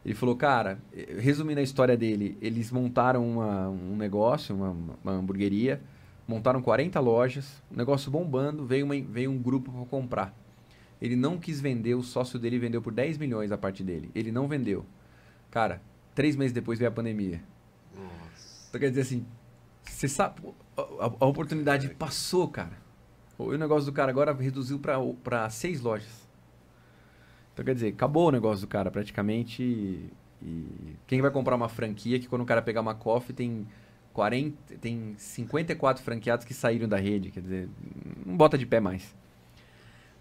Ele 0.06 0.14
falou, 0.14 0.36
cara, 0.36 0.80
resumindo 1.18 1.60
a 1.60 1.64
história 1.64 1.96
dele, 1.96 2.38
eles 2.42 2.72
montaram 2.72 3.26
uma, 3.26 3.70
um 3.70 3.96
negócio, 3.96 4.54
uma, 4.54 4.76
uma 5.02 5.12
hamburgueria, 5.14 5.82
montaram 6.28 6.62
40 6.62 7.00
lojas, 7.00 7.64
negócio 7.72 8.12
bombando, 8.12 8.66
veio, 8.66 8.86
uma, 8.86 9.00
veio 9.00 9.32
um 9.32 9.38
grupo 9.38 9.72
para 9.72 9.86
comprar. 9.86 10.38
Ele 11.02 11.16
não 11.16 11.38
quis 11.38 11.60
vender, 11.62 11.96
o 11.96 12.04
sócio 12.04 12.38
dele 12.38 12.60
vendeu 12.60 12.82
por 12.82 12.94
10 12.94 13.18
milhões 13.18 13.52
a 13.52 13.58
parte 13.58 13.84
dele. 13.84 14.10
Ele 14.14 14.32
não 14.32 14.48
vendeu. 14.48 14.86
Cara, 15.50 15.82
três 16.16 16.36
meses 16.36 16.52
depois 16.52 16.80
veio 16.80 16.90
a 16.90 16.94
pandemia. 16.94 17.42
Nossa. 17.96 18.68
Então 18.70 18.80
quer 18.80 18.90
dizer 18.90 19.02
assim, 19.02 19.26
você 19.84 20.08
sabe, 20.08 20.42
a, 20.78 21.12
a 21.20 21.26
oportunidade 21.26 21.90
passou, 21.90 22.48
cara. 22.48 22.78
O 23.38 23.52
negócio 23.58 23.86
do 23.86 23.94
cara 23.94 24.12
agora 24.12 24.34
reduziu 24.34 24.80
para 24.80 25.50
seis 25.50 25.82
lojas. 25.82 26.23
Então 27.54 27.64
quer 27.64 27.76
dizer, 27.76 27.90
acabou 27.90 28.28
o 28.28 28.32
negócio 28.32 28.66
do 28.66 28.70
cara 28.70 28.90
praticamente. 28.90 29.64
E, 29.64 30.10
quem 31.08 31.22
vai 31.22 31.32
comprar 31.32 31.56
uma 31.56 31.70
franquia 31.70 32.20
que 32.20 32.28
quando 32.28 32.42
o 32.42 32.46
cara 32.46 32.62
pegar 32.62 32.82
uma 32.82 32.94
coffee 32.94 33.34
tem 33.34 33.66
40, 34.14 34.76
tem 34.78 35.16
54 35.18 36.04
franqueados 36.04 36.46
que 36.46 36.54
saíram 36.54 36.88
da 36.88 36.98
rede, 36.98 37.32
quer 37.32 37.42
dizer, 37.42 37.70
não 38.26 38.36
bota 38.36 38.58
de 38.58 38.66
pé 38.66 38.80
mais. 38.80 39.16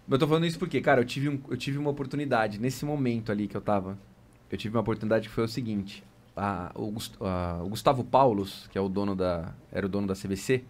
Eu 0.09 0.19
tô 0.19 0.27
falando 0.27 0.45
isso 0.45 0.59
porque, 0.59 0.81
cara, 0.81 1.01
eu 1.01 1.05
tive, 1.05 1.29
um, 1.29 1.39
eu 1.49 1.57
tive 1.57 1.77
uma 1.77 1.89
oportunidade 1.89 2.59
nesse 2.59 2.85
momento 2.85 3.31
ali 3.31 3.47
que 3.47 3.55
eu 3.55 3.61
tava. 3.61 3.97
Eu 4.51 4.57
tive 4.57 4.75
uma 4.75 4.81
oportunidade 4.81 5.27
que 5.27 5.33
foi 5.33 5.45
o 5.45 5.47
seguinte: 5.47 6.03
a, 6.35 6.71
o, 6.75 6.93
a, 7.21 7.61
o 7.63 7.69
Gustavo 7.69 8.03
Paulos, 8.03 8.67
que 8.71 8.77
é 8.77 8.81
o 8.81 8.89
dono 8.89 9.15
da, 9.15 9.53
era 9.71 9.85
o 9.85 9.89
dono 9.89 10.07
da 10.07 10.13
CVC, 10.13 10.63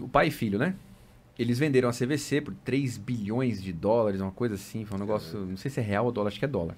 o 0.00 0.08
pai 0.08 0.28
e 0.28 0.30
filho, 0.30 0.58
né? 0.58 0.74
Eles 1.38 1.58
venderam 1.58 1.88
a 1.88 1.92
CVC 1.92 2.40
por 2.40 2.54
3 2.64 2.98
bilhões 2.98 3.62
de 3.62 3.72
dólares, 3.72 4.20
uma 4.20 4.32
coisa 4.32 4.56
assim. 4.56 4.84
Foi 4.84 4.96
um 4.96 5.00
negócio, 5.00 5.38
não 5.38 5.56
sei 5.56 5.70
se 5.70 5.78
é 5.78 5.82
real 5.82 6.06
ou 6.06 6.12
dólar, 6.12 6.28
acho 6.28 6.38
que 6.38 6.44
é 6.44 6.48
dólar. 6.48 6.76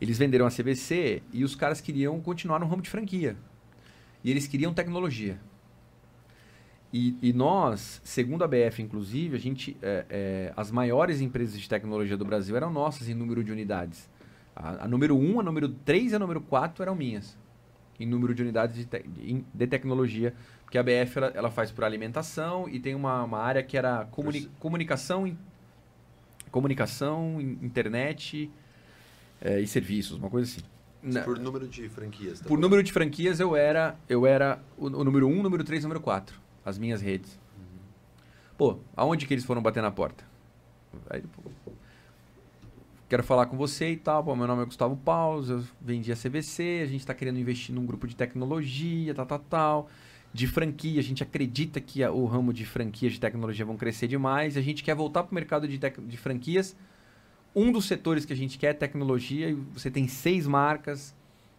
Eles 0.00 0.18
venderam 0.18 0.46
a 0.46 0.50
CVC 0.50 1.22
e 1.32 1.44
os 1.44 1.54
caras 1.54 1.80
queriam 1.80 2.20
continuar 2.20 2.58
no 2.58 2.66
ramo 2.66 2.82
de 2.82 2.90
franquia. 2.90 3.36
E 4.22 4.30
eles 4.30 4.46
queriam 4.46 4.72
tecnologia. 4.72 5.38
E, 6.92 7.16
e 7.22 7.32
nós, 7.32 8.02
segundo 8.04 8.44
a 8.44 8.48
BF, 8.48 8.82
inclusive, 8.82 9.34
a 9.34 9.38
gente, 9.38 9.76
é, 9.80 10.04
é, 10.10 10.52
as 10.56 10.70
maiores 10.70 11.20
empresas 11.20 11.58
de 11.58 11.68
tecnologia 11.68 12.16
do 12.16 12.24
Brasil 12.24 12.54
eram 12.54 12.70
nossas 12.70 13.08
em 13.08 13.14
número 13.14 13.42
de 13.42 13.50
unidades. 13.50 14.10
A, 14.54 14.84
a 14.84 14.88
número 14.88 15.16
1, 15.16 15.40
a 15.40 15.42
número 15.42 15.68
3 15.68 16.12
e 16.12 16.14
a 16.14 16.18
número 16.18 16.40
4 16.40 16.82
eram 16.82 16.94
minhas. 16.94 17.36
Em 17.98 18.06
número 18.06 18.34
de 18.34 18.42
unidades 18.42 18.76
de, 18.76 18.84
te, 18.84 19.04
de 19.54 19.66
tecnologia. 19.66 20.34
Porque 20.72 20.78
a 20.78 20.82
BF 20.82 21.18
ela, 21.18 21.32
ela, 21.34 21.50
faz 21.50 21.70
por 21.70 21.84
alimentação 21.84 22.66
e 22.66 22.80
tem 22.80 22.94
uma, 22.94 23.22
uma 23.24 23.38
área 23.38 23.62
que 23.62 23.76
era 23.76 24.06
comuni, 24.06 24.48
comunicação, 24.58 25.36
comunicação, 26.50 27.38
internet 27.38 28.50
é, 29.38 29.60
e 29.60 29.66
serviços, 29.66 30.16
uma 30.16 30.30
coisa 30.30 30.50
assim. 30.50 31.22
Por 31.24 31.38
número 31.38 31.68
de 31.68 31.90
franquias. 31.90 32.40
Tá 32.40 32.48
por 32.48 32.56
bom? 32.56 32.62
número 32.62 32.82
de 32.82 32.90
franquias, 32.90 33.38
eu 33.38 33.54
era, 33.54 33.98
eu 34.08 34.26
era 34.26 34.62
o, 34.78 34.86
o 34.86 35.04
número 35.04 35.28
1, 35.28 35.30
um, 35.30 35.42
número 35.42 35.62
3 35.62 35.82
número 35.82 36.00
4. 36.00 36.40
As 36.64 36.78
minhas 36.78 37.02
redes. 37.02 37.38
Uhum. 37.58 37.78
Pô, 38.56 38.78
aonde 38.96 39.26
que 39.26 39.34
eles 39.34 39.44
foram 39.44 39.60
bater 39.60 39.82
na 39.82 39.90
porta? 39.90 40.24
Aí, 41.10 41.20
pô, 41.20 41.50
quero 43.10 43.22
falar 43.22 43.44
com 43.44 43.58
você 43.58 43.90
e 43.90 43.96
tal. 43.98 44.24
Pô, 44.24 44.34
meu 44.34 44.46
nome 44.46 44.62
é 44.62 44.64
Gustavo 44.64 44.96
Paulo, 44.96 45.44
eu 45.46 45.62
vendi 45.78 46.10
a 46.10 46.16
CVC, 46.16 46.80
a 46.82 46.86
gente 46.86 47.00
está 47.00 47.12
querendo 47.12 47.38
investir 47.38 47.74
num 47.74 47.84
grupo 47.84 48.08
de 48.08 48.16
tecnologia, 48.16 49.14
tal, 49.14 49.26
tal, 49.26 49.38
tal. 49.38 49.90
De 50.34 50.46
franquia, 50.46 50.98
a 50.98 51.02
gente 51.02 51.22
acredita 51.22 51.80
que 51.80 52.04
o 52.06 52.24
ramo 52.24 52.52
de 52.52 52.64
franquias 52.64 53.12
de 53.12 53.20
tecnologia 53.20 53.64
vão 53.64 53.76
crescer 53.76 54.08
demais. 54.08 54.56
A 54.56 54.62
gente 54.62 54.82
quer 54.82 54.94
voltar 54.94 55.24
para 55.24 55.32
o 55.32 55.34
mercado 55.34 55.68
de, 55.68 55.78
de 55.78 56.16
franquias. 56.16 56.74
Um 57.54 57.70
dos 57.70 57.84
setores 57.84 58.24
que 58.24 58.32
a 58.32 58.36
gente 58.36 58.58
quer 58.58 58.68
é 58.68 58.72
tecnologia. 58.72 59.50
E 59.50 59.54
você 59.54 59.90
tem 59.90 60.08
seis 60.08 60.46
marcas. 60.46 61.14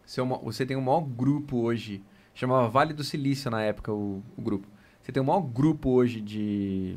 Você, 0.06 0.22
é 0.22 0.24
você 0.24 0.66
tem 0.66 0.76
o 0.76 0.82
maior 0.82 1.02
grupo 1.02 1.58
hoje. 1.58 2.02
Chamava 2.34 2.68
Vale 2.68 2.94
do 2.94 3.04
Silício 3.04 3.52
na 3.52 3.62
época 3.62 3.94
o, 3.94 4.24
o 4.36 4.42
grupo. 4.42 4.68
Você 5.02 5.12
tem 5.12 5.22
o 5.22 5.26
maior 5.26 5.42
grupo 5.42 5.90
hoje 5.92 6.20
de, 6.20 6.96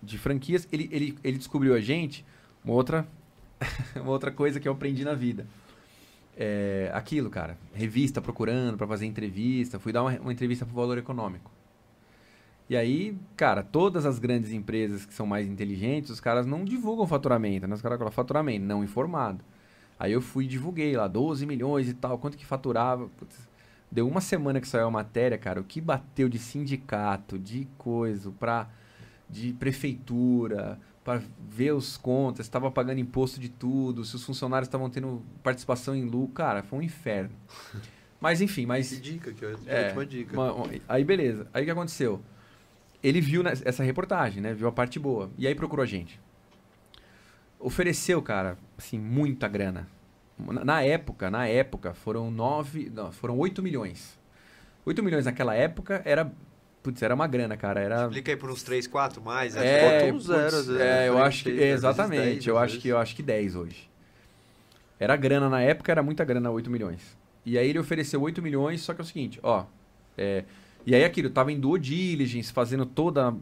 de 0.00 0.18
franquias. 0.18 0.68
Ele, 0.70 0.88
ele, 0.92 1.18
ele 1.24 1.36
descobriu 1.36 1.74
a 1.74 1.80
gente 1.80 2.24
uma 2.64 2.74
outra 2.74 3.08
uma 3.96 4.10
outra 4.10 4.30
coisa 4.30 4.60
que 4.60 4.68
eu 4.68 4.72
aprendi 4.72 5.04
na 5.04 5.14
vida. 5.14 5.46
É, 6.40 6.88
aquilo, 6.94 7.28
cara, 7.28 7.58
revista 7.74 8.22
procurando 8.22 8.76
para 8.76 8.86
fazer 8.86 9.06
entrevista, 9.06 9.80
fui 9.80 9.92
dar 9.92 10.04
uma, 10.04 10.16
uma 10.20 10.32
entrevista 10.32 10.64
para 10.64 10.72
o 10.72 10.76
Valor 10.76 10.96
Econômico. 10.96 11.50
E 12.70 12.76
aí, 12.76 13.16
cara, 13.34 13.62
todas 13.62 14.06
as 14.06 14.20
grandes 14.20 14.52
empresas 14.52 15.04
que 15.04 15.12
são 15.12 15.26
mais 15.26 15.48
inteligentes, 15.48 16.10
os 16.10 16.20
caras 16.20 16.46
não 16.46 16.64
divulgam 16.64 17.06
faturamento, 17.08 17.66
né? 17.66 17.74
Os 17.74 17.82
caras 17.82 17.98
falam 17.98 18.12
faturamento, 18.12 18.64
não 18.64 18.84
informado. 18.84 19.42
Aí 19.98 20.12
eu 20.12 20.20
fui 20.20 20.44
e 20.44 20.46
divulguei 20.48 20.96
lá, 20.96 21.08
12 21.08 21.44
milhões 21.44 21.88
e 21.88 21.94
tal, 21.94 22.18
quanto 22.18 22.36
que 22.36 22.46
faturava. 22.46 23.08
Putz, 23.18 23.48
deu 23.90 24.06
uma 24.06 24.20
semana 24.20 24.60
que 24.60 24.68
saiu 24.68 24.86
a 24.86 24.90
matéria, 24.90 25.36
cara, 25.36 25.60
o 25.60 25.64
que 25.64 25.80
bateu 25.80 26.28
de 26.28 26.38
sindicato, 26.38 27.38
de 27.38 27.66
coisa, 27.76 28.30
pra, 28.38 28.68
de 29.28 29.54
prefeitura, 29.54 30.78
para 31.08 31.22
ver 31.48 31.72
os 31.72 31.96
contas, 31.96 32.44
estava 32.44 32.70
pagando 32.70 33.00
imposto 33.00 33.40
de 33.40 33.48
tudo, 33.48 34.04
se 34.04 34.14
os 34.14 34.22
funcionários 34.22 34.68
estavam 34.68 34.90
tendo 34.90 35.24
participação 35.42 35.96
em 35.96 36.04
lucro, 36.04 36.34
cara, 36.34 36.62
foi 36.62 36.80
um 36.80 36.82
inferno. 36.82 37.30
Mas 38.20 38.40
enfim, 38.40 38.66
mas. 38.66 38.90
Que 38.90 39.00
dica, 39.00 39.32
que 39.32 39.44
é, 39.44 39.54
é 39.64 39.84
última 39.84 40.04
dica. 40.04 40.34
Uma, 40.34 40.68
aí 40.88 41.04
beleza. 41.04 41.46
Aí 41.54 41.62
o 41.62 41.64
que 41.64 41.70
aconteceu? 41.70 42.20
Ele 43.00 43.20
viu 43.20 43.44
essa 43.46 43.84
reportagem, 43.84 44.42
né? 44.42 44.52
Viu 44.52 44.66
a 44.66 44.72
parte 44.72 44.98
boa. 44.98 45.30
E 45.38 45.46
aí 45.46 45.54
procurou 45.54 45.84
a 45.84 45.86
gente. 45.86 46.20
Ofereceu, 47.60 48.20
cara, 48.20 48.58
assim, 48.76 48.98
muita 48.98 49.46
grana. 49.46 49.86
Na, 50.36 50.82
época, 50.82 51.30
na 51.30 51.46
época, 51.46 51.94
foram 51.94 52.28
nove. 52.28 52.90
Não, 52.92 53.12
foram 53.12 53.38
8 53.38 53.62
milhões. 53.62 54.18
8 54.84 55.00
milhões 55.00 55.26
naquela 55.26 55.54
época 55.54 56.02
era 56.04 56.32
Putz, 56.88 57.02
era 57.02 57.14
uma 57.14 57.26
grana, 57.26 57.54
cara. 57.54 57.80
Era... 57.80 58.04
Explica 58.04 58.32
aí 58.32 58.36
por 58.38 58.50
uns 58.50 58.62
3, 58.62 58.86
4 58.86 59.20
mais. 59.20 59.54
Né? 59.54 60.06
É, 60.06 60.10
putz, 60.10 60.26
é, 60.70 61.08
eu 61.08 61.18
acho 61.18 61.44
que. 61.44 61.50
Exatamente, 61.50 62.22
10, 62.22 62.46
eu 62.46 62.56
acho 62.56 62.78
que 62.78 62.88
eu 62.88 62.96
acho 62.96 63.14
que 63.14 63.22
10 63.22 63.56
hoje. 63.56 63.90
Era 64.98 65.14
grana 65.16 65.50
na 65.50 65.60
época, 65.60 65.92
era 65.92 66.02
muita 66.02 66.24
grana, 66.24 66.50
8 66.50 66.70
milhões. 66.70 67.14
E 67.44 67.58
aí 67.58 67.68
ele 67.68 67.78
ofereceu 67.78 68.22
8 68.22 68.40
milhões, 68.40 68.80
só 68.80 68.94
que 68.94 69.02
é 69.02 69.04
o 69.04 69.06
seguinte, 69.06 69.38
ó. 69.42 69.66
É, 70.16 70.44
e 70.86 70.94
aí 70.94 71.04
aquilo, 71.04 71.28
tava 71.28 71.52
em 71.52 71.60
duo 71.60 71.78
diligence, 71.78 72.50
fazendo 72.50 72.86
todas 72.86 73.34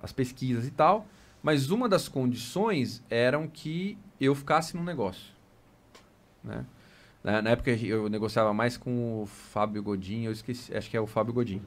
as 0.00 0.12
pesquisas 0.12 0.64
e 0.64 0.70
tal. 0.70 1.08
Mas 1.42 1.70
uma 1.70 1.88
das 1.88 2.06
condições 2.06 3.02
eram 3.10 3.48
que 3.48 3.98
eu 4.20 4.32
ficasse 4.32 4.76
no 4.76 4.84
negócio. 4.84 5.32
Né? 6.44 6.64
Na, 7.24 7.42
na 7.42 7.50
época 7.50 7.72
eu 7.72 8.08
negociava 8.08 8.54
mais 8.54 8.76
com 8.76 9.22
o 9.22 9.26
Fábio 9.26 9.82
Godin, 9.82 10.22
eu 10.22 10.32
esqueci, 10.32 10.72
acho 10.72 10.88
que 10.88 10.96
é 10.96 11.00
o 11.00 11.06
Fábio 11.06 11.34
Godin. 11.34 11.60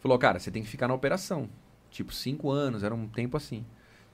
Falou, 0.00 0.18
cara, 0.18 0.38
você 0.38 0.50
tem 0.50 0.62
que 0.62 0.68
ficar 0.68 0.88
na 0.88 0.94
operação. 0.94 1.48
Tipo, 1.90 2.12
cinco 2.12 2.50
anos, 2.50 2.82
era 2.82 2.94
um 2.94 3.06
tempo 3.06 3.36
assim. 3.36 3.64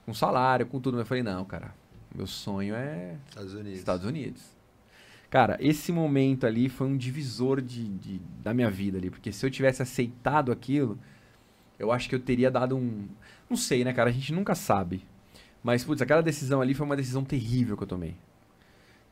Com 0.05 0.13
salário, 0.13 0.65
com 0.65 0.79
tudo. 0.79 0.99
Eu 0.99 1.05
falei, 1.05 1.23
não, 1.23 1.43
cara, 1.45 1.73
meu 2.13 2.27
sonho 2.27 2.75
é 2.75 3.17
Estados 3.27 3.53
Unidos. 3.53 3.79
Estados 3.79 4.05
Unidos. 4.05 4.57
Cara, 5.29 5.57
esse 5.59 5.91
momento 5.91 6.45
ali 6.45 6.69
foi 6.69 6.87
um 6.87 6.97
divisor 6.97 7.61
de, 7.61 7.87
de, 7.87 8.21
da 8.41 8.53
minha 8.53 8.69
vida 8.69 8.97
ali. 8.97 9.09
Porque 9.09 9.31
se 9.31 9.45
eu 9.45 9.51
tivesse 9.51 9.81
aceitado 9.81 10.51
aquilo, 10.51 10.97
eu 11.77 11.91
acho 11.91 12.09
que 12.09 12.15
eu 12.15 12.19
teria 12.19 12.49
dado 12.49 12.75
um. 12.75 13.07
Não 13.49 13.57
sei, 13.57 13.83
né, 13.83 13.93
cara? 13.93 14.09
A 14.09 14.13
gente 14.13 14.33
nunca 14.33 14.55
sabe. 14.55 15.05
Mas, 15.63 15.83
putz, 15.83 16.01
aquela 16.01 16.21
decisão 16.21 16.61
ali 16.61 16.73
foi 16.73 16.85
uma 16.85 16.95
decisão 16.95 17.23
terrível 17.23 17.75
que 17.77 17.83
eu 17.83 17.87
tomei. 17.87 18.15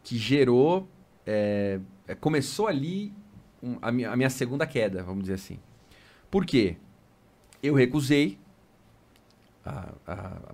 Que 0.03 0.17
gerou. 0.17 0.87
É, 1.25 1.79
começou 2.19 2.67
ali 2.67 3.11
um, 3.61 3.77
a, 3.81 3.91
minha, 3.91 4.11
a 4.11 4.15
minha 4.15 4.29
segunda 4.29 4.65
queda, 4.65 5.03
vamos 5.03 5.23
dizer 5.23 5.33
assim. 5.33 5.59
Por 6.35 6.45
quê? 6.45 6.75
Eu 7.63 7.73
recusei. 7.73 8.37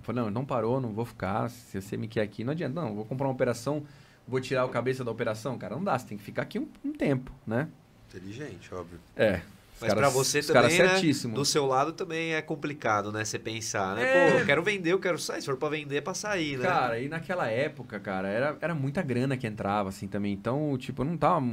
Falei, 0.00 0.22
não, 0.22 0.30
não 0.30 0.44
parou, 0.44 0.80
não 0.80 0.92
vou 0.92 1.04
ficar. 1.04 1.50
Se 1.50 1.82
você 1.82 1.96
me 1.96 2.06
quer 2.06 2.20
aqui, 2.20 2.44
não 2.44 2.52
adianta. 2.52 2.80
Não, 2.80 2.94
vou 2.94 3.04
comprar 3.04 3.26
uma 3.26 3.32
operação, 3.32 3.82
vou 4.28 4.40
tirar 4.40 4.62
a 4.62 4.68
cabeça 4.68 5.02
da 5.02 5.10
operação. 5.10 5.58
Cara, 5.58 5.74
não 5.74 5.82
dá, 5.82 5.98
você 5.98 6.06
tem 6.06 6.16
que 6.16 6.22
ficar 6.22 6.42
aqui 6.42 6.56
um, 6.60 6.68
um 6.84 6.92
tempo, 6.92 7.32
né? 7.44 7.66
Inteligente, 8.08 8.72
óbvio. 8.72 9.00
É. 9.16 9.40
Mas 9.80 9.92
para 9.92 10.08
você 10.08 10.40
também, 10.40 10.78
né, 10.78 11.00
do 11.34 11.44
seu 11.44 11.66
lado 11.66 11.92
também 11.92 12.32
é 12.34 12.40
complicado, 12.40 13.10
né? 13.10 13.24
Você 13.24 13.36
pensar, 13.36 13.96
né? 13.96 14.04
É... 14.04 14.30
Pô, 14.30 14.38
eu 14.38 14.46
quero 14.46 14.62
vender, 14.62 14.92
eu 14.92 15.00
quero 15.00 15.18
sair. 15.18 15.40
Se 15.40 15.46
for 15.46 15.56
para 15.56 15.70
vender, 15.70 15.96
é 15.96 16.00
para 16.00 16.14
sair, 16.14 16.58
né? 16.58 16.64
Cara, 16.64 17.00
e 17.00 17.08
naquela 17.08 17.48
época, 17.48 17.98
cara, 17.98 18.28
era, 18.28 18.56
era 18.60 18.72
muita 18.72 19.02
grana 19.02 19.36
que 19.36 19.48
entrava, 19.48 19.88
assim, 19.88 20.06
também. 20.06 20.32
Então, 20.32 20.78
tipo, 20.78 21.02
não 21.02 21.16
tava... 21.16 21.44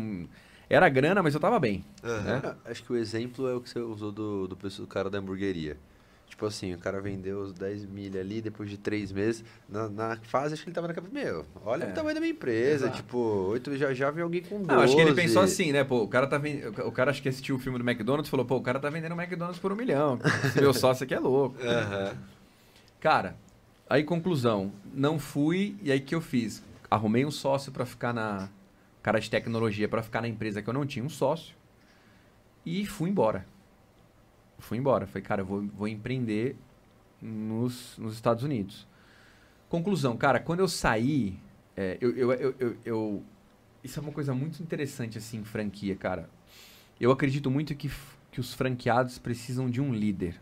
Era 0.69 0.87
grana, 0.87 1.23
mas 1.23 1.33
eu 1.33 1.39
tava 1.39 1.59
bem. 1.59 1.83
Uhum. 2.03 2.21
Né? 2.21 2.55
Acho 2.65 2.83
que 2.83 2.93
o 2.93 2.95
exemplo 2.95 3.47
é 3.49 3.55
o 3.55 3.61
que 3.61 3.69
você 3.69 3.79
usou 3.79 4.11
do, 4.11 4.47
do, 4.47 4.55
do 4.55 4.87
cara 4.87 5.09
da 5.09 5.17
hamburgueria. 5.17 5.77
Tipo 6.29 6.45
assim, 6.45 6.73
o 6.73 6.77
cara 6.77 7.01
vendeu 7.01 7.39
os 7.41 7.51
10 7.51 7.85
mil 7.87 8.17
ali, 8.17 8.39
depois 8.39 8.69
de 8.69 8.77
três 8.77 9.11
meses. 9.11 9.43
Na, 9.67 9.89
na 9.89 10.17
fase, 10.23 10.53
acho 10.53 10.63
que 10.63 10.69
ele 10.69 10.75
tava 10.75 10.87
na 10.87 10.93
cabeça, 10.93 11.13
meu, 11.13 11.45
olha 11.65 11.85
é. 11.85 11.89
o 11.89 11.93
tamanho 11.93 12.13
da 12.13 12.21
minha 12.21 12.31
empresa. 12.31 12.85
Exato. 12.85 12.97
Tipo, 12.97 13.17
oito 13.17 13.75
já, 13.75 13.93
já 13.93 14.11
vem 14.11 14.23
alguém 14.23 14.43
com 14.43 14.61
12. 14.61 14.67
Não, 14.67 14.79
acho 14.79 14.95
que 14.95 15.01
ele 15.01 15.13
pensou 15.15 15.41
assim, 15.41 15.71
né? 15.71 15.83
Pô, 15.83 16.03
o 16.03 16.07
cara 16.07 16.27
tá 16.27 16.37
vend... 16.37 16.67
O 16.85 16.91
cara 16.91 17.09
acho 17.09 17.21
que 17.21 17.27
assistiu 17.27 17.55
o 17.55 17.59
filme 17.59 17.79
do 17.79 17.89
McDonald's 17.89 18.27
e 18.27 18.31
falou, 18.31 18.45
pô, 18.45 18.57
o 18.57 18.61
cara 18.61 18.79
tá 18.79 18.89
vendendo 18.91 19.13
o 19.13 19.19
McDonald's 19.19 19.59
por 19.59 19.73
um 19.73 19.75
milhão. 19.75 20.19
Esse 20.45 20.61
meu 20.61 20.73
sócio 20.73 21.03
aqui 21.03 21.15
é 21.15 21.19
louco. 21.19 21.57
Uhum. 21.57 22.15
Cara, 23.01 23.35
aí 23.89 24.03
conclusão, 24.03 24.71
não 24.93 25.17
fui, 25.17 25.75
e 25.81 25.91
aí 25.91 25.99
que 25.99 26.13
eu 26.13 26.21
fiz? 26.21 26.63
Arrumei 26.89 27.25
um 27.25 27.31
sócio 27.31 27.71
para 27.71 27.85
ficar 27.85 28.13
na, 28.13 28.49
cara 29.01 29.19
de 29.19 29.29
tecnologia 29.29 29.87
para 29.87 30.03
ficar 30.03 30.21
na 30.21 30.27
empresa 30.27 30.61
que 30.61 30.69
eu 30.69 30.73
não 30.73 30.85
tinha 30.85 31.03
um 31.03 31.09
sócio. 31.09 31.55
E 32.65 32.85
fui 32.85 33.09
embora. 33.09 33.45
Fui 34.57 34.77
embora. 34.77 35.07
Falei, 35.07 35.23
cara, 35.23 35.41
eu 35.41 35.45
vou, 35.45 35.65
vou 35.67 35.87
empreender 35.87 36.55
nos, 37.21 37.97
nos 37.97 38.13
Estados 38.13 38.43
Unidos. 38.43 38.87
Conclusão, 39.69 40.17
cara, 40.17 40.39
quando 40.39 40.59
eu 40.59 40.67
saí, 40.67 41.39
é, 41.77 41.97
eu, 42.01 42.15
eu, 42.15 42.31
eu, 42.33 42.77
eu, 42.83 43.23
Isso 43.83 43.99
é 43.99 44.01
uma 44.01 44.11
coisa 44.11 44.33
muito 44.33 44.61
interessante, 44.61 45.17
assim, 45.17 45.43
franquia, 45.43 45.95
cara. 45.95 46.29
Eu 46.99 47.11
acredito 47.11 47.49
muito 47.49 47.73
que, 47.75 47.89
que 48.31 48.39
os 48.39 48.53
franqueados 48.53 49.17
precisam 49.17 49.69
de 49.69 49.79
um 49.79 49.93
líder. 49.93 50.41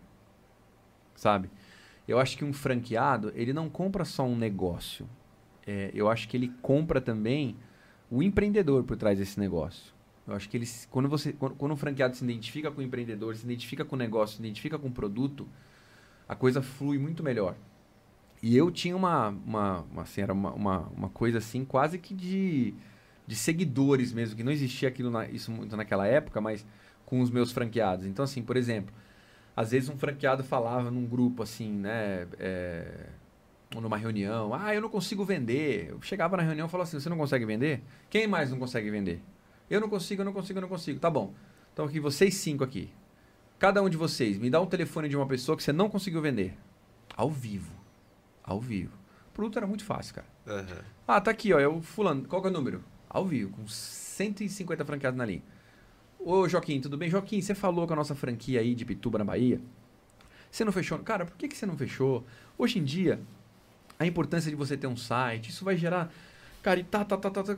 Sabe? 1.15 1.49
Eu 2.07 2.19
acho 2.19 2.37
que 2.37 2.45
um 2.45 2.53
franqueado, 2.53 3.31
ele 3.35 3.53
não 3.53 3.69
compra 3.69 4.05
só 4.05 4.25
um 4.25 4.35
negócio. 4.35 5.07
É, 5.65 5.91
eu 5.93 6.09
acho 6.09 6.27
que 6.29 6.37
ele 6.37 6.53
compra 6.61 7.01
também 7.01 7.55
o 8.09 8.23
empreendedor 8.23 8.83
por 8.83 8.97
trás 8.97 9.17
desse 9.17 9.39
negócio. 9.39 9.93
Eu 10.27 10.35
acho 10.35 10.49
que 10.49 10.57
eles, 10.57 10.87
quando 10.91 11.07
você, 11.07 11.31
quando, 11.33 11.55
quando 11.55 11.71
um 11.71 11.77
franqueado 11.77 12.15
se 12.15 12.23
identifica 12.23 12.69
com 12.69 12.81
o 12.81 12.83
empreendedor, 12.83 13.35
se 13.35 13.45
identifica 13.45 13.85
com 13.85 13.95
o 13.95 13.99
negócio, 13.99 14.35
se 14.35 14.41
identifica 14.41 14.77
com 14.77 14.87
o 14.87 14.91
produto, 14.91 15.47
a 16.27 16.35
coisa 16.35 16.61
flui 16.61 16.97
muito 16.97 17.23
melhor. 17.23 17.55
E 18.41 18.55
eu 18.55 18.69
tinha 18.69 18.95
uma, 18.95 19.29
uma, 19.29 19.81
uma 19.91 20.01
assim, 20.03 20.21
era 20.21 20.33
uma, 20.33 20.51
uma, 20.51 20.79
uma, 20.95 21.09
coisa 21.09 21.37
assim, 21.37 21.65
quase 21.65 21.97
que 21.97 22.13
de, 22.13 22.73
de 23.25 23.35
seguidores 23.35 24.11
mesmo, 24.11 24.35
que 24.35 24.43
não 24.43 24.51
existia 24.51 24.89
aquilo 24.89 25.09
na, 25.09 25.27
isso 25.27 25.51
muito 25.51 25.75
naquela 25.75 26.05
época, 26.05 26.39
mas 26.41 26.65
com 27.05 27.21
os 27.21 27.31
meus 27.31 27.51
franqueados. 27.51 28.05
Então, 28.05 28.23
assim, 28.23 28.43
por 28.43 28.57
exemplo, 28.57 28.93
às 29.55 29.71
vezes 29.71 29.89
um 29.89 29.97
franqueado 29.97 30.43
falava 30.43 30.91
num 30.91 31.05
grupo 31.05 31.41
assim, 31.41 31.71
né? 31.71 32.27
É, 32.37 33.07
numa 33.75 33.97
reunião, 33.97 34.53
ah, 34.53 34.73
eu 34.73 34.81
não 34.81 34.89
consigo 34.89 35.25
vender. 35.25 35.89
Eu 35.89 36.01
chegava 36.01 36.37
na 36.37 36.43
reunião 36.43 36.67
e 36.67 36.69
falava 36.69 36.87
assim, 36.87 36.99
você 36.99 37.09
não 37.09 37.17
consegue 37.17 37.45
vender? 37.45 37.83
Quem 38.09 38.27
mais 38.27 38.49
não 38.49 38.57
consegue 38.57 38.89
vender? 38.89 39.21
Eu 39.69 39.81
não 39.81 39.89
consigo, 39.89 40.21
eu 40.21 40.25
não 40.25 40.33
consigo, 40.33 40.57
eu 40.57 40.61
não 40.61 40.69
consigo. 40.69 40.99
Tá 40.99 41.09
bom. 41.09 41.33
Então 41.73 41.85
aqui, 41.85 41.99
vocês 41.99 42.35
cinco 42.35 42.63
aqui. 42.63 42.89
Cada 43.59 43.81
um 43.81 43.89
de 43.89 43.97
vocês, 43.97 44.37
me 44.37 44.49
dá 44.49 44.61
um 44.61 44.65
telefone 44.65 45.09
de 45.09 45.17
uma 45.17 45.25
pessoa 45.27 45.57
que 45.57 45.63
você 45.63 45.73
não 45.73 45.89
conseguiu 45.89 46.21
vender. 46.21 46.55
Ao 47.15 47.29
vivo. 47.29 47.73
Ao 48.43 48.59
vivo. 48.59 48.95
O 49.29 49.33
produto 49.33 49.57
era 49.57 49.67
muito 49.67 49.83
fácil, 49.83 50.15
cara. 50.15 50.27
Uhum. 50.47 50.81
Ah, 51.07 51.19
tá 51.19 51.31
aqui, 51.31 51.53
ó. 51.53 51.59
É 51.59 51.67
o 51.67 51.81
fulano. 51.81 52.25
Qual 52.27 52.41
que 52.41 52.47
é 52.47 52.51
o 52.51 52.53
número? 52.53 52.83
Ao 53.09 53.25
vivo, 53.25 53.51
com 53.51 53.67
150 53.67 54.85
franqueados 54.85 55.17
na 55.17 55.25
linha. 55.25 55.43
Ô, 56.19 56.47
Joaquim, 56.47 56.81
tudo 56.81 56.97
bem? 56.97 57.09
Joaquim, 57.09 57.41
você 57.41 57.55
falou 57.55 57.87
com 57.87 57.93
a 57.93 57.95
nossa 57.95 58.15
franquia 58.15 58.59
aí 58.59 58.75
de 58.75 58.85
Pituba, 58.85 59.17
na 59.17 59.25
Bahia. 59.25 59.61
Você 60.51 60.65
não 60.65 60.71
fechou? 60.71 60.97
Cara, 60.99 61.25
por 61.25 61.35
que, 61.35 61.47
que 61.47 61.55
você 61.55 61.65
não 61.65 61.77
fechou? 61.77 62.25
Hoje 62.57 62.79
em 62.79 62.83
dia, 62.83 63.19
a 63.99 64.05
importância 64.05 64.49
de 64.49 64.55
você 64.55 64.77
ter 64.77 64.87
um 64.87 64.97
site, 64.97 65.49
isso 65.49 65.65
vai 65.65 65.75
gerar. 65.75 66.11
Cara, 66.61 66.79
e 66.79 66.83
tá, 66.83 67.03
tá, 67.03 67.17
tá, 67.17 67.29
tá, 67.29 67.43
tá. 67.43 67.55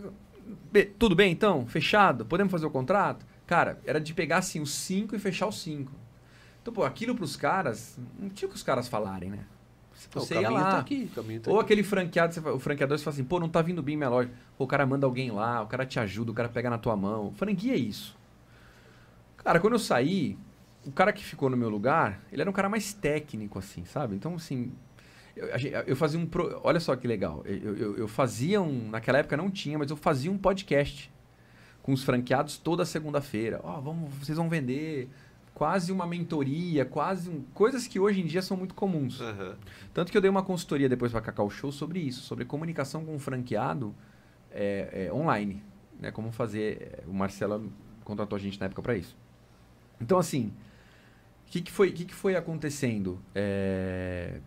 Tudo 0.98 1.16
bem 1.16 1.32
então? 1.32 1.66
Fechado? 1.68 2.26
Podemos 2.26 2.52
fazer 2.52 2.66
o 2.66 2.72
contrato? 2.72 3.26
Cara, 3.46 3.80
era 3.86 4.00
de 4.00 4.14
pegar 4.14 4.38
assim 4.38 4.62
os 4.62 4.72
cinco 4.72 5.16
e 5.16 5.20
fechar 5.20 5.48
os 5.48 5.62
cinco. 5.62 5.92
Então, 6.62 6.74
pô, 6.74 6.84
aquilo 6.84 7.16
para 7.16 7.24
os 7.24 7.36
caras, 7.36 7.98
não 8.18 8.30
tinha 8.30 8.48
o 8.48 8.52
que 8.52 8.58
os 8.58 8.64
caras 8.64 8.88
falarem, 8.88 9.30
né? 9.30 9.46
Você 10.14 10.36
ia 10.36 10.50
lá. 10.50 10.72
Tá 10.72 10.80
aqui, 10.80 11.12
o 11.16 11.40
tá 11.40 11.52
Ou 11.52 11.58
aqui. 11.58 11.66
aquele 11.66 11.84
franqueado, 11.84 12.34
você 12.34 12.40
o 12.40 12.60
franqueador 12.60 12.98
você 12.98 13.04
fala 13.04 13.14
assim, 13.16 13.24
pô, 13.24 13.40
não 13.40 13.50
tá 13.50 13.62
vindo 13.62 13.84
bem 13.84 13.98
minha 13.98 14.10
loja. 14.10 14.30
Pô, 14.58 14.64
o 14.64 14.68
cara 14.68 14.86
manda 14.86 15.06
alguém 15.06 15.30
lá, 15.30 15.62
o 15.62 15.68
cara 15.68 15.86
te 15.86 16.00
ajuda, 16.00 16.32
o 16.32 16.34
cara 16.34 16.48
pega 16.48 16.70
na 16.70 16.78
tua 16.78 16.96
mão. 16.96 17.34
Franquia 17.34 17.74
é 17.74 17.78
isso. 17.78 18.18
Cara, 19.38 19.60
quando 19.60 19.74
eu 19.74 19.80
saí, 19.80 20.38
o 20.86 20.92
cara 20.92 21.12
que 21.12 21.24
ficou 21.24 21.50
no 21.50 21.58
meu 21.58 21.70
lugar, 21.70 22.22
ele 22.32 22.42
era 22.42 22.50
um 22.50 22.54
cara 22.54 22.70
mais 22.70 22.94
técnico, 22.94 23.60
assim, 23.60 23.84
sabe? 23.86 24.16
Então, 24.16 24.36
assim, 24.36 24.72
eu, 25.40 25.82
eu 25.88 25.96
fazia 25.96 26.20
um. 26.20 26.26
pro- 26.26 26.60
Olha 26.64 26.80
só 26.80 26.96
que 26.96 27.08
legal. 27.08 27.42
Eu, 27.46 27.76
eu- 27.78 27.98
eu 27.98 28.08
fazia 28.08 28.62
um. 28.62 28.90
Naquela 28.90 29.20
época 29.20 29.36
não 29.38 29.50
tinha, 29.50 29.78
mas 29.78 29.90
eu 29.90 29.98
fazia 29.98 30.32
um 30.32 30.38
podcast 30.38 31.12
com 31.82 31.94
os 31.94 32.04
franqueados 32.04 32.58
toda 32.58 32.86
segunda-feira. 32.86 33.60
Ó, 33.64 33.80
vamos, 33.80 34.14
vocês 34.16 34.38
vão 34.38 34.50
vender. 34.50 35.10
Quase 35.54 35.92
uma 35.92 36.08
mentoria, 36.08 36.86
quase 36.86 37.30
um, 37.30 37.42
coisas 37.54 37.86
que 37.86 38.00
hoje 38.00 38.22
em 38.22 38.26
dia 38.26 38.42
são 38.42 38.56
muito 38.56 38.74
comuns. 38.74 39.20
Aham. 39.20 39.58
Tanto 39.94 40.10
que 40.10 40.18
eu 40.18 40.22
dei 40.22 40.30
uma 40.30 40.42
consultoria 40.44 40.88
depois 40.88 41.12
para 41.12 41.20
Cacau 41.20 41.50
Show 41.50 41.70
sobre 41.70 42.00
isso, 42.00 42.22
sobre 42.22 42.46
comunicação 42.46 43.04
com 43.04 43.14
o 43.16 43.20
franqueado 43.20 43.94
é, 44.52 45.08
é, 45.10 45.14
online. 45.14 45.62
Né? 46.00 46.12
Como 46.12 46.32
fazer. 46.32 47.02
é, 47.04 47.04
O 47.10 47.14
Marcelo 47.14 47.70
contratou 48.06 48.38
a 48.38 48.40
gente 48.40 48.58
na 48.58 48.68
época 48.68 48.82
para 48.82 48.96
isso. 48.96 49.18
Então, 50.00 50.18
assim, 50.18 50.54
o 51.46 51.52
que, 51.52 51.60
que, 51.62 51.72
foi, 51.72 51.92
que, 51.92 52.06
que 52.06 52.14
foi 52.16 52.38
acontecendo? 52.38 53.20
É, 53.36 54.40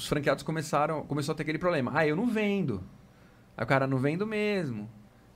Os 0.00 0.06
franqueados 0.06 0.42
começaram. 0.42 1.02
Começou 1.02 1.34
a 1.34 1.36
ter 1.36 1.42
aquele 1.42 1.58
problema. 1.58 1.92
Ah, 1.94 2.06
eu 2.06 2.16
não 2.16 2.26
vendo. 2.26 2.82
Aí 3.54 3.62
o 3.62 3.66
cara 3.66 3.86
não 3.86 3.98
vendo 3.98 4.26
mesmo. 4.26 4.88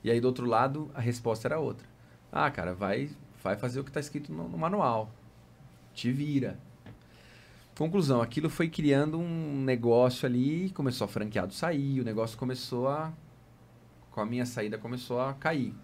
E 0.03 0.09
aí 0.09 0.19
do 0.19 0.25
outro 0.25 0.47
lado 0.47 0.89
a 0.95 0.99
resposta 0.99 1.47
era 1.47 1.59
outra. 1.59 1.87
Ah, 2.31 2.49
cara, 2.49 2.73
vai, 2.73 3.11
vai 3.43 3.55
fazer 3.55 3.79
o 3.79 3.83
que 3.83 3.91
está 3.91 3.99
escrito 3.99 4.33
no, 4.33 4.49
no 4.49 4.57
manual. 4.57 5.11
Te 5.93 6.11
vira. 6.11 6.57
Conclusão, 7.77 8.23
aquilo 8.23 8.49
foi 8.49 8.67
criando 8.67 9.19
um 9.19 9.61
negócio 9.61 10.25
ali, 10.25 10.71
começou 10.71 11.05
a 11.05 11.07
franqueado 11.07 11.53
sair, 11.53 12.01
o 12.01 12.03
negócio 12.03 12.35
começou 12.35 12.87
a. 12.87 13.13
Com 14.09 14.21
a 14.21 14.25
minha 14.25 14.47
saída 14.47 14.79
começou 14.79 15.21
a 15.21 15.35
cair. 15.35 15.75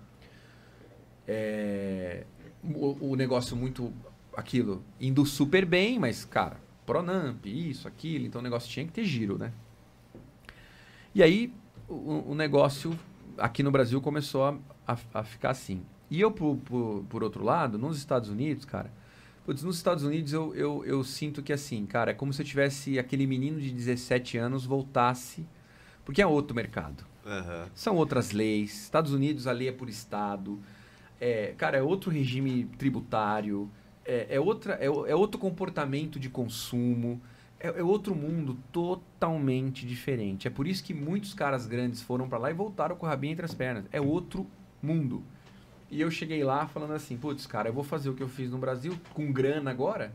É, 1.28 2.26
o, 2.64 3.12
o 3.12 3.16
negócio 3.16 3.56
muito. 3.56 3.94
aquilo, 4.36 4.84
indo 5.00 5.24
super 5.24 5.68
bem, 5.68 6.00
mas, 6.00 6.26
cara, 6.26 6.71
Pronamp, 6.86 7.46
isso, 7.46 7.88
aquilo, 7.88 8.26
então 8.26 8.42
o 8.42 8.44
negócio 8.44 8.70
tinha 8.70 8.86
que 8.86 8.92
ter 8.92 9.06
giro, 9.06 9.38
né? 9.38 9.52
E 11.14 11.22
aí 11.22 11.54
o, 11.88 12.32
o 12.32 12.36
negócio 12.36 12.98
aqui 13.38 13.64
no 13.64 13.72
Brasil 13.72 14.02
começou 14.02 14.46
a, 14.46 14.58
a, 14.88 14.98
a 15.14 15.24
ficar 15.24 15.52
assim. 15.52 15.82
E 16.10 16.20
eu, 16.20 16.32
por, 16.32 16.58
por, 16.58 17.06
por 17.10 17.24
outro 17.24 17.44
lado, 17.44 17.78
nos 17.78 17.98
Estados 17.98 18.30
Unidos, 18.30 18.66
cara, 18.66 18.92
Putz, 19.46 19.64
nos 19.64 19.78
Estados 19.78 20.04
Unidos 20.04 20.34
eu, 20.34 20.54
eu, 20.56 20.86
eu 20.86 21.04
sinto 21.04 21.42
que 21.42 21.52
assim, 21.52 21.86
cara, 21.86 22.12
é 22.12 22.14
como 22.14 22.32
se 22.32 22.42
eu 22.42 22.46
tivesse 22.46 23.00
aquele 23.00 23.26
menino 23.26 23.60
de 23.60 23.72
17 23.72 24.38
anos 24.38 24.66
voltasse, 24.66 25.48
porque 26.06 26.22
é 26.22 26.28
outro 26.28 26.56
mercado. 26.56 27.04
Aham. 27.26 27.68
São 27.74 27.96
outras 27.96 28.32
leis. 28.32 28.84
Estados 28.84 29.14
Unidos, 29.14 29.48
a 29.48 29.52
lei 29.52 29.68
é 29.68 29.72
por 29.72 29.90
estado. 29.90 30.60
É, 31.20 31.54
cara, 31.58 31.78
é 31.78 31.82
outro 31.82 32.12
regime 32.12 32.66
tributário. 32.78 33.70
É, 34.06 34.36
é 34.36 34.40
outra, 34.40 34.74
é, 34.76 34.86
é 34.86 35.16
outro 35.16 35.40
comportamento 35.40 36.20
de 36.20 36.30
consumo. 36.30 37.22
É, 37.60 37.68
é 37.80 37.84
outro 37.84 38.16
mundo 38.16 38.58
totalmente 38.72 39.86
diferente. 39.86 40.48
É 40.48 40.52
por 40.52 40.68
isso 40.68 40.84
que 40.84 40.94
muitos 40.94 41.34
caras 41.34 41.68
grandes 41.68 42.02
foram 42.02 42.28
pra 42.28 42.38
lá 42.38 42.50
e 42.50 42.54
voltaram 42.54 42.96
com 42.96 43.06
o 43.06 43.10
rabinho 43.10 43.34
entre 43.34 43.46
as 43.46 43.54
pernas. 43.54 43.86
É 43.92 44.02
outro 44.02 44.48
mundo. 44.82 45.24
E 45.90 46.00
eu 46.02 46.10
cheguei 46.10 46.44
lá 46.44 46.66
falando 46.68 46.94
assim, 46.94 47.18
putz, 47.18 47.46
cara, 47.46 47.70
eu 47.70 47.74
vou 47.74 47.84
fazer 47.84 48.10
o 48.10 48.14
que 48.14 48.24
eu 48.24 48.30
fiz 48.30 48.50
no 48.50 48.58
Brasil 48.58 48.98
com 49.14 49.32
grana 49.32 49.70
agora. 49.70 50.14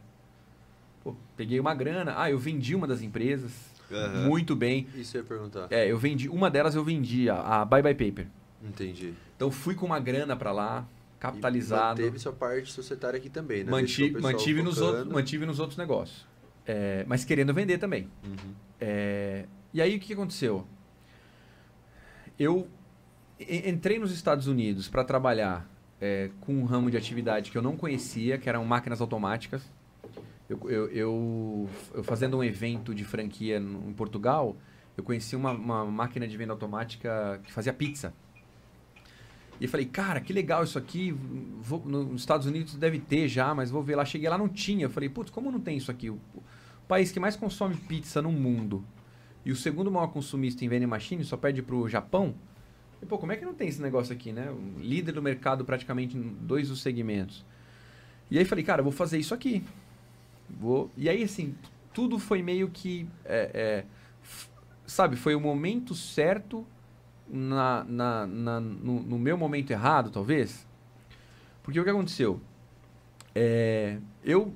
Pô, 1.04 1.14
peguei 1.36 1.60
uma 1.60 1.74
grana. 1.74 2.14
Ah, 2.16 2.30
eu 2.30 2.38
vendi 2.38 2.74
uma 2.74 2.86
das 2.86 3.02
empresas. 3.02 3.52
Aham. 3.92 4.26
Muito 4.26 4.56
bem. 4.56 4.88
Isso 4.94 5.16
eu 5.16 5.22
ia 5.22 5.28
perguntar. 5.28 5.68
É, 5.70 5.86
eu 5.90 5.98
vendi. 5.98 6.28
Uma 6.28 6.50
delas 6.50 6.74
eu 6.74 6.82
vendi, 6.82 7.30
a, 7.30 7.60
a 7.60 7.64
Bye 7.64 7.82
Bye 7.82 7.94
Paper. 7.94 8.26
Entendi. 8.62 9.14
Então 9.36 9.50
fui 9.50 9.74
com 9.74 9.86
uma 9.86 10.00
grana 10.00 10.34
pra 10.34 10.50
lá, 10.50 10.86
E 11.16 11.18
capitalizado. 11.18 12.00
Manteve 12.02 12.18
sua 12.18 12.32
parte 12.32 12.70
societária 12.72 13.16
aqui 13.18 13.30
também, 13.30 13.64
né? 13.64 13.70
manti- 13.70 14.10
mantive, 14.22 14.62
nos 14.62 14.80
outros, 14.80 15.06
mantive 15.12 15.46
nos 15.46 15.58
outros 15.58 15.78
negócios. 15.78 16.26
É, 16.66 17.04
mas 17.08 17.24
querendo 17.24 17.54
vender 17.54 17.78
também. 17.78 18.10
Uhum. 18.24 18.54
É, 18.80 19.46
e 19.72 19.80
aí 19.80 19.96
o 19.96 20.00
que 20.00 20.12
aconteceu? 20.12 20.66
Eu 22.38 22.68
e- 23.40 23.68
entrei 23.68 23.98
nos 23.98 24.12
Estados 24.12 24.46
Unidos 24.46 24.88
para 24.88 25.04
trabalhar 25.04 25.68
é, 26.00 26.30
com 26.40 26.52
um 26.54 26.64
ramo 26.64 26.90
de 26.90 26.96
atividade 26.98 27.50
que 27.50 27.56
eu 27.56 27.62
não 27.62 27.74
conhecia, 27.76 28.36
que 28.36 28.48
eram 28.48 28.62
máquinas 28.66 29.00
automáticas. 29.00 29.62
Eu, 30.48 30.60
eu, 30.70 30.86
eu- 30.90 31.70
eu 31.94 32.04
fazendo 32.04 32.36
um 32.36 32.44
evento 32.44 32.94
de 32.94 33.02
franquia 33.04 33.58
no- 33.58 33.88
em 33.88 33.92
Portugal, 33.94 34.54
eu 34.96 35.02
conheci 35.02 35.34
uma, 35.34 35.52
uma 35.52 35.84
máquina 35.86 36.28
de 36.28 36.36
venda 36.36 36.52
automática 36.52 37.40
que 37.42 37.50
fazia 37.52 37.72
pizza. 37.72 38.12
E 39.60 39.66
falei, 39.66 39.86
cara, 39.86 40.20
que 40.20 40.32
legal 40.32 40.64
isso 40.64 40.78
aqui. 40.78 41.12
Vou- 41.60 41.82
no- 41.84 42.04
nos 42.04 42.22
Estados 42.22 42.46
Unidos 42.46 42.74
deve 42.76 42.98
ter 42.98 43.28
já, 43.28 43.54
mas 43.54 43.70
vou 43.70 43.82
ver 43.82 43.96
lá. 43.96 44.04
Cheguei 44.04 44.28
lá, 44.28 44.36
não 44.36 44.48
tinha. 44.48 44.84
Eu 44.86 44.90
falei, 44.90 45.08
putz, 45.08 45.30
como 45.30 45.50
não 45.50 45.60
tem 45.60 45.76
isso 45.78 45.90
aqui? 45.90 46.10
O, 46.10 46.14
o 46.14 46.42
país 46.88 47.10
que 47.10 47.18
mais 47.20 47.36
consome 47.36 47.74
pizza 47.76 48.20
no 48.20 48.30
mundo 48.30 48.84
e 49.44 49.52
o 49.52 49.56
segundo 49.56 49.90
maior 49.90 50.08
consumista 50.08 50.64
em 50.64 50.68
vending 50.68 50.86
machine 50.86 51.24
só 51.24 51.36
perde 51.36 51.62
pro 51.62 51.88
Japão. 51.88 52.34
E, 53.02 53.06
pô, 53.06 53.18
como 53.18 53.32
é 53.32 53.36
que 53.36 53.44
não 53.44 53.54
tem 53.54 53.68
esse 53.68 53.80
negócio 53.80 54.12
aqui, 54.12 54.32
né? 54.32 54.50
Um 54.50 54.80
líder 54.80 55.12
do 55.12 55.22
mercado 55.22 55.64
praticamente 55.64 56.16
em 56.16 56.22
dois 56.40 56.68
dos 56.68 56.80
segmentos. 56.82 57.44
E 58.30 58.38
aí 58.38 58.44
falei, 58.44 58.64
cara, 58.64 58.82
vou 58.82 58.92
fazer 58.92 59.18
isso 59.18 59.32
aqui. 59.34 59.62
Vou... 60.48 60.90
E 60.96 61.08
aí, 61.08 61.22
assim, 61.22 61.54
tudo 61.92 62.18
foi 62.18 62.42
meio 62.42 62.68
que. 62.68 63.06
é, 63.24 63.50
é, 63.54 63.84
sabe, 64.86 65.16
foi 65.16 65.34
o 65.34 65.40
momento 65.40 65.94
certo 65.94 66.66
na, 67.28 67.84
na, 67.84 68.26
na- 68.26 68.60
no, 68.60 69.02
no 69.02 69.18
meu 69.18 69.36
momento 69.36 69.70
errado, 69.70 70.10
talvez. 70.10 70.66
Porque 71.62 71.80
o 71.80 71.84
que 71.84 71.90
aconteceu? 71.90 72.40
É, 73.34 73.98
eu 74.24 74.52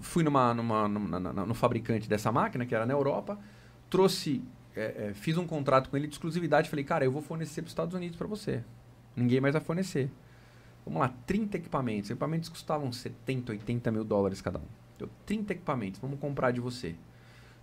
fui 0.00 0.22
numa, 0.24 0.52
numa, 0.54 0.88
numa- 0.88 1.46
no 1.46 1.54
fabricante 1.54 2.08
dessa 2.08 2.32
máquina, 2.32 2.66
que 2.66 2.74
era 2.74 2.86
na 2.86 2.92
Europa, 2.92 3.38
trouxe, 3.88 4.42
é, 4.74 5.08
é, 5.10 5.14
fiz 5.14 5.36
um 5.36 5.46
contrato 5.46 5.88
com 5.90 5.96
ele 5.96 6.06
de 6.06 6.14
exclusividade. 6.14 6.68
Falei, 6.68 6.84
cara, 6.84 7.04
eu 7.04 7.12
vou 7.12 7.22
fornecer 7.22 7.62
para 7.62 7.66
os 7.68 7.72
Estados 7.72 7.94
Unidos 7.94 8.16
para 8.16 8.26
você. 8.26 8.62
Ninguém 9.14 9.40
mais 9.40 9.52
vai 9.54 9.62
fornecer. 9.62 10.10
Vamos 10.84 11.00
lá, 11.00 11.12
30 11.26 11.56
equipamentos. 11.56 12.10
Equipamentos 12.10 12.48
custavam 12.48 12.92
70, 12.92 13.52
80 13.52 13.90
mil 13.90 14.04
dólares 14.04 14.40
cada 14.40 14.58
um. 14.58 14.64
Eu, 14.98 15.08
30 15.26 15.52
equipamentos, 15.52 16.00
vamos 16.00 16.18
comprar 16.18 16.50
de 16.52 16.60
você. 16.60 16.94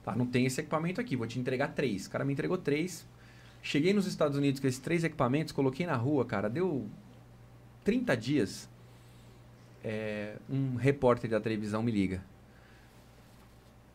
Tá, 0.04 0.16
não 0.16 0.26
tem 0.26 0.46
esse 0.46 0.60
equipamento 0.60 1.00
aqui, 1.00 1.16
vou 1.16 1.26
te 1.26 1.40
entregar 1.40 1.70
três. 1.70 2.06
O 2.06 2.10
cara 2.10 2.26
me 2.26 2.34
entregou 2.34 2.58
três. 2.58 3.06
Cheguei 3.64 3.94
nos 3.94 4.06
Estados 4.06 4.38
Unidos 4.38 4.60
com 4.60 4.68
esses 4.68 4.80
três 4.80 5.04
equipamentos, 5.04 5.52
coloquei 5.54 5.86
na 5.88 5.96
rua, 5.96 6.24
cara, 6.26 6.48
deu 6.50 6.86
30 7.84 8.16
dias. 8.16 8.70
é, 9.86 10.36
um 10.50 10.76
repórter 10.76 11.30
da 11.30 11.40
televisão 11.42 11.82
me 11.84 11.92
liga. 11.92 12.24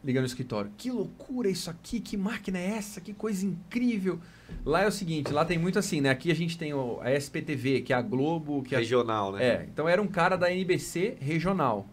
Liga 0.05 0.21
no 0.21 0.27
escritório. 0.27 0.71
Que 0.77 0.91
loucura 0.91 1.49
isso 1.51 1.69
aqui, 1.71 1.99
que 1.99 2.17
máquina 2.17 2.59
é 2.59 2.77
essa? 2.77 3.01
Que 3.01 3.13
coisa 3.13 3.45
incrível. 3.45 4.21
Lá 4.65 4.83
é 4.83 4.87
o 4.87 4.93
seguinte, 4.93 5.33
lá 5.33 5.45
tem 5.45 5.59
muito 5.59 5.79
assim, 5.79 6.01
né? 6.01 6.11
Aqui 6.11 6.31
a 6.31 6.35
gente 6.35 6.57
tem 6.57 6.73
o- 6.73 6.99
a 7.03 7.11
SPTV, 7.11 7.81
que 7.83 7.93
é 7.93 7.97
a 7.97 8.03
Globo, 8.03 8.63
que 8.63 8.75
é 8.75 8.79
a 8.79 8.81
Regional, 8.81 9.33
né? 9.33 9.45
é, 9.45 9.65
então 9.71 9.89
era 9.89 10.01
um 10.01 10.07
cara 10.07 10.37
da 10.37 10.51
NBC 10.53 11.17
regional. 11.21 11.87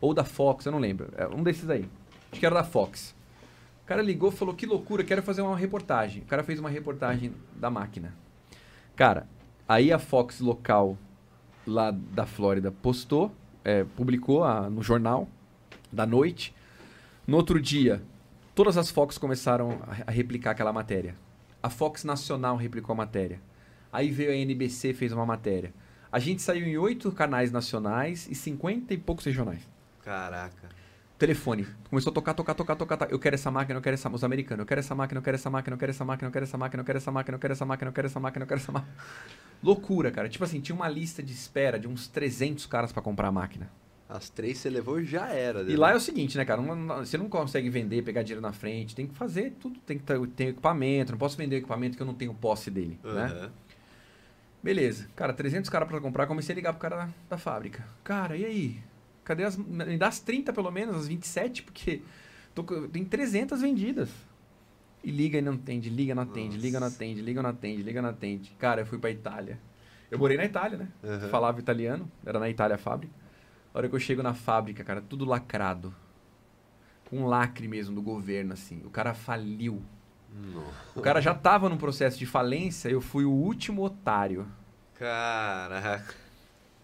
Ou 0.00 0.12
da 0.12 0.24
Fox, 0.24 0.66
eu 0.66 0.72
não 0.72 0.78
lembro. 0.78 1.08
É 1.16 1.26
um 1.26 1.42
desses 1.42 1.68
aí. 1.70 1.84
Acho 2.30 2.38
que 2.40 2.46
era 2.46 2.54
da 2.56 2.64
Fox. 2.64 3.14
O 3.86 3.88
cara 3.88 4.02
ligou 4.02 4.32
falou: 4.32 4.52
Que 4.52 4.66
loucura, 4.66 5.04
quero 5.04 5.22
fazer 5.22 5.42
uma 5.42 5.56
reportagem. 5.56 6.22
O 6.22 6.26
cara 6.26 6.42
fez 6.42 6.58
uma 6.58 6.68
reportagem 6.68 7.32
da 7.54 7.70
máquina. 7.70 8.12
Cara, 8.96 9.28
aí 9.68 9.92
a 9.92 9.98
Fox 10.00 10.40
local 10.40 10.98
lá 11.64 11.92
da 11.92 12.26
Flórida 12.26 12.72
postou, 12.72 13.30
é, 13.64 13.84
publicou 13.84 14.42
a- 14.42 14.68
no 14.68 14.82
jornal 14.82 15.28
da 15.92 16.04
noite. 16.04 16.52
No 17.28 17.36
outro 17.36 17.60
dia, 17.60 18.02
todas 18.56 18.76
as 18.76 18.90
Fox 18.90 19.18
começaram 19.18 19.78
a, 19.86 20.08
a 20.08 20.10
replicar 20.10 20.50
aquela 20.50 20.72
matéria. 20.72 21.14
A 21.62 21.70
Fox 21.70 22.02
Nacional 22.02 22.56
replicou 22.56 22.92
a 22.92 22.96
matéria. 22.96 23.40
Aí 23.92 24.10
veio 24.10 24.32
a 24.32 24.34
NBC 24.34 24.94
fez 24.94 25.12
uma 25.12 25.24
matéria. 25.24 25.72
A 26.10 26.18
gente 26.18 26.42
saiu 26.42 26.66
em 26.66 26.76
oito 26.76 27.12
canais 27.12 27.52
nacionais 27.52 28.26
e 28.28 28.34
50 28.34 28.92
e 28.94 28.98
poucos 28.98 29.24
regionais. 29.24 29.62
Caraca. 30.02 30.68
Telefone. 31.18 31.66
Começou 31.88 32.10
a 32.10 32.14
tocar, 32.14 32.34
tocar, 32.34 32.54
tocar, 32.54 32.76
tocar. 32.76 32.96
tocar. 32.96 33.12
Eu 33.12 33.18
quero 33.18 33.34
essa 33.34 33.50
máquina, 33.50 33.78
eu 33.78 33.82
quero 33.82 33.94
essa... 33.94 34.08
Os 34.10 34.22
americanos. 34.22 34.60
Eu 34.60 34.66
quero 34.66 34.80
essa 34.80 34.94
máquina, 34.94 35.18
eu 35.18 35.22
quero 35.22 35.34
essa 35.34 35.48
máquina, 35.50 35.74
eu 35.74 35.78
quero 35.78 35.90
essa 35.90 36.04
máquina, 36.04 36.28
eu 36.28 36.32
quero 36.32 36.44
essa 36.44 36.56
máquina, 36.56 36.80
eu 36.80 36.84
quero 36.84 36.98
essa 36.98 37.10
máquina, 37.10 37.34
eu 37.34 37.38
quero 37.40 37.52
essa 37.52 37.64
máquina, 37.66 37.88
eu 37.88 37.92
quero 37.92 38.06
essa 38.06 38.20
máquina, 38.20 38.42
eu 38.42 38.46
quero 38.46 38.60
essa 38.60 38.72
máquina. 38.72 38.94
Loucura, 39.62 40.10
cara. 40.10 40.28
Tipo 40.28 40.44
assim, 40.44 40.60
tinha 40.60 40.76
uma 40.76 40.88
lista 40.88 41.22
de 41.22 41.32
espera 41.32 41.78
de 41.78 41.88
uns 41.88 42.06
300 42.06 42.66
caras 42.66 42.92
pra 42.92 43.00
comprar 43.00 43.28
a 43.28 43.32
máquina. 43.32 43.70
As 44.08 44.28
três 44.28 44.58
você 44.58 44.70
levou, 44.70 45.02
já 45.02 45.30
era. 45.30 45.62
E 45.62 45.74
lá 45.74 45.90
é 45.92 45.96
o 45.96 46.00
seguinte, 46.00 46.36
né, 46.36 46.44
cara? 46.44 46.62
você 46.62 47.18
não 47.18 47.28
consegue 47.28 47.68
vender, 47.68 48.02
pegar 48.02 48.22
dinheiro 48.22 48.40
na 48.40 48.52
frente. 48.52 48.94
Tem 48.94 49.06
que 49.06 49.14
fazer 49.14 49.56
tudo. 49.58 49.80
Tem 49.80 49.98
que 49.98 50.04
ter, 50.04 50.48
equipamento. 50.48 51.12
Não 51.12 51.18
posso 51.18 51.36
vender 51.36 51.56
equipamento 51.56 51.96
que 51.96 52.02
eu 52.02 52.06
não 52.06 52.14
tenho 52.14 52.32
posse 52.34 52.70
dele, 52.70 53.00
né? 53.02 53.24
Aham. 53.24 53.52
Beleza. 54.62 55.08
Cara, 55.16 55.32
300 55.32 55.68
caras 55.70 55.88
pra 55.88 56.00
comprar. 56.00 56.26
Comecei 56.26 56.52
a 56.52 56.56
ligar 56.56 56.72
pro 56.72 56.80
cara 56.80 56.96
da, 56.96 57.08
da 57.30 57.38
fábrica. 57.38 57.84
Cara, 58.04 58.36
e 58.36 58.44
aí? 58.44 58.80
Cadê 59.26 59.44
as... 59.44 59.58
Me 59.58 59.98
dá 59.98 60.08
as 60.08 60.20
30 60.20 60.52
pelo 60.54 60.70
menos, 60.70 60.96
as 60.96 61.06
27, 61.06 61.64
porque 61.64 62.00
Tô 62.56 62.62
tem 62.88 63.04
300 63.04 63.60
vendidas. 63.60 64.08
E 65.04 65.10
liga 65.10 65.36
e 65.36 65.42
não 65.42 65.52
atende, 65.52 65.90
liga 65.90 66.12
e 66.12 66.14
não 66.14 66.22
atende, 66.22 66.56
liga 66.56 66.78
e 66.78 66.80
não 66.80 66.86
Nossa. 66.86 66.96
atende, 66.96 67.20
liga 67.20 67.38
e 67.38 67.42
não 67.42 67.50
atende, 67.50 67.82
liga 67.82 67.98
e 67.98 68.02
não 68.02 68.08
atende. 68.08 68.56
Cara, 68.58 68.80
eu 68.80 68.86
fui 68.86 68.98
pra 68.98 69.10
Itália. 69.10 69.60
Eu 70.10 70.18
morei 70.18 70.38
na 70.38 70.46
Itália, 70.46 70.78
né? 70.78 70.88
Aham. 71.04 71.28
Falava 71.28 71.60
italiano, 71.60 72.10
era 72.24 72.40
na 72.40 72.48
Itália 72.48 72.76
a 72.76 72.78
fábrica. 72.78 73.12
A 73.74 73.78
hora 73.78 73.88
que 73.90 73.94
eu 73.94 74.00
chego 74.00 74.22
na 74.22 74.32
fábrica, 74.32 74.82
cara, 74.82 75.02
tudo 75.02 75.26
lacrado. 75.26 75.94
Com 77.10 77.18
um 77.18 77.26
lacre 77.26 77.68
mesmo 77.68 77.94
do 77.94 78.00
governo, 78.00 78.54
assim. 78.54 78.80
O 78.86 78.90
cara 78.90 79.12
faliu. 79.12 79.82
Nossa. 80.32 80.98
O 80.98 81.02
cara 81.02 81.20
já 81.20 81.34
tava 81.34 81.68
num 81.68 81.76
processo 81.76 82.18
de 82.18 82.24
falência, 82.24 82.88
eu 82.88 83.02
fui 83.02 83.26
o 83.26 83.30
último 83.30 83.84
otário. 83.84 84.46
Caraca. 84.98 86.14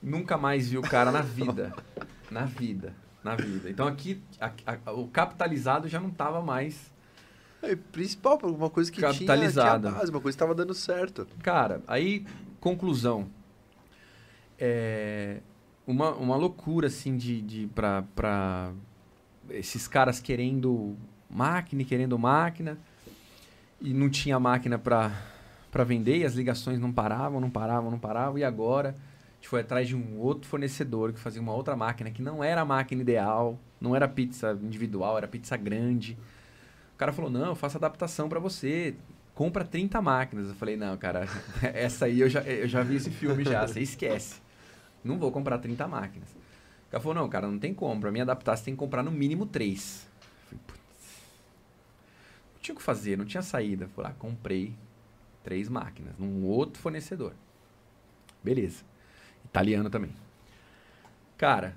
Nunca 0.02 0.36
mais 0.36 0.68
vi 0.68 0.76
o 0.76 0.82
cara 0.82 1.10
na 1.10 1.22
vida. 1.22 1.74
Na 2.32 2.44
vida. 2.44 2.94
Na 3.22 3.36
vida. 3.36 3.70
Então 3.70 3.86
aqui, 3.86 4.20
a- 4.40 4.50
a- 4.86 4.92
o 4.92 5.06
capitalizado 5.08 5.86
já 5.88 6.00
não 6.00 6.10
tava 6.10 6.40
mais. 6.42 6.90
É, 7.62 7.76
principal, 7.76 8.36
pra 8.38 8.48
uma 8.48 8.68
coisa 8.70 8.90
que 8.90 9.00
Capitalizada. 9.00 9.88
tinha, 9.88 9.98
base, 10.00 10.10
uma 10.10 10.20
coisa 10.20 10.36
que 10.36 10.40
tava 10.40 10.54
dando 10.54 10.74
certo. 10.74 11.26
Cara, 11.42 11.80
aí, 11.86 12.26
conclusão. 12.60 13.28
É 14.58 15.40
uma, 15.86 16.10
uma 16.14 16.36
loucura, 16.36 16.86
assim, 16.86 17.16
de, 17.16 17.40
de 17.42 17.66
pra, 17.68 18.02
pra 18.14 18.72
esses 19.50 19.86
caras 19.88 20.20
querendo 20.20 20.96
máquina 21.30 21.82
e 21.82 21.84
querendo 21.84 22.18
máquina. 22.18 22.78
E 23.80 23.92
não 23.92 24.08
tinha 24.08 24.38
máquina 24.38 24.78
pra, 24.78 25.10
pra 25.70 25.82
vender 25.84 26.18
e 26.18 26.24
as 26.24 26.34
ligações 26.34 26.78
não 26.78 26.92
paravam, 26.92 27.40
não 27.40 27.50
paravam, 27.50 27.90
não 27.90 27.98
paravam. 27.98 28.38
E 28.38 28.44
agora 28.44 28.94
gente 29.42 29.48
foi 29.48 29.60
atrás 29.60 29.88
de 29.88 29.96
um 29.96 30.20
outro 30.20 30.48
fornecedor 30.48 31.12
que 31.12 31.18
fazia 31.18 31.42
uma 31.42 31.52
outra 31.52 31.74
máquina 31.74 32.12
que 32.12 32.22
não 32.22 32.44
era 32.44 32.60
a 32.60 32.64
máquina 32.64 33.02
ideal, 33.02 33.58
não 33.80 33.94
era 33.96 34.06
pizza 34.06 34.56
individual, 34.62 35.18
era 35.18 35.26
pizza 35.26 35.56
grande. 35.56 36.16
O 36.94 36.96
cara 36.96 37.12
falou: 37.12 37.28
Não, 37.28 37.46
eu 37.46 37.54
faço 37.56 37.76
adaptação 37.76 38.28
pra 38.28 38.38
você, 38.38 38.94
compra 39.34 39.64
30 39.64 40.00
máquinas. 40.00 40.48
Eu 40.48 40.54
falei: 40.54 40.76
Não, 40.76 40.96
cara, 40.96 41.26
essa 41.74 42.04
aí 42.04 42.20
eu 42.20 42.28
já, 42.28 42.40
eu 42.42 42.68
já 42.68 42.82
vi 42.84 42.94
esse 42.94 43.10
filme 43.10 43.44
já, 43.44 43.66
você 43.66 43.80
esquece. 43.80 44.40
Não 45.02 45.18
vou 45.18 45.32
comprar 45.32 45.58
30 45.58 45.88
máquinas. 45.88 46.30
O 46.86 46.90
cara 46.92 47.02
falou: 47.02 47.14
Não, 47.14 47.28
cara, 47.28 47.48
não 47.48 47.58
tem 47.58 47.74
como. 47.74 48.00
Pra 48.00 48.12
mim 48.12 48.20
adaptar, 48.20 48.56
você 48.56 48.66
tem 48.66 48.74
que 48.74 48.78
comprar 48.78 49.02
no 49.02 49.10
mínimo 49.10 49.44
3. 49.44 50.08
Eu 50.52 50.58
falei. 50.68 50.82
Não 52.54 52.60
tinha 52.60 52.74
o 52.74 52.78
que 52.78 52.84
fazer, 52.84 53.18
não 53.18 53.24
tinha 53.24 53.42
saída. 53.42 53.88
Falei: 53.88 54.12
Ah, 54.12 54.14
comprei 54.16 54.72
três 55.42 55.68
máquinas 55.68 56.16
num 56.16 56.44
outro 56.44 56.80
fornecedor. 56.80 57.32
Beleza. 58.44 58.91
Italiano 59.52 59.90
também. 59.90 60.10
Cara, 61.36 61.76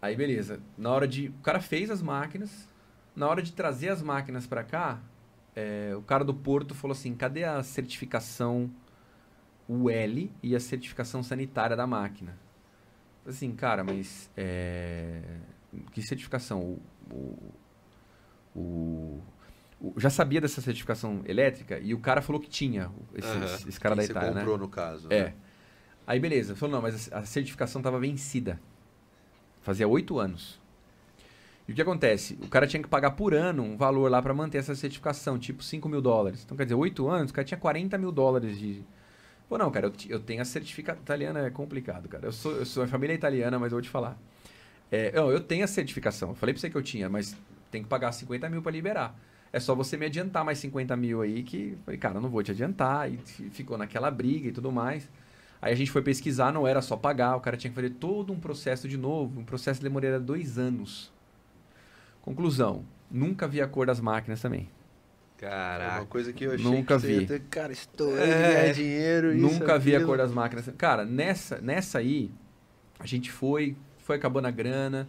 aí 0.00 0.14
beleza. 0.14 0.60
Na 0.78 0.90
hora 0.90 1.08
de. 1.08 1.28
O 1.28 1.42
cara 1.42 1.60
fez 1.60 1.90
as 1.90 2.00
máquinas. 2.00 2.68
Na 3.16 3.26
hora 3.28 3.42
de 3.42 3.52
trazer 3.52 3.88
as 3.88 4.00
máquinas 4.02 4.46
pra 4.46 4.62
cá, 4.62 5.00
é, 5.54 5.92
o 5.96 6.02
cara 6.02 6.22
do 6.24 6.32
Porto 6.32 6.74
falou 6.74 6.92
assim: 6.92 7.14
cadê 7.16 7.42
a 7.44 7.62
certificação 7.64 8.70
UL 9.68 10.30
e 10.42 10.54
a 10.54 10.60
certificação 10.60 11.22
sanitária 11.22 11.74
da 11.74 11.86
máquina? 11.86 12.38
Assim, 13.26 13.50
cara, 13.56 13.82
mas. 13.82 14.30
é, 14.36 15.20
que 15.92 16.00
certificação? 16.02 16.60
O, 16.60 16.82
o, 17.10 17.52
o- 18.54 19.20
o- 19.80 19.94
já 20.00 20.10
sabia 20.10 20.40
dessa 20.40 20.60
certificação 20.60 21.22
elétrica 21.26 21.78
e 21.80 21.92
o 21.92 21.98
cara 21.98 22.22
falou 22.22 22.40
que 22.40 22.48
tinha, 22.48 22.90
esse, 23.14 23.26
Aham. 23.28 23.44
esse- 23.68 23.80
cara 23.80 23.94
Quem 23.96 24.02
da 24.02 24.06
você 24.06 24.12
Itália, 24.12 24.30
né? 24.30 24.40
comprou, 24.40 24.58
no 24.58 24.68
caso. 24.68 25.08
É. 25.10 25.24
né? 25.24 25.34
Aí 26.06 26.20
beleza, 26.20 26.54
falou, 26.54 26.76
não, 26.76 26.82
mas 26.82 27.12
a 27.12 27.24
certificação 27.24 27.80
estava 27.80 27.98
vencida. 27.98 28.60
Fazia 29.62 29.88
oito 29.88 30.18
anos. 30.18 30.60
E 31.68 31.72
o 31.72 31.74
que 31.74 31.82
acontece? 31.82 32.38
O 32.40 32.48
cara 32.48 32.66
tinha 32.66 32.80
que 32.80 32.88
pagar 32.88 33.12
por 33.12 33.34
ano 33.34 33.62
um 33.64 33.76
valor 33.76 34.08
lá 34.08 34.22
para 34.22 34.32
manter 34.32 34.58
essa 34.58 34.74
certificação, 34.74 35.36
tipo 35.36 35.64
5 35.64 35.88
mil 35.88 36.00
dólares. 36.00 36.42
Então, 36.44 36.56
quer 36.56 36.62
dizer, 36.64 36.76
oito 36.76 37.08
anos, 37.08 37.32
o 37.32 37.34
cara 37.34 37.44
tinha 37.44 37.58
40 37.58 37.98
mil 37.98 38.12
dólares 38.12 38.56
de. 38.56 38.84
Pô, 39.48 39.58
não, 39.58 39.70
cara, 39.70 39.86
eu, 39.86 39.92
eu 40.08 40.20
tenho 40.20 40.40
a 40.42 40.44
certificação. 40.44 41.02
Italiana 41.02 41.40
é 41.46 41.50
complicado, 41.50 42.08
cara. 42.08 42.26
Eu 42.26 42.32
sou, 42.32 42.52
eu 42.52 42.64
sou 42.66 42.84
a 42.84 42.86
família 42.86 43.14
italiana, 43.14 43.58
mas 43.58 43.72
eu 43.72 43.76
vou 43.76 43.82
te 43.82 43.88
falar. 43.88 44.16
É, 44.92 45.10
não, 45.12 45.30
eu 45.32 45.40
tenho 45.40 45.64
a 45.64 45.68
certificação. 45.68 46.30
Eu 46.30 46.34
falei 46.36 46.52
pra 46.54 46.60
você 46.60 46.70
que 46.70 46.76
eu 46.76 46.82
tinha, 46.82 47.08
mas 47.08 47.36
tem 47.70 47.82
que 47.82 47.88
pagar 47.88 48.12
50 48.12 48.48
mil 48.48 48.62
para 48.62 48.70
liberar. 48.70 49.18
É 49.52 49.58
só 49.58 49.74
você 49.74 49.96
me 49.96 50.06
adiantar 50.06 50.44
mais 50.44 50.58
50 50.58 50.96
mil 50.96 51.20
aí 51.20 51.42
que. 51.42 51.72
eu 51.72 51.78
Falei, 51.84 51.98
cara, 51.98 52.16
eu 52.16 52.20
não 52.20 52.28
vou 52.30 52.42
te 52.44 52.52
adiantar. 52.52 53.10
E 53.12 53.16
fi- 53.18 53.50
ficou 53.50 53.76
naquela 53.76 54.10
briga 54.10 54.48
e 54.48 54.52
tudo 54.52 54.70
mais. 54.70 55.08
Aí 55.60 55.72
a 55.72 55.76
gente 55.76 55.90
foi 55.90 56.02
pesquisar, 56.02 56.52
não 56.52 56.66
era 56.66 56.80
só 56.82 56.96
pagar, 56.96 57.36
o 57.36 57.40
cara 57.40 57.56
tinha 57.56 57.70
que 57.70 57.74
fazer 57.74 57.90
todo 57.90 58.32
um 58.32 58.38
processo 58.38 58.88
de 58.88 58.96
novo. 58.96 59.40
Um 59.40 59.44
processo 59.44 59.82
demoraria 59.82 60.20
dois 60.20 60.58
anos. 60.58 61.12
Conclusão, 62.22 62.84
nunca 63.10 63.46
vi 63.46 63.60
a 63.60 63.66
cor 63.68 63.86
das 63.86 64.00
máquinas 64.00 64.40
também. 64.40 64.68
É 65.40 65.44
uma 65.46 65.50
Caraca. 65.50 66.06
coisa 66.06 66.32
que 66.32 66.44
eu 66.44 66.52
achei 66.54 66.64
Nunca 66.64 66.98
que 66.98 67.06
vi. 67.06 67.26
ter, 67.26 67.40
cara, 67.50 67.70
estourei 67.72 68.24
É. 68.30 68.72
dinheiro, 68.72 69.34
isso, 69.34 69.42
nunca 69.60 69.78
vi 69.78 69.92
a 69.92 69.98
aquilo. 69.98 70.08
cor 70.10 70.18
das 70.18 70.32
máquinas. 70.32 70.68
Cara, 70.78 71.04
nessa, 71.04 71.58
nessa 71.60 71.98
aí, 71.98 72.30
a 72.98 73.06
gente 73.06 73.30
foi, 73.30 73.76
foi 73.98 74.16
acabando 74.16 74.46
a 74.46 74.50
grana. 74.50 75.06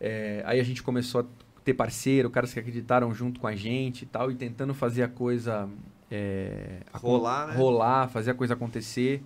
é, 0.00 0.42
aí 0.46 0.58
a 0.60 0.64
gente 0.64 0.82
começou 0.82 1.20
a 1.22 1.24
ter 1.64 1.74
parceiro, 1.74 2.28
caras 2.30 2.52
que 2.52 2.58
acreditaram 2.58 3.12
junto 3.14 3.38
com 3.40 3.46
a 3.46 3.54
gente 3.54 4.02
e 4.02 4.06
tal, 4.06 4.30
e 4.32 4.34
tentando 4.34 4.74
fazer 4.74 5.02
a 5.04 5.08
coisa 5.08 5.68
é, 6.10 6.78
Rolar, 6.94 7.48
né? 7.48 7.54
rolar, 7.56 8.08
fazer 8.08 8.30
a 8.32 8.34
coisa 8.34 8.54
acontecer. 8.54 9.22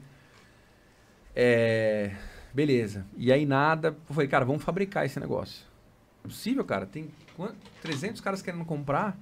É, 1.37 2.13
beleza. 2.55 3.07
E 3.17 3.31
aí 3.31 3.45
nada, 3.45 3.89
eu 4.09 4.15
falei, 4.15 4.27
cara, 4.29 4.45
vamos 4.45 4.63
fabricar 4.65 5.05
esse 5.05 5.21
negócio. 5.21 5.65
É 6.25 6.29
possível, 6.29 6.65
cara? 6.65 6.87
Tem 6.87 7.11
quan- 7.37 7.55
300 7.83 8.21
caras 8.23 8.41
querendo 8.41 8.65
comprar. 8.65 9.17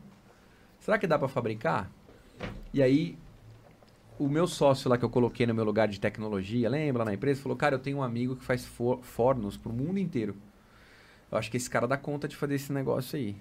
Será 0.78 0.96
que 0.96 1.06
dá 1.08 1.18
pra 1.18 1.26
fabricar? 1.28 1.90
E 2.72 2.80
aí 2.82 3.18
o 4.18 4.28
meu 4.28 4.46
sócio 4.46 4.88
lá 4.88 4.96
que 4.96 5.04
eu 5.04 5.10
coloquei 5.10 5.44
no 5.46 5.54
meu 5.54 5.64
lugar 5.64 5.88
de 5.88 5.98
tecnologia, 5.98 6.68
lembra 6.68 7.00
lá 7.02 7.06
na 7.10 7.14
empresa, 7.14 7.42
falou: 7.42 7.56
"Cara, 7.58 7.74
eu 7.74 7.78
tenho 7.80 7.98
um 7.98 8.02
amigo 8.02 8.36
que 8.36 8.44
faz 8.44 8.64
for 8.64 9.02
fornos 9.02 9.56
pro 9.56 9.72
mundo 9.72 9.98
inteiro. 9.98 10.36
Eu 11.32 11.36
acho 11.38 11.50
que 11.50 11.56
esse 11.56 11.68
cara 11.68 11.88
dá 11.88 11.96
conta 11.96 12.28
de 12.28 12.36
fazer 12.36 12.54
esse 12.54 12.72
negócio 12.72 13.18
aí." 13.18 13.34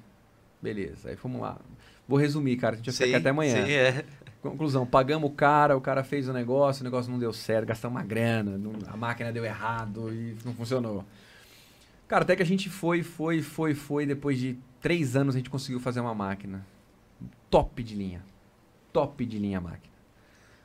Beleza. 0.61 1.09
Aí 1.09 1.15
vamos 1.21 1.41
lá. 1.41 1.59
Vou 2.07 2.17
resumir, 2.17 2.55
cara, 2.57 2.73
a 2.73 2.77
gente 2.77 2.85
vai 2.87 2.93
ficar 2.93 3.05
aqui 3.05 3.15
até 3.15 3.29
amanhã. 3.29 3.65
Sim, 3.65 3.71
é. 3.71 4.05
Conclusão, 4.43 4.85
pagamos 4.85 5.29
o 5.29 5.33
cara, 5.33 5.75
o 5.77 5.79
cara 5.79 6.03
fez 6.03 6.27
o 6.27 6.33
negócio, 6.33 6.81
o 6.81 6.83
negócio 6.83 7.09
não 7.09 7.17
deu 7.17 7.31
certo, 7.31 7.65
gastamos 7.65 7.95
uma 7.97 8.03
grana, 8.05 8.57
não- 8.57 8.73
a 8.87 8.97
máquina 8.97 9.31
deu 9.31 9.45
errado 9.45 10.13
e 10.13 10.35
não 10.43 10.53
funcionou. 10.53 11.05
Cara, 12.09 12.23
até 12.23 12.35
que 12.35 12.43
a 12.43 12.45
gente 12.45 12.69
foi, 12.69 13.01
foi, 13.03 13.41
foi, 13.41 13.73
foi, 13.73 14.05
depois 14.05 14.37
de 14.37 14.57
três 14.81 15.15
anos 15.15 15.33
a 15.33 15.37
gente 15.37 15.49
conseguiu 15.49 15.79
fazer 15.79 16.01
uma 16.01 16.13
máquina. 16.13 16.65
Top 17.49 17.81
de 17.81 17.95
linha. 17.95 18.21
Top 18.91 19.25
de 19.25 19.39
linha 19.39 19.59
a 19.59 19.61
máquina. 19.61 19.93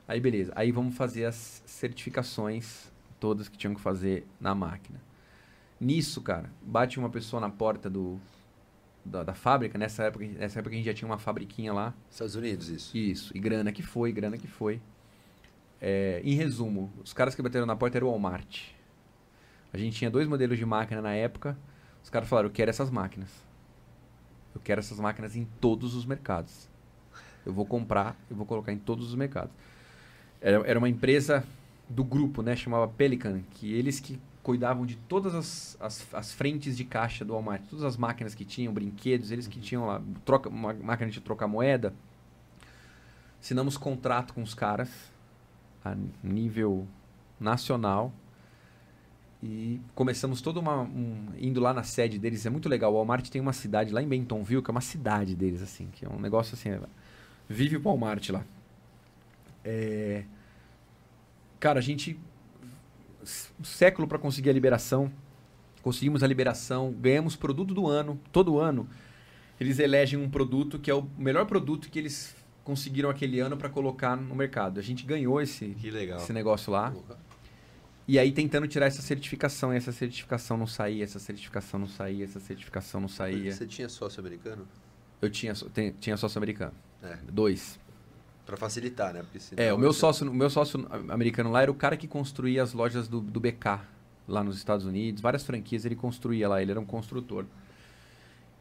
Aí 0.09 0.18
beleza, 0.18 0.52
aí 0.56 0.72
vamos 0.72 0.96
fazer 0.96 1.26
as 1.26 1.62
certificações 1.64 2.90
todas 3.20 3.48
que 3.48 3.56
tinham 3.56 3.74
que 3.74 3.80
fazer 3.80 4.26
na 4.40 4.55
máquina. 4.56 5.00
Nisso, 5.80 6.20
cara, 6.20 6.50
bate 6.60 6.98
uma 6.98 7.09
pessoa 7.10 7.40
na 7.40 7.48
porta 7.48 7.88
do, 7.88 8.18
da, 9.09 9.22
da 9.22 9.35
fábrica, 9.35 9.78
nessa 9.78 10.05
época, 10.05 10.24
nessa 10.26 10.60
época 10.60 10.74
a 10.74 10.76
gente 10.76 10.86
já 10.86 10.94
tinha 10.94 11.09
uma 11.09 11.18
fabriquinha 11.18 11.72
lá. 11.72 11.94
Estados 12.10 12.35
Unidos, 12.35 12.68
isso. 12.68 12.97
Isso, 12.97 13.36
e 13.36 13.40
grana 13.40 13.72
que 13.72 13.82
foi, 13.82 14.12
grana 14.12 14.36
que 14.36 14.47
foi. 14.47 14.80
É, 15.80 16.20
em 16.24 16.35
resumo, 16.35 16.93
os 17.02 17.12
caras 17.12 17.35
que 17.35 17.43
bateram 17.43 17.66
na 17.66 17.76
porta 17.76 17.98
eram 17.98 18.09
o 18.09 18.10
Walmart. 18.10 18.70
A 19.72 19.78
gente 19.78 19.97
tinha 19.97 20.10
dois 20.10 20.26
modelos 20.26 20.59
de 20.59 20.64
máquina 20.64 21.01
na 21.01 21.14
época. 21.14 21.56
Os 22.02 22.10
caras 22.10 22.28
falaram: 22.28 22.48
Eu 22.48 22.52
quero 22.52 22.70
essas 22.70 22.90
máquinas. 22.90 23.30
Eu 24.55 24.60
quero 24.60 24.80
essas 24.80 24.98
máquinas 24.98 25.36
em 25.36 25.44
todos 25.60 25.94
os 25.94 26.05
mercados. 26.05 26.68
Eu 27.44 27.52
vou 27.52 27.64
comprar, 27.64 28.16
eu 28.28 28.36
vou 28.36 28.44
colocar 28.44 28.72
em 28.72 28.78
todos 28.78 29.09
os 29.09 29.14
mercados. 29.14 29.52
Era, 30.40 30.66
era 30.66 30.78
uma 30.78 30.89
empresa 30.89 31.44
do 31.89 32.05
grupo, 32.05 32.43
né? 32.43 32.56
Chamava 32.56 32.89
Pelican, 32.89 33.40
que 33.52 33.72
eles 33.72 34.01
que 34.01 34.18
cuidavam 34.43 34.86
de 34.86 34.97
todas 34.97 35.35
as, 35.35 35.77
as, 35.81 36.15
as 36.15 36.32
frentes 36.32 36.77
de 36.77 36.85
caixa 36.85 37.24
do 37.24 37.32
Walmart, 37.32 37.62
todas 37.69 37.85
as 37.85 37.97
máquinas 37.97 38.35
que 38.35 38.44
tinham, 38.44 38.73
brinquedos, 38.73 39.31
eles 39.31 39.47
que 39.47 39.60
tinham 39.60 39.86
lá, 39.86 40.01
troca, 40.24 40.48
uma 40.48 40.73
máquina 40.73 41.10
de 41.10 41.20
trocar 41.20 41.47
moeda. 41.47 41.93
Assinamos 43.40 43.77
contrato 43.77 44.35
com 44.35 44.43
os 44.43 44.55
caras 44.55 44.89
a 45.85 45.97
nível 46.23 46.86
nacional. 47.39 48.12
E 49.40 49.81
começamos 49.94 50.40
todo 50.40 50.59
uma 50.59 50.82
um, 50.82 51.28
indo 51.39 51.60
lá 51.60 51.73
na 51.73 51.85
sede 51.85 52.19
deles. 52.19 52.44
É 52.44 52.51
muito 52.51 52.69
legal. 52.69 52.93
O 52.93 52.97
Walmart 52.97 53.28
tem 53.28 53.40
uma 53.40 53.52
cidade 53.52 53.93
lá 53.93 54.02
em 54.02 54.09
Bentonville 54.09 54.62
que 54.62 54.70
é 54.70 54.73
uma 54.73 54.81
cidade 54.81 55.36
deles 55.36 55.62
assim 55.62 55.89
que 55.93 56.05
é 56.05 56.09
um 56.09 56.19
negócio 56.19 56.55
assim 56.55 56.70
é- 56.70 56.81
vive 57.48 57.77
o 57.77 57.82
Walmart 57.82 58.31
lá. 58.31 58.44
É, 59.65 60.24
cara 61.60 61.78
a 61.78 61.82
gente 61.82 62.19
um 63.61 63.65
século 63.65 64.07
para 64.07 64.19
conseguir 64.19 64.51
a 64.51 64.53
liberação 64.53 65.11
conseguimos 65.82 66.23
a 66.23 66.27
liberação 66.27 66.93
ganhamos 66.93 67.36
produto 67.36 67.74
do 67.74 67.86
ano 67.86 68.19
todo 68.32 68.59
ano 68.59 68.89
eles 69.61 69.78
elegem 69.78 70.19
um 70.19 70.28
produto 70.31 70.78
que 70.78 70.90
é 70.90 70.95
o 70.95 71.03
melhor 71.16 71.47
produto 71.47 71.90
que 71.90 71.99
eles 71.99 72.36
conseguiram 72.65 73.11
aquele 73.11 73.40
ano 73.40 73.57
para 73.57 73.69
colocar 73.69 74.16
no 74.16 74.35
mercado 74.35 74.78
a 74.78 74.82
gente 74.82 75.05
ganhou 75.05 75.40
esse 75.40 75.69
Que 75.70 75.90
legal. 75.90 76.19
esse 76.19 76.32
negócio 76.32 76.73
lá 76.73 76.95
e 78.09 78.19
aí 78.19 78.32
tentando 78.32 78.66
tirar 78.66 78.86
essa 78.86 79.03
certificação, 79.03 79.70
e 79.70 79.77
essa 79.77 79.93
certificação 79.93 80.57
não 80.57 80.66
saía, 80.66 81.05
essa 81.05 81.19
certificação 81.19 81.78
não 81.78 81.86
saía, 81.86 82.24
essa 82.24 82.40
certificação 82.40 83.03
não 83.03 83.09
saía. 83.09 83.53
Você 83.53 83.66
tinha 83.66 83.86
sócio 83.86 84.19
americano? 84.20 84.66
Eu 85.20 85.28
tinha, 85.28 85.53
tinha 86.01 86.16
sócio 86.16 86.39
americano. 86.39 86.73
É, 87.03 87.19
Dois. 87.31 87.78
Pra 88.49 88.57
facilitar, 88.57 89.12
né? 89.12 89.23
Senão 89.39 89.62
É, 89.62 89.75
o 89.75 89.79
meu 89.79 89.93
sócio, 89.93 90.29
o 90.29 90.35
meu 90.35 90.49
sócio 90.49 90.87
americano 91.11 91.51
lá 91.51 91.61
era 91.61 91.70
o 91.70 91.75
cara 91.75 91.99
que 91.99 92.09
construía 92.09 92.62
as 92.62 92.73
lojas 92.73 93.07
do, 93.07 93.20
do 93.20 93.39
BK 93.39 93.81
lá 94.27 94.43
nos 94.43 94.57
Estados 94.57 94.87
Unidos, 94.87 95.20
várias 95.20 95.45
franquias 95.45 95.85
ele 95.85 95.95
construía 95.95 96.49
lá, 96.49 96.62
ele 96.62 96.70
era 96.70 96.81
um 96.81 96.85
construtor. 96.87 97.45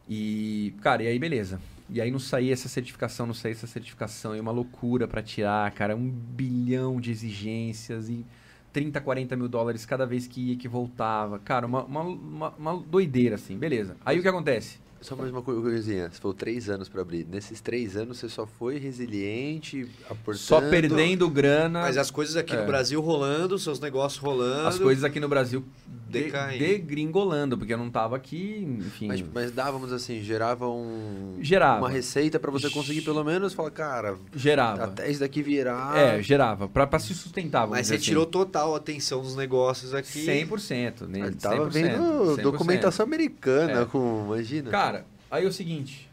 E, 0.10 0.74
cara, 0.82 1.04
e 1.04 1.08
aí 1.08 1.18
beleza. 1.18 1.62
E 1.90 2.02
aí 2.02 2.12
não 2.12 2.20
saía 2.20 2.52
essa 2.52 2.68
certificação, 2.68 3.26
não 3.26 3.34
saía 3.34 3.54
essa 3.54 3.68
certificação, 3.68 4.36
e 4.36 4.42
uma 4.42 4.52
loucura 4.52 5.08
pra 5.08 5.22
tirar, 5.22 5.72
cara, 5.72 5.96
um 5.96 6.10
bilhão 6.10 7.00
de 7.00 7.10
exigências 7.10 8.10
e 8.10 8.26
30, 8.74 9.00
40 9.00 9.38
mil 9.38 9.48
dólares 9.48 9.86
cada 9.86 10.06
vez 10.06 10.28
que 10.28 10.52
ia, 10.52 10.58
que 10.58 10.68
voltava. 10.68 11.40
Cara, 11.40 11.66
uma, 11.66 11.86
uma, 11.86 12.02
uma, 12.02 12.50
uma 12.58 12.78
doideira, 12.78 13.36
assim, 13.36 13.58
beleza. 13.58 13.96
Aí 14.06 14.20
o 14.20 14.22
que 14.22 14.28
acontece? 14.28 14.80
Só 15.02 15.16
mais 15.16 15.30
uma 15.32 15.42
co- 15.42 15.62
coisinha. 15.62 16.10
Você 16.12 16.20
falou 16.20 16.34
três 16.34 16.70
anos 16.70 16.90
pra 16.90 17.02
abrir. 17.02 17.26
Nesses 17.30 17.62
três 17.62 17.96
anos 17.96 18.18
você 18.18 18.28
só 18.28 18.46
foi 18.48 18.78
resiliente, 18.80 19.88
aportando... 20.10 20.38
Só 20.38 20.60
perdendo 20.62 21.30
grana. 21.30 21.82
Mas 21.82 21.98
as 21.98 22.10
coisas 22.12 22.36
aqui 22.36 22.56
É. 22.56 22.60
no 22.62 22.66
Brasil 22.68 23.00
rolando, 23.00 23.58
seus 23.60 23.80
negócios 23.80 24.22
rolando. 24.22 24.68
As 24.68 24.80
coisas 24.80 25.04
aqui 25.04 25.20
no 25.20 25.30
Brasil 25.30 25.64
de, 26.10 26.24
Decaindo. 26.24 26.60
degringolando, 26.64 27.58
porque 27.58 27.74
eu 27.74 27.78
não 27.78 27.90
tava 27.90 28.16
aqui, 28.16 28.66
enfim. 28.80 29.08
Mas, 29.08 29.24
mas 29.34 29.52
dávamos 29.52 29.92
assim, 29.94 30.22
gerava 30.24 30.68
um... 30.68 31.38
Gerava. 31.42 31.80
Uma 31.82 31.90
receita 31.90 32.40
pra 32.40 32.50
você 32.50 32.70
conseguir 32.70 33.02
pelo 33.02 33.24
menos 33.24 33.54
falar, 33.54 33.72
cara, 33.72 34.18
gerava. 34.34 34.86
até 34.86 35.10
isso 35.12 35.20
daqui 35.20 35.44
virar... 35.44 35.98
É, 35.98 36.22
gerava. 36.24 36.68
Pra, 36.68 36.88
pra 36.88 36.98
se 36.98 37.14
sustentar, 37.14 37.62
vamos 37.62 37.78
Mas 37.78 37.88
dizer 37.88 38.00
você 38.00 38.04
tirou 38.06 38.24
assim. 38.24 38.32
total 38.32 38.74
atenção 38.76 39.22
dos 39.22 39.36
negócios 39.36 39.94
aqui. 39.94 40.26
100%. 40.26 41.08
Né? 41.08 41.20
Ele 41.28 41.36
tava 41.36 41.68
100%, 41.68 41.70
vendo 41.72 42.04
100%. 42.38 42.42
documentação 42.42 43.06
americana, 43.06 43.82
É. 43.82 43.86
com, 43.86 44.24
imagina. 44.28 44.70
Cara, 44.72 44.97
aí 45.38 45.46
é 45.46 45.48
o 45.48 45.52
seguinte. 45.52 46.10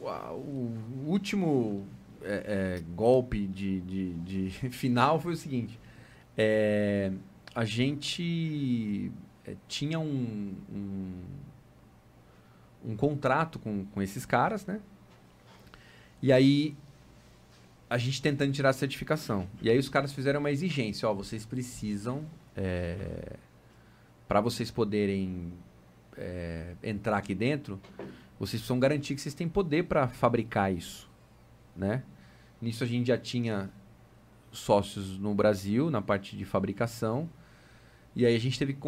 o- 0.00 0.72
último 1.06 1.86
é, 2.22 2.76
é, 2.78 2.82
golpe 2.94 3.46
de, 3.46 3.80
de, 3.80 4.14
de 4.14 4.50
final 4.70 5.20
foi 5.20 5.32
o 5.34 5.36
seguinte. 5.36 5.78
É, 6.36 7.12
a 7.54 7.64
gente 7.64 9.12
é, 9.46 9.54
tinha 9.68 9.98
um, 10.00 10.54
um, 10.72 11.12
um 12.86 12.96
contrato 12.96 13.58
com, 13.58 13.84
com 13.86 14.02
esses 14.02 14.26
caras, 14.26 14.66
né? 14.66 14.80
E 16.22 16.32
aí 16.32 16.74
a 17.88 17.98
gente 17.98 18.20
tentando 18.20 18.50
tirar 18.52 18.70
a 18.70 18.72
certificação. 18.72 19.46
E 19.62 19.70
aí 19.70 19.78
os 19.78 19.88
caras 19.88 20.12
fizeram 20.12 20.40
uma 20.40 20.50
exigência, 20.50 21.08
ó, 21.08 21.14
vocês 21.14 21.44
precisam 21.44 22.24
para 24.26 24.40
vocês 24.40 24.70
poderem 24.70 25.52
é, 26.16 26.74
entrar 26.82 27.18
aqui 27.18 27.34
dentro, 27.34 27.80
vocês 28.38 28.60
precisam 28.60 28.78
garantir 28.78 29.14
que 29.14 29.20
vocês 29.20 29.34
têm 29.34 29.48
poder 29.48 29.84
para 29.84 30.08
fabricar 30.08 30.72
isso, 30.72 31.10
né? 31.76 32.02
Nisso 32.60 32.84
a 32.84 32.86
gente 32.86 33.08
já 33.08 33.18
tinha 33.18 33.70
sócios 34.50 35.18
no 35.18 35.34
Brasil 35.34 35.90
na 35.90 36.00
parte 36.00 36.36
de 36.36 36.44
fabricação 36.44 37.28
e 38.14 38.24
aí 38.24 38.34
a 38.34 38.40
gente 38.40 38.58
teve 38.58 38.72
que 38.72 38.80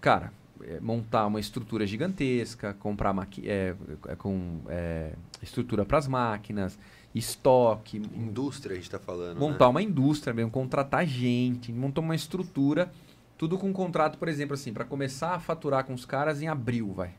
cara 0.00 0.32
é, 0.62 0.80
montar 0.80 1.26
uma 1.26 1.40
estrutura 1.40 1.86
gigantesca, 1.86 2.74
comprar 2.74 3.12
maqui... 3.12 3.48
é, 3.48 3.74
é, 4.08 4.16
com 4.16 4.60
é, 4.68 5.12
estrutura 5.42 5.84
para 5.84 5.98
as 5.98 6.08
máquinas, 6.08 6.78
estoque, 7.14 7.98
Indústria 8.14 8.74
a 8.74 8.76
gente 8.76 8.90
tá 8.90 8.98
falando, 8.98 9.38
montar 9.38 9.66
né? 9.66 9.70
uma 9.70 9.82
indústria 9.82 10.34
mesmo, 10.34 10.50
contratar 10.50 11.06
gente, 11.06 11.72
montar 11.72 12.00
uma 12.00 12.14
estrutura, 12.14 12.90
tudo 13.36 13.56
com 13.56 13.72
contrato, 13.72 14.18
por 14.18 14.28
exemplo, 14.28 14.54
assim, 14.54 14.72
para 14.72 14.84
começar 14.84 15.34
a 15.34 15.40
faturar 15.40 15.84
com 15.84 15.94
os 15.94 16.04
caras 16.04 16.42
em 16.42 16.48
abril, 16.48 16.92
vai. 16.92 17.14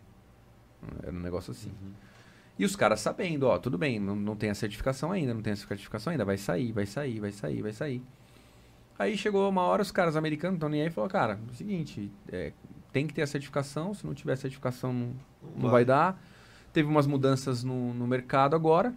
Era 1.04 1.12
um 1.12 1.20
negócio 1.20 1.52
assim. 1.52 1.72
E 2.58 2.66
os 2.66 2.76
caras 2.76 3.00
sabendo, 3.00 3.44
ó, 3.48 3.58
tudo 3.58 3.78
bem, 3.78 4.00
não, 4.00 4.16
não 4.16 4.36
tem 4.36 4.50
a 4.50 4.56
certificação 4.56 5.12
ainda, 5.12 5.34
não 5.34 5.42
tem 5.42 5.54
a 5.54 5.56
certificação 5.56 6.12
ainda, 6.12 6.26
vai 6.26 6.38
sair, 6.38 6.72
vai 6.72 6.86
sair, 6.86 7.20
vai 7.20 7.32
sair, 7.32 7.62
vai 7.62 7.72
sair. 7.72 8.02
Aí 8.98 9.18
chegou 9.18 9.50
uma 9.50 9.62
hora, 9.62 9.82
os 9.82 9.92
caras 9.92 10.18
americanos 10.18 10.58
estão 10.58 10.68
nem 10.68 10.82
aí 10.82 10.88
e 10.88 10.92
falaram, 10.92 11.12
cara, 11.12 11.40
é 11.48 11.52
o 11.52 11.56
seguinte, 11.56 12.12
é, 12.30 12.52
tem 12.92 13.08
que 13.08 13.14
ter 13.14 13.22
a 13.22 13.28
certificação, 13.28 13.94
se 13.94 14.06
não 14.06 14.14
tiver 14.14 14.36
certificação 14.36 14.92
não, 14.92 15.14
não 15.56 15.70
vai 15.70 15.86
dar. 15.86 16.22
Teve 16.74 16.90
umas 16.90 17.08
mudanças 17.08 17.64
no, 17.64 17.94
no 17.94 18.06
mercado 18.06 18.56
agora 18.56 18.94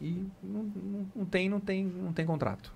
e 0.00 0.26
não, 0.42 0.62
não, 0.62 1.06
não 1.14 1.24
tem, 1.26 1.48
não 1.48 1.60
tem, 1.60 1.84
não 1.84 2.12
tem 2.12 2.24
contrato. 2.24 2.72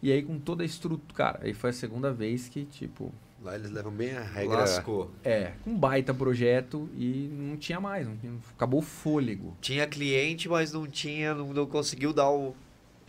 E 0.00 0.12
aí 0.12 0.22
com 0.22 0.38
toda 0.38 0.62
a 0.62 0.66
estrutura, 0.66 1.14
cara, 1.14 1.40
aí 1.42 1.52
foi 1.52 1.70
a 1.70 1.72
segunda 1.72 2.12
vez 2.12 2.48
que, 2.48 2.64
tipo, 2.64 3.12
Lá 3.44 3.54
eles 3.56 3.70
levam 3.70 3.92
bem 3.92 4.16
a 4.16 4.22
regra... 4.22 4.56
Lascou. 4.60 5.10
é, 5.22 5.52
um 5.66 5.76
baita 5.76 6.14
projeto 6.14 6.88
e 6.96 7.28
não 7.30 7.56
tinha 7.58 7.78
mais, 7.78 8.06
não 8.06 8.16
tinha- 8.16 8.32
acabou 8.56 8.80
o 8.80 8.82
fôlego. 8.82 9.54
Tinha 9.60 9.86
cliente, 9.86 10.48
mas 10.48 10.72
não 10.72 10.86
tinha, 10.86 11.34
não, 11.34 11.52
não 11.52 11.66
conseguiu 11.66 12.12
dar 12.14 12.30
o, 12.30 12.54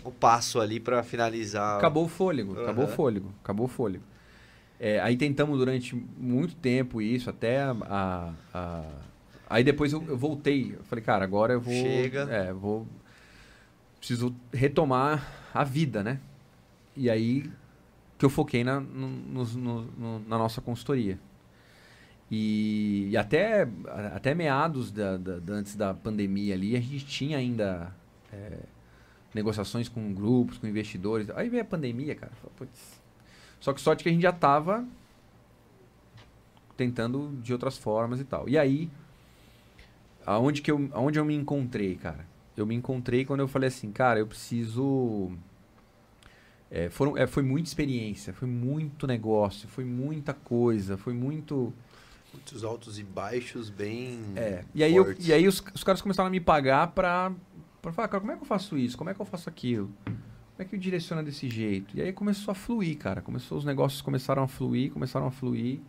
o 0.04 0.12
passo 0.12 0.60
ali 0.60 0.78
pra 0.80 1.02
finalizar. 1.04 1.78
Acabou 1.78 2.04
o 2.04 2.10
fôlego, 2.10 2.60
acabou 2.62 2.84
o 2.84 2.88
fôlego, 2.90 3.34
acabou 3.42 3.66
o 3.66 3.70
fôlego. 3.70 4.04
É, 4.78 5.00
aí 5.00 5.16
tentamos 5.16 5.58
durante 5.58 5.96
muito 6.18 6.54
tempo 6.56 7.02
isso, 7.02 7.30
até 7.30 7.62
a. 7.62 7.72
a- 7.84 8.34
a- 8.54 8.84
Aí 9.48 9.64
depois 9.64 9.94
eu, 9.94 10.04
eu 10.08 10.18
voltei. 10.18 10.74
Eu 10.78 10.84
falei, 10.86 11.04
cara, 11.06 11.24
agora 11.24 11.54
eu 11.54 11.62
vou. 11.62 11.72
Chega. 11.72 12.28
É, 12.30 12.52
vou. 12.52 12.86
Preciso 14.00 14.36
retomar 14.52 15.26
a 15.54 15.64
vida, 15.64 16.04
né? 16.04 16.20
E 16.98 17.10
aí 17.10 17.50
que 18.18 18.26
eu 18.26 18.30
foquei 18.30 18.64
na, 18.64 18.80
no- 18.80 19.46
no- 19.46 19.82
no- 19.84 20.20
na 20.20 20.38
nossa 20.38 20.62
consultoria. 20.62 21.20
E, 22.32 23.10
e 23.12 23.18
até, 23.18 23.68
até 24.16 24.34
meados 24.34 24.92
da, 24.92 25.16
da- 25.18 25.40
da- 25.40 25.54
antes 25.54 25.76
da 25.76 25.94
pandemia 25.94 26.56
ali, 26.56 26.76
a 26.76 26.80
gente 26.82 27.06
tinha 27.06 27.38
ainda 27.38 27.94
é, 28.34 28.60
negociações 29.34 29.88
com 29.88 30.14
grupos, 30.14 30.58
com 30.58 30.66
investidores. 30.68 31.30
Aí 31.32 31.50
veio 31.50 31.62
a 31.62 31.66
pandemia, 31.66 32.16
cara. 32.16 32.32
"Putz." 32.58 33.00
Só 33.60 33.74
que 33.74 33.82
sorte 33.82 34.04
que 34.04 34.10
a 34.10 34.12
gente 34.12 34.22
já 34.24 34.30
estava 34.32 34.86
tentando 36.78 37.38
de 37.42 37.54
outras 37.54 37.78
formas 37.78 38.20
e 38.20 38.24
tal. 38.24 38.50
E 38.50 38.58
aí, 38.58 38.90
aonde, 40.26 40.62
que 40.62 40.72
eu, 40.72 40.90
aonde 40.94 41.20
eu 41.20 41.26
me 41.26 41.36
encontrei, 41.36 41.96
cara? 41.96 42.26
Eu 42.58 42.66
me 42.66 42.76
encontrei 42.76 43.26
quando 43.26 43.42
eu 43.42 43.48
falei 43.48 43.68
assim, 43.68 43.92
cara, 43.92 44.20
eu 44.20 44.28
preciso... 44.28 45.32
É, 46.70 46.90
foram, 46.90 47.18
é, 47.18 47.28
foi 47.28 47.44
muita 47.44 47.70
experiência, 47.70 48.34
foi 48.34 48.48
muito 48.48 49.06
negócio, 49.06 49.68
foi 49.68 49.86
muita 49.86 50.34
coisa, 50.34 50.98
foi 50.98 51.14
muito... 51.14 51.74
Muitos 52.34 52.64
altos 52.64 53.00
e 53.00 53.04
baixos 53.04 53.70
bem 53.70 54.20
É, 54.36 54.66
e 54.74 54.84
aí, 54.84 54.94
eu, 54.94 55.16
e 55.20 55.32
aí 55.32 55.48
os, 55.48 55.64
os 55.74 55.84
caras 55.84 56.02
começaram 56.02 56.28
a 56.28 56.30
me 56.30 56.42
pagar 56.42 56.88
pra, 56.88 57.32
pra 57.82 57.94
falar, 57.94 58.08
cara, 58.10 58.20
como 58.20 58.32
é 58.32 58.36
que 58.36 58.42
eu 58.42 58.48
faço 58.48 58.78
isso? 58.78 58.98
Como 58.98 59.10
é 59.10 59.14
que 59.14 59.22
eu 59.22 59.26
faço 59.26 59.48
aquilo? 59.48 59.90
Como 60.04 60.14
é 60.60 60.66
que 60.66 60.76
eu 60.76 60.80
direciono 60.80 61.22
desse 61.22 61.50
jeito? 61.50 61.98
E 61.98 62.02
aí 62.02 62.14
começou 62.14 62.52
a 62.52 62.56
fluir, 62.56 62.98
cara. 62.98 63.22
Começou, 63.22 63.58
os 63.58 63.66
negócios 63.66 64.02
começaram 64.02 64.42
a 64.44 64.48
fluir, 64.48 64.92
começaram 64.92 65.28
a 65.28 65.32
fluir, 65.32 65.80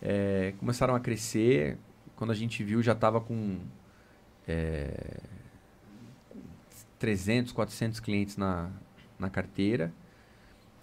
é, 0.00 0.54
começaram 0.58 0.94
a 0.94 1.00
crescer. 1.00 1.76
Quando 2.16 2.30
a 2.30 2.34
gente 2.34 2.62
viu, 2.62 2.80
já 2.80 2.94
tava 2.94 3.20
com 3.20 3.58
é, 4.46 5.18
300, 6.98 7.52
400 7.52 7.98
clientes 7.98 8.36
na, 8.36 8.70
na 9.22 9.30
carteira. 9.30 9.92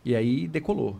E 0.03 0.15
aí 0.15 0.47
decolou. 0.47 0.99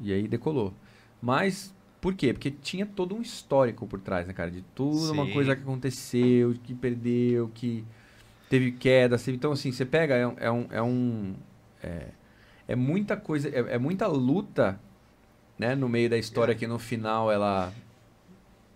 E 0.00 0.12
aí 0.12 0.26
decolou. 0.26 0.74
Mas 1.22 1.74
por 2.00 2.14
quê? 2.14 2.32
Porque 2.32 2.50
tinha 2.50 2.86
todo 2.86 3.14
um 3.14 3.22
histórico 3.22 3.86
por 3.86 4.00
trás, 4.00 4.26
né, 4.26 4.32
cara? 4.32 4.50
De 4.50 4.62
tudo, 4.74 5.12
uma 5.12 5.26
Sim. 5.26 5.32
coisa 5.32 5.54
que 5.56 5.62
aconteceu, 5.62 6.54
que 6.62 6.74
perdeu, 6.74 7.50
que 7.54 7.84
teve 8.48 8.72
queda. 8.72 9.16
teve- 9.18 9.36
Então, 9.36 9.52
assim, 9.52 9.72
você 9.72 9.84
pega, 9.84 10.14
é 10.14 10.26
um. 10.26 10.34
É, 10.38 10.50
um, 10.52 10.66
é, 10.70 10.82
um- 10.82 11.34
é- 11.82 12.08
é 12.68 12.74
muita 12.76 13.16
coisa, 13.16 13.48
é, 13.48 13.74
é 13.74 13.78
muita 13.78 14.06
luta, 14.06 14.80
né, 15.58 15.74
no 15.74 15.88
meio 15.88 16.10
da 16.10 16.18
história 16.18 16.54
que 16.54 16.66
no 16.66 16.78
final 16.78 17.30
ela. 17.30 17.72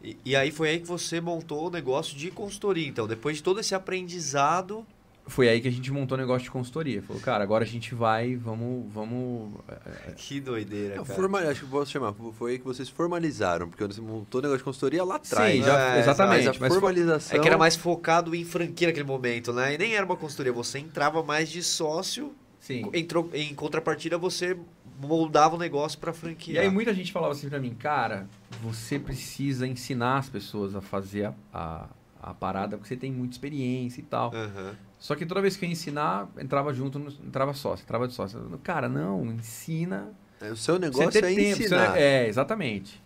E, 0.03 0.17
e 0.25 0.35
aí 0.37 0.51
foi 0.51 0.71
aí 0.71 0.81
que 0.81 0.87
você 0.87 1.21
montou 1.21 1.67
o 1.67 1.71
negócio 1.71 2.17
de 2.17 2.31
consultoria. 2.31 2.87
Então, 2.89 3.07
depois 3.07 3.37
de 3.37 3.43
todo 3.43 3.61
esse 3.61 3.75
aprendizado, 3.75 4.87
Foi 5.31 5.49
aí 5.49 5.61
que 5.61 5.69
a 5.69 5.71
gente 5.71 5.93
montou 5.93 6.19
o 6.19 6.21
negócio 6.21 6.43
de 6.43 6.51
consultoria. 6.51 7.01
Falou, 7.03 7.23
cara, 7.23 7.45
agora 7.45 7.63
a 7.63 7.67
gente 7.67 7.95
vai, 7.95 8.35
vamos. 8.35 8.93
vamos 8.93 9.53
é, 9.69 10.11
que 10.17 10.41
doideira, 10.41 10.97
Não, 10.97 11.05
cara. 11.05 11.15
forma- 11.19 11.39
acho 11.39 11.61
que 11.65 11.71
posso 11.71 11.91
chamar, 11.91 12.13
foi 12.37 12.53
aí 12.53 12.59
que 12.59 12.65
vocês 12.65 12.89
formalizaram, 12.89 13.69
porque 13.69 13.87
você 13.87 14.01
montou 14.01 14.41
o 14.41 14.43
negócio 14.43 14.59
de 14.59 14.65
consultoria 14.65 15.05
lá 15.05 15.15
atrás. 15.17 15.55
Sim, 15.57 15.63
já, 15.63 15.95
É, 15.97 16.01
exatamente. 16.01 16.47
Mas 16.47 16.57
a 16.57 16.61
mas 16.61 16.73
formalização... 16.73 17.39
É 17.39 17.41
que 17.41 17.47
era 17.47 17.57
mais 17.57 17.77
focado 17.77 18.35
em 18.35 18.45
franquia 18.45 18.89
naquele 18.89 19.07
momento, 19.07 19.53
né? 19.53 19.75
E 19.75 19.79
nem 19.79 19.95
era 19.95 20.05
uma 20.05 20.17
consultoria, 20.17 20.53
você 20.53 20.81
entrava 20.81 21.23
mais 21.23 21.49
de 21.49 21.63
sócio, 21.63 22.35
sim. 22.59 22.91
entrou, 22.93 23.31
em 23.33 23.55
contrapartida 23.55 24.19
você 24.19 24.57
moldava 25.01 25.55
o 25.55 25.59
negócio 25.59 25.99
pra 25.99 26.13
franquia. 26.13 26.55
E 26.55 26.59
aí 26.59 26.69
muita 26.69 26.93
gente 26.93 27.13
falava 27.13 27.33
assim 27.33 27.49
pra 27.49 27.61
mim, 27.61 27.73
cara, 27.75 28.27
você 28.61 28.99
precisa 28.99 29.65
ensinar 29.67 30.19
as 30.19 30.29
pessoas 30.29 30.75
a 30.75 30.81
fazer 30.81 31.27
a, 31.27 31.35
a, 31.55 31.87
a 32.21 32.35
parada, 32.35 32.77
porque 32.77 32.89
você 32.89 32.97
tem 32.97 33.13
muita 33.13 33.35
experiência 33.35 34.01
e 34.01 34.05
tal. 34.05 34.35
Aham. 34.35 34.75
Só 35.01 35.17
que 35.17 35.25
toda 35.27 35.41
vez 35.41 35.57
que 35.57 35.65
eu 35.65 35.67
ia 35.69 35.73
ensinar, 35.73 36.29
entrava 36.39 36.73
junto, 36.73 36.99
entrava 37.27 37.53
sócio, 37.55 37.83
entrava 37.83 38.07
de 38.07 38.13
sócio. 38.15 38.39
Cara, 38.63 38.89
não, 38.89 39.25
ensina. 39.27 40.13
É, 40.41 40.51
O 40.53 40.57
seu 40.57 40.79
negócio 40.79 41.09
é 41.19 41.23
tempo, 41.23 41.41
ensinar. 41.63 41.99
É, 41.99 42.29
exatamente. 42.29 43.03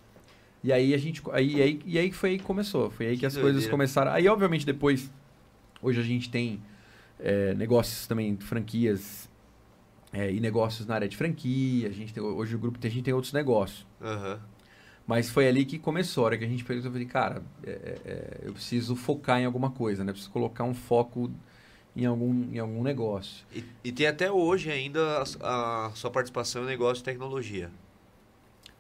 E 0.63 0.73
aí 0.73 0.93
a 0.93 0.99
gente. 0.99 1.23
Aí, 1.33 1.63
aí, 1.63 1.81
e 1.87 1.99
aí 1.99 2.11
foi 2.11 2.31
aí 2.31 2.39
que 2.39 2.45
começou. 2.45 2.91
Foi 2.91 3.07
aí 3.07 3.13
que, 3.15 3.21
Que 3.21 3.27
as 3.27 3.35
doideira. 3.35 3.55
coisas 3.55 3.71
começaram. 3.71 4.11
Aí, 4.13 4.27
obviamente, 4.29 4.67
depois. 4.67 5.11
Hoje 5.81 6.01
a 6.01 6.03
gente 6.03 6.29
tem 6.31 6.61
é, 7.21 7.55
negócios 7.55 8.07
também, 8.07 8.37
franquias 8.39 9.29
é, 10.13 10.33
e 10.33 10.41
negócios 10.41 10.87
na 10.87 10.95
área 10.97 11.09
de 11.09 11.17
franquia. 11.17 11.89
A 11.89 11.93
gente 11.93 12.13
tem, 12.13 12.23
hoje 12.23 12.57
o 12.57 12.59
grupo 12.59 12.79
tem- 12.79 12.91
a 12.91 12.93
gente 12.93 13.05
tem 13.05 13.15
outros 13.15 13.33
negócios. 13.33 13.87
Aham. 14.03 14.41
Mas 15.07 15.29
foi 15.29 15.47
ali 15.47 15.65
que 15.67 15.79
começou. 15.79 16.25
A 16.25 16.27
hora 16.29 16.39
que 16.39 16.45
a 16.45 16.49
gente 16.49 16.65
perguntou, 16.65 16.89
eu 16.89 16.93
falei, 16.93 17.07
cara, 17.07 17.43
é, 17.63 17.71
é, 17.71 17.99
é, 18.07 18.41
eu 18.45 18.53
preciso 18.55 18.97
focar 18.97 19.39
em 19.39 19.45
alguma 19.45 19.71
coisa, 19.71 20.03
né? 20.03 20.11
Eu 20.11 20.15
preciso 20.15 20.33
colocar 20.33 20.65
um 20.65 20.73
foco 20.75 21.31
em 21.97 22.05
algum, 22.07 22.53
em 22.53 22.59
algum 22.59 22.83
negócio. 22.83 23.45
E, 23.55 23.65
e 23.85 23.93
tem 23.93 24.07
até 24.07 24.31
hoje 24.31 24.71
ainda 24.71 25.23
a, 25.41 25.87
a 25.87 25.91
sua 25.95 26.11
participação 26.11 26.65
em 26.65 26.67
negócio 26.67 26.97
de 26.97 27.05
tecnologia. 27.05 27.71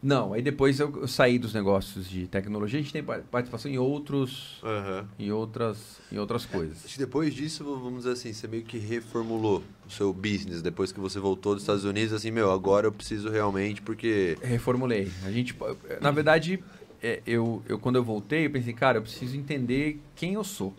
Não, 0.03 0.35
aí 0.35 0.43
depois 0.43 0.78
eu, 0.81 0.95
eu 1.01 1.09
saí 1.09 1.39
dos 1.39 1.55
negócios 1.55 2.07
de 2.11 2.27
tecnologia. 2.27 2.78
A 2.78 2.82
gente 2.82 2.93
tem 2.93 3.03
pa- 3.03 3.20
participação 3.31 3.70
em 3.70 3.78
outros, 3.78 4.61
Aham. 4.62 5.09
em 5.19 5.32
outras, 5.32 5.99
em 6.12 6.19
outras 6.19 6.45
coisas. 6.45 6.85
Acho 6.85 6.93
que 6.93 6.99
depois 7.01 7.32
disso, 7.32 7.65
vamos 7.65 8.01
dizer 8.01 8.11
assim, 8.12 8.31
você 8.31 8.47
meio 8.47 8.65
que 8.65 8.77
reformulou 8.77 9.62
o 9.86 9.91
seu 9.91 10.12
business 10.12 10.61
depois 10.61 10.93
que 10.93 11.01
você 11.01 11.19
voltou 11.19 11.55
dos 11.55 11.62
Estados 11.62 11.85
Unidos, 11.85 12.12
assim, 12.12 12.31
meu, 12.31 12.51
agora 12.51 12.86
eu 12.86 12.93
preciso 12.93 13.31
realmente, 13.31 13.81
porque. 13.81 14.36
Reformulei. 14.43 15.11
A 15.24 15.31
gente, 15.31 15.57
na 16.03 16.11
verdade, 16.11 16.62
é, 17.03 17.23
eu, 17.27 17.62
eu 17.66 17.78
quando 17.78 17.97
eu 17.97 18.05
voltei, 18.05 18.45
eu 18.45 18.51
pensei, 18.51 18.74
cara, 18.74 18.99
eu 18.99 19.03
preciso 19.03 19.35
entender 19.39 20.03
quem 20.15 20.35
eu 20.35 20.45
sou. 20.45 20.74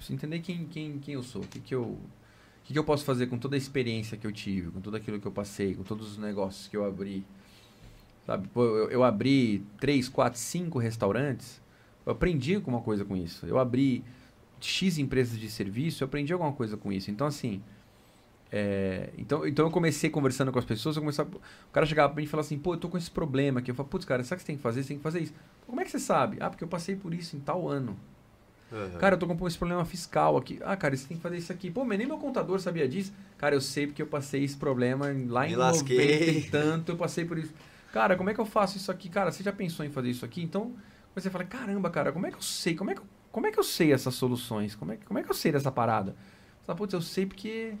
Preciso 0.00 0.14
entender 0.16 0.40
quem, 0.40 0.64
quem, 0.64 0.98
quem 0.98 1.14
eu 1.14 1.22
sou, 1.22 1.42
o 1.42 1.46
que, 1.46 1.60
que 1.60 1.74
eu, 1.74 1.82
o 1.82 2.00
que, 2.64 2.72
que 2.72 2.78
eu 2.78 2.84
posso 2.84 3.04
fazer 3.04 3.26
com 3.26 3.36
toda 3.36 3.54
a 3.54 3.58
experiência 3.58 4.16
que 4.16 4.26
eu 4.26 4.32
tive, 4.32 4.70
com 4.70 4.80
tudo 4.80 4.96
aquilo 4.96 5.20
que 5.20 5.26
eu 5.26 5.32
passei, 5.32 5.74
com 5.74 5.82
todos 5.82 6.12
os 6.12 6.16
negócios 6.16 6.66
que 6.68 6.74
eu 6.76 6.86
abri. 6.86 7.22
Sabe, 8.26 8.48
eu, 8.56 8.90
eu 8.90 9.04
abri 9.04 9.62
três, 9.78 10.08
quatro, 10.08 10.38
cinco 10.40 10.78
restaurantes, 10.78 11.60
eu 12.06 12.12
aprendi 12.12 12.54
alguma 12.54 12.80
coisa 12.80 13.04
com 13.04 13.14
isso. 13.14 13.44
Eu 13.44 13.58
abri 13.58 14.02
X 14.58 14.96
empresas 14.96 15.38
de 15.38 15.50
serviço, 15.50 16.02
eu 16.02 16.06
aprendi 16.06 16.32
alguma 16.32 16.52
coisa 16.52 16.78
com 16.78 16.90
isso. 16.90 17.10
Então, 17.10 17.26
assim, 17.26 17.60
é, 18.50 19.10
então, 19.18 19.46
então 19.46 19.66
eu 19.66 19.70
comecei 19.70 20.10
conversando 20.10 20.50
com 20.50 20.58
as 20.58 20.64
pessoas, 20.64 20.96
eu 20.96 21.02
comecei 21.02 21.24
a- 21.24 21.28
o 21.28 21.72
cara 21.72 21.86
chegava 21.86 22.08
pra 22.12 22.16
mim 22.20 22.24
e 22.24 22.28
falava 22.28 22.46
assim, 22.46 22.58
pô, 22.58 22.74
eu 22.74 22.78
tô 22.78 22.88
com 22.88 22.98
esse 22.98 23.10
problema 23.10 23.60
aqui. 23.60 23.70
Eu 23.70 23.74
falava, 23.74 23.90
putz, 23.90 24.04
cara, 24.06 24.24
sabe 24.24 24.36
o 24.36 24.38
que 24.38 24.42
você 24.42 24.46
tem 24.48 24.56
que 24.56 24.62
fazer? 24.62 24.82
Você 24.82 24.88
tem 24.88 24.96
que 24.96 25.02
fazer 25.02 25.20
isso. 25.20 25.34
Como 25.66 25.80
é 25.80 25.84
que 25.84 25.90
você 25.90 25.98
sabe? 26.00 26.38
Ah, 26.40 26.50
porque 26.50 26.64
eu 26.64 26.68
passei 26.68 26.96
por 26.96 27.14
isso 27.14 27.36
em 27.36 27.40
tal 27.40 27.68
ano. 27.68 27.96
Aham. 28.72 28.98
Cara, 28.98 29.14
eu 29.14 29.18
tô 29.18 29.26
com 29.26 29.46
esse 29.48 29.58
problema 29.58 29.84
fiscal 29.84 30.36
aqui. 30.36 30.58
Ah, 30.62 30.76
cara, 30.76 30.96
você 30.96 31.06
tem 31.08 31.16
que 31.16 31.22
fazer 31.22 31.36
isso 31.38 31.52
aqui. 31.52 31.70
Pô, 31.70 31.84
mas 31.84 31.98
nem 31.98 32.06
meu 32.06 32.18
contador 32.18 32.58
sabia 32.60 32.88
disso. 32.88 33.12
Cara, 33.38 33.54
eu 33.54 33.60
sei 33.60 33.86
porque 33.86 34.02
eu 34.02 34.06
passei 34.06 34.44
esse 34.44 34.56
problema 34.56 35.10
em- 35.12 35.26
lá 35.26 35.46
Me 35.46 35.52
em 35.52 35.56
lasquei. 35.56 35.96
90 36.18 36.30
e 36.30 36.50
tanto, 36.50 36.92
eu 36.92 36.96
passei 36.96 37.24
por 37.24 37.38
isso. 37.38 37.52
Cara, 37.92 38.16
como 38.16 38.30
é 38.30 38.34
que 38.34 38.40
eu 38.40 38.46
faço 38.46 38.76
isso 38.76 38.90
aqui? 38.90 39.08
Cara, 39.08 39.32
você 39.32 39.42
já 39.42 39.52
pensou 39.52 39.84
em 39.84 39.90
fazer 39.90 40.10
isso 40.10 40.24
aqui? 40.24 40.42
Então, 40.42 40.74
você 41.14 41.28
fala, 41.30 41.44
caramba, 41.44 41.90
cara, 41.90 42.12
como 42.12 42.26
é 42.26 42.30
que 42.30 42.36
eu 42.36 42.42
sei? 42.42 42.74
Como 42.74 42.90
é 42.90 42.94
que 42.94 43.00
eu, 43.00 43.06
como 43.32 43.46
é 43.46 43.50
que 43.50 43.58
eu 43.58 43.64
sei 43.64 43.92
essas 43.92 44.14
soluções? 44.14 44.74
Como 44.76 44.92
é, 44.92 44.96
que- 44.96 45.04
como 45.06 45.18
é 45.18 45.22
que 45.22 45.30
eu 45.30 45.34
sei 45.34 45.50
dessa 45.50 45.72
parada? 45.72 46.12
Você 46.12 46.66
fala, 46.66 46.76
putz, 46.78 46.92
eu 46.94 47.02
sei 47.02 47.26
porque 47.26 47.74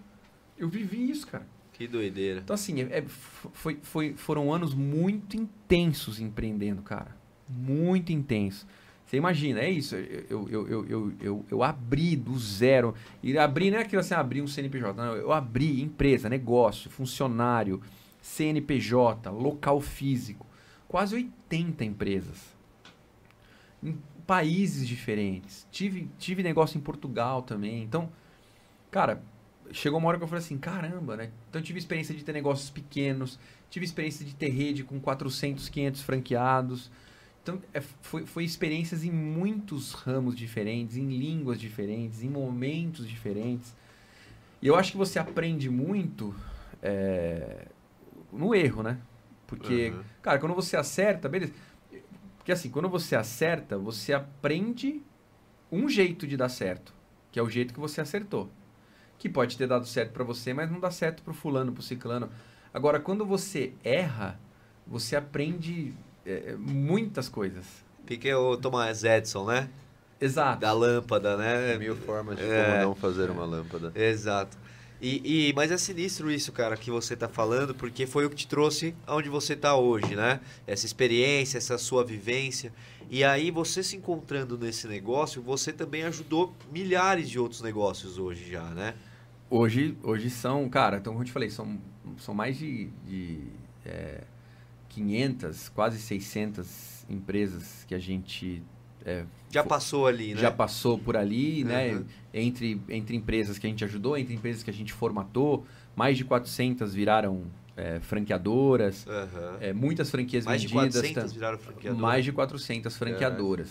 eu 0.58 0.68
vivi 0.68 1.10
isso, 1.10 1.26
cara. 1.26 1.46
Que 1.72 1.86
doideira. 1.86 2.40
Então, 2.40 2.54
assim, 2.54 2.80
é- 2.82 2.98
é- 2.98 3.04
foi, 3.08 3.78
foi- 3.82 4.14
foram 4.14 4.52
anos 4.52 4.74
muito 4.74 5.36
intensos 5.36 6.20
empreendendo, 6.20 6.82
cara. 6.82 7.16
Muito 7.48 8.12
intenso. 8.12 8.66
Você 9.10 9.16
imagina, 9.16 9.58
é 9.58 9.68
isso. 9.68 9.96
Eu, 9.96 10.48
eu, 10.48 10.68
eu, 10.68 10.86
eu, 10.86 11.12
eu, 11.20 11.46
eu 11.50 11.62
abri 11.64 12.14
do 12.14 12.38
zero. 12.38 12.94
E 13.20 13.36
abrir 13.36 13.72
não 13.72 13.78
é 13.78 13.82
aquilo 13.82 13.98
assim, 13.98 14.14
abrir 14.14 14.40
um 14.40 14.46
CNPJ. 14.46 14.92
Não, 14.92 15.16
eu 15.16 15.32
abri 15.32 15.82
empresa, 15.82 16.28
negócio, 16.28 16.88
funcionário, 16.88 17.82
CNPJ, 18.22 19.28
local 19.30 19.80
físico. 19.80 20.46
Quase 20.86 21.16
80 21.16 21.84
empresas. 21.84 22.54
Em 23.82 23.98
países 24.24 24.86
diferentes. 24.86 25.66
Tive, 25.72 26.08
tive 26.16 26.44
negócio 26.44 26.78
em 26.78 26.80
Portugal 26.80 27.42
também. 27.42 27.82
Então, 27.82 28.08
cara, 28.92 29.20
chegou 29.72 29.98
uma 29.98 30.06
hora 30.06 30.18
que 30.18 30.22
eu 30.22 30.28
falei 30.28 30.44
assim, 30.44 30.56
caramba, 30.56 31.16
né? 31.16 31.32
Então 31.48 31.60
eu 31.60 31.64
tive 31.64 31.80
experiência 31.80 32.14
de 32.14 32.22
ter 32.22 32.32
negócios 32.32 32.70
pequenos, 32.70 33.40
tive 33.70 33.84
experiência 33.84 34.24
de 34.24 34.36
ter 34.36 34.50
rede 34.50 34.84
com 34.84 35.00
400, 35.00 35.68
500 35.68 36.00
franqueados. 36.00 36.92
Então 37.42 37.60
é, 37.72 37.80
foi, 37.80 38.26
foi 38.26 38.44
experiências 38.44 39.02
em 39.04 39.10
muitos 39.10 39.92
ramos 39.92 40.36
diferentes, 40.36 40.96
em 40.96 41.08
línguas 41.08 41.58
diferentes, 41.58 42.22
em 42.22 42.28
momentos 42.28 43.08
diferentes. 43.08 43.74
E 44.60 44.66
eu 44.66 44.76
acho 44.76 44.92
que 44.92 44.98
você 44.98 45.18
aprende 45.18 45.70
muito 45.70 46.34
é, 46.82 47.66
no 48.32 48.54
erro, 48.54 48.82
né? 48.82 48.98
Porque, 49.46 49.90
Aham. 49.92 50.04
cara, 50.22 50.38
quando 50.38 50.54
você 50.54 50.76
acerta, 50.76 51.28
beleza. 51.28 51.52
Porque 52.36 52.52
assim, 52.52 52.70
quando 52.70 52.88
você 52.88 53.16
acerta, 53.16 53.78
você 53.78 54.12
aprende 54.12 55.02
um 55.72 55.88
jeito 55.88 56.26
de 56.26 56.36
dar 56.36 56.48
certo, 56.48 56.94
que 57.32 57.38
é 57.38 57.42
o 57.42 57.48
jeito 57.48 57.72
que 57.72 57.80
você 57.80 58.00
acertou. 58.00 58.50
Que 59.18 59.28
pode 59.28 59.56
ter 59.56 59.66
dado 59.66 59.86
certo 59.86 60.12
para 60.12 60.24
você, 60.24 60.52
mas 60.52 60.70
não 60.70 60.80
dá 60.80 60.90
certo 60.90 61.22
pro 61.22 61.34
fulano, 61.34 61.72
pro 61.72 61.82
ciclano. 61.82 62.30
Agora, 62.72 63.00
quando 63.00 63.24
você 63.26 63.72
erra, 63.82 64.38
você 64.86 65.16
aprende 65.16 65.94
é, 66.26 66.54
muitas 66.58 67.28
coisas. 67.28 67.64
Fica 68.06 68.36
o 68.38 68.56
Thomas 68.56 69.04
Edison, 69.04 69.46
né? 69.46 69.68
Exato. 70.20 70.60
Da 70.60 70.72
lâmpada, 70.72 71.36
né? 71.36 71.78
Mil 71.78 71.96
formas 71.96 72.36
de 72.36 72.44
É. 72.44 72.64
como 72.72 72.82
não 72.88 72.94
fazer 72.94 73.30
uma 73.30 73.44
lâmpada. 73.44 73.92
Exato. 73.94 74.58
E, 75.00 75.48
e- 75.48 75.52
mas 75.54 75.70
é 75.70 75.78
sinistro 75.78 76.30
isso, 76.30 76.52
cara, 76.52 76.76
que 76.76 76.90
você 76.90 77.16
tá 77.16 77.26
falando, 77.26 77.74
porque 77.74 78.06
foi 78.06 78.26
o 78.26 78.30
que 78.30 78.36
te 78.36 78.46
trouxe 78.46 78.94
aonde 79.06 79.30
você 79.30 79.56
tá 79.56 79.74
hoje, 79.74 80.14
né? 80.14 80.40
Essa 80.66 80.84
experiência, 80.84 81.56
essa 81.56 81.78
sua 81.78 82.04
vivência. 82.04 82.70
E 83.08 83.24
aí, 83.24 83.50
você 83.50 83.82
se 83.82 83.96
encontrando 83.96 84.58
nesse 84.58 84.86
negócio, 84.86 85.40
você 85.40 85.72
também 85.72 86.02
ajudou 86.02 86.54
milhares 86.70 87.30
de 87.30 87.38
outros 87.38 87.62
negócios 87.62 88.18
hoje 88.18 88.50
já, 88.50 88.64
né? 88.64 88.94
Hoje, 89.48 89.96
hoje 90.02 90.28
são, 90.28 90.68
cara, 90.68 90.98
então 90.98 91.12
como 91.14 91.22
eu 91.22 91.26
te 91.26 91.32
falei, 91.32 91.48
são, 91.50 91.78
são 92.18 92.34
mais 92.34 92.58
de, 92.58 92.88
de 93.08 93.38
é, 93.86 94.20
500, 94.90 95.68
quase 95.70 95.98
600 95.98 97.06
empresas 97.08 97.84
que 97.88 97.94
a 97.94 97.98
gente 97.98 98.62
é, 99.04 99.24
Já 99.50 99.64
passou 99.64 100.06
ali, 100.06 100.34
né? 100.34 100.40
já 100.40 100.50
passou 100.50 100.98
por 100.98 101.16
ali, 101.16 101.64
né? 101.64 101.94
Uhum. 101.94 102.04
Entre, 102.32 102.80
entre 102.88 103.16
empresas 103.16 103.58
que 103.58 103.66
a 103.66 103.70
gente 103.70 103.84
ajudou, 103.84 104.16
entre 104.16 104.34
empresas 104.34 104.62
que 104.62 104.70
a 104.70 104.72
gente 104.72 104.92
formatou, 104.92 105.66
mais 105.96 106.16
de 106.16 106.24
400 106.24 106.94
viraram 106.94 107.44
é, 107.76 107.98
franqueadoras, 108.00 109.06
Aham. 109.08 109.56
é, 109.60 109.72
muitas 109.72 110.10
franquias 110.10 110.44
Mais 110.44 110.60
de 110.60 110.68
vendidas. 110.68 111.00
400 111.00 111.22
tá? 111.22 111.34
viraram 111.34 111.58
franqueador. 111.58 112.00
mais 112.00 112.24
de 112.24 112.32
400 112.32 112.96
franqueadoras. 112.96 113.70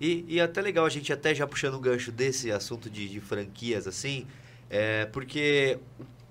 E, 0.00 0.24
e 0.28 0.40
até 0.40 0.60
legal 0.60 0.86
a 0.86 0.90
gente 0.90 1.12
até 1.12 1.34
já 1.34 1.46
puxando 1.46 1.74
um 1.76 1.80
gancho 1.80 2.12
desse 2.12 2.52
assunto 2.52 2.88
de, 2.88 3.08
de 3.08 3.20
franquias 3.20 3.88
assim, 3.88 4.26
é, 4.70 5.06
porque 5.06 5.78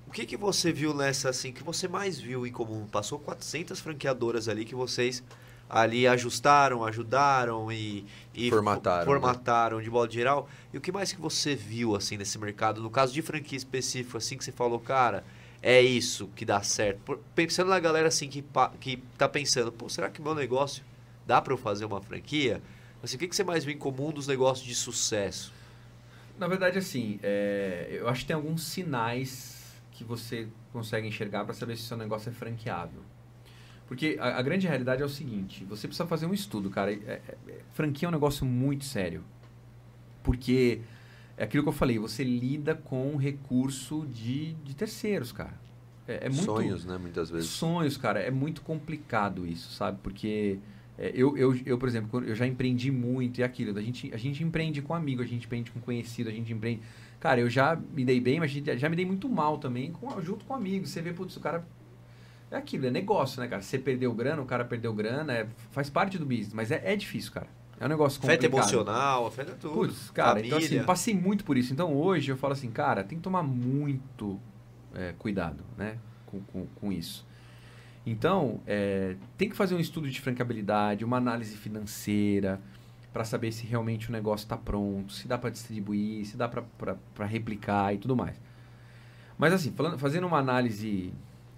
o 0.08 0.12
que 0.12 0.26
que 0.26 0.38
você 0.38 0.72
viu 0.72 0.94
nessa 0.94 1.30
assim 1.30 1.52
que 1.52 1.64
você 1.64 1.88
mais 1.88 2.20
viu 2.20 2.46
em 2.48 2.52
comum? 2.52 2.88
Passou 2.88 3.20
400 3.20 3.80
franqueadoras 3.80 4.48
ali 4.48 4.66
que 4.66 4.76
vocês 4.76 5.24
ali 5.70 6.08
ajustaram, 6.08 6.86
ajudaram 6.86 7.72
e, 7.72 8.06
e 8.34 8.50
Formataram, 8.50 9.06
fo- 9.06 9.06
formataram 9.06 9.82
de 9.82 9.90
modo 9.90 10.12
geral. 10.14 10.50
E 10.74 10.78
o 10.78 10.82
que 10.82 10.92
mais 10.92 11.12
que 11.12 11.20
você 11.20 11.56
viu 11.56 11.96
assim 11.96 12.18
nesse 12.18 12.38
mercado? 12.40 12.82
No 12.82 12.90
caso 12.90 13.14
de 13.14 13.22
franquia 13.22 13.58
específica 13.58 14.18
assim 14.18 14.38
que 14.38 14.46
você 14.46 14.52
falou, 14.52 14.80
cara, 14.80 15.26
é 15.62 15.82
isso 15.82 16.28
que 16.36 16.46
dá 16.46 16.62
certo. 16.64 17.00
Por- 17.04 17.20
pensando 17.36 17.70
na 17.70 17.80
galera 17.80 18.08
assim 18.08 18.30
que 18.30 18.44
que 18.80 18.98
tá 19.18 19.28
pensando, 19.28 19.72
pô, 19.72 19.90
será 19.90 20.10
que 20.10 20.22
meu 20.22 20.34
negócio 20.36 20.84
dá 21.26 21.42
para 21.42 21.54
eu 21.54 21.58
fazer 21.58 21.86
uma 21.86 22.02
franquia? 22.02 22.62
Assim, 23.04 23.16
o 23.18 23.20
que, 23.20 23.28
que 23.28 23.36
você 23.36 23.44
mais 23.44 23.64
vê 23.64 23.74
em 23.74 23.78
comum 23.78 24.12
dos 24.12 24.28
negócios 24.28 24.66
de 24.66 24.74
sucesso? 24.74 25.54
Na 26.38 26.48
verdade, 26.48 26.78
assim, 26.78 27.20
é, 27.24 27.88
eu 27.92 28.08
acho 28.08 28.22
que 28.22 28.28
tem 28.28 28.36
alguns 28.36 28.64
sinais 28.64 29.57
que 29.98 30.04
você 30.04 30.48
consegue 30.72 31.08
enxergar 31.08 31.44
para 31.44 31.56
saber 31.56 31.76
se 31.76 31.84
o 31.84 31.86
seu 31.86 31.98
negócio 31.98 32.30
é 32.30 32.32
franqueável. 32.32 33.02
Porque 33.88 34.16
a, 34.20 34.38
a 34.38 34.42
grande 34.44 34.68
realidade 34.68 35.02
é 35.02 35.06
o 35.06 35.10
seguinte: 35.10 35.66
você 35.66 35.88
precisa 35.88 36.08
fazer 36.08 36.28
um 36.28 36.34
estudo, 36.34 36.70
cara. 36.70 36.94
É- 36.94 36.96
é- 36.96 37.22
é- 37.48 37.62
franquia 37.74 38.06
é 38.06 38.10
um 38.10 38.12
negócio 38.12 38.46
muito 38.46 38.86
sério. 38.86 39.24
Porque 40.22 40.82
é 41.36 41.46
aquilo 41.46 41.64
que 41.64 41.70
eu 41.70 41.74
falei, 41.74 41.98
você 41.98 42.24
lida 42.24 42.76
com 42.76 43.16
recurso 43.16 44.06
de, 44.14 44.54
de 44.56 44.76
terceiros, 44.76 45.32
cara. 45.32 45.60
É, 46.08 46.28
é 46.28 46.30
muito, 46.30 46.44
Sonhos, 46.44 46.86
né? 46.86 46.98
Muitas 46.98 47.30
vezes. 47.30 47.50
Sonhos, 47.50 47.98
cara, 47.98 48.20
é 48.20 48.30
muito 48.30 48.62
complicado 48.62 49.48
isso, 49.48 49.72
sabe? 49.74 49.98
Porque 50.04 50.60
é, 50.98 51.12
eu, 51.16 51.36
eu, 51.36 51.58
eu, 51.66 51.78
por 51.78 51.88
exemplo, 51.88 52.24
eu 52.24 52.36
já 52.36 52.46
empreendi 52.46 52.92
muito 52.92 53.40
e 53.40 53.44
aquilo. 53.44 53.78
A 53.78 53.82
gente, 53.82 54.14
a 54.14 54.18
gente 54.18 54.44
empreende 54.44 54.82
com 54.82 54.94
amigo, 54.94 55.24
a 55.24 55.26
gente 55.26 55.46
empreende 55.46 55.72
com 55.72 55.80
conhecido, 55.80 56.30
a 56.30 56.34
gente 56.34 56.54
empreende. 56.54 56.82
Cara, 57.28 57.42
eu 57.42 57.50
já 57.50 57.76
me 57.76 58.06
dei 58.06 58.22
bem, 58.22 58.40
mas 58.40 58.50
já 58.50 58.88
me 58.88 58.96
dei 58.96 59.06
muito 59.06 59.28
mal 59.28 59.58
também 59.58 59.92
com, 59.92 60.22
junto 60.22 60.46
com 60.46 60.54
amigos. 60.54 60.92
Você 60.92 61.02
vê, 61.02 61.12
putz, 61.12 61.36
o 61.36 61.42
cara. 61.42 61.62
É 62.50 62.56
aquilo, 62.56 62.88
é 62.88 62.90
negócio, 62.90 63.42
né, 63.42 63.50
cara? 63.50 63.62
Você 63.62 63.78
perdeu 63.78 64.14
grana, 64.14 64.42
o 64.42 64.46
cara 64.46 64.64
perdeu 64.64 64.94
grana, 64.94 65.34
é- 65.34 65.48
faz 65.72 65.90
parte 65.90 66.18
do 66.18 66.26
business, 66.26 66.54
mas 66.54 66.72
é, 66.72 66.82
é 66.86 66.96
difícil, 66.96 67.34
cara. 67.34 67.48
É 67.82 67.86
um 67.86 67.90
negócio 67.90 68.22
complicado. 68.22 68.46
Afeta 68.46 68.56
emocional, 68.56 69.28
afeta 69.28 69.52
tudo. 69.60 69.74
Putz, 69.74 70.10
cara, 70.12 70.40
então 70.40 70.58
Família. 70.58 70.78
assim, 70.80 70.86
passei 70.86 71.14
muito 71.14 71.44
por 71.44 71.58
isso. 71.58 71.74
Então 71.74 71.94
hoje 71.94 72.32
eu 72.32 72.38
falo 72.38 72.54
assim, 72.54 72.72
cara, 72.72 73.04
tem 73.04 73.18
que 73.18 73.24
tomar 73.26 73.44
muito 73.44 74.40
é, 74.96 75.14
cuidado, 75.20 75.66
né? 75.78 75.98
Com, 76.28 76.40
com, 76.40 76.66
com 76.80 76.94
isso. 76.94 77.28
Então, 78.06 78.62
é, 78.66 79.18
tem 79.38 79.50
que 79.50 79.56
fazer 79.58 79.76
um 79.76 79.82
estudo 79.82 80.10
de 80.10 80.22
franqueabilidade, 80.22 81.04
uma 81.04 81.18
análise 81.18 81.58
financeira, 81.58 82.62
para 83.18 83.26
saber 83.26 83.52
se 83.52 83.66
realmente 83.66 84.10
o 84.10 84.12
negócio 84.12 84.44
está 84.44 84.56
pronto, 84.56 85.12
se 85.12 85.28
dá 85.28 85.40
para 85.40 85.50
distribuir, 85.50 86.24
se 86.24 86.38
dá 86.38 86.48
para 86.48 87.26
replicar 87.26 87.92
e 87.92 87.98
tudo 87.98 88.16
mais. 88.16 88.40
Mas 89.40 89.54
assim, 89.54 89.72
falando, 89.72 89.98
fazendo 89.98 90.28
uma 90.28 90.38
análise 90.38 91.12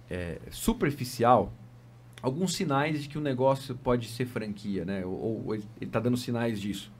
é, 0.08 0.40
superficial, 0.50 1.52
alguns 2.22 2.54
sinais 2.54 3.02
de 3.02 3.10
que 3.10 3.18
o 3.18 3.20
negócio 3.20 3.74
pode 3.74 4.08
ser 4.08 4.24
franquia, 4.24 4.86
né? 4.86 5.04
Ou, 5.04 5.48
ou 5.48 5.54
ele 5.54 5.66
está 5.82 6.00
dando 6.00 6.16
sinais 6.16 6.58
disso. 6.58 6.90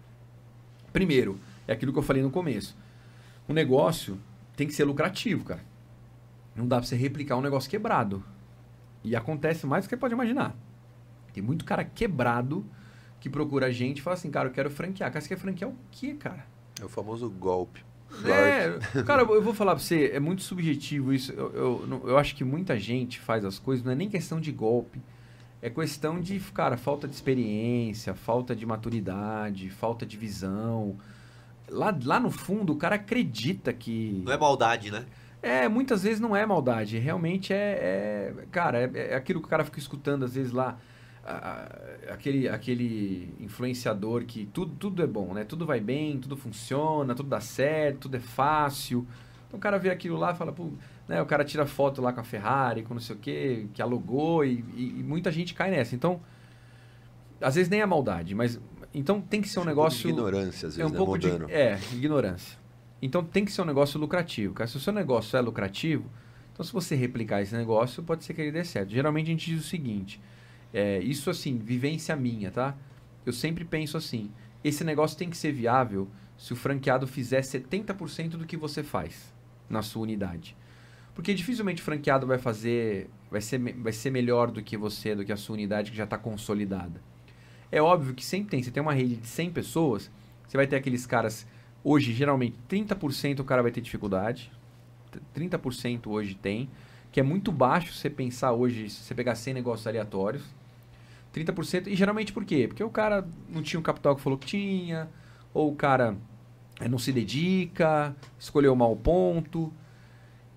Primeiro, 0.93 1.41
é 1.67 1.73
aquilo 1.73 1.91
que 1.91 1.99
eu 1.99 2.03
falei 2.03 2.23
no 2.23 2.31
começo. 2.31 2.77
O 3.49 3.55
negócio 3.55 4.21
tem 4.57 4.67
que 4.67 4.75
ser 4.75 4.85
lucrativo, 4.85 5.43
cara. 5.43 5.65
Não 6.55 6.69
dá 6.69 6.77
para 6.77 6.87
você 6.87 6.97
replicar 6.97 7.39
um 7.39 7.41
negócio 7.41 7.71
quebrado. 7.71 8.23
E 9.03 9.17
acontece 9.17 9.67
mais 9.67 9.87
do 9.87 9.89
que 9.89 9.97
pode 9.97 10.13
imaginar. 10.13 10.55
Tem 11.33 11.43
muito 11.43 11.65
cara 11.65 11.83
quebrado 11.83 12.63
que 13.21 13.29
procura 13.29 13.67
a 13.67 13.71
gente 13.71 13.99
e 13.99 14.03
fala 14.03 14.15
assim, 14.15 14.31
cara, 14.31 14.49
eu 14.49 14.53
quero 14.53 14.71
franquear. 14.71 15.13
Cara, 15.13 15.21
você 15.21 15.29
quer 15.29 15.39
franquear 15.39 15.71
o 15.71 15.77
quê, 15.91 16.15
cara? 16.15 16.47
É 16.81 16.85
o 16.85 16.89
famoso 16.89 17.29
golpe. 17.29 17.85
É, 18.25 19.03
cara, 19.05 19.23
eu 19.23 19.43
vou 19.43 19.55
falar 19.55 19.75
pra 19.75 19.85
você, 19.85 20.11
é 20.13 20.19
muito 20.19 20.43
subjetivo 20.43 21.13
isso. 21.13 21.33
Eu, 21.33 21.53
eu, 21.55 22.03
eu 22.09 22.19
acho 22.19 22.35
que 22.35 22.43
muita 22.43 22.79
gente 22.79 23.21
faz 23.21 23.45
as 23.45 23.59
coisas, 23.59 23.85
não 23.85 23.93
é 23.93 23.95
nem 23.95 24.09
questão 24.09 24.41
de 24.41 24.51
golpe. 24.51 25.01
É 25.63 25.69
questão 25.69 26.19
de, 26.19 26.41
cara, 26.55 26.79
falta 26.79 27.07
de 27.07 27.15
experiência, 27.15 28.15
falta 28.15 28.57
de 28.57 28.65
maturidade, 28.65 29.69
falta 29.69 30.07
de 30.07 30.17
visão. 30.17 30.97
Lá, 31.69 31.97
lá 32.03 32.19
no 32.19 32.31
fundo, 32.31 32.73
o 32.73 32.77
cara 32.77 32.95
acredita 32.95 33.71
que. 33.71 34.23
Não 34.25 34.33
é 34.33 34.39
maldade, 34.39 34.91
né? 34.91 35.05
É, 35.43 35.69
muitas 35.69 36.03
vezes 36.03 36.19
não 36.19 36.35
é 36.35 36.47
maldade. 36.47 36.99
Realmente 36.99 37.53
é. 37.53 38.33
é 38.39 38.47
cara, 38.51 38.81
é, 38.81 39.13
é 39.13 39.15
aquilo 39.15 39.41
que 39.41 39.47
o 39.47 39.51
cara 39.51 39.65
fica 39.65 39.79
escutando, 39.79 40.25
às 40.25 40.35
vezes 40.35 40.51
lá 40.51 40.79
aquele, 42.09 42.49
aquele 42.49 43.35
influenciador 43.41 44.25
que 44.25 44.47
tudo, 44.47 44.75
tudo 44.77 45.03
é 45.03 45.07
bom, 45.07 45.35
né? 45.35 45.45
Tudo 45.45 45.67
vai 45.67 45.81
bem, 45.81 46.19
tudo 46.19 46.37
funciona, 46.37 47.15
tudo 47.15 47.29
dá 47.29 47.41
certo, 47.41 48.01
tudo 48.01 48.17
é 48.17 48.21
fácil. 48.21 49.07
Então 49.47 49.59
o 49.59 49.61
cara 49.61 49.79
vê 49.79 49.91
aquilo 49.91 50.17
lá 50.17 50.33
e 50.33 50.37
fala, 50.37 50.53
pô, 50.53 50.71
né? 51.07 51.21
O 51.21 51.27
cara 51.27 51.45
tira 51.45 51.67
foto 51.67 52.01
lá 52.01 52.13
com 52.13 52.21
a 52.21 52.25
Ferrari, 52.25 52.83
com 52.83 52.95
não 52.95 53.01
sei 53.01 53.17
o 53.17 53.19
que, 53.19 53.69
que 53.75 53.83
alugou 53.83 54.45
e, 54.45 54.65
e, 54.77 55.01
e, 55.01 55.03
muita 55.03 55.31
gente 55.31 55.55
cai 55.55 55.71
nessa. 55.71 55.95
Então, 55.95 56.21
às 57.41 57.55
vezes 57.55 57.69
nem 57.69 57.81
é 57.81 57.87
maldade, 57.87 58.35
mas 58.35 58.61
então 58.95 59.21
tem 59.21 59.43
que 59.43 59.49
ser 59.49 59.61
um, 59.61 59.63
um 59.63 59.67
negócio. 59.67 60.09
ignorância, 60.09 60.69
às 60.69 60.77
vezes, 60.77 60.79
é 60.79 60.87
um 60.87 60.91
né? 60.91 60.97
pouco 60.97 61.13
Mudando. 61.13 61.47
de 61.47 61.53
é 61.53 61.79
ignorância. 61.93 62.59
Então 63.03 63.25
tem 63.25 63.45
que 63.45 63.53
ser 63.53 63.63
um 63.63 63.65
negócio 63.65 63.99
lucrativo, 63.99 64.55
cara. 64.55 64.69
Se 64.69 64.77
o 64.77 64.81
seu 64.81 64.93
negócio 64.93 65.37
é 65.37 65.41
lucrativo, 65.41 66.05
então 66.53 66.65
se 66.65 66.73
você 66.73 66.95
replicar 66.95 67.41
esse 67.41 67.55
negócio, 67.57 68.03
pode 68.03 68.25
ser 68.25 68.35
que 68.35 68.43
ele 68.43 68.53
dê 68.53 68.65
certo. 68.65 68.91
Geralmente 68.91 69.27
a 69.27 69.31
gente 69.31 69.51
diz 69.51 69.65
o 69.65 69.69
seguinte: 69.69 70.21
é, 70.73 70.99
isso 71.01 71.31
assim, 71.31 71.59
vivência 71.59 72.15
minha, 72.17 72.51
tá? 72.51 72.77
Eu 73.25 73.33
sempre 73.33 73.65
penso 73.65 73.97
assim: 73.97 74.31
esse 74.63 74.85
negócio 74.85 75.17
tem 75.17 75.31
que 75.31 75.37
ser 75.37 75.53
viável 75.53 76.09
se 76.37 76.53
o 76.53 76.57
franqueado 76.57 77.07
fizer 77.07 77.41
70% 77.41 78.31
do 78.31 78.47
que 78.47 78.57
você 78.57 78.83
faz 78.83 79.33
na 79.69 79.83
sua 79.83 80.03
unidade. 80.03 80.57
Porque 81.15 81.35
dificilmente 81.35 81.83
o 81.83 81.85
franqueado 81.85 82.27
vai 82.27 82.39
fazer, 82.39 83.11
vai 83.31 83.41
ser, 83.41 83.59
vai 83.59 83.93
ser 83.93 84.11
melhor 84.11 84.51
do 84.51 84.63
que 84.63 84.77
você, 84.77 85.15
do 85.15 85.25
que 85.25 85.33
a 85.33 85.37
sua 85.37 85.55
unidade 85.55 85.91
que 85.91 85.97
já 85.97 86.05
está 86.05 86.17
consolidada. 86.17 87.03
É 87.71 87.81
óbvio 87.81 88.15
que 88.15 88.25
sempre 88.25 88.51
tem, 88.51 88.63
você 88.63 88.71
tem 88.71 88.83
uma 88.83 88.95
rede 88.95 89.17
de 89.17 89.27
100 89.27 89.51
pessoas, 89.51 90.11
você 90.47 90.57
vai 90.57 90.67
ter 90.67 90.77
aqueles 90.77 91.07
caras, 91.07 91.47
hoje 91.85 92.13
geralmente 92.13 92.57
30% 92.69 93.41
o 93.41 93.45
cara 93.45 93.63
vai 93.63 93.71
ter 93.71 93.81
dificuldade, 93.81 94.51
30% 95.37 96.07
hoje 96.07 96.35
tem, 96.35 96.69
que 97.13 97.21
é 97.21 97.23
muito 97.23 97.53
baixo 97.53 97.93
você 97.93 98.09
pensar 98.09 98.53
hoje, 98.53 98.89
se 98.89 99.03
você 99.03 99.15
pegar 99.15 99.35
100 99.35 99.55
negócios 99.55 99.87
aleatórios, 99.87 100.43
30%. 101.35 101.87
E 101.87 101.97
geralmente 101.97 102.33
por 102.33 102.45
quê? 102.45 102.67
Porque 102.69 102.83
o 102.83 102.91
cara 102.91 103.27
não 103.49 103.63
tinha 103.63 103.81
o 103.81 103.83
capital 103.83 104.17
que 104.17 104.23
falou 104.23 104.39
que 104.39 104.47
tinha, 104.47 105.09
ou 105.53 105.71
o 105.71 105.75
cara 105.75 106.17
eh, 106.81 106.89
não 106.89 106.99
se 106.99 107.13
dedica, 107.13 108.15
escolheu 108.39 108.75
mal 108.75 108.95
ponto. 108.97 109.73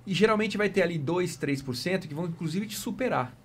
E 0.06 0.14
geralmente 0.14 0.58
vai 0.58 0.70
ter 0.70 0.82
ali 0.82 0.98
2, 0.98 1.38
3% 1.38 2.08
que 2.08 2.14
vão 2.14 2.26
inclusive 2.26 2.66
te 2.68 2.76
superar. 2.76 3.36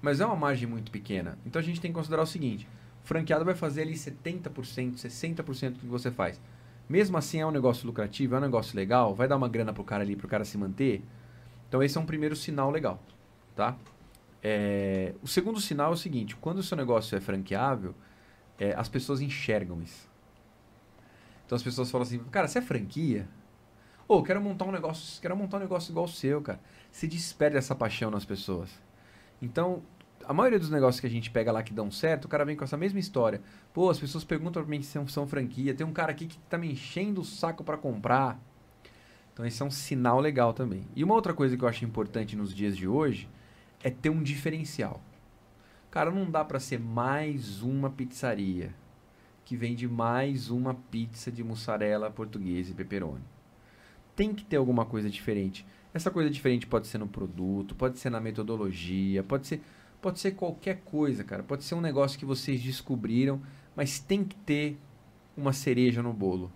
Mas 0.00 0.20
é 0.20 0.26
uma 0.26 0.36
margem 0.36 0.68
muito 0.68 0.90
pequena. 0.90 1.38
Então 1.46 1.60
a 1.60 1.62
gente 1.64 1.80
tem 1.80 1.90
que 1.90 1.94
considerar 1.94 2.22
o 2.22 2.26
seguinte: 2.26 2.68
o 3.04 3.06
franqueado 3.06 3.44
vai 3.44 3.54
fazer 3.54 3.82
ali 3.82 3.94
70%, 3.94 4.94
60% 4.94 5.72
do 5.72 5.78
que 5.78 5.86
você 5.86 6.10
faz. 6.10 6.40
Mesmo 6.88 7.16
assim 7.16 7.40
é 7.40 7.46
um 7.46 7.50
negócio 7.50 7.86
lucrativo, 7.86 8.34
é 8.34 8.38
um 8.38 8.42
negócio 8.42 8.76
legal, 8.76 9.14
vai 9.14 9.28
dar 9.28 9.36
uma 9.36 9.48
grana 9.48 9.72
pro 9.72 9.84
cara 9.84 10.02
ali, 10.02 10.16
pro 10.16 10.28
cara 10.28 10.44
se 10.44 10.58
manter. 10.58 11.02
Então 11.68 11.82
esse 11.82 11.96
é 11.96 12.00
um 12.00 12.04
primeiro 12.04 12.36
sinal 12.36 12.70
legal, 12.70 13.00
tá? 13.56 13.76
É, 14.42 15.14
o 15.22 15.28
segundo 15.28 15.60
sinal 15.60 15.92
é 15.92 15.94
o 15.94 15.96
seguinte: 15.96 16.34
quando 16.36 16.58
o 16.58 16.62
seu 16.62 16.76
negócio 16.76 17.16
é 17.16 17.20
franqueável, 17.20 17.94
é, 18.58 18.74
as 18.74 18.88
pessoas 18.88 19.20
enxergam 19.20 19.80
isso. 19.80 20.10
Então 21.46 21.56
as 21.56 21.62
pessoas 21.62 21.90
falam 21.90 22.06
assim, 22.06 22.18
cara, 22.24 22.48
você 22.48 22.58
é 22.58 22.62
franquia? 22.62 23.28
Ou 24.08 24.18
oh, 24.18 24.22
quero 24.22 24.40
montar 24.40 24.64
um 24.64 24.72
negócio, 24.72 25.20
quero 25.22 25.36
montar 25.36 25.58
um 25.58 25.60
negócio 25.60 25.90
igual 25.90 26.06
o 26.06 26.08
seu, 26.08 26.42
cara. 26.42 26.60
Se 26.90 27.06
despede 27.06 27.56
essa 27.56 27.74
paixão 27.74 28.10
nas 28.10 28.24
pessoas. 28.24 28.70
Então, 29.40 29.82
a 30.24 30.32
maioria 30.32 30.58
dos 30.58 30.70
negócios 30.70 31.00
que 31.00 31.06
a 31.06 31.10
gente 31.10 31.30
pega 31.30 31.52
lá 31.52 31.62
que 31.62 31.72
dão 31.72 31.90
certo, 31.90 32.24
o 32.24 32.28
cara 32.28 32.44
vem 32.44 32.56
com 32.56 32.64
essa 32.64 32.76
mesma 32.76 32.98
história. 32.98 33.40
Pô, 33.72 33.90
as 33.90 33.98
pessoas 33.98 34.24
perguntam 34.24 34.62
pra 34.62 34.70
mim 34.70 34.82
se 34.82 34.90
são, 34.90 35.06
são 35.06 35.26
franquia. 35.26 35.74
Tem 35.74 35.86
um 35.86 35.92
cara 35.92 36.10
aqui 36.10 36.26
que 36.26 36.38
tá 36.40 36.58
me 36.58 36.70
enchendo 36.70 37.20
o 37.20 37.24
saco 37.24 37.64
para 37.64 37.76
comprar. 37.76 38.40
Então, 39.32 39.46
esse 39.46 39.62
é 39.62 39.64
um 39.64 39.70
sinal 39.70 40.20
legal 40.20 40.52
também. 40.52 40.86
E 40.94 41.02
uma 41.02 41.14
outra 41.14 41.32
coisa 41.32 41.56
que 41.56 41.64
eu 41.64 41.68
acho 41.68 41.84
importante 41.84 42.36
nos 42.36 42.54
dias 42.54 42.76
de 42.76 42.86
hoje 42.86 43.28
é 43.82 43.90
ter 43.90 44.10
um 44.10 44.22
diferencial. 44.22 45.00
Cara, 45.90 46.10
não 46.10 46.30
dá 46.30 46.44
para 46.44 46.60
ser 46.60 46.78
mais 46.78 47.62
uma 47.62 47.90
pizzaria 47.90 48.74
que 49.44 49.56
vende 49.56 49.86
mais 49.88 50.50
uma 50.50 50.74
pizza 50.74 51.30
de 51.30 51.42
mussarela 51.42 52.10
portuguesa 52.10 52.70
e 52.70 52.74
pepperoni. 52.74 53.24
Tem 54.14 54.34
que 54.34 54.44
ter 54.44 54.56
alguma 54.56 54.84
coisa 54.84 55.10
diferente. 55.10 55.66
Essa 55.92 56.10
coisa 56.10 56.30
diferente 56.30 56.66
pode 56.66 56.86
ser 56.86 56.98
no 56.98 57.08
produto, 57.08 57.74
pode 57.74 57.98
ser 57.98 58.08
na 58.08 58.20
metodologia, 58.20 59.22
pode 59.22 59.46
ser, 59.46 59.60
pode 60.00 60.20
ser 60.20 60.32
qualquer 60.32 60.80
coisa, 60.84 61.24
cara. 61.24 61.42
Pode 61.42 61.64
ser 61.64 61.74
um 61.74 61.80
negócio 61.80 62.18
que 62.18 62.24
vocês 62.24 62.62
descobriram, 62.62 63.42
mas 63.76 63.98
tem 63.98 64.24
que 64.24 64.36
ter 64.36 64.78
uma 65.36 65.52
cereja 65.52 66.02
no 66.02 66.12
bolo. 66.12 66.50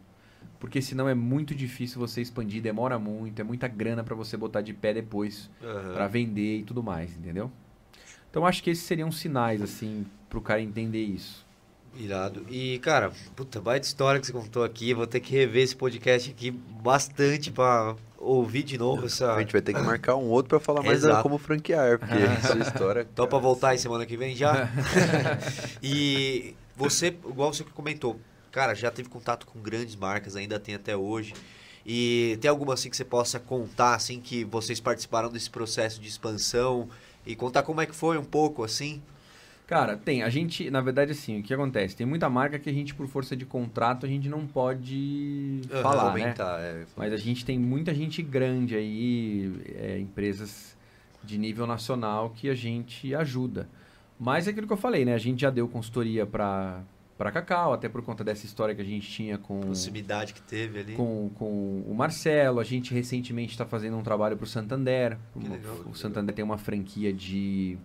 Porque 0.59 0.81
senão 0.81 1.09
é 1.09 1.15
muito 1.15 1.55
difícil 1.55 2.01
você 2.01 2.21
expandir, 2.21 2.63
demora 2.63 2.99
muito, 2.99 3.41
é 3.41 3.45
muita 3.45 3.69
grana 3.69 4.03
para 4.03 4.15
você 4.15 4.37
botar 4.37 4.63
de 4.63 4.73
pé 4.73 4.95
depois 4.95 5.51
uhum. 5.63 5.93
para 5.93 6.07
vender 6.09 6.59
e 6.59 6.63
tudo 6.63 6.83
mais, 6.83 7.15
entendeu? 7.17 7.51
Então 8.31 8.47
acho 8.47 8.63
que 8.63 8.71
esses 8.71 8.85
seriam 8.85 9.11
sinais, 9.11 9.63
assim, 9.63 10.07
pro 10.29 10.41
cara 10.41 10.61
entender 10.61 11.03
isso. 11.03 11.47
Irado. 11.99 12.45
E, 12.51 12.79
cara, 12.81 13.11
puta, 13.35 13.61
baita 13.61 13.87
história 13.87 14.21
que 14.21 14.27
você 14.27 14.33
contou 14.33 14.63
aqui. 14.63 14.93
Vou 14.93 15.07
ter 15.07 15.21
que 15.21 15.33
rever 15.33 15.63
esse 15.63 15.75
podcast 15.75 16.31
aqui 16.31 16.51
bastante 16.51 17.51
pra 17.51 17.97
ouvir 18.19 18.63
de 18.63 18.77
novo 18.77 19.07
essa... 19.07 19.33
A 19.33 19.41
gente 19.41 19.53
vai 19.53 19.63
ter 19.63 19.73
que 19.73 19.81
marcar 19.81 20.17
um 20.17 20.29
outro 20.29 20.51
pra 20.51 20.61
falar 20.61 20.83
mais 20.83 20.99
Exato. 20.99 21.23
como 21.23 21.39
franquear, 21.39 21.99
porque 21.99 22.15
essa 22.39 22.59
história... 22.59 23.07
Tô 23.15 23.27
pra 23.27 23.39
voltar 23.39 23.71
aí 23.71 23.79
semana 23.79 24.05
que 24.05 24.17
vem 24.17 24.37
já? 24.37 24.69
e 25.83 26.55
você, 26.77 27.07
igual 27.07 27.53
você 27.53 27.65
comentou, 27.65 28.21
cara, 28.57 28.75
já 28.75 28.91
teve 28.91 29.11
contato 29.11 29.47
com 29.47 29.61
grandes 29.61 29.95
marcas, 29.95 30.35
ainda 30.35 30.59
tem 30.59 30.75
até 30.75 30.97
hoje. 30.97 31.35
E 31.85 32.39
tem 32.41 32.49
alguma 32.49 32.73
assim 32.73 32.89
que 32.89 32.97
você 32.97 33.05
possa 33.05 33.39
contar, 33.39 33.95
assim, 33.95 34.19
que 34.19 34.45
vocês 34.45 34.81
participaram 34.81 35.31
desse 35.31 35.51
processo 35.51 36.01
de 36.01 36.09
expansão 36.09 36.89
e 37.27 37.37
contar 37.37 37.65
como 37.65 37.83
é 37.83 37.87
que 37.87 37.95
foi 37.95 38.17
um 38.17 38.25
pouco, 38.25 38.65
assim? 38.65 39.03
Cara, 39.67 39.95
tem. 39.95 40.23
A 40.23 40.31
gente, 40.31 40.71
na 40.71 40.81
verdade, 40.81 41.13
assim, 41.13 41.41
o 41.41 41.43
que 41.43 41.53
acontece? 41.53 41.95
Tem 41.95 42.07
muita 42.07 42.31
marca 42.31 42.59
que 42.59 42.71
a 42.71 42.73
gente, 42.73 42.95
por 42.95 43.07
força 43.07 43.37
de 43.37 43.45
contrato, 43.45 44.07
a 44.07 44.09
gente 44.09 44.27
não 44.27 44.47
pode 44.47 45.61
uhum, 45.71 45.83
falar, 45.83 46.05
aumentar, 46.05 46.59
né? 46.59 46.81
É, 46.81 46.85
Mas 46.97 47.13
a 47.13 47.19
gente 47.19 47.45
tem 47.45 47.59
muita 47.59 47.95
gente 47.95 48.23
grande 48.23 48.75
aí, 48.75 49.53
é, 49.75 49.99
empresas 49.99 50.75
de 51.23 51.37
nível 51.37 51.67
nacional 51.67 52.31
que 52.31 52.49
a 52.49 52.55
gente 52.55 53.15
ajuda. 53.15 53.69
Mas 54.19 54.47
é 54.47 54.51
aquilo 54.51 54.67
que 54.67 54.73
eu 54.73 54.79
falei, 54.79 55.05
né? 55.05 55.13
A 55.13 55.19
gente 55.19 55.43
já 55.43 55.51
deu 55.51 55.69
consultoria 55.69 56.25
para 56.25 56.83
para 57.17 57.33
Cacau, 57.33 57.73
até 57.73 57.89
por 57.89 58.03
conta 58.03 58.23
dessa 58.23 58.45
história 58.45 58.75
que 58.75 58.83
a 58.83 58.85
gente 58.85 59.11
tinha 59.11 59.39
com... 59.39 59.61
Proximidade 59.61 60.35
que 60.35 60.43
teve 60.43 60.81
ali. 60.81 60.95
Com, 60.95 61.31
com 61.35 61.83
o 61.87 61.95
Marcelo. 61.95 62.61
A 62.61 62.65
gente 62.65 62.93
recentemente 62.93 63.53
está 63.53 63.65
fazendo 63.65 63.97
um 63.97 64.03
trabalho 64.03 64.37
para 64.37 64.45
o 64.45 64.47
Santander. 64.47 65.17
o 65.87 65.95
Santander 65.95 66.35
tem 66.35 66.45
uma 66.45 66.59
franquia 66.59 67.13
de 67.13 67.79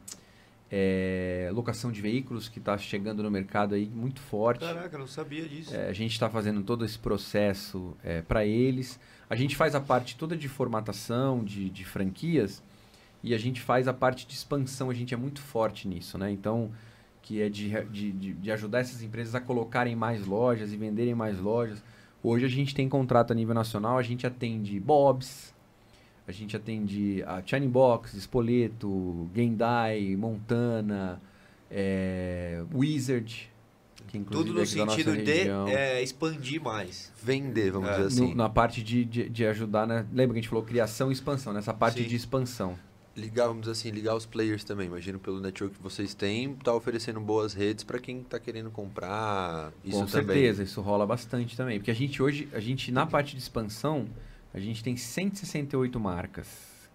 é, 0.72 1.50
locação 1.54 1.92
de 1.92 2.02
veículos 2.02 2.48
que 2.48 2.60
está 2.60 2.78
chegando 2.78 3.22
no 3.22 3.30
mercado 3.30 3.76
aí 3.76 3.90
muito 3.90 4.22
forte. 4.22 4.66
Caraca, 4.66 4.98
não 4.98 5.08
sabia 5.08 5.48
disso. 5.48 5.76
É, 5.76 5.90
a 5.90 5.94
gente 5.94 6.12
está 6.12 6.30
fazendo 6.30 6.64
todo 6.64 6.86
esse 6.86 6.98
processo 6.98 7.96
é, 8.04 8.22
para 8.22 8.46
eles. 8.46 8.98
A 9.30 9.36
gente 9.36 9.56
faz 9.56 9.76
a 9.76 9.82
parte 9.82 10.16
toda 10.16 10.36
de 10.36 10.48
formatação, 10.48 11.44
de, 11.44 11.70
de 11.70 11.84
franquias, 11.86 12.64
e 13.24 13.34
a 13.34 13.38
gente 13.38 13.62
faz 13.62 13.88
a 13.88 13.94
parte 13.94 14.26
de 14.26 14.34
expansão. 14.34 14.90
A 14.90 14.94
gente 14.94 15.14
é 15.14 15.18
muito 15.18 15.42
forte 15.42 15.88
nisso, 15.88 16.18
né? 16.18 16.32
Então 16.32 16.72
que 17.22 17.42
é 17.42 17.50
de, 17.50 17.70
de, 17.86 18.12
de, 18.34 18.52
ajudar 18.52 18.80
essas 18.80 19.02
empresas 19.02 19.36
a 19.36 19.40
colocarem 19.40 19.96
mais 19.96 20.26
lojas 20.26 20.74
e 20.74 20.78
venderem 20.78 21.14
mais 21.16 21.40
lojas. 21.40 21.84
Hoje 22.24 22.46
a 22.46 22.50
gente 22.50 22.74
tem 22.76 22.88
contrato 22.90 23.32
a 23.32 23.36
nível 23.36 23.54
nacional, 23.56 23.98
a 23.98 24.04
gente 24.04 24.26
atende 24.28 24.80
Bob's, 24.80 25.54
a 26.28 26.32
gente 26.32 26.56
atende 26.56 27.24
a 27.24 27.42
China 27.46 27.68
Box, 27.68 28.16
Spoleto, 28.16 29.30
Gendai, 29.36 30.16
Montana, 30.16 31.22
é, 31.70 32.64
Wizard, 32.74 33.50
Tudo 34.30 34.54
no 34.54 34.62
é 34.62 34.66
sentido 34.66 35.16
de 35.16 35.50
é, 35.72 36.02
expandir 36.04 36.62
mais. 36.62 37.12
Vender, 37.24 37.72
vamos 37.72 37.90
É, 37.90 37.92
dizer 37.94 38.08
assim. 38.08 38.30
No- 38.30 38.36
na 38.36 38.50
parte 38.50 38.84
de, 38.84 39.06
de, 39.06 39.30
de 39.30 39.46
ajudar, 39.46 39.88
né? 39.88 40.06
Lembra 40.12 40.34
que 40.34 40.40
a 40.40 40.42
gente 40.42 40.50
falou 40.50 40.64
criação 40.64 41.10
e 41.10 41.14
expansão, 41.14 41.54
nessa 41.54 41.74
parte 41.74 42.02
Sim. 42.02 42.08
de 42.10 42.16
expansão. 42.16 42.78
Ligar, 43.16 43.48
vamos 43.48 43.62
dizer 43.62 43.74
assim, 43.74 43.92
ligar 43.92 44.16
os 44.16 44.26
players 44.26 44.64
também. 44.64 44.88
Imagino 44.88 45.20
pelo 45.20 45.40
network 45.40 45.76
que 45.76 45.84
vocês 45.84 46.14
têm, 46.14 46.56
tá 46.56 46.74
oferecendo 46.74 47.20
boas 47.20 47.54
redes 47.54 47.84
para 47.84 48.00
quem 48.00 48.24
tá 48.24 48.40
querendo 48.40 48.72
comprar. 48.72 49.72
Isso 49.84 50.00
Com 50.00 50.06
também. 50.06 50.28
certeza, 50.28 50.64
isso 50.64 50.82
rola 50.82 51.06
bastante 51.06 51.58
também. 51.58 51.78
Porque 51.78 51.92
a 51.92 51.96
gente 51.96 52.24
hoje, 52.24 52.48
a 52.54 52.60
gente 52.60 52.92
na 52.92 53.06
parte 53.06 53.36
de 53.36 53.42
expansão, 53.42 54.08
a 54.54 54.60
gente 54.60 54.82
tem 54.82 54.96
168 54.96 56.00
marcas 56.00 56.48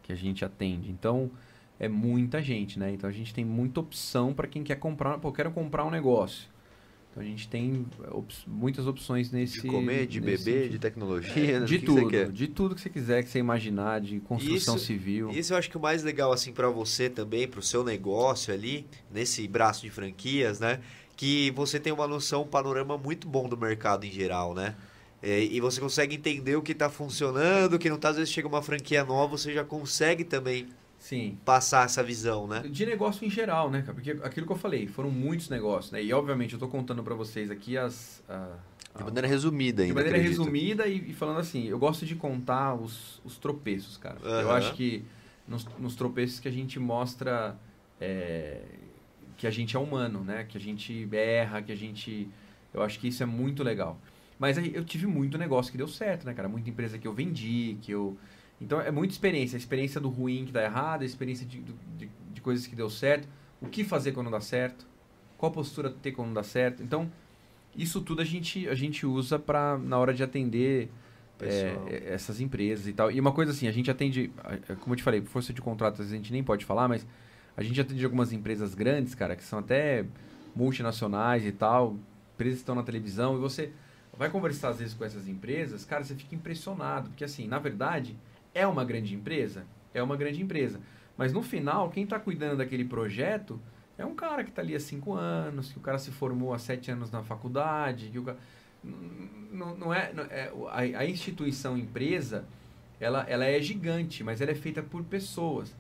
que 0.03 0.13
a 0.13 0.17
gente 0.17 0.45
atende. 0.45 0.91
Então, 0.91 1.31
é 1.79 1.89
muita 1.89 2.43
gente, 2.43 2.79
né? 2.79 2.91
Então 2.93 3.09
a 3.09 3.13
gente 3.13 3.35
tem 3.35 3.45
muita 3.45 3.81
opção 3.81 4.33
para 4.33 4.47
quem 4.47 4.63
quer 4.63 4.77
comprar. 4.77 5.19
Pô, 5.19 5.31
quero 5.31 5.51
comprar 5.51 5.85
um 5.85 5.91
negócio. 5.91 6.49
Então 7.17 7.25
a 7.25 7.27
gente 7.31 7.49
tem 7.49 7.87
op- 8.11 8.31
muitas 8.47 8.87
opções 8.87 9.31
nesse. 9.33 9.63
De 9.63 9.69
comer, 9.69 10.07
de 10.07 10.21
nesse 10.21 10.45
beber, 10.45 10.69
de 10.69 10.79
tecnologia, 10.79 11.61
de 11.63 11.65
o 11.65 11.67
que 11.67 11.79
que 11.79 11.87
tudo, 11.87 12.09
quer. 12.11 12.31
de 12.31 12.47
tudo 12.47 12.75
que 12.75 12.81
você 12.83 12.91
quiser, 12.91 13.23
que 13.23 13.31
você 13.31 13.39
imaginar, 13.39 14.03
de 14.03 14.21
construção 14.21 14.77
Isso- 14.77 14.85
civil. 14.85 15.31
Isso 15.31 15.55
eu 15.55 15.57
acho 15.57 15.71
que 15.71 15.79
o 15.79 15.81
mais 15.81 16.03
legal 16.03 16.31
assim 16.31 16.53
para 16.53 16.69
você 16.69 17.09
também, 17.09 17.49
para 17.49 17.59
o 17.61 17.63
seu 17.63 17.83
negócio 17.83 18.53
ali, 18.53 18.85
nesse 19.11 19.49
braço 19.49 19.81
de 19.81 19.89
franquias, 19.91 20.61
né? 20.61 20.81
Que 21.17 21.51
você 21.53 21.81
tem 21.81 21.91
uma 21.91 22.07
noção, 22.07 22.43
um 22.43 22.47
panorama 22.47 22.99
muito 22.99 23.27
bom 23.27 23.49
do 23.49 23.57
mercado 23.57 24.05
em 24.05 24.11
geral, 24.13 24.55
né? 24.55 24.75
É, 25.23 25.43
e 25.43 25.59
você 25.59 25.81
consegue 25.81 26.15
entender 26.15 26.55
o 26.57 26.61
que 26.61 26.73
está 26.73 26.91
funcionando, 26.91 27.75
o 27.75 27.79
que 27.79 27.89
não 27.89 27.97
está. 27.97 28.11
Às 28.11 28.17
vezes 28.17 28.31
chega 28.31 28.47
uma 28.47 28.61
franquia 28.61 29.03
nova, 29.03 29.39
você 29.39 29.55
já 29.55 29.65
consegue 29.65 30.23
também 30.23 30.67
Sim. 31.07 31.39
passar 31.45 31.85
essa 31.85 32.03
visão, 32.03 32.49
né? 32.49 32.65
De 32.69 32.85
negócio 32.85 33.25
em 33.25 33.31
geral, 33.31 33.71
né, 33.71 33.81
cara? 33.83 33.95
Porque 33.95 34.11
aquilo 34.25 34.45
que 34.45 34.53
eu 34.53 34.57
falei, 34.57 34.89
foram 34.89 35.09
muitos 35.09 35.49
negócios, 35.49 35.93
né? 35.93 36.03
E 36.03 36.13
obviamente 36.13 36.55
eu 36.55 36.59
tô 36.59 36.67
contando 36.67 37.01
para 37.05 37.15
vocês 37.15 37.49
aqui 37.49 37.79
as. 37.79 38.25
a- 38.29 38.57
De 38.97 39.03
a- 39.03 39.05
maneira 39.05 39.29
resumida 39.29 39.83
ainda. 39.83 39.93
de 39.93 39.95
maneira 39.95 40.19
acredito. 40.19 40.41
resumida 40.41 40.89
e, 40.89 41.11
e 41.11 41.15
falando 41.15 41.39
assim, 41.39 41.65
eu 41.69 41.79
gosto 41.79 42.05
de 42.05 42.17
contar 42.17 42.75
os, 42.75 43.21
os 43.25 43.37
tropeços, 43.39 43.97
cara. 43.97 44.17
Eu 44.21 44.49
Aham. 44.51 44.59
acho 44.59 44.75
que 44.75 45.05
nos, 45.47 45.65
nos 45.79 45.95
tropeços 45.95 46.41
que 46.41 46.49
a 46.49 46.51
gente 46.51 46.81
mostra 46.81 47.57
é, 48.01 48.63
que 49.37 49.47
a 49.47 49.51
gente 49.51 49.77
é 49.77 49.79
humano, 49.79 50.25
né? 50.25 50.43
Que 50.49 50.59
a 50.59 50.61
gente 50.61 51.09
erra, 51.13 51.63
que 51.63 51.71
a 51.71 51.77
gente. 51.77 52.29
Eu 52.75 52.83
acho 52.83 52.99
que 52.99 53.07
isso 53.07 53.23
é 53.23 53.27
muito 53.27 53.63
legal. 53.63 53.97
Mas 54.41 54.59
aí 54.59 54.75
eu 54.75 54.85
tive 54.85 55.07
muito 55.07 55.39
negócio 55.39 55.71
que 55.71 55.79
deu 55.79 55.87
certo, 55.89 56.27
né, 56.27 56.35
cara? 56.35 56.49
Muita 56.49 56.69
empresa 56.69 56.99
que 56.99 57.07
eu 57.07 57.13
vendi, 57.13 57.79
que 57.81 57.93
eu. 57.93 58.19
Então 58.61 58.81
é 58.81 58.91
muita 58.91 59.13
experiência. 59.13 59.57
A 59.57 59.59
experiência 59.59 60.01
do 60.01 60.09
ruim 60.09 60.45
que 60.47 60.53
dá 60.53 60.63
errado, 60.63 61.03
a 61.03 61.05
experiência 61.05 61.47
de, 61.47 61.61
de, 61.61 62.11
de 62.33 62.41
coisas 62.41 62.67
que 62.67 62.75
deu 62.75 62.89
certo, 62.89 63.29
o 63.61 63.67
que 63.67 63.85
fazer 63.85 64.13
quando 64.13 64.27
não 64.27 64.33
dá 64.33 64.41
certo, 64.41 64.87
qual 65.37 65.53
postura 65.53 65.91
ter 65.91 66.13
quando 66.13 66.29
não 66.29 66.35
dá 66.35 66.43
certo. 66.43 66.83
Então, 66.83 67.11
isso 67.77 68.01
tudo 68.01 68.23
a 68.23 68.25
gente, 68.25 68.69
a 68.69 68.75
gente 68.75 69.05
usa 69.05 69.39
para 69.39 69.77
na 69.79 69.99
hora 69.99 70.15
de 70.15 70.23
atender 70.23 70.91
Pessoal. 71.39 71.87
é, 71.89 72.15
essas 72.15 72.41
empresas 72.41 72.87
e 72.87 72.93
tal. 72.93 73.11
E 73.11 73.21
uma 73.21 73.33
coisa 73.33 73.53
assim, 73.53 73.69
a 73.69 73.73
gente 73.73 73.91
atende, 73.91 74.33
é, 74.69 74.75
como 74.77 74.95
eu 74.95 74.97
te 74.97 75.03
falei, 75.03 75.21
força 75.21 75.53
de 75.53 75.61
contratos 75.61 76.01
a 76.01 76.09
gente 76.09 76.33
nem 76.33 76.43
pode 76.43 76.65
falar, 76.65 76.89
mas 76.89 77.07
a 77.57 77.63
gente 77.63 77.81
atende 77.81 78.03
algumas 78.05 78.33
empresas 78.33 78.75
grandes, 78.75 79.15
cara, 79.15 79.37
que 79.37 79.45
são 79.45 79.59
até 79.59 80.05
multinacionais 80.55 81.45
e 81.45 81.53
tal, 81.53 81.97
empresas 82.35 82.59
que 82.59 82.63
estão 82.63 82.75
na 82.75 82.83
televisão, 82.83 83.37
e 83.37 83.39
você 83.39 83.71
vai 84.17 84.31
conversar 84.31 84.71
às 84.71 84.79
vezes 84.79 84.95
com 84.95 85.05
essas 85.05 85.29
empresas, 85.29 85.85
cara, 85.85 86.03
você 86.03 86.15
fica 86.15 86.35
impressionado, 86.35 87.11
porque 87.11 87.25
assim, 87.25 87.47
na 87.47 87.59
verdade, 87.59 88.17
é 88.57 88.67
uma 88.67 88.85
grande 88.85 89.15
empresa, 89.15 89.67
é 89.93 90.03
uma 90.03 90.17
grande 90.17 90.43
empresa, 90.43 90.81
mas 91.17 91.33
no 91.33 91.43
final, 91.43 91.91
quem 91.91 92.05
está 92.05 92.19
cuidando 92.19 92.59
daquele 92.59 92.85
projeto 92.85 93.61
é 93.99 94.05
um 94.05 94.15
cara 94.15 94.45
que 94.45 94.51
está 94.51 94.63
ali 94.63 94.75
há 94.75 94.81
cinco 94.81 95.13
anos, 95.13 95.73
que 95.73 95.79
o 95.79 95.81
cara 95.81 95.99
se 95.99 96.11
formou 96.11 96.53
há 96.53 96.59
sete 96.59 96.91
anos 96.91 97.11
na 97.11 97.23
faculdade, 97.23 98.11
que 98.11 98.19
o 98.19 98.25
cara... 98.25 98.39
Não, 99.53 99.75
não 99.77 99.95
é, 99.95 100.13
não 100.13 100.25
é 100.25 100.53
a, 100.71 101.01
a 101.01 101.07
instituição 101.07 101.77
empresa, 101.77 102.45
ela, 103.01 103.25
ela 103.29 103.45
é 103.45 103.61
gigante, 103.61 104.23
mas 104.23 104.41
ela 104.41 104.53
é 104.53 104.55
feita 104.55 104.83
por 104.83 105.03
pessoas. 105.05 105.75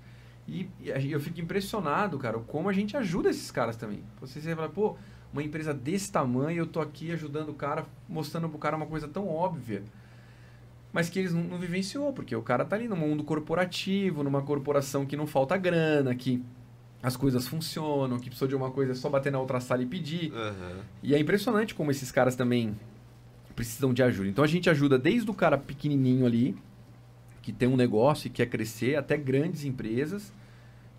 E, 0.48 0.69
e 0.81 1.12
eu 1.12 1.20
fico 1.20 1.40
impressionado, 1.40 2.19
cara, 2.19 2.39
como 2.39 2.69
a 2.69 2.73
gente 2.73 2.97
ajuda 2.97 3.31
esses 3.31 3.51
caras 3.51 3.77
também. 3.77 4.03
Você, 4.20 4.40
você 4.40 4.55
fala, 4.55 4.69
pô, 4.69 4.97
uma 5.32 5.43
empresa 5.43 5.74
desse 5.74 6.11
tamanho, 6.11 6.59
eu 6.59 6.66
tô 6.66 6.81
aqui 6.81 7.12
ajudando 7.12 7.51
o 7.51 7.55
cara, 7.55 7.85
mostrando 8.09 8.48
pro 8.48 8.59
cara 8.59 8.77
uma 8.77 8.86
coisa 8.86 9.09
tão 9.09 9.28
óbvia. 9.28 9.82
Mas 10.97 11.10
que 11.10 11.18
eles 11.18 11.35
não, 11.35 11.43
não 11.43 11.59
vivenciou, 11.59 12.10
porque 12.10 12.35
o 12.35 12.40
cara 12.40 12.64
tá 12.64 12.74
ali 12.74 12.89
no 12.89 12.97
mundo 12.97 13.23
corporativo, 13.23 14.23
numa 14.23 14.40
corporação 14.40 15.05
que 15.05 15.14
não 15.14 15.27
falta 15.27 15.55
grana, 15.59 16.14
que 16.14 16.43
as 17.02 17.18
coisas 17.18 17.47
funcionam, 17.47 18.18
que 18.18 18.31
precisou 18.31 18.48
de 18.48 18.56
uma 18.56 18.70
coisa 18.70 18.93
é 18.93 18.94
só 18.94 19.10
bater 19.10 19.31
na 19.31 19.39
outra 19.39 19.60
sala 19.60 19.82
e 19.82 19.86
pedir. 19.86 20.32
Aham. 20.32 20.78
E 21.02 21.14
é 21.14 21.18
impressionante 21.18 21.74
como 21.74 21.90
esses 21.90 22.10
caras 22.10 22.35
também 22.35 22.74
precisam 23.55 23.93
de 23.93 24.02
ajuda. 24.02 24.31
Então 24.31 24.43
a 24.43 24.47
gente 24.47 24.70
ajuda 24.70 24.98
desde 24.98 25.31
o 25.31 25.35
cara 25.35 25.59
pequenininho 25.59 26.24
ali, 26.24 26.56
que 27.43 27.52
tem 27.52 27.68
um 27.68 27.77
negócio 27.77 28.27
e 28.28 28.31
quer 28.31 28.47
crescer, 28.47 28.97
até 28.97 29.18
grandes 29.18 29.64
empresas. 29.66 30.32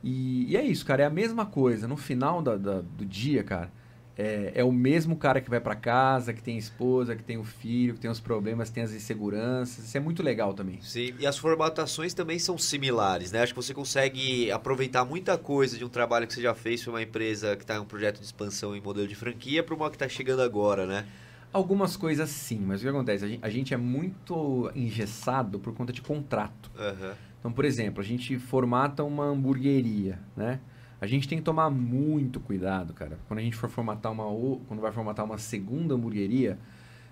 E, 0.03 0.45
e 0.51 0.55
é 0.55 0.63
isso, 0.63 0.85
cara, 0.85 1.01
é 1.01 1.05
a 1.07 1.09
mesma 1.09 1.43
coisa. 1.47 1.87
No 1.87 1.97
final 1.97 2.39
da, 2.39 2.55
da- 2.55 2.81
do 2.81 3.03
dia, 3.03 3.43
cara, 3.43 3.71
é, 4.17 4.51
é 4.55 4.63
o 4.63 4.71
mesmo 4.71 5.15
cara 5.15 5.39
que 5.39 5.49
vai 5.49 5.59
pra 5.59 5.75
casa, 5.75 6.33
que 6.33 6.41
tem 6.41 6.57
esposa, 6.57 7.15
que 7.15 7.23
tem 7.23 7.37
o 7.37 7.43
filho, 7.43 7.93
que 7.93 7.99
tem 7.99 8.09
os 8.09 8.19
problemas, 8.19 8.71
tem 8.71 8.81
as 8.81 8.91
inseguranças. 8.91 9.85
Isso 9.85 9.95
é 9.95 9.99
muito 9.99 10.23
legal 10.23 10.53
também. 10.53 10.81
Sim, 10.81 11.13
e 11.19 11.27
as 11.27 11.37
formatações 11.37 12.15
também 12.15 12.39
são 12.39 12.57
similares, 12.57 13.31
né? 13.31 13.43
Acho 13.43 13.53
que 13.53 13.61
você 13.61 13.73
consegue 13.73 14.51
aproveitar 14.51 15.05
muita 15.05 15.37
coisa 15.37 15.77
de 15.77 15.85
um 15.85 15.89
trabalho 15.89 16.25
que 16.25 16.33
você 16.33 16.41
já 16.41 16.55
fez 16.55 16.81
para 16.81 16.91
uma 16.91 17.01
empresa 17.01 17.55
que 17.55 17.63
está 17.63 17.75
em 17.75 17.79
um 17.79 17.85
projeto 17.85 18.19
de 18.19 18.25
expansão 18.25 18.75
em 18.75 18.81
modelo 18.81 19.07
de 19.07 19.15
franquia 19.15 19.61
para 19.61 19.75
uma 19.75 19.89
que 19.89 19.95
está 19.95 20.09
chegando 20.09 20.41
agora, 20.41 20.87
né? 20.87 21.05
Algumas 21.53 21.95
coisas 21.95 22.29
sim, 22.29 22.59
mas 22.59 22.81
o 22.81 22.83
que 22.83 22.89
acontece? 22.89 23.23
A 23.23 23.27
gente, 23.27 23.39
a 23.43 23.49
gente 23.49 23.73
é 23.73 23.77
muito 23.77 24.71
engessado 24.75 25.59
por 25.59 25.73
conta 25.73 25.93
de 25.93 26.01
contrato. 26.01 26.71
Aham. 26.77 27.15
Então, 27.39 27.51
por 27.51 27.65
exemplo, 27.65 28.01
a 28.01 28.03
gente 28.03 28.37
formata 28.39 29.03
uma 29.03 29.25
hamburgueria, 29.25 30.19
né? 30.35 30.59
A 30.99 31.05
gente 31.07 31.27
tem 31.27 31.37
que 31.37 31.43
tomar 31.43 31.69
muito 31.69 32.39
cuidado, 32.39 32.93
cara. 32.93 33.19
Quando 33.27 33.39
a 33.39 33.43
gente 33.43 33.55
for 33.55 33.69
formatar 33.69 34.11
uma 34.11 34.27
o- 34.27 34.61
quando 34.67 34.79
vai 34.81 34.91
formatar 34.91 35.25
uma 35.25 35.37
segunda 35.37 35.93
hamburgueria, 35.93 36.57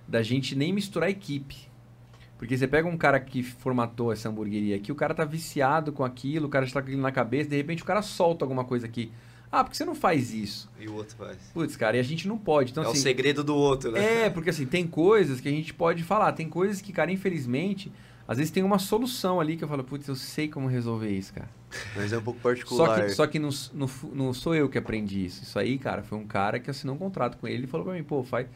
da 0.08 0.22
gente 0.24 0.56
nem 0.56 0.74
misturar 0.74 1.10
equipe. 1.10 1.56
Porque 2.38 2.58
você 2.58 2.68
pega 2.68 2.88
um 2.88 2.98
cara 2.98 3.20
que 3.20 3.42
formatou 3.44 4.12
essa 4.12 4.28
hamburgueria 4.28 4.76
aqui, 4.76 4.92
o 4.92 4.96
cara 4.96 5.14
tá 5.14 5.24
viciado 5.24 5.92
com 5.94 6.04
aquilo, 6.04 6.48
o 6.48 6.50
cara 6.50 6.66
está 6.66 6.82
com 6.82 6.88
aquilo 6.88 7.02
na 7.02 7.12
cabeça, 7.12 7.50
de 7.50 7.56
repente 7.56 7.82
o 7.82 7.86
cara 7.86 8.02
solta 8.02 8.44
alguma 8.44 8.66
coisa 8.66 8.86
aqui. 8.86 9.12
Ah, 9.52 9.64
por 9.64 9.70
que 9.72 9.78
você 9.78 9.86
não 9.86 9.96
faz 9.96 10.34
isso? 10.34 10.70
E 10.78 10.88
o 10.88 10.96
outro 10.96 11.16
faz. 11.16 11.38
Putz, 11.54 11.78
cara, 11.78 11.96
e 11.96 12.00
a 12.00 12.04
gente 12.04 12.28
não 12.28 12.38
pode. 12.38 12.72
Então, 12.72 12.84
é 12.84 12.88
o 12.88 12.90
assim, 12.92 13.00
segredo 13.00 13.42
do 13.44 13.56
outro, 13.56 13.92
né? 13.92 14.26
é, 14.26 14.30
porque 14.30 14.50
assim, 14.50 14.66
tem 14.66 14.86
coisas 14.86 15.40
que 15.40 15.48
a 15.48 15.52
gente 15.52 15.74
pode 15.74 16.04
falar, 16.04 16.34
tem 16.34 16.50
coisas 16.50 16.82
que, 16.82 16.92
cara, 16.92 17.10
infelizmente, 17.12 17.90
às 18.28 18.38
vezes 18.38 18.52
tem 18.52 18.64
uma 18.64 18.80
solução 18.80 19.40
ali 19.40 19.56
que 19.56 19.64
eu 19.64 19.68
falo, 19.68 19.84
putz, 19.84 20.08
eu 20.10 20.16
sei 20.16 20.50
como 20.50 20.68
resolver 20.68 21.10
isso, 21.10 21.32
cara. 21.34 21.50
Mas 21.96 22.14
é 22.14 22.18
um 22.18 22.22
pouco 22.22 22.40
Só 22.40 22.50
particular. 22.50 23.04
que, 23.04 23.10
só 23.10 23.28
que 23.28 23.40
não, 23.40 23.50
não, 23.74 23.90
não 24.14 24.34
sou 24.34 24.54
eu 24.56 24.68
que 24.70 24.78
aprendi 24.78 25.26
isso. 25.26 25.44
Isso 25.44 25.58
aí, 25.58 25.78
cara, 25.78 26.04
foi 26.04 26.18
um 26.18 26.28
cara 26.28 26.60
que 26.60 26.70
assinou 26.70 26.96
um 26.96 27.00
contrato 27.00 27.38
com 27.38 27.48
ele 27.48 27.64
e 27.64 27.68
falou 27.68 27.86
pra 27.86 27.96
mim, 27.96 28.04
pô, 28.04 28.24
faz. 28.24 28.48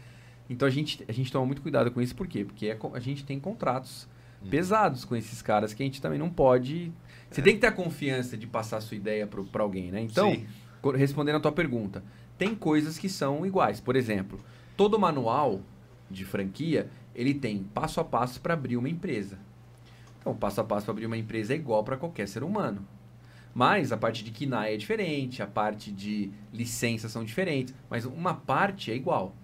Então 0.50 0.68
a 0.68 0.72
gente, 0.72 1.04
a 1.08 1.12
gente 1.12 1.32
toma 1.32 1.46
muito 1.46 1.62
cuidado 1.62 1.92
com 1.92 2.02
isso, 2.02 2.16
por 2.16 2.28
quê? 2.28 2.44
Porque 2.44 2.68
é 2.68 2.78
a 2.94 3.00
gente 3.00 3.24
tem 3.24 3.40
contratos 3.40 4.08
Uhum. 4.42 4.50
pesados 4.50 5.04
com 5.04 5.16
esses 5.16 5.42
caras 5.42 5.74
que 5.74 5.84
a 5.84 5.86
gente 5.86 6.02
também 6.02 6.18
não 6.18 6.30
pode. 6.30 6.92
Você 7.30 7.42
tem 7.42 7.54
que 7.56 7.60
ter 7.60 7.68
a 7.68 7.72
confiança 7.72 8.38
de 8.38 8.48
passar 8.48 8.78
a 8.78 8.82
sua 8.82 8.96
ideia 8.98 9.28
pra 9.28 9.62
alguém, 9.62 9.92
né? 9.92 10.02
Então, 10.02 10.32
Sim. 10.32 10.46
respondendo 10.96 11.36
a 11.36 11.40
tua 11.40 11.52
pergunta, 11.52 12.04
tem 12.38 12.56
coisas 12.56 12.98
que 12.98 13.10
são 13.10 13.46
iguais. 13.46 13.80
Por 13.80 13.96
exemplo, 13.96 14.40
todo 14.78 14.98
manual 14.98 15.62
de 16.10 16.26
franquia, 16.26 16.90
ele 17.14 17.34
tem 17.34 17.64
passo 17.74 18.00
a 18.00 18.04
passo 18.04 18.40
para 18.42 18.54
abrir 18.54 18.78
uma 18.78 18.90
empresa. 18.90 19.38
Então, 20.20 20.34
passo 20.36 20.62
a 20.62 20.64
passo 20.64 20.86
para 20.86 20.94
abrir 20.94 21.06
uma 21.06 21.18
empresa 21.18 21.54
é 21.54 21.56
igual 21.58 21.84
para 21.84 21.98
qualquer 21.98 22.28
ser 22.28 22.42
humano. 22.44 22.86
Mas 23.54 23.92
a 23.92 23.98
parte 23.98 24.24
de 24.24 24.32
KINAI 24.32 24.76
é 24.76 24.78
diferente, 24.78 25.42
a 25.42 25.48
parte 25.48 25.92
de 25.92 26.32
licenças 26.54 27.12
são 27.12 27.24
diferentes, 27.24 27.74
mas 27.90 28.06
uma 28.06 28.34
parte 28.34 28.92
é 28.92 28.96
igual. 28.96 29.36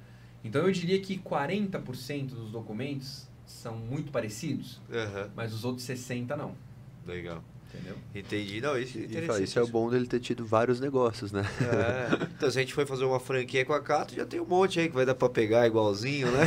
Então 0.44 0.62
eu 0.62 0.72
diria 0.72 1.00
que 1.02 1.18
40% 1.18 2.28
dos 2.28 2.52
documentos 2.52 3.28
são 3.46 3.76
muito 3.76 4.12
parecidos, 4.12 4.82
Aham. 4.92 5.32
mas 5.36 5.54
os 5.54 5.66
outros 5.66 5.86
60 5.86 6.36
não, 6.36 6.56
Legal. 7.06 7.44
Entendeu? 7.76 7.98
Entendi. 8.14 8.62
Não, 8.62 8.78
isso 8.78 8.98
é 8.98 9.02
E, 9.02 9.44
isso 9.44 9.60
é 9.60 9.62
o 9.62 9.68
bom 9.68 9.90
dele 9.90 10.08
ter 10.08 10.20
tido 10.20 10.46
vários 10.46 10.80
negócios, 10.80 11.32
né? 11.32 11.44
É. 11.62 12.26
Então, 12.36 12.52
se 12.52 12.60
a 12.60 12.62
gente 12.62 12.74
for 12.74 12.86
fazer 12.86 13.06
uma 13.06 13.20
franquia 13.20 13.64
com 13.64 13.72
a 13.72 13.80
Cato, 13.80 14.14
já 14.14 14.26
tem 14.26 14.42
um 14.42 14.46
monte 14.46 14.80
aí 14.80 14.90
que 14.90 14.96
vai 14.96 15.06
dar 15.06 15.16
pra 15.16 15.30
pegar 15.30 15.66
igualzinho, 15.66 16.30
né? 16.30 16.44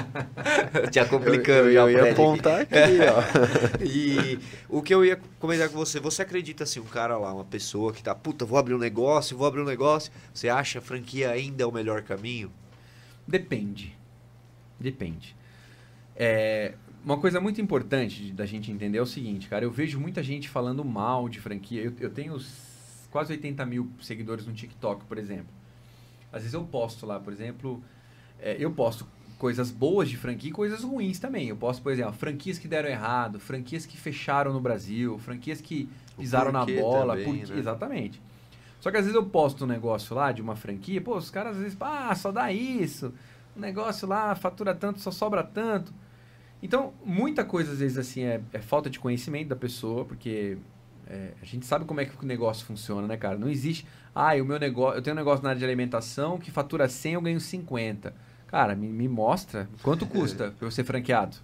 já 0.92 1.06
complicando 1.06 1.68
eu, 1.68 1.72
já 1.72 1.80
eu 1.80 1.86
o 1.86 1.90
ia 1.90 2.12
apontar 2.12 2.60
aqui, 2.60 2.74
ó. 2.74 3.80
E 3.82 4.38
o 4.68 4.82
que 4.82 4.92
eu 4.92 5.04
ia 5.04 5.18
comentar 5.40 5.70
com 5.70 5.76
você, 5.76 5.98
você 5.98 6.20
acredita 6.20 6.64
assim, 6.64 6.80
um 6.80 6.84
cara 6.84 7.16
lá, 7.16 7.32
uma 7.32 7.44
pessoa 7.44 7.94
que 7.94 8.02
tá, 8.02 8.14
puta, 8.14 8.44
vou 8.44 8.58
abrir 8.58 8.74
um 8.74 8.78
negócio, 8.78 9.36
vou 9.36 9.46
abrir 9.46 9.62
um 9.62 9.66
negócio, 9.66 10.12
você 10.34 10.50
acha 10.50 10.80
a 10.80 10.82
franquia 10.82 11.30
ainda 11.30 11.62
é 11.62 11.66
o 11.66 11.72
melhor 11.72 12.02
caminho? 12.02 12.52
Depende. 13.26 13.96
Depende. 14.78 15.34
É, 16.14 16.74
uma 17.06 17.18
coisa 17.18 17.40
muito 17.40 17.60
importante 17.60 18.32
da 18.32 18.44
gente 18.44 18.72
entender 18.72 18.98
é 18.98 19.02
o 19.02 19.06
seguinte, 19.06 19.46
cara. 19.46 19.64
Eu 19.64 19.70
vejo 19.70 20.00
muita 20.00 20.24
gente 20.24 20.48
falando 20.48 20.84
mal 20.84 21.28
de 21.28 21.40
franquia. 21.40 21.80
Eu, 21.80 21.92
eu 22.00 22.10
tenho 22.10 22.36
quase 23.12 23.32
80 23.32 23.64
mil 23.64 23.88
seguidores 24.02 24.44
no 24.44 24.52
TikTok, 24.52 25.04
por 25.04 25.16
exemplo. 25.16 25.46
Às 26.32 26.42
vezes 26.42 26.54
eu 26.54 26.64
posto 26.64 27.06
lá, 27.06 27.20
por 27.20 27.32
exemplo, 27.32 27.80
é, 28.40 28.56
eu 28.58 28.72
posto 28.72 29.06
coisas 29.38 29.70
boas 29.70 30.08
de 30.08 30.16
franquia 30.16 30.50
e 30.50 30.52
coisas 30.52 30.82
ruins 30.82 31.20
também. 31.20 31.48
Eu 31.48 31.56
posto, 31.56 31.80
por 31.80 31.92
exemplo, 31.92 32.12
franquias 32.12 32.58
que 32.58 32.66
deram 32.66 32.88
errado, 32.88 33.38
franquias 33.38 33.86
que 33.86 33.96
fecharam 33.96 34.52
no 34.52 34.60
Brasil, 34.60 35.16
franquias 35.20 35.60
que 35.60 35.88
pisaram 36.18 36.50
na 36.50 36.66
bola. 36.66 37.16
Também, 37.16 37.38
porque, 37.38 37.52
né? 37.52 37.58
Exatamente. 37.60 38.20
Só 38.80 38.90
que 38.90 38.96
às 38.96 39.04
vezes 39.04 39.14
eu 39.14 39.24
posto 39.24 39.62
um 39.62 39.68
negócio 39.68 40.14
lá 40.16 40.32
de 40.32 40.42
uma 40.42 40.56
franquia, 40.56 41.00
pô, 41.00 41.16
os 41.16 41.30
caras 41.30 41.56
às 41.56 41.62
vezes, 41.62 41.76
ah, 41.80 42.12
só 42.16 42.32
dá 42.32 42.52
isso. 42.52 43.14
O 43.54 43.60
negócio 43.60 44.08
lá 44.08 44.34
fatura 44.34 44.74
tanto, 44.74 44.98
só 44.98 45.12
sobra 45.12 45.44
tanto. 45.44 45.94
Então, 46.66 46.92
muita 47.04 47.44
coisa 47.44 47.70
às 47.70 47.78
vezes 47.78 47.96
assim 47.96 48.22
é, 48.24 48.40
é 48.52 48.58
falta 48.58 48.90
de 48.90 48.98
conhecimento 48.98 49.46
da 49.46 49.54
pessoa, 49.54 50.04
porque 50.04 50.58
é, 51.06 51.30
a 51.40 51.44
gente 51.44 51.64
sabe 51.64 51.84
como 51.84 52.00
é 52.00 52.04
que 52.04 52.20
o 52.20 52.26
negócio 52.26 52.66
funciona, 52.66 53.06
né, 53.06 53.16
cara? 53.16 53.38
Não 53.38 53.48
existe, 53.48 53.86
ah, 54.12 54.34
o 54.34 54.44
meu 54.44 54.58
negócio, 54.58 54.98
eu 54.98 55.02
tenho 55.02 55.14
um 55.14 55.16
negócio 55.16 55.44
na 55.44 55.50
área 55.50 55.60
de 55.60 55.64
alimentação 55.64 56.38
que 56.38 56.50
fatura 56.50 56.88
100, 56.88 57.12
eu 57.12 57.20
ganho 57.20 57.38
50. 57.38 58.12
Cara, 58.48 58.74
me, 58.74 58.88
me 58.88 59.06
mostra 59.06 59.68
quanto 59.80 60.06
custa 60.06 60.52
para 60.58 60.66
eu 60.66 60.70
ser 60.72 60.82
franqueado. 60.82 61.36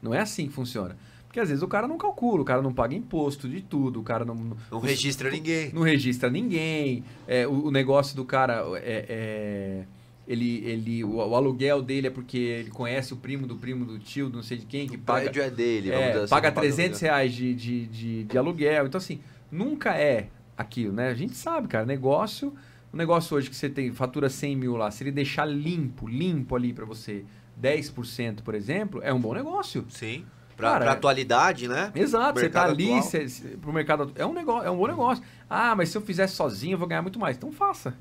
Não 0.00 0.14
é 0.14 0.20
assim 0.20 0.46
que 0.46 0.52
funciona. 0.52 0.96
Porque 1.26 1.40
às 1.40 1.48
vezes 1.48 1.60
o 1.60 1.68
cara 1.68 1.88
não 1.88 1.98
calcula, 1.98 2.42
o 2.42 2.44
cara 2.44 2.62
não 2.62 2.72
paga 2.72 2.94
imposto 2.94 3.48
de 3.48 3.60
tudo, 3.60 3.98
o 3.98 4.04
cara 4.04 4.24
não. 4.24 4.36
Não, 4.36 4.56
não 4.70 4.78
registra 4.78 5.28
ninguém. 5.28 5.72
Não 5.72 5.82
registra 5.82 6.30
ninguém. 6.30 7.02
É, 7.26 7.48
o, 7.48 7.66
o 7.66 7.70
negócio 7.72 8.14
do 8.14 8.24
cara 8.24 8.62
é, 8.76 9.06
é 9.08 9.84
ele, 10.26 10.64
ele 10.64 11.04
o, 11.04 11.16
o, 11.16 11.34
aluguel 11.34 11.82
dele 11.82 12.06
é 12.06 12.10
porque 12.10 12.38
ele 12.38 12.70
conhece 12.70 13.12
o 13.12 13.16
primo 13.16 13.46
do 13.46 13.56
primo 13.56 13.84
do 13.84 13.98
tio, 13.98 14.28
não 14.28 14.42
sei 14.42 14.58
de 14.58 14.66
quem, 14.66 14.88
que 14.88 14.96
o 14.96 15.00
paga. 15.00 15.22
prédio 15.22 15.42
é 15.42 15.50
dele, 15.50 15.90
é, 15.90 16.12
assim, 16.12 16.28
paga 16.28 16.52
300 16.52 17.00
reais 17.00 17.32
de, 17.32 17.54
de, 17.54 17.86
de, 17.86 18.24
de, 18.24 18.38
aluguel. 18.38 18.86
Então, 18.86 18.98
assim, 18.98 19.20
nunca 19.50 19.96
é 19.96 20.28
aquilo, 20.56 20.92
né? 20.92 21.08
A 21.08 21.14
gente 21.14 21.36
sabe, 21.36 21.68
cara, 21.68 21.84
negócio. 21.84 22.54
O 22.92 22.96
negócio 22.96 23.36
hoje 23.36 23.48
que 23.48 23.54
você 23.54 23.68
tem, 23.68 23.92
fatura 23.92 24.28
100 24.28 24.56
mil 24.56 24.76
lá, 24.76 24.90
se 24.90 25.04
ele 25.04 25.12
deixar 25.12 25.44
limpo, 25.44 26.08
limpo 26.08 26.56
ali 26.56 26.72
para 26.72 26.84
você, 26.84 27.24
10%, 27.60 28.42
por 28.42 28.54
exemplo, 28.54 29.00
é 29.02 29.12
um 29.12 29.20
bom 29.20 29.32
negócio. 29.32 29.86
Sim. 29.88 30.24
Pra, 30.56 30.72
Cara, 30.72 30.84
pra 30.84 30.92
atualidade, 30.92 31.68
né? 31.68 31.90
Exato, 31.94 32.38
você 32.38 32.48
tá 32.48 32.64
ali 32.64 33.02
cê, 33.02 33.26
pro 33.60 33.72
mercado. 33.72 34.12
É 34.14 34.26
um, 34.26 34.34
negócio, 34.34 34.66
é 34.66 34.70
um 34.70 34.76
bom 34.76 34.86
negócio. 34.86 35.24
Ah, 35.48 35.74
mas 35.74 35.88
se 35.88 35.96
eu 35.96 36.02
fizer 36.02 36.26
sozinho, 36.26 36.74
eu 36.74 36.78
vou 36.78 36.86
ganhar 36.86 37.00
muito 37.00 37.18
mais. 37.18 37.36
Então 37.36 37.50
faça. 37.50 37.94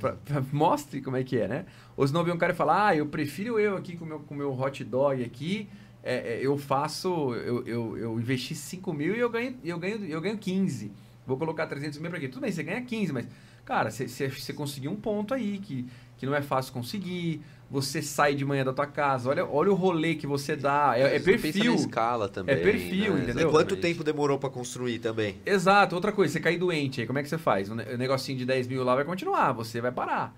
Pra, 0.00 0.12
pra, 0.12 0.42
mostre 0.52 1.00
como 1.00 1.16
é 1.16 1.24
que 1.24 1.38
é, 1.38 1.48
né? 1.48 1.66
Ou 1.96 2.06
senão 2.06 2.24
vem 2.24 2.32
um 2.32 2.38
cara 2.38 2.52
e 2.52 2.56
fala, 2.56 2.88
ah, 2.88 2.96
eu 2.96 3.06
prefiro 3.06 3.58
eu 3.58 3.76
aqui 3.76 3.96
com 3.96 4.04
meu, 4.04 4.16
o 4.18 4.20
com 4.20 4.34
meu 4.34 4.58
hot 4.58 4.84
dog 4.84 5.22
aqui, 5.22 5.68
é, 6.02 6.34
é, 6.34 6.38
eu 6.40 6.56
faço, 6.56 7.34
eu, 7.34 7.66
eu, 7.66 7.98
eu 7.98 8.20
investi 8.20 8.54
5 8.54 8.92
mil 8.92 9.14
e 9.14 9.18
eu 9.18 9.28
ganho, 9.28 9.56
eu, 9.64 9.78
ganho, 9.78 10.04
eu 10.04 10.20
ganho 10.20 10.38
15. 10.38 10.92
Vou 11.26 11.36
colocar 11.36 11.66
300 11.66 11.98
mil 11.98 12.10
para 12.10 12.20
quê? 12.20 12.28
Tudo 12.28 12.42
bem, 12.42 12.52
você 12.52 12.62
ganha 12.62 12.80
15, 12.80 13.12
mas, 13.12 13.28
cara, 13.64 13.90
você 13.90 14.52
conseguiu 14.54 14.90
um 14.90 14.96
ponto 14.96 15.34
aí 15.34 15.58
que, 15.58 15.86
que 16.16 16.24
não 16.24 16.34
é 16.34 16.40
fácil 16.40 16.72
conseguir, 16.72 17.42
você 17.70 18.00
sai 18.00 18.34
de 18.34 18.44
manhã 18.44 18.64
da 18.64 18.72
tua 18.72 18.86
casa, 18.86 19.28
olha, 19.28 19.46
olha 19.46 19.70
o 19.70 19.74
rolê 19.74 20.14
que 20.14 20.26
você 20.26 20.56
dá. 20.56 20.94
É, 20.96 21.16
é 21.16 21.20
perfil. 21.20 21.74
escala 21.74 22.28
também. 22.28 22.54
É 22.54 22.58
perfil, 22.58 23.14
né? 23.14 23.24
entendeu? 23.24 23.48
E 23.48 23.50
quanto 23.50 23.76
tempo 23.76 24.02
demorou 24.02 24.38
para 24.38 24.48
construir 24.48 24.98
também? 24.98 25.36
Exato. 25.44 25.94
Outra 25.94 26.10
coisa, 26.10 26.32
você 26.32 26.40
cair 26.40 26.58
doente 26.58 27.00
aí, 27.00 27.06
como 27.06 27.18
é 27.18 27.22
que 27.22 27.28
você 27.28 27.36
faz? 27.36 27.68
O 27.70 27.74
negocinho 27.74 28.38
de 28.38 28.46
10 28.46 28.68
mil 28.68 28.82
lá 28.84 28.94
vai 28.94 29.04
continuar, 29.04 29.52
você 29.52 29.80
vai 29.80 29.92
parar. 29.92 30.34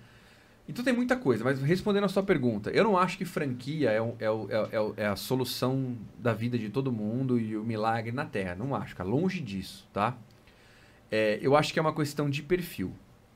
Então 0.68 0.84
tem 0.84 0.94
muita 0.94 1.16
coisa, 1.16 1.42
mas 1.42 1.60
respondendo 1.60 2.04
a 2.04 2.08
sua 2.08 2.22
pergunta, 2.22 2.70
eu 2.70 2.84
não 2.84 2.96
acho 2.96 3.18
que 3.18 3.24
franquia 3.24 3.90
é, 3.90 4.00
o, 4.00 4.14
é, 4.20 4.30
o, 4.30 4.48
é, 4.50 4.80
o, 4.80 4.94
é, 4.96 5.06
a 5.06 5.16
solução 5.16 5.96
da 6.18 6.32
vida 6.32 6.56
de 6.56 6.68
todo 6.68 6.92
mundo 6.92 7.40
e 7.40 7.56
o 7.56 7.64
milagre 7.64 8.12
na 8.12 8.24
Terra. 8.24 8.56
Não 8.56 8.74
acho, 8.74 8.94
cara. 8.96 9.08
Longe 9.08 9.40
disso, 9.40 9.88
tá? 9.92 10.16
É, 11.10 11.38
eu 11.42 11.56
acho 11.56 11.72
que 11.72 11.78
é 11.78 11.82
uma 11.82 11.94
questão 11.94 12.28
de 12.28 12.42
perfil. 12.42 12.92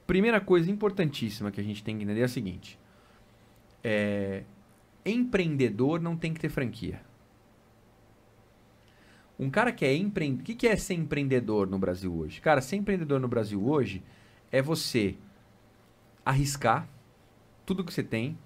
Primeira 0.07 0.41
coisa 0.41 0.71
importantíssima 0.71 1.51
que 1.51 1.61
a 1.61 1.65
gente 1.65 1.83
tem 1.83 1.97
que 1.97 2.05
entender 2.05 2.21
é 2.21 2.25
a 2.25 2.29
seguinte 2.29 2.79
é, 3.85 4.43
empreendedor 5.05 6.01
não 6.01 6.17
tem 6.17 6.33
que 6.33 6.41
ter 6.41 6.49
franquia. 6.49 7.01
Um 9.39 9.51
cara 9.51 9.71
que 9.71 9.85
é 9.85 9.95
empreendedor. 9.95 10.43
O 10.43 10.45
que, 10.45 10.55
que 10.55 10.67
é 10.67 10.77
ser 10.77 10.95
empreendedor 10.95 11.69
no 11.69 11.79
Brasil 11.79 12.15
hoje? 12.15 12.41
Cara, 12.41 12.61
ser 12.61 12.77
empreendedor 12.77 13.21
no 13.21 13.29
Brasil 13.29 13.63
hoje 13.69 14.03
é 14.51 14.63
você 14.63 15.17
arriscar 16.25 16.89
tudo 17.67 17.85
que 17.85 17.93
você 17.93 18.03
tem, 18.03 18.39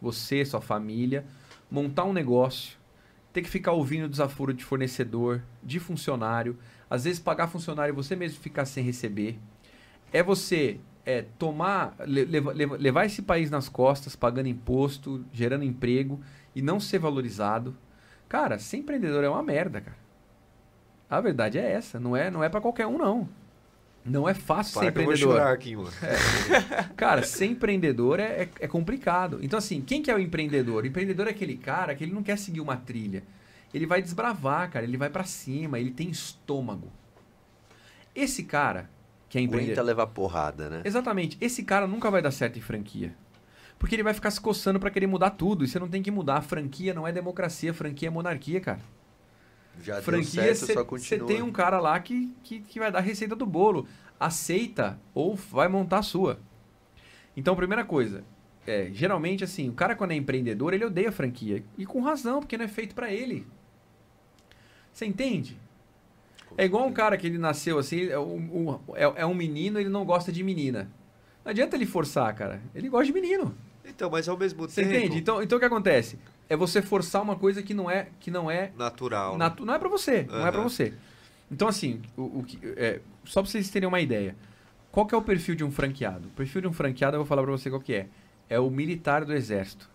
você, 0.00 0.44
sua 0.44 0.60
família, 0.60 1.24
montar 1.70 2.04
um 2.04 2.12
negócio, 2.12 2.78
ter 3.32 3.42
que 3.42 3.50
ficar 3.50 3.72
ouvindo 3.72 4.08
desaforo 4.08 4.52
de 4.52 4.64
fornecedor, 4.64 5.42
de 5.62 5.78
funcionário, 5.78 6.58
às 6.88 7.04
vezes 7.04 7.20
pagar 7.20 7.46
funcionário 7.48 7.92
e 7.92 7.94
você 7.94 8.16
mesmo 8.16 8.40
ficar 8.40 8.64
sem 8.64 8.82
receber. 8.82 9.38
É 10.12 10.22
você 10.22 10.80
é 11.04 11.22
tomar, 11.38 11.94
levar, 11.98 12.52
levar 12.52 13.06
esse 13.06 13.22
país 13.22 13.50
nas 13.50 13.68
costas, 13.68 14.14
pagando 14.14 14.48
imposto, 14.48 15.24
gerando 15.32 15.64
emprego 15.64 16.20
e 16.54 16.62
não 16.62 16.78
ser 16.78 16.98
valorizado. 16.98 17.76
Cara, 18.28 18.58
ser 18.58 18.78
empreendedor 18.78 19.24
é 19.24 19.28
uma 19.28 19.42
merda, 19.42 19.80
cara. 19.80 19.96
A 21.08 21.20
verdade 21.20 21.58
é 21.58 21.72
essa, 21.72 21.98
não 21.98 22.16
é, 22.16 22.30
não 22.30 22.44
é 22.44 22.48
para 22.48 22.60
qualquer 22.60 22.86
um 22.86 22.96
não. 22.96 23.28
Não 24.04 24.28
é 24.28 24.32
fácil 24.32 24.74
Para 24.74 24.82
ser 24.82 24.88
empreendedor. 24.88 25.36
Eu 25.36 25.42
vou 25.42 25.52
aqui, 25.52 25.76
mano. 25.76 25.90
É. 26.02 26.88
Cara, 26.96 27.22
ser 27.22 27.46
empreendedor 27.46 28.18
é, 28.18 28.42
é, 28.42 28.48
é, 28.60 28.68
complicado. 28.68 29.38
Então, 29.42 29.58
assim, 29.58 29.80
quem 29.80 30.02
que 30.02 30.10
é 30.10 30.14
o 30.14 30.18
empreendedor? 30.18 30.84
O 30.84 30.86
empreendedor 30.86 31.26
é 31.26 31.30
aquele 31.30 31.56
cara 31.56 31.94
que 31.94 32.04
ele 32.04 32.12
não 32.12 32.22
quer 32.22 32.38
seguir 32.38 32.60
uma 32.60 32.76
trilha. 32.76 33.22
Ele 33.74 33.86
vai 33.86 34.00
desbravar, 34.00 34.70
cara. 34.70 34.84
Ele 34.86 34.96
vai 34.96 35.10
para 35.10 35.24
cima. 35.24 35.78
Ele 35.78 35.90
tem 35.90 36.08
estômago. 36.08 36.90
Esse 38.14 38.44
cara, 38.44 38.88
que 39.30 39.38
é 39.38 39.40
empreender. 39.40 39.66
Aguenta 39.66 39.82
levar 39.82 40.08
porrada, 40.08 40.68
né? 40.68 40.82
Exatamente. 40.84 41.38
Esse 41.40 41.62
cara 41.62 41.86
nunca 41.86 42.10
vai 42.10 42.20
dar 42.20 42.32
certo 42.32 42.58
em 42.58 42.62
franquia. 42.62 43.14
Porque 43.78 43.94
ele 43.94 44.02
vai 44.02 44.12
ficar 44.12 44.30
se 44.30 44.40
coçando 44.40 44.80
para 44.80 44.90
querer 44.90 45.06
mudar 45.06 45.30
tudo. 45.30 45.64
E 45.64 45.68
você 45.68 45.78
não 45.78 45.88
tem 45.88 46.02
que 46.02 46.10
mudar. 46.10 46.38
A 46.38 46.42
franquia 46.42 46.92
não 46.92 47.06
é 47.06 47.12
democracia, 47.12 47.72
franquia 47.72 48.08
é 48.08 48.10
monarquia, 48.10 48.60
cara. 48.60 48.80
Já 49.80 50.02
franquia, 50.02 50.54
Você 50.54 51.18
tem 51.20 51.40
um 51.40 51.52
cara 51.52 51.78
lá 51.80 51.98
que, 52.00 52.34
que, 52.42 52.58
que 52.58 52.80
vai 52.80 52.90
dar 52.90 52.98
a 52.98 53.02
receita 53.02 53.36
do 53.36 53.46
bolo. 53.46 53.86
Aceita 54.18 54.98
ou 55.14 55.36
vai 55.36 55.68
montar 55.68 55.98
a 55.98 56.02
sua. 56.02 56.40
Então, 57.36 57.54
primeira 57.54 57.84
coisa, 57.84 58.24
é, 58.66 58.90
geralmente 58.92 59.44
assim, 59.44 59.68
o 59.68 59.72
cara 59.72 59.94
quando 59.94 60.10
é 60.10 60.16
empreendedor, 60.16 60.74
ele 60.74 60.84
odeia 60.84 61.08
a 61.08 61.12
franquia. 61.12 61.64
E 61.78 61.86
com 61.86 62.02
razão, 62.02 62.40
porque 62.40 62.58
não 62.58 62.64
é 62.64 62.68
feito 62.68 62.96
para 62.96 63.12
ele. 63.12 63.46
Você 64.92 65.06
entende? 65.06 65.56
É 66.60 66.64
igual 66.66 66.86
um 66.86 66.92
cara 66.92 67.16
que 67.16 67.26
ele 67.26 67.38
nasceu 67.38 67.78
assim, 67.78 68.10
é 68.10 68.18
um, 68.18 68.78
é, 68.94 69.22
é 69.22 69.24
um 69.24 69.32
menino 69.32 69.80
ele 69.80 69.88
não 69.88 70.04
gosta 70.04 70.30
de 70.30 70.42
menina. 70.42 70.90
Não 71.42 71.48
adianta 71.48 71.74
ele 71.74 71.86
forçar, 71.86 72.34
cara. 72.34 72.60
Ele 72.74 72.86
gosta 72.90 73.06
de 73.06 73.14
menino. 73.14 73.54
Então, 73.82 74.10
mas 74.10 74.28
ao 74.28 74.36
mesmo 74.36 74.68
tempo. 74.68 74.72
Você 74.72 74.82
entende? 74.82 75.16
Então, 75.16 75.42
então 75.42 75.56
o 75.56 75.58
que 75.58 75.64
acontece? 75.64 76.18
É 76.50 76.54
você 76.54 76.82
forçar 76.82 77.22
uma 77.22 77.34
coisa 77.34 77.62
que 77.62 77.72
não 77.72 77.90
é 77.90 78.08
que 78.20 78.30
não 78.30 78.50
é 78.50 78.72
natural. 78.76 79.32
Né? 79.32 79.38
Natu 79.38 79.62
né? 79.62 79.68
Não 79.68 79.74
é 79.74 79.78
para 79.78 79.88
você, 79.88 80.26
uhum. 80.28 80.38
não 80.38 80.46
é 80.46 80.52
para 80.52 80.62
você. 80.62 80.92
Então 81.50 81.66
assim, 81.66 82.02
o, 82.14 82.24
o 82.24 82.46
é, 82.76 83.00
só 83.24 83.40
para 83.40 83.50
vocês 83.50 83.70
terem 83.70 83.88
uma 83.88 84.00
ideia, 84.02 84.36
qual 84.92 85.06
que 85.06 85.14
é 85.14 85.18
o 85.18 85.22
perfil 85.22 85.54
de 85.54 85.64
um 85.64 85.70
franqueado? 85.70 86.28
O 86.28 86.32
perfil 86.32 86.60
de 86.60 86.68
um 86.68 86.74
franqueado 86.74 87.16
eu 87.16 87.20
vou 87.20 87.26
falar 87.26 87.42
para 87.42 87.52
você 87.52 87.70
qual 87.70 87.80
que 87.80 87.94
é. 87.94 88.06
É 88.50 88.60
o 88.60 88.68
militar 88.68 89.24
do 89.24 89.32
exército. 89.32 89.88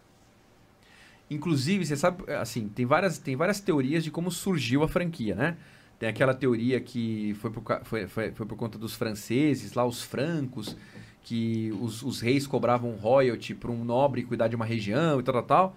Inclusive, 1.30 1.86
você 1.86 1.96
sabe, 1.96 2.32
assim, 2.34 2.70
tem 2.70 2.88
várias, 2.88 3.20
tem 3.20 3.36
várias 3.36 3.60
teorias 3.60 4.04
de 4.04 4.10
como 4.10 4.32
surgiu 4.32 4.82
a 4.82 4.88
franquia, 4.88 5.36
né? 5.36 5.58
Tem 5.98 6.10
aquela 6.10 6.34
teoria 6.34 6.80
que 6.80 7.34
foi 7.36 7.52
por, 7.52 7.64
foi, 7.84 8.08
foi, 8.08 8.32
foi 8.32 8.46
por 8.46 8.58
conta 8.58 8.78
dos 8.78 8.96
franceses, 8.96 9.74
lá 9.74 9.86
os 9.86 10.02
francos, 10.02 10.76
que 11.24 11.72
os, 11.82 12.04
os 12.04 12.22
reis 12.22 12.46
cobravam 12.46 12.92
royalty 12.92 13.56
para 13.56 13.72
um 13.72 13.84
nobre 13.84 14.24
cuidar 14.24 14.48
de 14.48 14.56
uma 14.56 14.66
região 14.66 15.20
e 15.20 15.24
tal, 15.24 15.34
tal, 15.34 15.44
tal. 15.44 15.76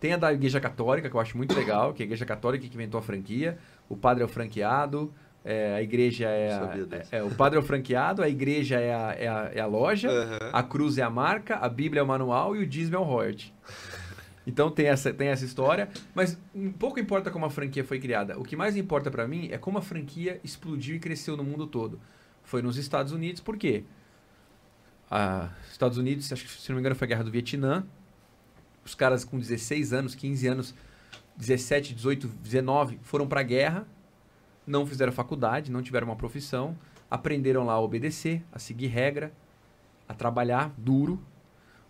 Tem 0.00 0.12
a 0.12 0.16
da 0.16 0.32
Igreja 0.32 0.60
Católica, 0.60 1.10
que 1.10 1.16
eu 1.16 1.20
acho 1.20 1.36
muito 1.36 1.54
legal, 1.54 1.92
que 1.92 2.02
é 2.02 2.04
a 2.04 2.06
Igreja 2.06 2.24
Católica 2.24 2.66
que 2.66 2.74
inventou 2.74 2.98
a 2.98 3.02
franquia. 3.02 3.58
O 3.88 3.96
padre 3.96 4.22
é 4.22 4.26
o 4.26 4.28
franqueado, 4.28 5.12
é, 5.44 5.76
a 5.76 5.82
igreja 5.82 6.28
é, 6.28 6.52
a, 6.52 6.74
é, 7.12 7.18
é, 7.18 7.22
O 7.22 7.30
padre 7.30 7.58
é 7.58 7.60
o 7.60 7.64
franqueado, 7.64 8.22
a 8.22 8.28
igreja 8.28 8.78
é 8.78 8.92
a, 8.92 9.14
é 9.18 9.28
a, 9.28 9.50
é 9.54 9.60
a 9.60 9.66
loja, 9.66 10.10
uhum. 10.10 10.50
a 10.52 10.62
cruz 10.62 10.98
é 10.98 11.02
a 11.02 11.08
marca, 11.08 11.56
a 11.56 11.68
Bíblia 11.68 12.00
é 12.00 12.02
o 12.02 12.06
manual 12.06 12.54
e 12.54 12.58
o 12.58 12.66
dízimo 12.66 12.96
é 12.96 12.98
o 12.98 13.02
royalty. 13.02 13.54
Então 14.48 14.70
tem 14.70 14.86
essa, 14.86 15.12
tem 15.12 15.28
essa 15.28 15.44
história, 15.44 15.90
mas 16.14 16.38
pouco 16.78 16.98
importa 16.98 17.30
como 17.30 17.44
a 17.44 17.50
franquia 17.50 17.84
foi 17.84 18.00
criada. 18.00 18.38
O 18.38 18.42
que 18.42 18.56
mais 18.56 18.78
importa 18.78 19.10
para 19.10 19.28
mim 19.28 19.50
é 19.52 19.58
como 19.58 19.76
a 19.76 19.82
franquia 19.82 20.40
explodiu 20.42 20.96
e 20.96 20.98
cresceu 20.98 21.36
no 21.36 21.44
mundo 21.44 21.66
todo. 21.66 22.00
Foi 22.44 22.62
nos 22.62 22.78
Estados 22.78 23.12
Unidos, 23.12 23.42
por 23.42 23.58
quê? 23.58 23.84
Ah, 25.10 25.50
Estados 25.70 25.98
Unidos, 25.98 26.32
acho 26.32 26.46
que 26.46 26.50
se 26.50 26.66
não 26.70 26.76
me 26.76 26.80
engano 26.80 26.96
foi 26.96 27.04
a 27.04 27.08
Guerra 27.10 27.24
do 27.24 27.30
Vietnã. 27.30 27.84
Os 28.86 28.94
caras 28.94 29.22
com 29.22 29.38
16 29.38 29.92
anos, 29.92 30.14
15 30.14 30.48
anos, 30.48 30.74
17, 31.36 31.94
18, 31.94 32.26
19 32.26 33.00
foram 33.02 33.28
para 33.28 33.40
a 33.40 33.44
guerra, 33.44 33.86
não 34.66 34.86
fizeram 34.86 35.12
faculdade, 35.12 35.70
não 35.70 35.82
tiveram 35.82 36.06
uma 36.06 36.16
profissão, 36.16 36.74
aprenderam 37.10 37.66
lá 37.66 37.74
a 37.74 37.80
obedecer, 37.80 38.42
a 38.50 38.58
seguir 38.58 38.86
regra, 38.86 39.30
a 40.08 40.14
trabalhar 40.14 40.72
duro 40.78 41.22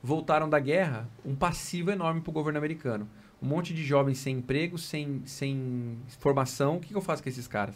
voltaram 0.03 0.49
da 0.49 0.59
guerra, 0.59 1.09
um 1.25 1.35
passivo 1.35 1.91
enorme 1.91 2.21
para 2.21 2.31
o 2.31 2.33
governo 2.33 2.59
americano. 2.59 3.09
Um 3.41 3.47
monte 3.47 3.73
de 3.73 3.85
jovens 3.85 4.19
sem 4.19 4.39
emprego, 4.39 4.77
sem, 4.77 5.23
sem 5.25 5.99
formação. 6.19 6.77
O 6.77 6.81
que, 6.81 6.89
que 6.89 6.97
eu 6.97 7.01
faço 7.01 7.23
com 7.23 7.29
esses 7.29 7.47
caras? 7.47 7.75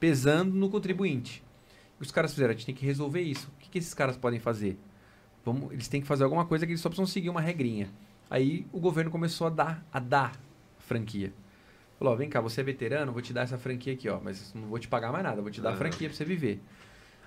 Pesando 0.00 0.54
no 0.54 0.70
contribuinte. 0.70 1.42
Os 2.00 2.10
caras 2.10 2.32
fizeram, 2.32 2.50
a 2.50 2.54
gente 2.54 2.66
tem 2.66 2.74
que 2.74 2.84
resolver 2.84 3.20
isso. 3.20 3.50
O 3.54 3.58
que, 3.60 3.70
que 3.70 3.78
esses 3.78 3.94
caras 3.94 4.16
podem 4.16 4.40
fazer? 4.40 4.78
Vamos, 5.44 5.72
eles 5.72 5.88
têm 5.88 6.00
que 6.00 6.06
fazer 6.06 6.24
alguma 6.24 6.46
coisa 6.46 6.64
que 6.64 6.72
eles 6.72 6.80
só 6.80 6.88
precisam 6.88 7.06
seguir 7.06 7.28
uma 7.28 7.40
regrinha. 7.40 7.90
Aí 8.30 8.66
o 8.72 8.80
governo 8.80 9.10
começou 9.10 9.46
a 9.46 9.50
dar, 9.50 9.86
a 9.92 10.00
dar 10.00 10.40
franquia. 10.78 11.32
Falou, 11.98 12.14
ó, 12.14 12.16
vem 12.16 12.28
cá, 12.28 12.40
você 12.40 12.60
é 12.60 12.64
veterano, 12.64 13.12
vou 13.12 13.22
te 13.22 13.32
dar 13.32 13.42
essa 13.42 13.56
franquia 13.56 13.92
aqui, 13.92 14.08
ó, 14.08 14.18
mas 14.22 14.52
não 14.54 14.66
vou 14.68 14.78
te 14.78 14.88
pagar 14.88 15.12
mais 15.12 15.22
nada, 15.22 15.40
vou 15.40 15.50
te 15.50 15.60
dar 15.60 15.72
a 15.72 15.76
franquia 15.76 16.08
para 16.08 16.16
você 16.16 16.24
viver. 16.24 16.60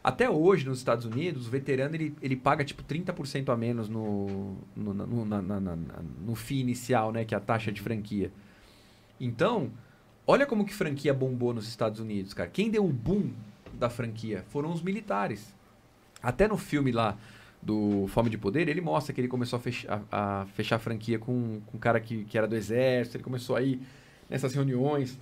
Até 0.08 0.30
hoje, 0.30 0.66
nos 0.66 0.78
Estados 0.78 1.04
Unidos, 1.04 1.48
o 1.48 1.52
veterano 1.52 1.94
ele, 1.94 2.16
ele 2.22 2.38
paga 2.38 2.64
tipo 2.64 2.82
30% 2.82 3.52
a 3.52 3.58
menos 3.58 3.90
no, 3.90 4.56
no, 4.74 4.94
no, 4.94 5.26
na, 5.26 5.42
na, 5.42 5.60
na, 5.60 5.78
no 6.26 6.34
FII 6.34 6.62
inicial, 6.62 7.12
né? 7.12 7.26
Que 7.26 7.36
é 7.36 7.38
a 7.38 7.42
taxa 7.42 7.74
de 7.74 7.82
franquia. 7.82 8.32
Então, 9.20 9.70
olha 10.26 10.46
como 10.46 10.64
que 10.64 10.74
franquia 10.74 11.14
bombou 11.14 11.54
nos 11.54 11.68
Estados 11.68 12.00
Unidos, 12.00 12.34
cara. 12.34 12.50
Quem 12.50 12.72
deu 12.72 12.86
o 12.86 12.94
boom 12.94 13.34
da 13.74 13.90
franquia 13.90 14.46
foram 14.48 14.72
os 14.72 14.82
militares. 14.82 15.54
Até 16.24 16.48
no 16.48 16.56
filme 16.56 16.94
lá 16.94 17.18
do 17.62 18.08
Fome 18.08 18.30
de 18.30 18.38
Poder, 18.38 18.70
ele 18.70 18.80
mostra 18.80 19.14
que 19.14 19.20
ele 19.20 19.28
começou 19.28 19.58
a 19.58 19.60
fechar 19.60 20.02
a, 20.10 20.48
fechar 20.54 20.78
a 20.78 20.80
franquia 20.80 21.20
com, 21.20 21.60
com 21.66 21.76
um 21.76 21.80
cara 21.82 22.00
que, 22.00 22.24
que 22.24 22.38
era 22.38 22.48
do 22.48 22.56
exército, 22.56 23.18
ele 23.18 23.26
começou 23.26 23.58
a 23.58 23.62
ir 23.62 23.82
nessas 24.30 24.54
reuniões. 24.54 25.20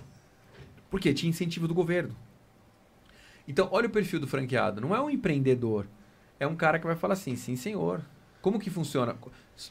Porque 0.88 1.12
tinha 1.12 1.28
incentivo 1.28 1.66
do 1.66 1.74
governo. 1.74 2.14
Então, 3.48 3.68
olha 3.70 3.86
o 3.86 3.90
perfil 3.90 4.20
do 4.20 4.26
franqueado. 4.26 4.80
Não 4.80 4.94
é 4.94 5.00
um 5.00 5.08
empreendedor. 5.08 5.86
É 6.38 6.46
um 6.46 6.56
cara 6.56 6.78
que 6.78 6.86
vai 6.86 6.96
falar 6.96 7.14
assim, 7.14 7.36
sim, 7.36 7.56
senhor. 7.56 8.02
Como 8.42 8.58
que 8.58 8.70
funciona? 8.70 9.16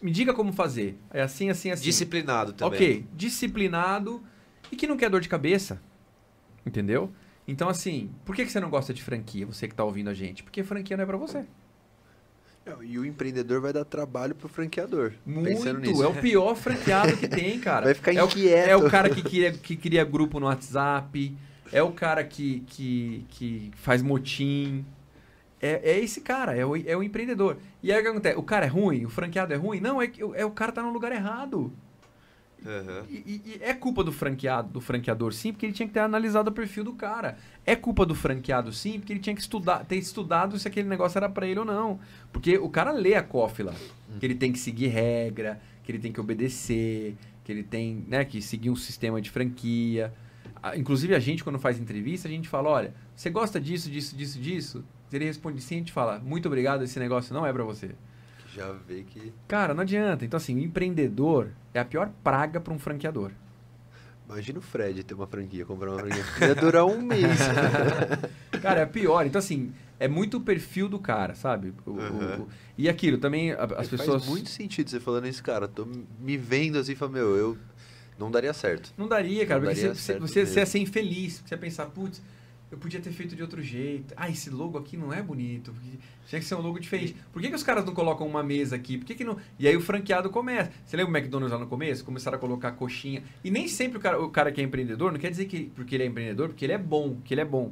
Me 0.01 0.11
diga 0.11 0.33
como 0.33 0.51
fazer. 0.51 0.97
É 1.11 1.21
assim, 1.21 1.49
assim, 1.49 1.71
assim. 1.71 1.83
Disciplinado 1.83 2.53
também. 2.53 2.75
Ok, 2.75 3.05
disciplinado 3.13 4.21
e 4.71 4.75
que 4.75 4.87
não 4.87 4.97
quer 4.97 5.09
dor 5.09 5.21
de 5.21 5.29
cabeça. 5.29 5.81
Entendeu? 6.65 7.11
Então, 7.47 7.69
assim, 7.69 8.09
por 8.25 8.35
que 8.35 8.45
você 8.45 8.59
não 8.59 8.69
gosta 8.69 8.93
de 8.93 9.03
franquia, 9.03 9.45
você 9.45 9.67
que 9.67 9.73
está 9.73 9.83
ouvindo 9.83 10.09
a 10.09 10.13
gente? 10.13 10.43
Porque 10.43 10.63
franquia 10.63 10.97
não 10.97 11.03
é 11.03 11.05
para 11.05 11.17
você. 11.17 11.45
É, 12.65 12.73
e 12.83 12.97
o 12.97 13.05
empreendedor 13.05 13.61
vai 13.61 13.71
dar 13.71 13.85
trabalho 13.85 14.33
pro 14.33 14.49
franqueador. 14.49 15.13
Muito, 15.23 15.49
pensando 15.49 15.79
nisso. 15.79 16.03
é 16.03 16.07
o 16.07 16.15
pior 16.15 16.55
franqueado 16.55 17.15
que 17.15 17.27
tem, 17.27 17.59
cara. 17.59 17.85
Vai 17.85 17.93
ficar 17.93 18.11
é 18.11 18.23
inquieto. 18.23 18.67
O, 18.67 18.71
é 18.71 18.75
o 18.75 18.89
cara 18.89 19.09
que 19.09 19.21
cria, 19.21 19.51
que 19.51 19.75
cria 19.75 20.03
grupo 20.03 20.39
no 20.39 20.47
WhatsApp, 20.47 21.37
é 21.71 21.81
o 21.81 21.91
cara 21.91 22.23
que, 22.23 22.61
que, 22.67 23.25
que 23.29 23.71
faz 23.75 24.01
motim. 24.01 24.85
É, 25.61 25.91
é 25.91 25.99
esse 25.99 26.21
cara, 26.21 26.55
é 26.55 26.65
o, 26.65 26.75
é 26.75 26.95
o 26.95 27.01
empreendedor. 27.01 27.57
E 27.81 27.91
aí 27.91 27.99
o 27.99 28.03
que 28.03 28.09
acontece? 28.09 28.37
O 28.37 28.43
cara 28.43 28.65
é 28.65 28.69
ruim? 28.69 29.05
O 29.05 29.09
franqueado 29.09 29.53
é 29.53 29.57
ruim? 29.57 29.79
Não, 29.79 30.01
é, 30.01 30.11
é 30.35 30.45
o 30.45 30.51
cara 30.51 30.71
tá 30.71 30.83
no 30.83 30.91
lugar 30.91 31.11
errado. 31.11 31.71
Uhum. 32.65 33.03
E, 33.09 33.41
e, 33.45 33.59
é 33.61 33.73
culpa 33.73 34.03
do 34.03 34.11
franqueado, 34.11 34.69
do 34.69 34.81
franqueador, 34.81 35.31
sim, 35.33 35.51
porque 35.51 35.67
ele 35.67 35.73
tinha 35.73 35.87
que 35.87 35.93
ter 35.93 35.99
analisado 35.99 36.49
o 36.49 36.53
perfil 36.53 36.83
do 36.83 36.93
cara. 36.93 37.37
É 37.65 37.75
culpa 37.75 38.05
do 38.05 38.15
franqueado, 38.15 38.73
sim, 38.73 38.99
porque 38.99 39.13
ele 39.13 39.19
tinha 39.19 39.35
que 39.35 39.41
estudar, 39.41 39.85
ter 39.85 39.97
estudado 39.97 40.57
se 40.57 40.67
aquele 40.67 40.89
negócio 40.89 41.17
era 41.17 41.29
para 41.29 41.47
ele 41.47 41.59
ou 41.59 41.65
não. 41.65 41.99
Porque 42.31 42.57
o 42.57 42.69
cara 42.69 42.91
lê 42.91 43.13
a 43.13 43.21
COF 43.21 43.63
lá, 43.63 43.73
uhum. 44.09 44.19
que 44.19 44.25
ele 44.25 44.35
tem 44.35 44.51
que 44.51 44.59
seguir 44.59 44.87
regra, 44.87 45.61
que 45.83 45.91
ele 45.91 45.99
tem 45.99 46.11
que 46.11 46.19
obedecer, 46.19 47.15
que 47.43 47.51
ele 47.51 47.63
tem 47.63 48.03
né, 48.07 48.25
que 48.25 48.41
seguir 48.41 48.71
um 48.71 48.75
sistema 48.75 49.21
de 49.21 49.29
franquia. 49.29 50.11
Inclusive, 50.75 51.13
a 51.13 51.19
gente, 51.19 51.43
quando 51.43 51.59
faz 51.59 51.79
entrevista, 51.79 52.27
a 52.27 52.31
gente 52.31 52.49
fala: 52.49 52.69
olha, 52.69 52.93
você 53.15 53.29
gosta 53.29 53.59
disso, 53.59 53.89
disso, 53.89 54.15
disso, 54.15 54.39
disso? 54.39 54.83
Ele 55.11 55.25
responde 55.25 55.61
sim, 55.61 55.75
a 55.75 55.77
gente 55.79 55.91
fala: 55.91 56.19
muito 56.19 56.47
obrigado, 56.47 56.83
esse 56.83 56.99
negócio 56.99 57.33
não 57.33 57.45
é 57.45 57.53
para 57.53 57.63
você. 57.63 57.91
Já 58.53 58.71
vê 58.71 59.03
que. 59.03 59.33
Cara, 59.47 59.73
não 59.73 59.81
adianta. 59.81 60.23
Então, 60.23 60.37
assim, 60.37 60.55
o 60.55 60.59
empreendedor 60.59 61.49
é 61.73 61.79
a 61.79 61.85
pior 61.85 62.09
praga 62.23 62.59
para 62.59 62.73
um 62.73 62.79
franqueador. 62.79 63.31
Imagina 64.27 64.57
o 64.57 64.61
Fred 64.61 65.03
ter 65.03 65.13
uma 65.13 65.27
franquia, 65.27 65.65
comprar 65.65 65.91
uma 65.91 65.99
franquia. 65.99 66.23
Ia 66.41 66.55
durar 66.55 66.85
um 66.85 66.99
mês. 66.99 67.37
cara, 68.61 68.81
é 68.81 68.85
pior. 68.85 69.25
Então, 69.25 69.37
assim, 69.37 69.71
é 69.99 70.07
muito 70.07 70.37
o 70.37 70.41
perfil 70.41 70.89
do 70.89 70.97
cara, 70.97 71.35
sabe? 71.35 71.73
O, 71.85 71.91
uhum. 71.91 72.41
o, 72.41 72.47
e 72.77 72.89
aquilo, 72.89 73.17
também 73.17 73.51
as 73.51 73.87
pessoas. 73.87 74.23
Faz 74.23 74.27
muito 74.27 74.49
sentido 74.49 74.89
você 74.89 74.99
falando 74.99 75.27
isso, 75.27 75.43
cara. 75.43 75.67
Tô 75.67 75.87
me 76.19 76.37
vendo 76.37 76.79
assim 76.79 76.93
e 76.93 76.95
falando, 76.95 77.13
meu, 77.13 77.35
eu 77.35 77.57
não 78.17 78.31
daria 78.31 78.53
certo. 78.53 78.93
Não 78.97 79.07
daria, 79.07 79.45
cara. 79.45 79.59
Não 79.59 79.67
daria 79.67 79.93
você, 79.93 80.19
você, 80.19 80.45
você 80.45 80.59
ia 80.59 80.65
ser 80.65 80.79
infeliz. 80.79 81.43
Você 81.45 81.53
ia 81.53 81.57
pensar, 81.57 81.85
putz, 81.87 82.21
eu 82.71 82.77
podia 82.77 82.99
ter 82.99 83.11
feito 83.11 83.35
de 83.35 83.41
outro 83.41 83.61
jeito. 83.61 84.13
Ah, 84.17 84.29
esse 84.29 84.49
logo 84.49 84.77
aqui 84.77 84.97
não 84.97 85.13
é 85.13 85.21
bonito. 85.21 85.73
Tinha 86.27 86.39
que 86.39 86.45
ser 86.45 86.55
um 86.55 86.61
logo 86.61 86.79
diferente. 86.79 87.15
Por 87.31 87.41
que, 87.41 87.49
que 87.49 87.55
os 87.55 87.63
caras 87.63 87.85
não 87.85 87.93
colocam 87.93 88.25
uma 88.25 88.41
mesa 88.41 88.75
aqui? 88.75 88.97
Por 88.97 89.05
que, 89.05 89.15
que 89.15 89.23
não. 89.23 89.37
E 89.59 89.67
aí 89.67 89.77
o 89.77 89.81
franqueado 89.81 90.29
começa. 90.29 90.71
Você 90.85 90.97
lembra 90.97 91.13
o 91.13 91.17
McDonald's 91.17 91.53
lá 91.53 91.59
no 91.59 91.67
começo? 91.67 92.03
Começaram 92.03 92.37
a 92.37 92.39
colocar 92.39 92.71
coxinha. 92.71 93.23
E 93.43 93.51
nem 93.51 93.67
sempre 93.67 93.97
o 93.97 94.01
cara, 94.01 94.21
o 94.21 94.29
cara 94.29 94.51
que 94.51 94.61
é 94.61 94.63
empreendedor 94.63 95.11
não 95.11 95.19
quer 95.19 95.29
dizer 95.29 95.45
que 95.45 95.65
porque 95.75 95.95
ele 95.95 96.03
é 96.03 96.07
empreendedor, 96.07 96.49
porque 96.49 96.65
ele 96.65 96.73
é 96.73 96.77
bom, 96.77 97.17
que 97.23 97.33
ele 97.33 97.41
é 97.41 97.45
bom. 97.45 97.71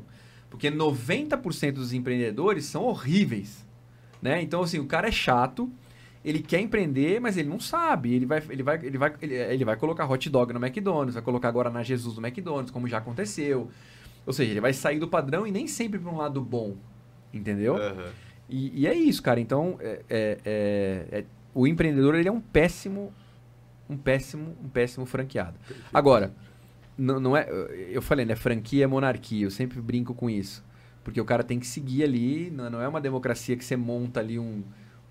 Porque 0.50 0.70
90% 0.70 1.72
dos 1.72 1.94
empreendedores 1.94 2.66
são 2.66 2.84
horríveis. 2.84 3.66
Né? 4.22 4.42
Então, 4.42 4.62
assim, 4.62 4.80
o 4.80 4.86
cara 4.86 5.08
é 5.08 5.12
chato, 5.12 5.70
ele 6.24 6.40
quer 6.40 6.62
empreender, 6.62 7.20
mas 7.20 7.36
ele 7.38 7.50
não 7.50 7.60
sabe. 7.60 8.14
Ele 8.14 8.26
vai, 8.26 8.42
ele 8.50 8.64
vai, 8.64 8.80
ele 8.82 8.98
vai, 8.98 9.14
ele, 9.22 9.36
ele 9.36 9.66
vai 9.66 9.76
colocar 9.76 10.10
hot 10.10 10.30
dog 10.30 10.54
no 10.54 10.66
McDonald's, 10.66 11.16
vai 11.16 11.24
colocar 11.24 11.50
agora 11.50 11.70
na 11.70 11.84
Jesus 11.84 12.16
no 12.16 12.26
McDonald's, 12.26 12.72
como 12.72 12.88
já 12.88 13.00
aconteceu. 13.00 13.70
Ou 14.26 14.32
seja, 14.32 14.52
ele 14.52 14.62
vai 14.62 14.72
sair 14.72 15.00
do 15.00 15.08
padrão 15.08 15.46
e 15.46 15.52
nem 15.52 15.68
sempre 15.68 16.00
para 16.00 16.10
um 16.10 16.16
lado 16.16 16.42
bom. 16.42 16.78
Entendeu? 17.34 17.76
Uhum. 17.76 18.12
E, 18.50 18.82
e, 18.82 18.88
é 18.88 18.94
isso, 18.94 19.22
cara. 19.22 19.40
Então, 19.40 19.78
é, 19.82 20.02
é, 20.10 20.38
é, 20.46 21.20
é, 21.20 21.26
o 21.54 21.68
empreendedor 21.68 22.16
ele 22.16 22.30
é 22.30 22.32
um 22.32 22.40
péssimo, 22.40 23.12
um 23.90 23.98
péssimo, 23.98 24.56
um 24.64 24.70
péssimo 24.70 25.06
franqueado. 25.06 25.58
Perfeito. 25.60 25.90
Agora, 25.94 26.34
não, 26.98 27.20
não 27.20 27.36
é, 27.36 27.50
eu 27.90 28.02
falei, 28.02 28.26
né? 28.26 28.36
Franquia 28.36 28.86
é 28.86 28.88
monarquia. 28.88 29.46
Eu 29.46 29.52
sempre 29.52 29.82
brinco 29.82 30.14
com 30.14 30.30
isso, 30.30 30.64
porque 31.04 31.20
o 31.20 31.26
cara 31.26 31.44
tem 31.44 31.60
que 31.60 31.68
seguir 31.68 32.04
ali. 32.04 32.50
Não, 32.50 32.70
não 32.70 32.82
é 32.82 32.88
uma 32.88 33.02
democracia 33.02 33.58
que 33.58 33.66
você 33.66 33.76
monta 33.76 34.22
ali 34.22 34.40
um 34.40 34.64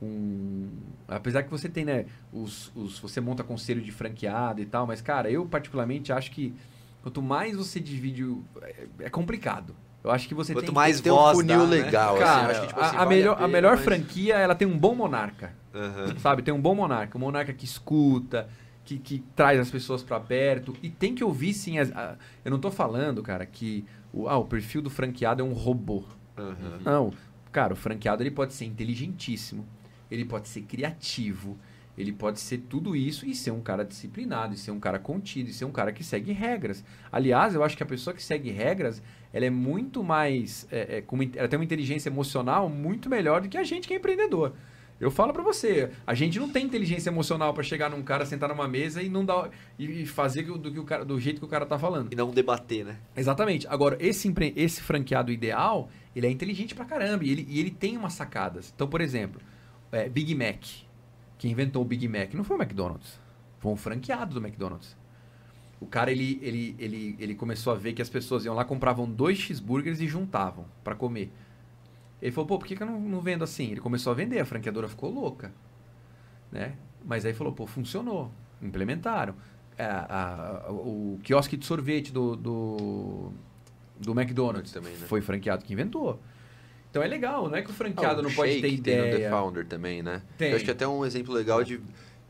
um. 0.02 0.68
Apesar 1.06 1.42
que 1.42 1.50
você 1.50 1.68
tem, 1.68 1.84
né? 1.84 2.06
Os, 2.32 2.72
os, 2.74 2.98
você 2.98 3.20
monta 3.20 3.44
conselho 3.44 3.80
de 3.80 3.92
franqueado 3.92 4.60
e 4.60 4.66
tal, 4.66 4.86
mas, 4.86 5.00
cara, 5.00 5.30
eu 5.30 5.46
particularmente 5.46 6.12
acho 6.12 6.30
que 6.30 6.54
quanto 7.02 7.22
mais 7.22 7.56
você 7.56 7.78
divide. 7.78 8.36
É, 8.62 8.86
é 9.00 9.10
complicado. 9.10 9.74
Eu 10.02 10.10
acho 10.10 10.26
que 10.26 10.34
você 10.34 10.52
Quanto 10.52 10.64
tem 10.64 10.74
mais 10.74 10.96
que 10.96 11.04
ter 11.04 11.12
um 11.12 11.32
funil 11.32 11.66
né? 11.66 11.82
legal. 11.82 12.16
Assim, 12.16 12.24
Cara, 12.24 12.50
assim, 12.50 12.60
que, 12.62 12.66
tipo, 12.66 12.80
assim, 12.80 12.96
a, 12.96 13.02
a, 13.02 13.06
melhor, 13.06 13.36
a, 13.40 13.44
a 13.44 13.48
melhor 13.48 13.76
mas... 13.76 13.84
franquia, 13.84 14.34
ela 14.34 14.54
tem 14.54 14.66
um 14.66 14.76
bom 14.76 14.96
monarca. 14.96 15.54
Uhum. 15.72 16.18
Sabe? 16.18 16.42
Tem 16.42 16.52
um 16.52 16.60
bom 16.60 16.74
monarca. 16.74 17.16
Um 17.16 17.20
monarca 17.20 17.52
que 17.52 17.64
escuta, 17.64 18.48
que, 18.84 18.98
que 18.98 19.20
traz 19.36 19.60
as 19.60 19.70
pessoas 19.70 20.02
para 20.02 20.18
perto. 20.18 20.74
E 20.82 20.90
tem 20.90 21.14
que 21.14 21.22
ouvir, 21.22 21.54
sim. 21.54 21.78
As, 21.78 21.92
a, 21.92 22.16
eu 22.44 22.50
não 22.50 22.58
tô 22.58 22.68
falando, 22.68 23.22
cara, 23.22 23.46
que 23.46 23.84
o, 24.12 24.28
ah, 24.28 24.36
o 24.36 24.44
perfil 24.44 24.82
do 24.82 24.90
franqueado 24.90 25.40
é 25.40 25.44
um 25.44 25.52
robô. 25.52 26.02
Uhum. 26.36 26.80
Não. 26.84 27.12
Cara, 27.52 27.72
o 27.72 27.76
franqueado 27.76 28.24
ele 28.24 28.30
pode 28.32 28.54
ser 28.54 28.64
inteligentíssimo 28.64 29.64
ele 30.12 30.24
pode 30.24 30.48
ser 30.48 30.62
criativo, 30.62 31.58
ele 31.96 32.12
pode 32.12 32.40
ser 32.40 32.58
tudo 32.58 32.96
isso 32.96 33.26
e 33.26 33.34
ser 33.34 33.50
um 33.50 33.60
cara 33.60 33.84
disciplinado, 33.84 34.54
e 34.54 34.56
ser 34.56 34.70
um 34.70 34.80
cara 34.80 34.98
contido, 34.98 35.50
e 35.50 35.52
ser 35.52 35.64
um 35.64 35.72
cara 35.72 35.92
que 35.92 36.02
segue 36.02 36.32
regras. 36.32 36.84
Aliás, 37.10 37.54
eu 37.54 37.62
acho 37.62 37.76
que 37.76 37.82
a 37.82 37.86
pessoa 37.86 38.14
que 38.14 38.22
segue 38.22 38.50
regras, 38.50 39.02
ela 39.32 39.44
é 39.44 39.50
muito 39.50 40.02
mais. 40.02 40.66
É, 40.70 40.98
é, 40.98 41.00
com, 41.02 41.18
ela 41.22 41.48
tem 41.48 41.58
uma 41.58 41.64
inteligência 41.64 42.08
emocional 42.08 42.68
muito 42.68 43.10
melhor 43.10 43.40
do 43.40 43.48
que 43.48 43.58
a 43.58 43.64
gente 43.64 43.86
que 43.86 43.94
é 43.94 43.98
empreendedor. 43.98 44.54
Eu 45.00 45.10
falo 45.10 45.32
para 45.32 45.42
você, 45.42 45.90
a 46.06 46.14
gente 46.14 46.38
não 46.38 46.48
tem 46.48 46.64
inteligência 46.64 47.10
emocional 47.10 47.52
para 47.52 47.64
chegar 47.64 47.90
num 47.90 48.02
cara, 48.02 48.24
sentar 48.24 48.48
numa 48.48 48.68
mesa 48.68 49.02
e 49.02 49.08
não 49.08 49.24
dar 49.24 49.50
e 49.76 50.06
fazer 50.06 50.44
do, 50.44 50.70
que 50.70 50.78
o 50.78 50.84
cara, 50.84 51.04
do 51.04 51.18
jeito 51.18 51.40
que 51.40 51.44
o 51.44 51.48
cara 51.48 51.66
tá 51.66 51.76
falando. 51.76 52.12
E 52.12 52.14
não 52.14 52.30
debater, 52.30 52.84
né? 52.84 52.98
Exatamente. 53.16 53.66
Agora, 53.66 53.96
esse, 53.98 54.32
esse 54.54 54.80
franqueado 54.80 55.32
ideal, 55.32 55.90
ele 56.14 56.28
é 56.28 56.30
inteligente 56.30 56.72
pra 56.72 56.84
caramba 56.84 57.24
e 57.24 57.30
ele, 57.30 57.46
e 57.50 57.58
ele 57.58 57.72
tem 57.72 57.96
umas 57.96 58.12
sacadas. 58.12 58.72
Então, 58.72 58.86
por 58.86 59.00
exemplo, 59.00 59.40
é, 59.92 60.08
Big 60.08 60.34
Mac. 60.34 60.64
Quem 61.38 61.50
inventou 61.50 61.82
o 61.82 61.84
Big 61.84 62.08
Mac 62.08 62.34
não 62.34 62.44
foi 62.44 62.56
o 62.56 62.62
McDonald's. 62.62 63.20
Foi 63.58 63.72
um 63.72 63.76
franqueado 63.76 64.34
do 64.34 64.44
McDonald's. 64.44 64.96
O 65.80 65.86
cara, 65.86 66.10
ele, 66.12 66.38
ele, 66.42 66.76
ele, 66.78 67.16
ele 67.18 67.34
começou 67.34 67.72
a 67.72 67.76
ver 67.76 67.92
que 67.92 68.00
as 68.00 68.08
pessoas 68.08 68.44
iam 68.44 68.54
lá, 68.54 68.64
compravam 68.64 69.10
dois 69.10 69.38
cheeseburgers 69.38 70.00
e 70.00 70.06
juntavam 70.06 70.64
para 70.82 70.94
comer. 70.94 71.32
Ele 72.20 72.30
falou, 72.30 72.46
pô, 72.46 72.58
por 72.58 72.66
que, 72.66 72.76
que 72.76 72.82
eu 72.82 72.86
não, 72.86 73.00
não 73.00 73.20
vendo 73.20 73.42
assim? 73.42 73.72
Ele 73.72 73.80
começou 73.80 74.12
a 74.12 74.14
vender, 74.14 74.38
a 74.38 74.44
franqueadora 74.44 74.88
ficou 74.88 75.10
louca. 75.10 75.52
Né? 76.52 76.74
Mas 77.04 77.26
aí 77.26 77.34
falou, 77.34 77.52
pô, 77.52 77.66
funcionou. 77.66 78.30
Implementaram. 78.62 79.34
É, 79.76 79.84
a, 79.84 80.66
a, 80.68 80.72
o 80.72 81.18
quiosque 81.24 81.56
de 81.56 81.66
sorvete 81.66 82.12
do, 82.12 82.36
do, 82.36 83.32
do 83.98 84.12
McDonald's 84.12 84.70
também, 84.70 84.92
né? 84.92 85.06
foi 85.08 85.20
franqueado 85.20 85.64
que 85.64 85.72
inventou. 85.72 86.20
Então 86.92 87.02
é 87.02 87.06
legal, 87.06 87.48
não 87.48 87.56
é 87.56 87.62
que 87.62 87.70
o 87.70 87.72
franqueado 87.72 88.20
oh, 88.20 88.22
não 88.22 88.30
pode 88.30 88.60
ter 88.60 88.70
ideia. 88.70 89.02
Tem 89.02 89.12
no 89.12 89.18
The 89.18 89.30
Founder 89.30 89.66
também, 89.66 90.02
né? 90.02 90.20
Tem. 90.36 90.50
Eu 90.50 90.56
acho 90.56 90.64
que 90.66 90.70
até 90.70 90.86
um 90.86 91.06
exemplo 91.06 91.32
legal 91.32 91.64
de 91.64 91.80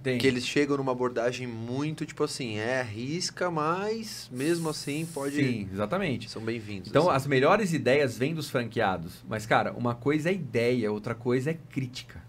tem. 0.00 0.18
que 0.18 0.24
eles 0.24 0.46
chegam 0.46 0.76
numa 0.76 0.92
abordagem 0.92 1.48
muito 1.48 2.06
tipo 2.06 2.22
assim, 2.22 2.58
é 2.58 2.80
risca, 2.80 3.50
mas 3.50 4.30
mesmo 4.30 4.68
assim 4.68 5.04
pode. 5.12 5.34
Sim, 5.34 5.68
exatamente. 5.72 6.30
São 6.30 6.40
bem-vindos. 6.40 6.90
Então 6.90 7.08
assim. 7.08 7.16
as 7.16 7.26
melhores 7.26 7.72
ideias 7.72 8.16
vêm 8.16 8.34
dos 8.34 8.48
franqueados, 8.48 9.24
mas 9.28 9.46
cara, 9.46 9.72
uma 9.72 9.96
coisa 9.96 10.30
é 10.30 10.32
ideia, 10.32 10.92
outra 10.92 11.12
coisa 11.12 11.50
é 11.50 11.54
crítica. 11.54 12.22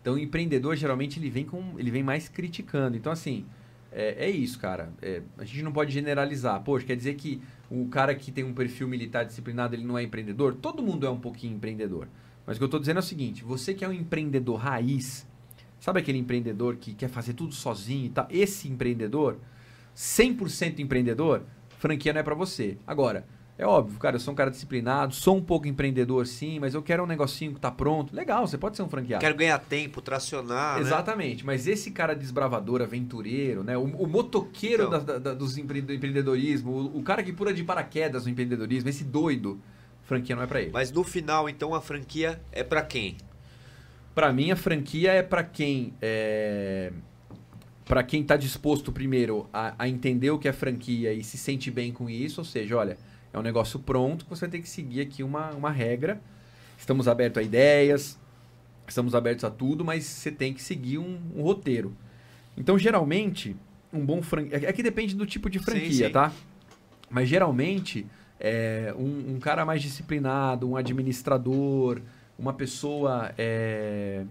Então, 0.00 0.14
o 0.14 0.18
empreendedor, 0.18 0.76
geralmente, 0.76 1.18
ele 1.18 1.28
vem, 1.28 1.44
com, 1.44 1.74
ele 1.76 1.90
vem 1.90 2.04
mais 2.04 2.28
criticando. 2.28 2.96
Então, 2.96 3.10
assim, 3.10 3.44
é, 3.92 4.26
é 4.26 4.30
isso, 4.30 4.58
cara. 4.58 4.92
É, 5.02 5.22
a 5.36 5.44
gente 5.44 5.62
não 5.62 5.72
pode 5.72 5.92
generalizar. 5.92 6.62
Poxa, 6.62 6.86
quer 6.86 6.96
dizer 6.96 7.14
que 7.16 7.42
o 7.70 7.86
cara 7.88 8.14
que 8.14 8.32
tem 8.32 8.44
um 8.44 8.54
perfil 8.54 8.88
militar 8.88 9.24
disciplinado, 9.24 9.74
ele 9.74 9.84
não 9.84 9.98
é 9.98 10.02
empreendedor? 10.02 10.54
Todo 10.54 10.82
mundo 10.82 11.06
é 11.06 11.10
um 11.10 11.20
pouquinho 11.20 11.54
empreendedor. 11.56 12.08
Mas 12.46 12.56
o 12.56 12.60
que 12.60 12.64
eu 12.64 12.66
estou 12.68 12.80
dizendo 12.80 12.96
é 12.96 13.00
o 13.00 13.02
seguinte, 13.02 13.44
você 13.44 13.74
que 13.74 13.84
é 13.84 13.88
um 13.88 13.92
empreendedor 13.92 14.56
raiz, 14.56 15.26
sabe 15.78 16.00
aquele 16.00 16.18
empreendedor 16.18 16.76
que 16.76 16.94
quer 16.94 17.08
fazer 17.08 17.34
tudo 17.34 17.54
sozinho 17.54 18.06
e 18.06 18.08
tal? 18.08 18.26
Esse 18.30 18.68
empreendedor, 18.68 19.38
100% 19.94 20.78
empreendedor, 20.78 21.42
franquia 21.68 22.12
não 22.12 22.20
é 22.20 22.22
para 22.22 22.34
você. 22.34 22.78
Agora, 22.86 23.26
é 23.58 23.66
óbvio, 23.66 23.98
cara, 23.98 24.14
eu 24.14 24.20
sou 24.20 24.32
um 24.32 24.36
cara 24.36 24.52
disciplinado, 24.52 25.12
sou 25.12 25.36
um 25.36 25.42
pouco 25.42 25.66
empreendedor 25.66 26.24
sim, 26.28 26.60
mas 26.60 26.74
eu 26.74 26.82
quero 26.82 27.02
um 27.02 27.06
negocinho 27.06 27.52
que 27.52 27.60
tá 27.60 27.72
pronto. 27.72 28.14
Legal, 28.14 28.46
você 28.46 28.56
pode 28.56 28.76
ser 28.76 28.84
um 28.84 28.88
franqueado. 28.88 29.20
Quero 29.20 29.36
ganhar 29.36 29.58
tempo, 29.58 30.00
tracionar, 30.00 30.76
né? 30.76 30.82
Exatamente, 30.82 31.38
né? 31.38 31.46
mas 31.46 31.66
esse 31.66 31.90
cara 31.90 32.14
desbravador, 32.14 32.80
aventureiro, 32.80 33.64
né? 33.64 33.76
O, 33.76 33.82
o 33.82 34.06
motoqueiro 34.06 34.84
então. 34.84 35.04
da, 35.04 35.18
da, 35.18 35.34
dos 35.34 35.58
empre, 35.58 35.82
do 35.82 35.92
empreendedorismo, 35.92 36.70
o, 36.70 36.98
o, 36.98 37.02
cara 37.02 37.20
que 37.20 37.32
pula 37.32 37.52
de 37.52 37.64
paraquedas 37.64 38.26
no 38.26 38.30
empreendedorismo, 38.30 38.88
esse 38.88 39.02
doido, 39.02 39.60
franquia 40.04 40.36
não 40.36 40.44
é 40.44 40.46
para 40.46 40.62
ele. 40.62 40.70
Mas 40.70 40.92
no 40.92 41.02
final, 41.02 41.48
então, 41.48 41.74
a 41.74 41.80
franquia 41.80 42.40
é 42.52 42.62
para 42.62 42.82
quem? 42.82 43.16
Para 44.14 44.32
mim, 44.32 44.52
a 44.52 44.56
franquia 44.56 45.10
é 45.10 45.22
para 45.22 45.42
quem 45.42 45.94
é 46.00 46.92
para 47.84 48.02
quem 48.02 48.20
está 48.20 48.36
disposto 48.36 48.92
primeiro 48.92 49.48
a, 49.52 49.74
a 49.78 49.88
entender 49.88 50.30
o 50.30 50.38
que 50.38 50.46
é 50.46 50.52
franquia 50.52 51.12
e 51.12 51.24
se 51.24 51.38
sente 51.38 51.70
bem 51.70 51.90
com 51.90 52.08
isso, 52.08 52.42
ou 52.42 52.44
seja, 52.44 52.76
olha, 52.76 52.98
é 53.32 53.38
um 53.38 53.42
negócio 53.42 53.78
pronto 53.78 54.24
que 54.24 54.30
você 54.30 54.42
vai 54.42 54.50
ter 54.50 54.60
que 54.60 54.68
seguir 54.68 55.00
aqui 55.00 55.22
uma, 55.22 55.50
uma 55.50 55.70
regra. 55.70 56.20
Estamos 56.78 57.08
abertos 57.08 57.38
a 57.38 57.42
ideias, 57.42 58.18
estamos 58.86 59.14
abertos 59.14 59.44
a 59.44 59.50
tudo, 59.50 59.84
mas 59.84 60.04
você 60.04 60.30
tem 60.30 60.54
que 60.54 60.62
seguir 60.62 60.98
um, 60.98 61.20
um 61.36 61.42
roteiro. 61.42 61.94
Então, 62.56 62.78
geralmente, 62.78 63.56
um 63.92 64.04
bom 64.04 64.22
franquia. 64.22 64.58
É, 64.58 64.64
é 64.66 64.72
que 64.72 64.82
depende 64.82 65.14
do 65.14 65.26
tipo 65.26 65.50
de 65.50 65.58
franquia, 65.58 65.90
sim, 65.90 66.04
sim. 66.04 66.10
tá? 66.10 66.32
Mas 67.10 67.28
geralmente, 67.28 68.06
é, 68.40 68.94
um, 68.96 69.34
um, 69.34 69.38
cara 69.38 69.64
mais 69.64 69.82
disciplinado, 69.82 70.68
um 70.68 70.76
administrador, 70.76 72.00
uma 72.38 72.52
pessoa 72.52 73.32
é, 73.36 74.24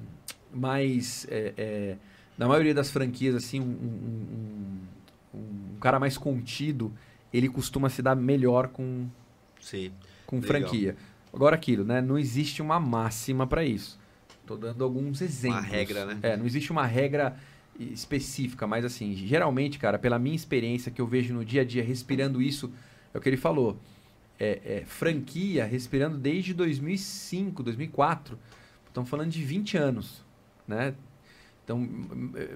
mais. 0.54 1.28
É, 1.30 1.54
é 1.58 1.98
na 2.38 2.48
maioria 2.48 2.74
das 2.74 2.92
franquias, 2.92 3.34
assim, 3.34 3.60
um, 3.60 3.66
um, 5.34 5.40
um 5.40 5.80
cara 5.80 6.00
mais 6.00 6.18
contido 6.18 6.94
ele 7.34 7.50
costuma 7.50 7.90
se 7.90 8.02
dar 8.02 8.16
melhor 8.16 8.70
com, 8.70 9.08
Sim, 9.60 9.92
com 10.26 10.42
franquia. 10.42 10.96
Agora 11.34 11.56
aquilo, 11.56 11.84
né? 11.84 12.02
Não 12.02 12.18
existe 12.18 12.62
uma 12.62 12.80
máxima 12.80 13.46
para 13.46 13.64
isso. 13.64 14.00
Estou 14.42 14.58
dando 14.58 14.84
alguns 14.84 15.22
exemplos. 15.22 15.62
Uma 15.62 15.68
regra, 15.68 16.06
né? 16.06 16.20
É, 16.22 16.38
não 16.38 16.46
existe 16.46 16.72
uma 16.72 16.86
regra 16.86 17.38
específica, 17.80 18.66
mas 18.66 18.86
assim, 18.86 19.14
geralmente, 19.16 19.78
cara, 19.78 20.00
pela 20.00 20.18
minha 20.18 20.36
experiência 20.36 20.92
que 20.92 21.02
eu 21.02 21.06
vejo 21.06 21.34
no 21.34 21.46
dia 21.46 21.62
a 21.62 21.66
dia 21.66 21.84
respirando 21.84 22.42
isso, 22.42 22.72
é 23.14 23.18
o 23.18 23.22
que 23.22 23.30
ele 23.30 23.38
falou. 23.38 23.78
É, 24.40 24.62
é, 24.66 24.84
franquia 24.86 25.66
respirando 25.66 26.18
desde 26.18 26.54
2005, 26.54 27.62
2004. 27.64 28.38
Estamos 28.88 29.10
falando 29.10 29.30
de 29.30 29.44
20 29.44 29.78
anos, 29.78 30.24
né? 30.68 30.96
Então, 31.64 31.86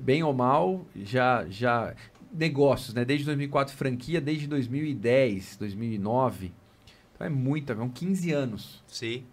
bem 0.02 0.24
ou 0.24 0.34
mal, 0.34 0.86
já 0.96 1.46
já 1.50 1.94
negócios, 2.34 2.94
né? 2.94 3.04
Desde 3.04 3.26
2004 3.26 3.76
franquia, 3.76 4.22
desde 4.22 4.48
2010, 4.48 5.58
2009. 5.58 6.52
Então 7.14 7.28
é 7.28 7.30
muita, 7.30 7.76
são 7.76 7.90
15 7.90 8.32
anos. 8.32 8.84
Sim. 8.88 9.24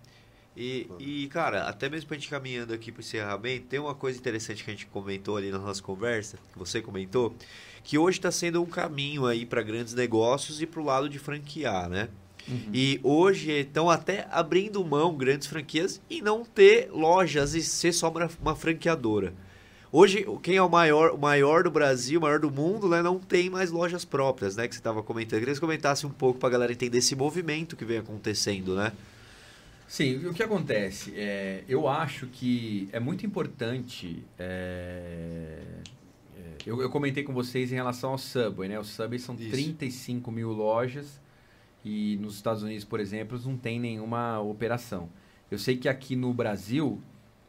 E, 0.56 0.88
e, 0.98 1.28
cara, 1.28 1.68
até 1.68 1.88
mesmo 1.88 2.08
pra 2.08 2.16
gente 2.16 2.28
caminhando 2.28 2.74
aqui 2.74 2.90
pro 2.90 3.00
encerramento, 3.00 3.66
tem 3.66 3.78
uma 3.78 3.94
coisa 3.94 4.18
interessante 4.18 4.64
que 4.64 4.70
a 4.70 4.74
gente 4.74 4.86
comentou 4.86 5.36
ali 5.36 5.52
na 5.52 5.58
nossa 5.58 5.80
conversa, 5.80 6.36
que 6.52 6.58
você 6.58 6.82
comentou, 6.82 7.32
que 7.84 7.96
hoje 7.96 8.18
está 8.18 8.32
sendo 8.32 8.60
um 8.60 8.66
caminho 8.66 9.24
aí 9.24 9.46
para 9.46 9.62
grandes 9.62 9.94
negócios 9.94 10.60
e 10.60 10.66
pro 10.66 10.82
lado 10.82 11.08
de 11.08 11.16
franquear, 11.16 11.88
né? 11.88 12.08
Uhum. 12.48 12.70
E 12.72 12.98
hoje 13.04 13.52
estão 13.52 13.88
até 13.88 14.26
abrindo 14.32 14.84
mão 14.84 15.16
grandes 15.16 15.46
franquias 15.46 16.00
e 16.10 16.20
não 16.20 16.44
ter 16.44 16.90
lojas 16.90 17.54
e 17.54 17.62
ser 17.62 17.92
só 17.92 18.10
uma, 18.10 18.28
uma 18.40 18.56
franqueadora. 18.56 19.32
Hoje, 19.90 20.26
quem 20.42 20.56
é 20.56 20.62
o 20.62 20.68
maior, 20.68 21.12
o 21.12 21.18
maior 21.18 21.62
do 21.62 21.70
Brasil, 21.70 22.20
o 22.20 22.22
maior 22.22 22.38
do 22.38 22.50
mundo, 22.50 22.88
né, 22.88 23.00
não 23.00 23.18
tem 23.18 23.48
mais 23.48 23.70
lojas 23.70 24.04
próprias, 24.04 24.54
né? 24.54 24.68
Que 24.68 24.74
você 24.74 24.80
estava 24.80 25.02
comentando. 25.02 25.34
Eu 25.34 25.40
queria 25.40 25.54
que 25.54 25.58
você 25.58 25.66
comentasse 25.66 26.06
um 26.06 26.10
pouco 26.10 26.38
para 26.38 26.50
a 26.50 26.52
galera 26.52 26.72
entender 26.72 26.98
esse 26.98 27.16
movimento 27.16 27.74
que 27.74 27.86
vem 27.86 27.98
acontecendo, 27.98 28.76
né? 28.76 28.92
Sim, 29.88 30.26
o 30.26 30.34
que 30.34 30.42
acontece? 30.42 31.14
É, 31.16 31.64
eu 31.66 31.88
acho 31.88 32.26
que 32.26 32.90
é 32.92 33.00
muito 33.00 33.24
importante. 33.24 34.22
É, 34.38 35.62
é, 36.36 36.42
eu, 36.66 36.82
eu, 36.82 36.90
comentei 36.90 37.22
com 37.22 37.32
vocês 37.32 37.72
em 37.72 37.76
relação 37.76 38.10
ao 38.10 38.18
Subway, 38.18 38.68
né? 38.68 38.78
O 38.78 38.84
Subway 38.84 39.18
são 39.18 39.34
Isso. 39.36 39.50
35 39.50 40.30
mil 40.30 40.52
lojas 40.52 41.18
e 41.82 42.18
nos 42.20 42.34
Estados 42.34 42.62
Unidos, 42.62 42.84
por 42.84 43.00
exemplo, 43.00 43.40
não 43.42 43.56
tem 43.56 43.80
nenhuma 43.80 44.38
operação. 44.40 45.08
Eu 45.50 45.58
sei 45.58 45.78
que 45.78 45.88
aqui 45.88 46.14
no 46.14 46.34
Brasil 46.34 47.00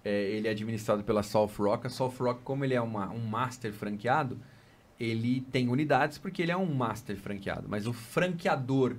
é, 0.04 0.32
ele 0.32 0.48
é 0.48 0.52
administrado 0.52 1.04
pela 1.04 1.24
South 1.24 1.52
Rock. 1.58 1.88
A 1.88 1.90
South 1.90 2.16
Rock, 2.20 2.42
como 2.44 2.64
ele 2.64 2.74
é 2.74 2.82
uma, 2.82 3.10
um 3.10 3.20
master 3.20 3.74
franqueado, 3.74 4.40
ele 5.00 5.42
tem 5.52 5.70
unidades 5.70 6.18
porque 6.18 6.42
ele 6.42 6.52
é 6.52 6.58
um 6.58 6.74
master 6.74 7.18
franqueado. 7.18 7.68
Mas 7.70 7.88
o 7.88 7.94
franqueador 7.94 8.96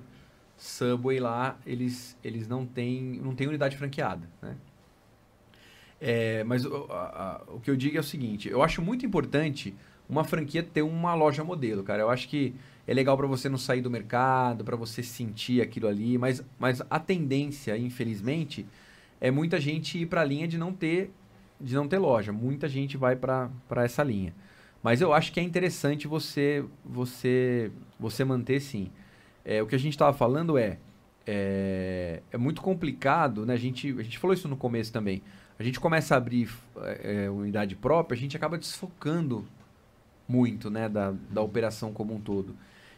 Subway 0.56 1.18
lá, 1.20 1.58
eles, 1.66 2.16
eles 2.22 2.46
não 2.46 2.66
têm 2.66 3.20
não 3.22 3.34
tem 3.34 3.48
unidade 3.48 3.76
franqueada, 3.76 4.28
né? 4.42 4.56
É, 6.00 6.44
mas 6.44 6.64
o, 6.64 6.86
a, 6.90 7.42
a, 7.48 7.54
o 7.54 7.60
que 7.60 7.70
eu 7.70 7.76
digo 7.76 7.96
é 7.96 8.00
o 8.00 8.04
seguinte, 8.04 8.48
eu 8.48 8.62
acho 8.62 8.80
muito 8.80 9.04
importante 9.04 9.74
uma 10.08 10.24
franquia 10.24 10.62
ter 10.62 10.82
uma 10.82 11.14
loja 11.14 11.44
modelo, 11.44 11.82
cara. 11.82 12.02
Eu 12.02 12.10
acho 12.10 12.28
que 12.28 12.54
é 12.86 12.92
legal 12.92 13.16
para 13.16 13.26
você 13.26 13.48
não 13.48 13.58
sair 13.58 13.80
do 13.80 13.90
mercado, 13.90 14.64
para 14.64 14.76
você 14.76 15.02
sentir 15.02 15.60
aquilo 15.62 15.86
ali, 15.86 16.18
mas, 16.18 16.42
mas 16.58 16.82
a 16.90 16.98
tendência, 16.98 17.76
infelizmente, 17.78 18.66
é 19.20 19.30
muita 19.30 19.60
gente 19.60 19.98
ir 19.98 20.06
para 20.06 20.22
a 20.22 20.24
linha 20.24 20.48
de 20.48 20.56
não 20.56 20.72
ter 20.72 21.12
de 21.60 21.74
não 21.74 21.86
ter 21.86 21.98
loja. 21.98 22.32
Muita 22.32 22.68
gente 22.68 22.96
vai 22.96 23.14
para 23.14 23.50
essa 23.84 24.02
linha. 24.02 24.34
Mas 24.82 25.02
eu 25.02 25.12
acho 25.12 25.30
que 25.30 25.38
é 25.38 25.42
interessante 25.42 26.08
você 26.08 26.64
você 26.84 27.70
você 27.98 28.24
manter 28.24 28.60
sim. 28.60 28.90
É, 29.44 29.62
o 29.62 29.66
que 29.66 29.74
a 29.74 29.78
gente 29.78 29.92
estava 29.92 30.16
falando 30.16 30.56
é, 30.56 30.78
é, 31.26 32.22
é 32.32 32.38
muito 32.38 32.62
complicado, 32.62 33.44
né? 33.44 33.54
A 33.54 33.58
gente 33.58 33.94
a 33.98 34.02
gente 34.02 34.18
falou 34.18 34.34
isso 34.34 34.48
no 34.48 34.56
começo 34.56 34.92
também. 34.92 35.22
A 35.58 35.62
gente 35.62 35.78
começa 35.78 36.14
a 36.14 36.18
abrir 36.18 36.48
é, 36.78 37.24
é 37.26 37.30
unidade 37.30 37.76
própria, 37.76 38.16
a 38.16 38.20
gente 38.20 38.36
acaba 38.36 38.56
desfocando 38.56 39.46
muito, 40.26 40.70
né, 40.70 40.88
da, 40.88 41.12
da 41.28 41.42
operação 41.42 41.92
como 41.92 42.14
um 42.14 42.20
todo. 42.20 42.54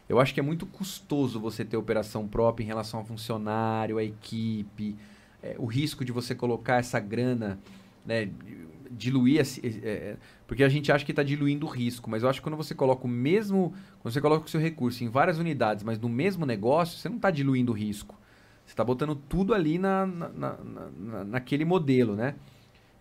Eu 0.07 0.19
acho 0.19 0.33
que 0.33 0.39
é 0.39 0.43
muito 0.43 0.65
custoso 0.65 1.39
você 1.39 1.65
ter 1.65 1.75
operação 1.75 2.27
própria 2.27 2.63
em 2.63 2.67
relação 2.67 2.99
ao 2.99 3.05
funcionário, 3.05 3.97
à 3.97 4.03
equipe, 4.03 4.95
é, 5.43 5.55
o 5.59 5.65
risco 5.65 6.05
de 6.05 6.11
você 6.11 6.33
colocar 6.33 6.77
essa 6.77 6.99
grana, 6.99 7.59
né, 8.05 8.29
diluir, 8.89 9.41
é, 9.63 10.15
porque 10.47 10.63
a 10.63 10.69
gente 10.69 10.91
acha 10.91 11.03
que 11.03 11.11
está 11.11 11.23
diluindo 11.23 11.65
o 11.65 11.69
risco, 11.69 12.09
mas 12.09 12.23
eu 12.23 12.29
acho 12.29 12.39
que 12.39 12.43
quando 12.43 12.57
você 12.57 12.73
coloca 12.73 13.05
o 13.05 13.09
mesmo, 13.09 13.73
quando 13.99 14.13
você 14.13 14.21
coloca 14.21 14.45
o 14.45 14.49
seu 14.49 14.59
recurso 14.59 15.03
em 15.03 15.09
várias 15.09 15.37
unidades, 15.37 15.83
mas 15.83 15.99
no 15.99 16.09
mesmo 16.09 16.45
negócio, 16.45 16.97
você 16.97 17.09
não 17.09 17.17
está 17.17 17.29
diluindo 17.29 17.71
o 17.71 17.75
risco. 17.75 18.17
Você 18.65 18.71
está 18.71 18.83
botando 18.83 19.15
tudo 19.15 19.53
ali 19.53 19.77
na, 19.77 20.05
na, 20.05 20.29
na, 20.29 20.57
na, 20.97 21.23
naquele 21.25 21.65
modelo, 21.65 22.15
né? 22.15 22.35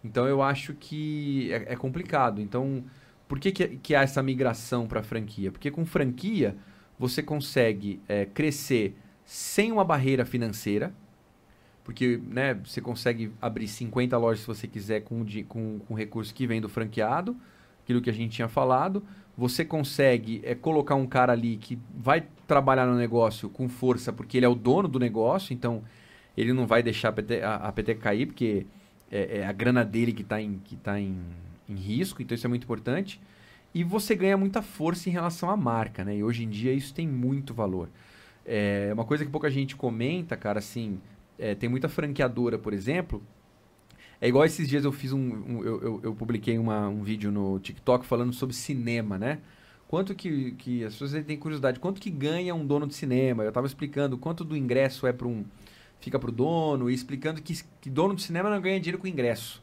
Então 0.03 0.27
eu 0.27 0.43
acho 0.43 0.75
que 0.75 1.53
é, 1.53 1.75
é 1.75 1.77
complicado. 1.77 2.41
Então, 2.41 2.85
por 3.29 3.39
que, 3.39 3.53
que, 3.53 3.69
que 3.77 3.95
há 3.95 4.03
essa 4.03 4.23
migração 4.23 4.87
para 4.89 5.03
franquia? 5.03 5.53
Porque 5.53 5.71
com 5.71 5.87
franquia 5.87 6.57
você 6.99 7.23
consegue 7.23 8.01
é, 8.09 8.27
crescer 8.27 8.97
sem 9.25 9.71
uma 9.71 9.85
barreira 9.85 10.25
financeira, 10.25 10.93
porque 11.85 12.21
né, 12.29 12.55
você 12.55 12.81
consegue 12.81 13.33
abrir 13.41 13.67
50 13.67 14.17
lojas 14.17 14.41
se 14.41 14.47
você 14.47 14.67
quiser 14.69 15.01
com, 15.01 15.25
com, 15.49 15.79
com 15.81 15.95
recurso 15.95 16.33
que 16.33 16.47
vem 16.47 16.61
do 16.61 16.69
franqueado, 16.69 17.37
aquilo 17.83 18.01
que 18.01 18.11
a 18.11 18.13
gente 18.13 18.33
tinha 18.33 18.49
falado. 18.49 19.03
Você 19.37 19.65
consegue 19.65 20.41
é, 20.45 20.55
colocar 20.55 20.95
um 20.95 21.07
cara 21.07 21.33
ali 21.33 21.57
que 21.57 21.79
vai 21.97 22.25
trabalhar 22.47 22.87
no 22.87 22.95
negócio 22.95 23.49
com 23.49 23.69
força, 23.69 24.13
porque 24.13 24.37
ele 24.37 24.47
é 24.47 24.49
o 24.49 24.55
dono 24.55 24.87
do 24.87 24.99
negócio, 24.99 25.55
então 25.55 25.83
ele 26.37 26.53
não 26.53 26.67
vai 26.67 26.83
deixar 26.83 27.09
a 27.09 27.13
PT, 27.13 27.43
a, 27.43 27.55
a 27.57 27.73
PT 27.73 27.95
cair, 27.97 28.27
porque 28.27 28.67
é, 29.11 29.39
é, 29.39 29.47
a 29.47 29.53
grana 29.53 29.85
dele 29.85 30.13
que 30.13 30.23
está 30.23 30.41
em, 30.41 30.61
que 30.65 30.77
tá 30.77 31.01
em, 31.01 31.19
em 31.69 31.75
risco, 31.75 32.23
então 32.23 32.35
isso 32.35 32.47
é 32.47 32.49
muito 32.49 32.65
importante. 32.65 33.21
E 33.75 33.83
você 33.83 34.15
ganha 34.15 34.37
muita 34.37 34.61
força 34.61 35.09
em 35.09 35.13
relação 35.13 35.51
à 35.51 35.57
marca, 35.57 36.05
né? 36.05 36.17
E 36.17 36.23
hoje 36.23 36.45
em 36.45 36.49
dia 36.49 36.73
isso 36.75 36.93
tem 36.95 37.09
muito 37.09 37.55
valor. 37.55 37.89
É 38.45 38.91
uma 38.93 39.05
coisa 39.05 39.25
que 39.25 39.31
pouca 39.31 39.51
gente 39.51 39.75
comenta, 39.75 40.37
cara, 40.37 40.59
assim, 40.59 41.01
é, 41.43 41.57
tem 41.57 41.69
muita 41.69 41.89
franqueadora, 41.89 42.57
por 42.57 42.73
exemplo. 42.73 43.21
É 44.21 44.29
igual 44.29 44.45
esses 44.45 44.69
dias 44.69 44.85
eu 44.85 44.93
fiz 44.93 45.13
um. 45.13 45.19
um 45.19 45.65
eu, 45.65 45.83
eu, 45.83 46.01
eu, 46.05 46.15
publiquei 46.15 46.57
uma, 46.57 46.89
um 46.89 47.03
vídeo 47.03 47.33
no 47.33 47.59
TikTok 47.59 48.07
falando 48.07 48.33
sobre 48.33 48.55
cinema, 48.55 49.19
né? 49.19 49.41
Quanto 49.89 50.15
que, 50.15 50.53
que 50.53 50.85
as 50.85 50.95
pessoas 50.95 51.25
têm 51.25 51.37
curiosidade, 51.37 51.81
quanto 51.81 52.01
que 52.01 52.09
ganha 52.09 52.55
um 52.55 52.65
dono 52.65 52.87
de 52.87 52.95
cinema? 52.95 53.43
Eu 53.43 53.49
estava 53.49 53.67
explicando 53.67 54.17
quanto 54.17 54.45
do 54.45 54.57
ingresso 54.57 55.05
é 55.05 55.13
para 55.13 55.27
um. 55.27 55.45
fica 56.01 56.17
para 56.17 56.31
o 56.31 56.33
dono, 56.33 56.89
e 56.89 56.95
explicando 56.95 57.43
que, 57.43 57.61
que 57.81 57.91
dono 57.91 58.15
de 58.15 58.23
cinema 58.23 58.49
não 58.49 58.61
ganha 58.61 58.79
dinheiro 58.79 58.99
com 58.99 59.09
ingresso. 59.09 59.61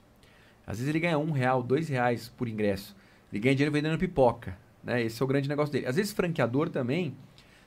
Às 0.68 0.80
vezes 0.80 0.90
ele 0.90 1.00
ganha 1.00 1.18
um 1.18 1.32
real, 1.32 1.64
dois 1.64 1.88
reais 1.88 2.28
por 2.28 2.50
ingresso. 2.50 2.94
Ele 3.32 3.40
ganha 3.40 3.56
dinheiro 3.56 3.72
vendendo 3.72 3.98
pipoca. 3.98 4.58
Né? 4.84 5.04
Esse 5.04 5.22
é 5.22 5.24
o 5.24 5.28
grande 5.28 5.48
negócio 5.48 5.72
dele. 5.72 5.86
Às 5.86 5.96
vezes 5.96 6.12
franqueador 6.12 6.70
também 6.70 7.16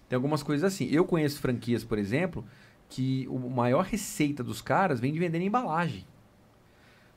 tem 0.06 0.16
algumas 0.16 0.42
coisas 0.42 0.70
assim. 0.70 0.86
Eu 0.90 1.06
conheço 1.06 1.40
franquias, 1.40 1.82
por 1.82 1.98
exemplo, 1.98 2.44
que 2.92 3.26
o 3.30 3.38
maior 3.38 3.84
receita 3.84 4.44
dos 4.44 4.60
caras 4.60 5.00
vem 5.00 5.14
de 5.14 5.18
vender 5.18 5.40
embalagem. 5.40 6.04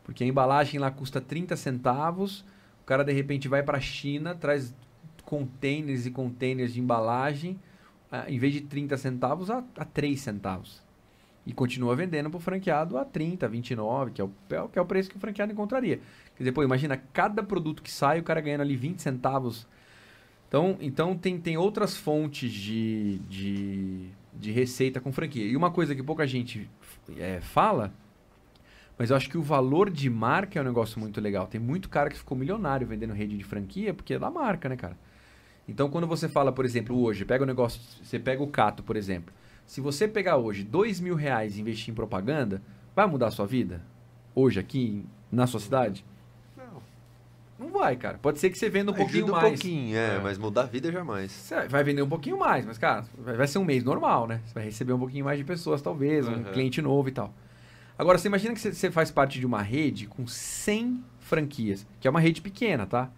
Porque 0.06 0.23
a 0.23 0.27
embalagem 0.27 0.80
lá 0.80 0.89
custa 0.89 1.19
30 1.19 1.57
centavos, 1.57 2.45
o 2.81 2.85
cara 2.85 3.03
de 3.03 3.11
repente 3.11 3.49
vai 3.49 3.61
para 3.61 3.77
a 3.77 3.81
China, 3.81 4.34
traz 4.34 4.73
containers 5.26 6.06
e 6.06 6.11
containers 6.11 6.73
de 6.73 6.80
embalagem, 6.80 7.60
ah, 8.10 8.23
em 8.30 8.39
vez 8.39 8.53
de 8.53 8.61
30 8.61 8.95
centavos, 8.95 9.52
a, 9.52 9.65
a 9.77 9.84
3 9.84 10.18
centavos. 10.18 10.81
E 11.45 11.52
continua 11.52 11.93
vendendo 11.93 12.30
para 12.30 12.38
o 12.38 12.39
franqueado 12.39 12.97
a 12.97 13.03
30, 13.03 13.45
29, 13.49 14.11
que 14.11 14.22
é, 14.22 14.23
o, 14.23 14.31
é 14.49 14.68
que 14.72 14.80
é 14.80 14.81
o 14.81 14.85
preço 14.85 15.10
que 15.10 15.18
o 15.18 15.19
franqueado 15.19 15.52
encontraria. 15.52 15.97
Quer 16.38 16.43
dizer, 16.43 16.52
pô, 16.53 16.64
imagina, 16.64 16.95
cada 17.11 17.43
produto 17.43 17.84
que 17.84 17.91
sai, 17.91 18.18
o 18.18 18.23
cara 18.23 18.39
ganhando 18.39 18.61
ali 18.61 18.77
20 18.77 19.02
centavos. 19.02 19.68
Então, 20.47 20.77
então 20.80 21.18
tem, 21.18 21.38
tem 21.38 21.57
outras 21.57 21.97
fontes 21.97 22.49
de, 22.49 23.19
de, 23.27 24.10
de 24.40 24.52
receita 24.52 24.99
com 24.99 25.12
franquia. 25.12 25.45
E 25.45 25.56
uma 25.56 25.72
coisa 25.72 25.95
que 25.95 26.03
pouca 26.03 26.26
gente 26.28 26.70
é, 27.18 27.40
fala, 27.41 27.94
mas 28.98 29.10
eu 29.10 29.16
acho 29.16 29.30
que 29.30 29.38
o 29.38 29.41
valor 29.41 29.90
de 29.90 30.10
marca 30.10 30.60
é 30.60 30.62
um 30.62 30.66
negócio 30.66 30.99
muito 30.99 31.20
legal. 31.20 31.48
Tem 31.48 31.60
muito 31.60 31.90
cara 31.90 32.10
que 32.10 32.18
ficou 32.18 32.38
milionário 32.38 32.88
vendendo 32.88 33.14
rede 33.14 33.38
de 33.38 33.44
franquia 33.44 33.94
porque 33.94 34.14
é 34.14 34.20
da 34.20 34.30
marca, 34.30 34.70
né, 34.70 34.76
cara? 34.76 34.98
Então, 35.68 35.90
quando 35.90 36.06
você 36.06 36.30
fala, 36.30 36.52
por 36.52 36.64
exemplo, 36.64 36.98
hoje, 37.02 37.26
pega 37.26 37.44
o 37.44 37.48
negócio, 37.48 37.82
você 38.03 38.20
pega 38.20 38.44
o 38.44 38.48
Cato, 38.48 38.84
por 38.84 38.95
exemplo. 38.95 39.34
Se 39.66 39.82
você 39.82 40.07
pegar 40.07 40.38
hoje 40.38 40.64
dois 40.64 40.99
mil 40.99 41.16
reais 41.16 41.57
e 41.57 41.62
investir 41.62 41.91
em 41.91 41.95
propaganda, 41.95 42.62
vai 42.95 43.07
mudar 43.07 43.28
a 43.28 43.32
sua 43.32 43.48
vida? 43.48 43.82
Hoje, 44.36 44.60
aqui, 44.60 45.03
na 45.32 45.48
sua 45.48 45.60
cidade? 45.60 46.06
Não. 47.66 47.80
Vai, 47.80 47.96
cara. 47.96 48.18
Pode 48.22 48.40
ser 48.40 48.50
que 48.50 48.58
você 48.58 48.70
venda 48.70 48.92
um 48.92 48.96
Ajuda 48.96 49.06
pouquinho 49.12 49.28
um 49.28 49.32
mais. 49.32 49.50
pouquinho, 49.50 49.98
é, 49.98 50.16
É. 50.16 50.20
mas 50.20 50.38
mudar 50.38 50.62
a 50.62 50.66
vida 50.66 50.92
jamais. 50.92 51.32
Você 51.32 51.68
vai 51.68 51.84
vender 51.84 52.02
um 52.02 52.10
pouquinho 52.10 52.38
mais, 52.40 52.66
mas, 52.66 52.78
cara, 52.78 53.06
vai 53.18 53.48
ser 53.48 53.58
um 53.60 53.66
mês 53.66 53.84
normal, 53.84 54.28
né? 54.28 54.42
Você 54.46 54.54
vai 54.54 54.64
receber 54.64 54.94
um 54.94 55.00
pouquinho 55.00 55.26
mais 55.26 55.38
de 55.38 55.44
pessoas, 55.44 55.82
talvez, 55.82 56.28
um 56.28 56.34
Uhum. 56.34 56.44
cliente 56.46 56.82
novo 56.82 57.10
e 57.10 57.12
tal. 57.12 57.34
Agora, 57.98 58.18
você 58.18 58.28
imagina 58.28 58.54
que 58.54 58.60
você- 58.60 58.92
faz 58.92 59.12
parte 59.12 59.40
de 59.40 59.46
uma 59.46 59.62
rede 59.62 60.06
com 60.08 60.26
100 60.28 61.04
franquias, 61.20 61.86
que 62.00 62.08
é 62.08 62.12
uma 62.12 62.20
rede 62.20 62.42
pequena, 62.42 62.86
tá? 62.86 63.10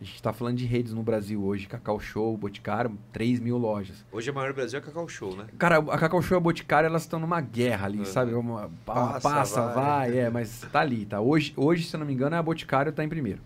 A 0.00 0.04
gente 0.04 0.22
tá 0.22 0.32
falando 0.32 0.56
de 0.56 0.64
redes 0.64 0.94
no 0.94 1.02
Brasil 1.02 1.44
hoje, 1.44 1.66
Cacau 1.66 2.00
Show, 2.00 2.34
Boticário, 2.34 2.96
3 3.12 3.38
mil 3.38 3.58
lojas. 3.58 4.02
Hoje 4.10 4.30
a 4.30 4.32
maior 4.32 4.48
do 4.52 4.54
Brasil 4.54 4.78
é 4.78 4.82
Cacau 4.82 5.06
Show, 5.06 5.36
né? 5.36 5.44
Cara, 5.58 5.76
a 5.76 5.98
Cacau 5.98 6.22
Show 6.22 6.36
e 6.36 6.38
a 6.38 6.40
Boticário, 6.40 6.86
elas 6.86 7.02
estão 7.02 7.20
numa 7.20 7.38
guerra 7.40 7.84
ali, 7.86 7.98
Uhum. 7.98 8.04
sabe? 8.06 8.32
Uma, 8.32 8.70
passa, 8.86 9.20
Passa, 9.28 9.66
vai. 9.66 9.74
vai. 9.74 10.18
é, 10.18 10.30
mas 10.30 10.66
tá 10.72 10.80
ali, 10.80 11.04
tá? 11.04 11.20
Hoje, 11.20 11.52
hoje, 11.54 11.84
se 11.84 11.94
eu 11.94 12.00
não 12.00 12.06
me 12.06 12.14
engano, 12.14 12.34
a 12.34 12.42
Boticário 12.42 12.90
tá 12.92 13.04
em 13.04 13.08
primeiro. 13.10 13.42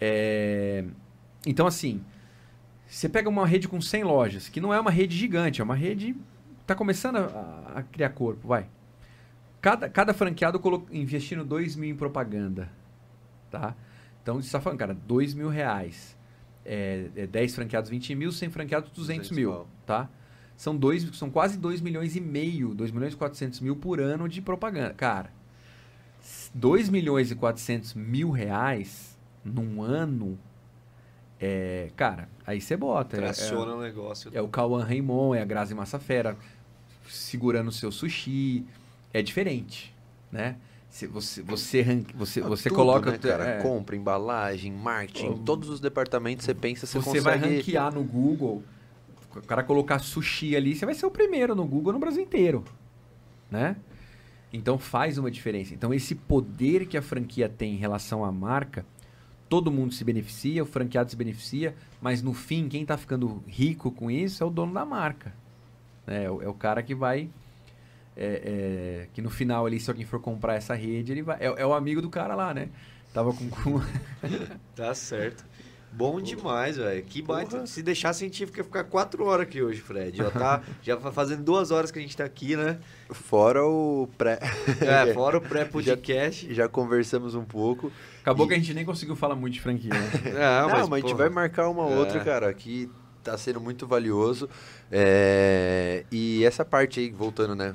É, 0.00 0.84
Então, 1.46 1.66
assim, 1.66 2.02
você 2.86 3.08
pega 3.08 3.28
uma 3.28 3.46
rede 3.46 3.68
com 3.68 3.80
100 3.80 4.04
lojas, 4.04 4.48
que 4.48 4.60
não 4.60 4.72
é 4.72 4.80
uma 4.80 4.90
rede 4.90 5.16
gigante, 5.16 5.60
é 5.60 5.64
uma 5.64 5.74
rede... 5.74 6.16
Tá 6.66 6.74
começando 6.74 7.16
a, 7.16 7.72
a 7.76 7.82
criar 7.82 8.10
corpo, 8.10 8.46
vai. 8.46 8.68
Cada, 9.60 9.88
cada 9.88 10.12
franqueado 10.12 10.60
colo... 10.60 10.86
investindo 10.92 11.44
2 11.44 11.76
mil 11.76 11.90
em 11.90 11.96
propaganda, 11.96 12.70
tá? 13.50 13.74
Então, 14.22 14.40
você 14.40 14.52
tá 14.52 14.60
falando, 14.60 14.78
cara, 14.78 14.94
2 14.94 15.32
mil 15.34 15.48
reais. 15.48 16.16
É, 16.64 17.06
é 17.16 17.26
10 17.26 17.54
franqueados, 17.54 17.88
20 17.88 18.14
mil, 18.14 18.30
100 18.30 18.50
franqueados, 18.50 18.90
200, 18.90 19.30
200 19.30 19.30
mil, 19.30 19.66
tá? 19.86 20.10
São, 20.56 20.76
dois, 20.76 21.04
são 21.16 21.30
quase 21.30 21.56
2 21.56 21.80
milhões 21.80 22.16
e 22.16 22.20
meio, 22.20 22.74
2 22.74 22.90
milhões 22.90 23.14
e 23.14 23.16
400 23.16 23.60
mil 23.60 23.76
por 23.76 24.00
ano 24.00 24.28
de 24.28 24.42
propaganda. 24.42 24.92
Cara, 24.92 25.32
2 26.54 26.88
milhões 26.88 27.30
e 27.30 27.34
400 27.34 27.94
mil 27.94 28.30
reais 28.30 29.17
num 29.48 29.82
ano, 29.82 30.38
é, 31.40 31.90
cara, 31.96 32.28
aí 32.46 32.60
você 32.60 32.76
bota. 32.76 33.16
é- 33.16 33.20
Traciona 33.20 33.74
o 33.74 33.80
negócio. 33.80 34.30
é, 34.34 34.38
é 34.38 34.42
o 34.42 34.48
Cauã 34.48 34.84
Raymond, 34.84 35.38
é 35.38 35.42
a 35.42 35.44
Grazi 35.44 35.74
Massafera 35.74 36.36
segurando 37.08 37.68
o 37.68 37.72
seu 37.72 37.90
sushi. 37.92 38.64
É 39.12 39.22
diferente, 39.22 39.94
né? 40.30 40.56
Se 40.90 41.06
você, 41.06 41.42
você, 41.42 41.82
ranque- 41.82 42.14
você, 42.16 42.40
você 42.40 42.68
Tudo, 42.68 42.76
coloca... 42.78 43.10
né, 43.10 43.18
cara? 43.18 43.44
é, 43.44 43.62
Compra, 43.62 43.94
embalagem, 43.94 44.72
marketing, 44.72 45.42
todos 45.44 45.68
os 45.68 45.80
departamentos 45.80 46.44
você 46.46 46.54
pensa, 46.54 46.86
você, 46.86 46.98
você 46.98 47.20
vai 47.20 47.38
consegue... 47.38 47.56
ranquear 47.56 47.92
no 47.94 48.02
Google, 48.02 48.62
o 49.36 49.40
cara 49.42 49.62
colocar 49.62 49.98
sushi 49.98 50.56
ali, 50.56 50.74
você 50.74 50.86
vai 50.86 50.94
ser 50.94 51.04
o 51.06 51.10
primeiro 51.10 51.54
no 51.54 51.64
Google 51.66 51.92
no 51.92 51.98
Brasil 51.98 52.22
inteiro, 52.22 52.64
né? 53.50 53.76
Então 54.50 54.78
faz 54.78 55.18
uma 55.18 55.30
diferença. 55.30 55.74
Então 55.74 55.92
esse 55.92 56.14
poder 56.14 56.86
que 56.86 56.96
a 56.96 57.02
franquia 57.02 57.48
tem 57.50 57.74
em 57.74 57.78
relação 57.78 58.24
à 58.24 58.32
marca, 58.32 58.84
todo 59.48 59.70
mundo 59.70 59.92
se 59.94 60.04
beneficia, 60.04 60.62
o 60.62 60.66
franqueado 60.66 61.10
se 61.10 61.16
beneficia, 61.16 61.74
mas 62.00 62.22
no 62.22 62.34
fim 62.34 62.68
quem 62.68 62.82
está 62.82 62.96
ficando 62.96 63.42
rico 63.46 63.90
com 63.90 64.10
isso 64.10 64.42
é 64.42 64.46
o 64.46 64.50
dono 64.50 64.72
da 64.74 64.84
marca. 64.84 65.32
né? 66.06 66.24
É, 66.24 66.30
o, 66.30 66.42
é 66.42 66.48
o 66.48 66.54
cara 66.54 66.82
que 66.82 66.94
vai 66.94 67.28
é, 68.16 68.42
é, 69.04 69.08
que 69.14 69.22
no 69.22 69.30
final 69.30 69.64
ali, 69.64 69.78
se 69.78 69.88
alguém 69.88 70.04
for 70.04 70.20
comprar 70.20 70.54
essa 70.54 70.74
rede, 70.74 71.12
ele 71.12 71.22
vai. 71.22 71.36
É, 71.38 71.46
é 71.46 71.66
o 71.66 71.72
amigo 71.72 72.02
do 72.02 72.10
cara 72.10 72.34
lá, 72.34 72.52
né? 72.52 72.68
Tava 73.14 73.32
com, 73.32 73.48
com- 73.48 73.80
Tá 74.74 74.92
certo. 74.92 75.44
Bom 75.90 76.20
demais, 76.20 76.76
velho. 76.76 77.02
Que 77.04 77.22
baita. 77.22 77.52
Porra. 77.52 77.66
Se 77.66 77.82
deixar 77.82 78.12
científico, 78.12 78.58
ia 78.58 78.64
ficar 78.64 78.84
quatro 78.84 79.24
horas 79.24 79.46
aqui 79.46 79.62
hoje, 79.62 79.80
Fred. 79.80 80.18
Já 80.18 80.30
tá 80.30 80.62
já 80.82 80.96
tá 80.96 81.10
fazendo 81.10 81.42
duas 81.42 81.70
horas 81.70 81.90
que 81.90 81.98
a 81.98 82.02
gente 82.02 82.16
tá 82.16 82.24
aqui, 82.24 82.56
né? 82.56 82.78
Fora 83.10 83.64
o 83.64 84.08
pré... 84.18 84.38
É, 84.80 85.12
fora 85.14 85.38
o 85.38 85.40
pré-podcast. 85.40 86.52
Já 86.52 86.68
conversamos 86.68 87.34
um 87.34 87.44
pouco. 87.44 87.90
Acabou 88.28 88.46
E- 88.46 88.48
que 88.50 88.54
a 88.54 88.58
gente 88.58 88.74
nem 88.74 88.84
conseguiu 88.84 89.16
falar 89.16 89.34
muito 89.34 89.54
de 89.54 89.60
franquia, 89.60 89.90
né? 89.90 90.10
Não, 90.68 90.68
Não, 90.68 90.88
mas, 90.88 91.04
a 91.04 91.06
gente 91.08 91.16
vai 91.16 91.28
marcar 91.28 91.68
uma 91.68 91.88
É. 91.90 91.96
outra, 91.98 92.20
cara, 92.24 92.52
que 92.52 92.90
tá 93.24 93.36
sendo 93.38 93.60
muito 93.60 93.86
valioso. 93.86 94.48
É, 94.90 96.04
E 96.12 96.44
essa 96.44 96.64
parte 96.64 97.00
aí, 97.00 97.10
voltando, 97.10 97.54
né? 97.54 97.74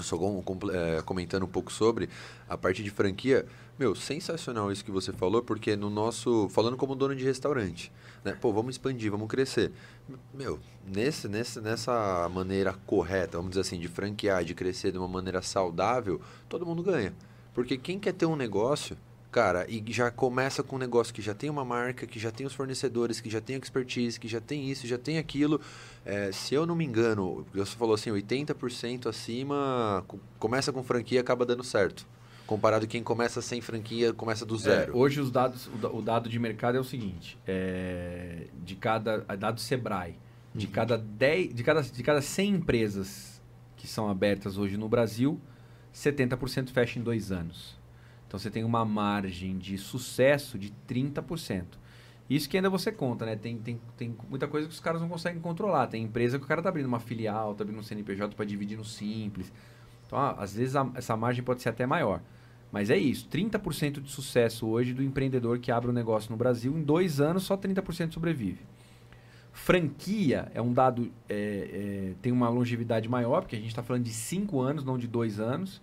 Só 0.00 0.16
com- 0.18 0.42
com- 0.42 0.70
é, 0.72 1.02
comentando 1.02 1.44
um 1.44 1.48
pouco 1.48 1.72
sobre 1.72 2.08
a 2.48 2.56
parte 2.58 2.82
de 2.82 2.90
franquia. 2.90 3.46
Meu, 3.78 3.94
sensacional 3.94 4.70
isso 4.72 4.84
que 4.84 4.90
você 4.90 5.12
falou, 5.12 5.42
porque 5.42 5.76
no 5.76 5.88
nosso. 5.90 6.48
Falando 6.50 6.76
como 6.76 6.94
dono 6.96 7.14
de 7.14 7.24
restaurante, 7.24 7.90
né? 8.24 8.36
Pô, 8.40 8.52
vamos 8.52 8.74
expandir, 8.74 9.10
vamos 9.10 9.28
crescer. 9.28 9.72
Meu, 10.32 10.58
nesse, 10.86 11.28
nesse, 11.28 11.60
nessa 11.60 12.28
maneira 12.32 12.72
correta, 12.86 13.36
vamos 13.36 13.50
dizer 13.50 13.60
assim, 13.62 13.78
de 13.78 13.88
franquear, 13.88 14.44
de 14.44 14.54
crescer 14.54 14.90
de 14.92 14.98
uma 14.98 15.08
maneira 15.08 15.40
saudável, 15.42 16.20
todo 16.48 16.66
mundo 16.66 16.82
ganha. 16.82 17.12
Porque 17.52 17.76
quem 17.76 17.98
quer 18.00 18.12
ter 18.14 18.26
um 18.26 18.36
negócio, 18.36 18.96
cara, 19.34 19.66
e 19.68 19.82
já 19.88 20.12
começa 20.12 20.62
com 20.62 20.76
um 20.76 20.78
negócio 20.78 21.12
que 21.12 21.20
já 21.20 21.34
tem 21.34 21.50
uma 21.50 21.64
marca, 21.64 22.06
que 22.06 22.20
já 22.20 22.30
tem 22.30 22.46
os 22.46 22.54
fornecedores, 22.54 23.20
que 23.20 23.28
já 23.28 23.40
tem 23.40 23.56
expertise, 23.56 24.20
que 24.20 24.28
já 24.28 24.40
tem 24.40 24.70
isso, 24.70 24.86
já 24.86 24.96
tem 24.96 25.18
aquilo. 25.18 25.60
É, 26.06 26.30
se 26.30 26.54
eu 26.54 26.64
não 26.64 26.76
me 26.76 26.84
engano, 26.84 27.44
você 27.52 27.74
falou 27.76 27.96
assim, 27.96 28.10
80% 28.12 29.08
acima 29.08 30.04
co- 30.06 30.20
começa 30.38 30.72
com 30.72 30.84
franquia 30.84 31.18
e 31.18 31.20
acaba 31.20 31.44
dando 31.44 31.64
certo. 31.64 32.06
Comparado 32.46 32.86
quem 32.86 33.02
começa 33.02 33.42
sem 33.42 33.60
franquia, 33.60 34.12
começa 34.12 34.46
do 34.46 34.54
É, 34.54 34.58
zero. 34.58 34.96
hoje 34.96 35.20
os 35.20 35.32
dados, 35.32 35.66
o, 35.66 35.96
o 35.96 36.00
dado 36.00 36.28
de 36.28 36.38
mercado 36.38 36.76
é 36.76 36.80
o 36.80 36.84
seguinte: 36.84 37.36
é, 37.44 38.46
de 38.62 38.76
cada 38.76 39.24
é 39.28 39.36
dado 39.36 39.60
Sebrae, 39.60 40.14
de 40.54 40.68
cada 40.68 40.96
10, 40.96 41.52
de 41.52 41.64
cada 41.64 41.82
de 41.82 42.02
cada 42.04 42.22
100 42.22 42.50
empresas 42.54 43.42
que 43.76 43.88
são 43.88 44.08
abertas 44.08 44.56
hoje 44.58 44.76
no 44.76 44.88
Brasil, 44.88 45.40
70% 45.92 46.70
fecha 46.70 47.00
em 47.00 47.02
dois 47.02 47.32
anos. 47.32 47.82
Então 48.34 48.40
você 48.40 48.50
tem 48.50 48.64
uma 48.64 48.84
margem 48.84 49.56
de 49.56 49.78
sucesso 49.78 50.58
de 50.58 50.74
30%. 50.88 51.66
Isso 52.28 52.48
que 52.48 52.56
ainda 52.56 52.68
você 52.68 52.90
conta, 52.90 53.24
né? 53.24 53.36
Tem, 53.36 53.56
tem, 53.58 53.80
tem 53.96 54.16
muita 54.28 54.48
coisa 54.48 54.66
que 54.66 54.74
os 54.74 54.80
caras 54.80 55.00
não 55.00 55.08
conseguem 55.08 55.40
controlar. 55.40 55.86
Tem 55.86 56.02
empresa 56.02 56.36
que 56.36 56.44
o 56.44 56.48
cara 56.48 56.60
tá 56.60 56.68
abrindo 56.68 56.86
uma 56.86 56.98
filial, 56.98 57.54
tá 57.54 57.62
abrindo 57.62 57.78
um 57.78 57.82
CNPJ 57.84 58.34
para 58.34 58.44
dividir 58.44 58.76
no 58.76 58.84
simples. 58.84 59.52
Então, 60.04 60.18
ah, 60.18 60.32
às 60.36 60.52
vezes 60.52 60.74
a- 60.74 60.90
essa 60.96 61.16
margem 61.16 61.44
pode 61.44 61.62
ser 61.62 61.68
até 61.68 61.86
maior. 61.86 62.20
Mas 62.72 62.90
é 62.90 62.96
isso, 62.98 63.28
30% 63.28 64.00
de 64.00 64.10
sucesso 64.10 64.66
hoje 64.66 64.92
do 64.92 65.00
empreendedor 65.04 65.60
que 65.60 65.70
abre 65.70 65.88
um 65.88 65.94
negócio 65.94 66.28
no 66.32 66.36
Brasil, 66.36 66.76
em 66.76 66.82
dois 66.82 67.20
anos 67.20 67.44
só 67.44 67.56
30% 67.56 68.14
sobrevive. 68.14 68.62
Franquia 69.52 70.50
é 70.52 70.60
um 70.60 70.72
dado, 70.72 71.12
é, 71.28 72.08
é, 72.10 72.14
tem 72.20 72.32
uma 72.32 72.48
longevidade 72.48 73.08
maior, 73.08 73.42
porque 73.42 73.54
a 73.54 73.60
gente 73.60 73.68
está 73.68 73.84
falando 73.84 74.02
de 74.02 74.12
5 74.12 74.60
anos, 74.60 74.82
não 74.82 74.98
de 74.98 75.06
2 75.06 75.38
anos. 75.38 75.80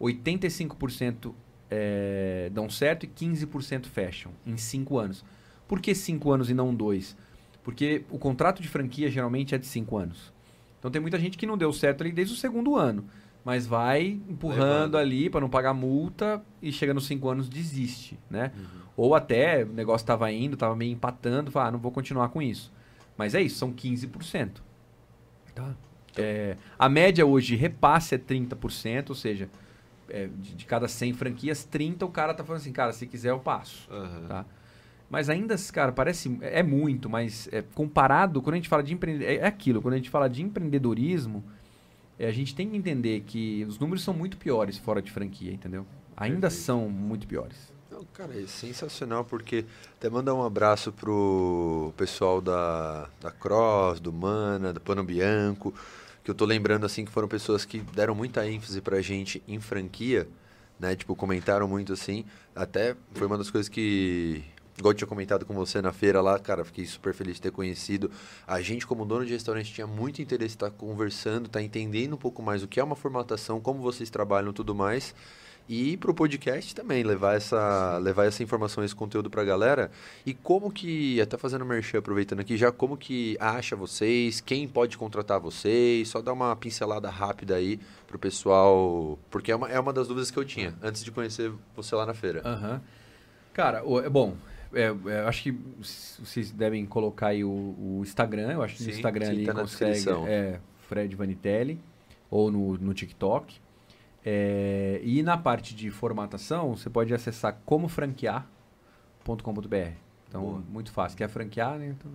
85% 0.00 1.34
é, 1.74 2.50
dão 2.52 2.68
certo 2.68 3.04
e 3.04 3.08
15% 3.08 3.86
fecham 3.86 4.30
em 4.46 4.58
5 4.58 4.98
anos. 4.98 5.24
Por 5.66 5.80
que 5.80 5.94
5 5.94 6.30
anos 6.30 6.50
e 6.50 6.54
não 6.54 6.74
2? 6.74 7.16
Porque 7.64 8.04
o 8.10 8.18
contrato 8.18 8.60
de 8.60 8.68
franquia 8.68 9.10
geralmente 9.10 9.54
é 9.54 9.58
de 9.58 9.66
5 9.66 9.96
anos. 9.96 10.30
Então 10.78 10.90
tem 10.90 11.00
muita 11.00 11.18
gente 11.18 11.38
que 11.38 11.46
não 11.46 11.56
deu 11.56 11.72
certo 11.72 12.02
ali 12.02 12.12
desde 12.12 12.34
o 12.34 12.36
segundo 12.36 12.76
ano, 12.76 13.06
mas 13.42 13.66
vai 13.66 14.20
empurrando 14.28 14.96
Levando. 14.96 14.96
ali 14.98 15.30
para 15.30 15.40
não 15.40 15.48
pagar 15.48 15.72
multa 15.72 16.42
e 16.60 16.70
chega 16.70 16.92
nos 16.92 17.06
5 17.06 17.26
anos 17.26 17.48
desiste, 17.48 18.18
né? 18.28 18.52
Ou 18.94 19.14
até 19.14 19.64
o 19.64 19.68
negócio 19.68 20.04
estava 20.04 20.30
indo, 20.30 20.54
estava 20.54 20.76
meio 20.76 20.92
empatando, 20.92 21.50
fala, 21.50 21.68
ah, 21.68 21.70
não 21.70 21.78
vou 21.78 21.90
continuar 21.90 22.28
com 22.28 22.42
isso. 22.42 22.70
Mas 23.16 23.34
é 23.34 23.40
isso, 23.40 23.56
são 23.56 23.72
15%. 23.72 24.60
Tá? 25.54 25.74
É, 26.18 26.56
a 26.78 26.88
média 26.90 27.24
hoje 27.24 27.56
repasse 27.56 28.14
é 28.14 28.18
30%, 28.18 29.08
ou 29.08 29.14
seja, 29.14 29.48
é, 30.12 30.28
de, 30.38 30.54
de 30.54 30.66
cada 30.66 30.86
100 30.86 31.14
franquias, 31.14 31.64
30 31.64 32.04
o 32.04 32.10
cara 32.10 32.34
tá 32.34 32.44
falando 32.44 32.60
assim, 32.60 32.72
cara, 32.72 32.92
se 32.92 33.06
quiser 33.06 33.30
eu 33.30 33.40
passo. 33.40 33.88
Aham. 33.90 34.26
Tá? 34.28 34.44
Mas 35.08 35.28
ainda, 35.28 35.56
cara, 35.72 35.90
parece. 35.90 36.38
É 36.40 36.62
muito, 36.62 37.08
mas 37.08 37.48
é, 37.50 37.62
comparado, 37.74 38.40
quando 38.40 38.54
a 38.54 38.56
gente 38.56 38.68
fala 38.68 38.82
de 38.82 38.94
empreendedorismo. 38.94 39.40
É, 39.40 39.44
é 39.44 39.46
aquilo, 39.46 39.80
quando 39.82 39.94
a 39.94 39.96
gente 39.96 40.10
fala 40.10 40.28
de 40.28 40.42
empreendedorismo, 40.42 41.42
é, 42.18 42.26
a 42.28 42.32
gente 42.32 42.54
tem 42.54 42.68
que 42.68 42.76
entender 42.76 43.20
que 43.26 43.64
os 43.64 43.78
números 43.78 44.02
são 44.02 44.14
muito 44.14 44.36
piores 44.36 44.78
fora 44.78 45.02
de 45.02 45.10
franquia, 45.10 45.52
entendeu? 45.52 45.86
Ainda 46.16 46.48
Perfeito. 46.48 46.64
são 46.64 46.88
muito 46.88 47.26
piores. 47.26 47.72
Não, 47.90 48.04
cara, 48.06 48.38
é 48.38 48.46
sensacional 48.46 49.24
porque 49.24 49.64
até 49.98 50.08
mandar 50.08 50.34
um 50.34 50.42
abraço 50.42 50.90
pro 50.92 51.92
pessoal 51.96 52.40
da, 52.40 53.06
da 53.20 53.30
Cross, 53.30 54.00
do 54.00 54.12
Mana, 54.12 54.72
do 54.72 54.80
Pano 54.80 55.04
Bianco, 55.04 55.74
que 56.22 56.30
eu 56.30 56.34
tô 56.34 56.44
lembrando 56.44 56.86
assim 56.86 57.04
que 57.04 57.10
foram 57.10 57.28
pessoas 57.28 57.64
que 57.64 57.80
deram 57.80 58.14
muita 58.14 58.46
ênfase 58.46 58.80
pra 58.80 59.00
gente 59.00 59.42
em 59.46 59.60
franquia, 59.60 60.28
né? 60.78 60.94
Tipo, 60.94 61.16
comentaram 61.16 61.66
muito 61.68 61.92
assim. 61.92 62.24
Até 62.54 62.96
foi 63.14 63.26
uma 63.26 63.38
das 63.38 63.50
coisas 63.50 63.68
que 63.68 64.44
Igual 64.78 64.92
eu 64.92 64.96
tinha 64.96 65.06
comentado 65.06 65.44
com 65.44 65.52
você 65.54 65.82
na 65.82 65.92
feira 65.92 66.20
lá, 66.22 66.38
cara, 66.38 66.64
fiquei 66.64 66.86
super 66.86 67.12
feliz 67.12 67.34
de 67.34 67.42
ter 67.42 67.52
conhecido. 67.52 68.10
A 68.46 68.60
gente, 68.62 68.86
como 68.86 69.04
dono 69.04 69.24
de 69.24 69.32
restaurante, 69.32 69.72
tinha 69.72 69.86
muito 69.86 70.22
interesse 70.22 70.54
em 70.54 70.56
estar 70.56 70.70
conversando, 70.70 71.46
estar 71.46 71.60
entendendo 71.60 72.14
um 72.14 72.16
pouco 72.16 72.42
mais 72.42 72.62
o 72.62 72.68
que 72.68 72.80
é 72.80 72.84
uma 72.84 72.96
formatação, 72.96 73.60
como 73.60 73.80
vocês 73.80 74.08
trabalham 74.08 74.52
tudo 74.52 74.74
mais. 74.74 75.14
E 75.68 75.96
pro 75.96 76.12
podcast 76.12 76.74
também, 76.74 77.02
levar 77.02 77.34
essa, 77.36 77.96
levar 77.98 78.26
essa 78.26 78.42
informação, 78.42 78.84
esse 78.84 78.94
conteúdo 78.94 79.30
pra 79.30 79.42
galera. 79.44 79.90
E 80.26 80.34
como 80.34 80.70
que, 80.70 81.20
até 81.20 81.38
fazendo 81.38 81.64
merchan, 81.64 81.98
aproveitando 81.98 82.40
aqui, 82.40 82.56
já 82.56 82.70
como 82.70 82.96
que 82.96 83.36
acha 83.40 83.74
vocês, 83.76 84.40
quem 84.40 84.66
pode 84.68 84.98
contratar 84.98 85.40
vocês, 85.40 86.08
só 86.08 86.20
dar 86.20 86.32
uma 86.32 86.54
pincelada 86.56 87.08
rápida 87.08 87.54
aí 87.56 87.80
pro 88.06 88.18
pessoal, 88.18 89.18
porque 89.30 89.50
é 89.52 89.56
uma, 89.56 89.68
é 89.70 89.78
uma 89.80 89.92
das 89.92 90.08
dúvidas 90.08 90.30
que 90.30 90.38
eu 90.38 90.44
tinha, 90.44 90.74
antes 90.82 91.02
de 91.04 91.10
conhecer 91.10 91.50
você 91.74 91.94
lá 91.94 92.04
na 92.04 92.12
feira. 92.14 92.42
Aham. 92.44 92.82
Cara, 93.54 93.84
o- 93.84 94.00
é 94.00 94.08
bom. 94.08 94.34
É, 94.74 94.84
é, 94.84 94.90
eu 95.20 95.28
acho 95.28 95.42
que 95.42 95.52
vocês 96.18 96.50
devem 96.50 96.84
colocar 96.86 97.28
aí 97.28 97.44
o, 97.44 97.48
o 97.50 98.00
Instagram. 98.02 98.52
Eu 98.52 98.62
acho 98.62 98.76
que 98.76 98.82
no 98.84 98.90
Sim, 98.90 98.96
Instagram 98.96 99.26
sim, 99.26 99.32
ali 99.32 99.46
tá 99.46 99.52
na 99.54 99.60
consegue. 99.60 99.92
descrição. 99.92 100.26
É, 100.26 100.58
Fred 100.88 101.14
Vanitelli. 101.14 101.78
Ou 102.30 102.50
no, 102.50 102.78
no 102.78 102.94
TikTok. 102.94 103.60
É, 104.24 105.00
e 105.02 105.22
na 105.22 105.36
parte 105.36 105.74
de 105.74 105.90
formatação, 105.90 106.76
você 106.76 106.88
pode 106.88 107.12
acessar 107.12 107.60
comofranquear.com.br. 107.64 109.92
Então, 110.28 110.42
Boa. 110.42 110.62
muito 110.68 110.92
fácil. 110.92 111.18
Quer 111.18 111.28
franquear, 111.28 111.78
né? 111.78 111.96
Então, 111.98 112.12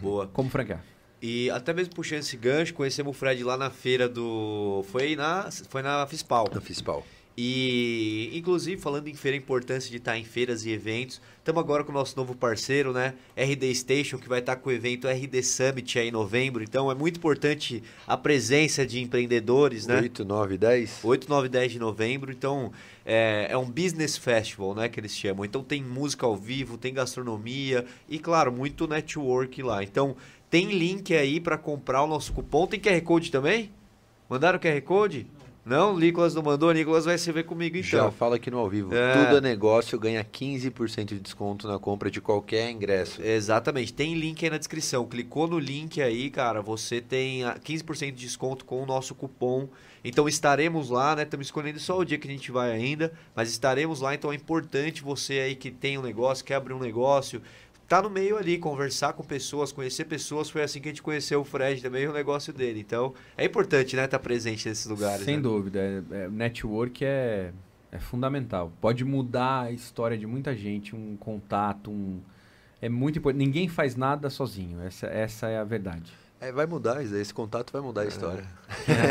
Boa. 0.00 0.26
como 0.28 0.50
franquear? 0.50 0.84
E 1.20 1.50
até 1.50 1.72
mesmo 1.72 1.94
puxando 1.94 2.20
esse 2.20 2.36
gancho, 2.36 2.72
conhecemos 2.74 3.10
o 3.10 3.18
Fred 3.18 3.42
lá 3.42 3.56
na 3.56 3.70
feira 3.70 4.08
do. 4.08 4.84
Foi 4.90 5.16
na, 5.16 5.50
foi 5.68 5.82
na 5.82 6.06
Fispal. 6.06 6.48
Da 6.48 6.60
Fispal. 6.60 7.04
E, 7.40 8.36
inclusive, 8.36 8.82
falando 8.82 9.06
em 9.06 9.14
feira, 9.14 9.36
a 9.36 9.38
importância 9.38 9.88
de 9.88 9.98
estar 9.98 10.18
em 10.18 10.24
feiras 10.24 10.66
e 10.66 10.72
eventos. 10.72 11.22
Estamos 11.38 11.62
agora 11.62 11.84
com 11.84 11.92
o 11.92 11.94
nosso 11.94 12.16
novo 12.16 12.34
parceiro, 12.34 12.92
né? 12.92 13.14
RD 13.36 13.72
Station, 13.76 14.18
que 14.18 14.28
vai 14.28 14.40
estar 14.40 14.56
com 14.56 14.70
o 14.70 14.72
evento 14.72 15.06
RD 15.06 15.40
Summit 15.44 16.00
aí 16.00 16.08
em 16.08 16.10
novembro. 16.10 16.64
Então, 16.64 16.90
é 16.90 16.96
muito 16.96 17.18
importante 17.18 17.80
a 18.08 18.16
presença 18.16 18.84
de 18.84 19.00
empreendedores, 19.00 19.86
né? 19.86 20.00
8, 20.00 20.24
9, 20.24 20.58
10? 20.58 20.98
8, 21.04 21.28
9 21.28 21.46
e 21.46 21.48
10 21.48 21.72
de 21.74 21.78
novembro. 21.78 22.32
Então, 22.32 22.72
é, 23.06 23.46
é 23.48 23.56
um 23.56 23.70
business 23.70 24.16
festival, 24.16 24.74
né? 24.74 24.88
Que 24.88 24.98
eles 24.98 25.16
chamam. 25.16 25.44
Então, 25.44 25.62
tem 25.62 25.80
música 25.80 26.26
ao 26.26 26.36
vivo, 26.36 26.76
tem 26.76 26.92
gastronomia 26.92 27.86
e, 28.08 28.18
claro, 28.18 28.50
muito 28.50 28.88
network 28.88 29.62
lá. 29.62 29.84
Então, 29.84 30.16
tem 30.50 30.72
link 30.72 31.14
aí 31.14 31.38
para 31.38 31.56
comprar 31.56 32.02
o 32.02 32.08
nosso 32.08 32.32
cupom. 32.32 32.66
Tem 32.66 32.80
QR 32.80 33.00
Code 33.02 33.30
também? 33.30 33.70
Mandaram 34.28 34.58
QR 34.58 34.82
Code? 34.82 35.24
Não, 35.68 35.94
o 35.94 35.98
Nicolas 35.98 36.34
não 36.34 36.42
mandou. 36.42 36.70
O 36.70 36.72
Nicolas 36.72 37.04
vai 37.04 37.18
se 37.18 37.30
ver 37.30 37.44
comigo 37.44 37.76
então. 37.76 38.06
Já 38.06 38.10
fala 38.10 38.36
aqui 38.36 38.50
no 38.50 38.58
ao 38.58 38.68
vivo. 38.68 38.94
É. 38.94 39.12
Tudo 39.12 39.36
é 39.36 39.40
negócio, 39.40 39.98
ganha 39.98 40.24
15% 40.24 41.04
de 41.04 41.20
desconto 41.20 41.68
na 41.68 41.78
compra 41.78 42.10
de 42.10 42.22
qualquer 42.22 42.70
ingresso. 42.70 43.20
Exatamente, 43.22 43.92
tem 43.92 44.14
link 44.14 44.42
aí 44.42 44.50
na 44.50 44.56
descrição. 44.56 45.06
Clicou 45.06 45.46
no 45.46 45.58
link 45.58 46.00
aí, 46.00 46.30
cara, 46.30 46.62
você 46.62 47.02
tem 47.02 47.44
ah, 47.44 47.58
15% 47.62 48.06
de 48.06 48.12
desconto 48.12 48.64
com 48.64 48.82
o 48.82 48.86
nosso 48.86 49.14
cupom. 49.14 49.68
Então 50.02 50.28
estaremos 50.28 50.88
lá, 50.88 51.14
né? 51.14 51.24
Estamos 51.24 51.48
escolhendo 51.48 51.78
só 51.78 51.98
o 51.98 52.04
dia 52.04 52.16
que 52.18 52.26
a 52.26 52.30
gente 52.30 52.50
vai 52.50 52.72
ainda, 52.72 53.12
mas 53.34 53.50
estaremos 53.50 54.00
lá. 54.00 54.14
Então 54.14 54.32
é 54.32 54.34
importante 54.36 55.02
você 55.02 55.40
aí 55.40 55.54
que 55.54 55.70
tem 55.70 55.98
um 55.98 56.02
negócio, 56.02 56.44
quer 56.44 56.54
abrir 56.54 56.72
um 56.72 56.78
negócio, 56.78 57.42
tá 57.88 58.02
no 58.02 58.10
meio 58.10 58.36
ali, 58.36 58.58
conversar 58.58 59.14
com 59.14 59.24
pessoas, 59.24 59.72
conhecer 59.72 60.04
pessoas. 60.04 60.50
Foi 60.50 60.62
assim 60.62 60.80
que 60.80 60.88
a 60.88 60.92
gente 60.92 61.02
conheceu 61.02 61.40
o 61.40 61.44
Fred 61.44 61.80
também, 61.82 62.06
o 62.06 62.12
negócio 62.12 62.52
dele. 62.52 62.80
Então 62.80 63.14
é 63.36 63.46
importante, 63.46 63.96
né? 63.96 64.04
Estar 64.04 64.18
presente 64.18 64.68
nesses 64.68 64.84
lugares. 64.84 65.24
Sem 65.24 65.36
né? 65.36 65.42
dúvida. 65.42 65.80
É, 65.80 66.24
é, 66.24 66.28
network 66.28 67.02
é, 67.02 67.50
é 67.90 67.98
fundamental. 67.98 68.70
Pode 68.78 69.04
mudar 69.04 69.62
a 69.62 69.72
história 69.72 70.18
de 70.18 70.26
muita 70.26 70.54
gente, 70.54 70.94
um 70.94 71.16
contato, 71.16 71.90
um... 71.90 72.20
É 72.80 72.88
muito 72.88 73.18
importante. 73.18 73.44
Ninguém 73.44 73.68
faz 73.68 73.96
nada 73.96 74.28
sozinho. 74.28 74.80
Essa, 74.82 75.06
essa 75.06 75.48
é 75.48 75.58
a 75.58 75.64
verdade. 75.64 76.12
É, 76.40 76.52
vai 76.52 76.66
mudar, 76.66 77.02
esse 77.02 77.34
contato 77.34 77.72
vai 77.72 77.82
mudar 77.82 78.02
a 78.02 78.06
história. 78.06 78.44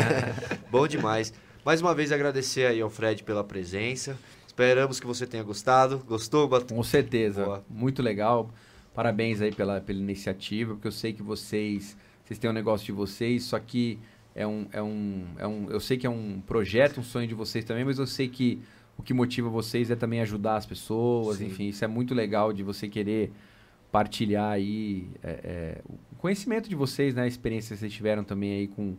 Bom 0.70 0.86
demais. 0.86 1.34
Mais 1.62 1.82
uma 1.82 1.94
vez 1.94 2.12
agradecer 2.12 2.64
aí 2.64 2.80
ao 2.80 2.88
Fred 2.88 3.22
pela 3.24 3.44
presença. 3.44 4.16
Esperamos 4.46 4.98
que 4.98 5.06
você 5.06 5.26
tenha 5.26 5.42
gostado. 5.42 5.98
Gostou? 5.98 6.48
Com 6.48 6.82
certeza. 6.82 7.44
Boa. 7.44 7.64
Muito 7.68 8.02
legal. 8.02 8.50
Parabéns 8.98 9.40
aí 9.40 9.54
pela, 9.54 9.80
pela 9.80 10.00
iniciativa, 10.00 10.74
porque 10.74 10.88
eu 10.88 10.92
sei 10.92 11.12
que 11.12 11.22
vocês, 11.22 11.96
vocês 12.24 12.36
têm 12.36 12.50
um 12.50 12.52
negócio 12.52 12.84
de 12.84 12.90
vocês, 12.90 13.44
só 13.44 13.56
que 13.56 13.96
é 14.34 14.44
um, 14.44 14.66
é 14.72 14.82
um, 14.82 15.24
é 15.38 15.46
um, 15.46 15.70
eu 15.70 15.78
sei 15.78 15.96
que 15.96 16.04
é 16.04 16.10
um 16.10 16.42
projeto, 16.44 16.98
um 16.98 17.04
sonho 17.04 17.28
de 17.28 17.32
vocês 17.32 17.64
também, 17.64 17.84
mas 17.84 18.00
eu 18.00 18.08
sei 18.08 18.26
que 18.26 18.60
o 18.96 19.02
que 19.04 19.14
motiva 19.14 19.48
vocês 19.48 19.88
é 19.92 19.94
também 19.94 20.20
ajudar 20.22 20.56
as 20.56 20.66
pessoas, 20.66 21.36
Sim. 21.36 21.46
enfim, 21.46 21.68
isso 21.68 21.84
é 21.84 21.86
muito 21.86 22.12
legal 22.12 22.52
de 22.52 22.64
você 22.64 22.88
querer 22.88 23.30
partilhar 23.92 24.50
aí 24.50 25.06
é, 25.22 25.30
é, 25.30 25.82
o 26.12 26.16
conhecimento 26.16 26.68
de 26.68 26.74
vocês, 26.74 27.14
né, 27.14 27.22
a 27.22 27.28
experiência 27.28 27.76
que 27.76 27.78
vocês 27.78 27.92
tiveram 27.92 28.24
também 28.24 28.50
aí 28.50 28.66
com, 28.66 28.96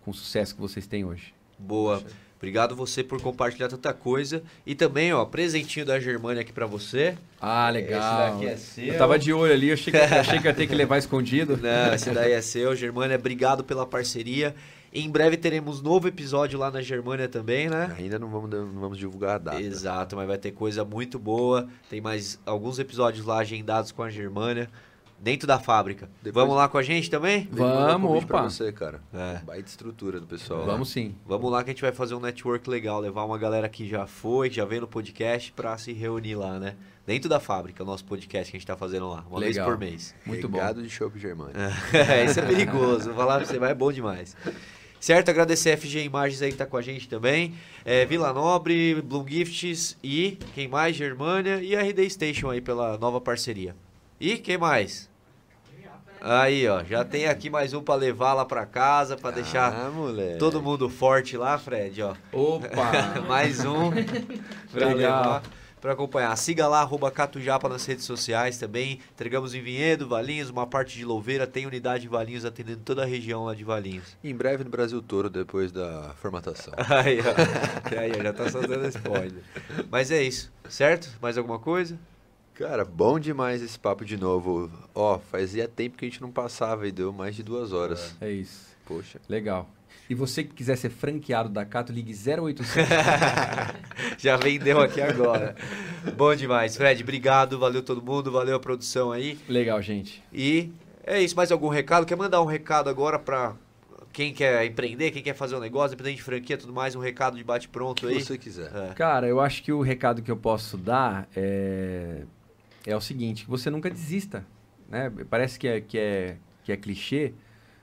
com 0.00 0.12
o 0.12 0.14
sucesso 0.14 0.54
que 0.54 0.62
vocês 0.62 0.86
têm 0.86 1.04
hoje. 1.04 1.34
Boa. 1.58 2.02
Obrigado 2.36 2.76
você 2.76 3.02
por 3.02 3.20
compartilhar 3.20 3.68
tanta 3.68 3.92
coisa. 3.92 4.42
E 4.66 4.74
também, 4.74 5.12
ó, 5.12 5.24
presentinho 5.24 5.86
da 5.86 5.98
Germânia 5.98 6.42
aqui 6.42 6.52
pra 6.52 6.66
você. 6.66 7.16
Ah, 7.40 7.70
legal. 7.70 8.32
daqui 8.32 8.46
é 8.46 8.56
seu. 8.56 8.86
Eu 8.86 8.98
tava 8.98 9.18
de 9.18 9.32
olho 9.32 9.52
ali, 9.52 9.68
eu 9.68 9.74
achei 9.74 9.90
que, 9.90 9.98
achei 9.98 10.38
que 10.38 10.46
ia 10.46 10.54
ter 10.54 10.66
que 10.66 10.74
levar 10.74 10.98
escondido. 10.98 11.56
Não, 11.60 11.94
esse 11.94 12.10
daí 12.10 12.32
é 12.32 12.42
seu. 12.42 12.76
Germânia, 12.76 13.16
obrigado 13.16 13.64
pela 13.64 13.86
parceria. 13.86 14.54
Em 14.92 15.10
breve 15.10 15.36
teremos 15.36 15.82
novo 15.82 16.08
episódio 16.08 16.58
lá 16.58 16.70
na 16.70 16.80
Germânia 16.80 17.28
também, 17.28 17.68
né? 17.68 17.94
Ainda 17.98 18.18
não 18.18 18.28
vamos, 18.28 18.48
não 18.48 18.80
vamos 18.80 18.96
divulgar 18.96 19.34
a 19.34 19.38
data. 19.38 19.60
Exato, 19.60 20.16
mas 20.16 20.26
vai 20.26 20.38
ter 20.38 20.52
coisa 20.52 20.86
muito 20.86 21.18
boa. 21.18 21.68
Tem 21.90 22.00
mais 22.00 22.40
alguns 22.46 22.78
episódios 22.78 23.26
lá 23.26 23.40
agendados 23.40 23.92
com 23.92 24.02
a 24.02 24.08
Germânia. 24.08 24.70
Dentro 25.18 25.46
da 25.46 25.58
fábrica. 25.58 26.08
Depois- 26.22 26.34
Vamos 26.44 26.56
lá 26.56 26.68
com 26.68 26.76
a 26.78 26.82
gente 26.82 27.10
também? 27.10 27.48
Vamos, 27.50 28.08
convite 28.08 28.26
pra 28.26 28.36
opa. 28.40 28.50
você, 28.50 28.70
cara. 28.70 29.00
É. 29.14 29.38
Baita 29.44 29.68
estrutura 29.68 30.20
do 30.20 30.26
pessoal. 30.26 30.60
lá. 30.60 30.66
Vamos 30.72 30.90
sim. 30.90 31.14
Vamos 31.26 31.50
lá 31.50 31.64
que 31.64 31.70
a 31.70 31.72
gente 31.72 31.82
vai 31.82 31.90
fazer 31.92 32.14
um 32.14 32.20
network 32.20 32.68
legal, 32.68 33.00
levar 33.00 33.24
uma 33.24 33.38
galera 33.38 33.68
que 33.68 33.88
já 33.88 34.06
foi, 34.06 34.50
que 34.50 34.56
já 34.56 34.64
veio 34.64 34.82
no 34.82 34.86
podcast 34.86 35.50
pra 35.52 35.76
se 35.78 35.92
reunir 35.92 36.34
lá, 36.34 36.58
né? 36.58 36.76
Dentro 37.06 37.28
da 37.28 37.40
fábrica, 37.40 37.82
o 37.82 37.86
nosso 37.86 38.04
podcast 38.04 38.50
que 38.50 38.56
a 38.56 38.60
gente 38.60 38.66
tá 38.66 38.76
fazendo 38.76 39.08
lá, 39.08 39.24
uma 39.30 39.40
vez 39.40 39.54
Legal. 39.56 39.70
por 39.70 39.78
mês. 39.78 40.14
Muito 40.26 40.48
bom. 40.48 40.58
Regado 40.58 40.82
de 40.82 40.90
chopp 40.90 41.18
Germânia. 41.18 41.54
É, 41.94 42.24
isso 42.24 42.38
é 42.40 42.42
perigoso, 42.44 43.06
vou 43.06 43.14
falar 43.14 43.36
pra 43.38 43.46
você, 43.46 43.58
mas 43.58 43.70
é 43.70 43.74
bom 43.74 43.90
demais. 43.92 44.36
Certo, 45.00 45.28
agradecer 45.28 45.70
a 45.72 45.76
FG 45.76 46.02
Imagens 46.04 46.42
aí 46.42 46.50
que 46.50 46.56
tá 46.58 46.66
com 46.66 46.76
a 46.76 46.82
gente 46.82 47.08
também. 47.08 47.54
É, 47.84 48.04
Vila 48.04 48.32
Nobre, 48.32 49.00
Bloom 49.02 49.26
Gifts 49.28 49.96
e 50.02 50.38
quem 50.54 50.66
mais? 50.66 50.96
Germânia 50.96 51.62
e 51.62 51.76
a 51.76 51.82
RD 51.82 52.10
Station 52.10 52.50
aí 52.50 52.60
pela 52.60 52.98
nova 52.98 53.20
parceria. 53.20 53.76
E 54.20 54.36
quem 54.38 54.56
mais? 54.58 55.08
Aí, 56.20 56.66
ó, 56.66 56.82
já 56.82 57.04
tem 57.04 57.26
aqui 57.26 57.48
mais 57.50 57.72
um 57.72 57.82
pra 57.82 57.94
levar 57.94 58.32
lá 58.32 58.44
pra 58.44 58.64
casa, 58.66 59.16
pra 59.16 59.30
deixar 59.30 59.72
Ah, 59.72 59.90
moleque. 59.90 60.38
todo 60.38 60.62
mundo 60.62 60.88
forte 60.88 61.36
lá, 61.36 61.56
Fred, 61.58 62.02
ó. 62.02 62.14
Opa! 62.32 63.20
Mais 63.28 63.64
um 63.64 63.90
pra 64.72 64.86
Legal. 64.88 64.94
levar, 64.96 65.42
pra 65.80 65.92
acompanhar. 65.92 66.34
Siga 66.36 66.66
lá, 66.66 66.80
arroba 66.80 67.10
Catujapa 67.12 67.68
nas 67.68 67.84
redes 67.84 68.04
sociais 68.06 68.58
também. 68.58 68.98
Entregamos 69.12 69.54
em 69.54 69.60
Vinhedo, 69.62 70.08
Valinhos, 70.08 70.48
uma 70.50 70.66
parte 70.66 70.96
de 70.96 71.04
Louveira. 71.04 71.46
Tem 71.46 71.66
unidade 71.66 72.04
de 72.04 72.08
Valinhos 72.08 72.44
atendendo 72.46 72.80
toda 72.84 73.02
a 73.02 73.06
região 73.06 73.44
lá 73.44 73.54
de 73.54 73.62
Valinhos. 73.62 74.16
Em 74.24 74.34
breve 74.34 74.64
no 74.64 74.70
Brasil 74.70 75.00
todo, 75.02 75.28
depois 75.30 75.70
da 75.70 76.12
formatação. 76.20 76.72
Aí, 76.90 77.18
ó. 77.20 78.00
Aí, 78.00 78.10
ó, 78.18 78.22
já 78.22 78.32
tá 78.32 78.50
só 78.50 78.60
dando 78.62 78.88
spoiler. 78.88 79.42
Mas 79.90 80.10
é 80.10 80.22
isso, 80.22 80.50
certo? 80.68 81.10
Mais 81.20 81.36
alguma 81.38 81.58
coisa? 81.58 81.96
Cara, 82.58 82.86
bom 82.86 83.18
demais 83.18 83.60
esse 83.62 83.78
papo 83.78 84.02
de 84.02 84.16
novo. 84.16 84.70
Ó, 84.94 85.18
fazia 85.18 85.68
tempo 85.68 85.98
que 85.98 86.06
a 86.06 86.08
gente 86.08 86.22
não 86.22 86.30
passava 86.30 86.88
e 86.88 86.92
deu 86.92 87.12
mais 87.12 87.36
de 87.36 87.42
duas 87.42 87.70
horas. 87.70 88.16
É 88.18 88.30
isso. 88.30 88.74
Poxa. 88.86 89.20
Legal. 89.28 89.68
E 90.08 90.14
você 90.14 90.42
que 90.42 90.54
quiser 90.54 90.76
ser 90.76 90.88
franqueado 90.88 91.50
da 91.50 91.66
Cato, 91.66 91.92
ligue 91.92 92.14
0800. 92.14 92.66
Já 94.16 94.38
vendeu 94.38 94.80
aqui 94.80 95.02
agora. 95.02 95.54
Bom 96.16 96.34
demais. 96.34 96.76
Fred, 96.76 97.02
obrigado. 97.02 97.58
Valeu 97.58 97.82
todo 97.82 98.00
mundo. 98.00 98.32
Valeu 98.32 98.56
a 98.56 98.60
produção 98.60 99.12
aí. 99.12 99.38
Legal, 99.46 99.82
gente. 99.82 100.22
E 100.32 100.72
é 101.04 101.20
isso. 101.20 101.36
Mais 101.36 101.52
algum 101.52 101.68
recado? 101.68 102.06
Quer 102.06 102.16
mandar 102.16 102.40
um 102.40 102.46
recado 102.46 102.88
agora 102.88 103.18
pra 103.18 103.54
quem 104.14 104.32
quer 104.32 104.64
empreender, 104.64 105.10
quem 105.10 105.22
quer 105.22 105.34
fazer 105.34 105.56
um 105.56 105.60
negócio, 105.60 105.92
independente 105.92 106.16
de 106.16 106.22
franquia 106.22 106.56
tudo 106.56 106.72
mais, 106.72 106.94
um 106.94 107.00
recado 107.00 107.36
de 107.36 107.44
bate-pronto 107.44 108.06
aí? 108.06 108.20
Se 108.20 108.28
você 108.28 108.38
quiser. 108.38 108.70
É. 108.74 108.94
Cara, 108.94 109.26
eu 109.26 109.38
acho 109.38 109.62
que 109.62 109.70
o 109.70 109.82
recado 109.82 110.22
que 110.22 110.30
eu 110.30 110.36
posso 110.38 110.78
dar 110.78 111.28
é, 111.36 112.22
é 112.86 112.96
o 112.96 113.00
seguinte, 113.00 113.44
que 113.44 113.50
você 113.50 113.68
nunca 113.68 113.90
desista. 113.90 114.46
Né? 114.88 115.12
Parece 115.28 115.58
que 115.58 115.66
é, 115.66 115.80
que, 115.80 115.98
é, 115.98 116.36
que 116.62 116.72
é 116.72 116.76
clichê, 116.76 117.34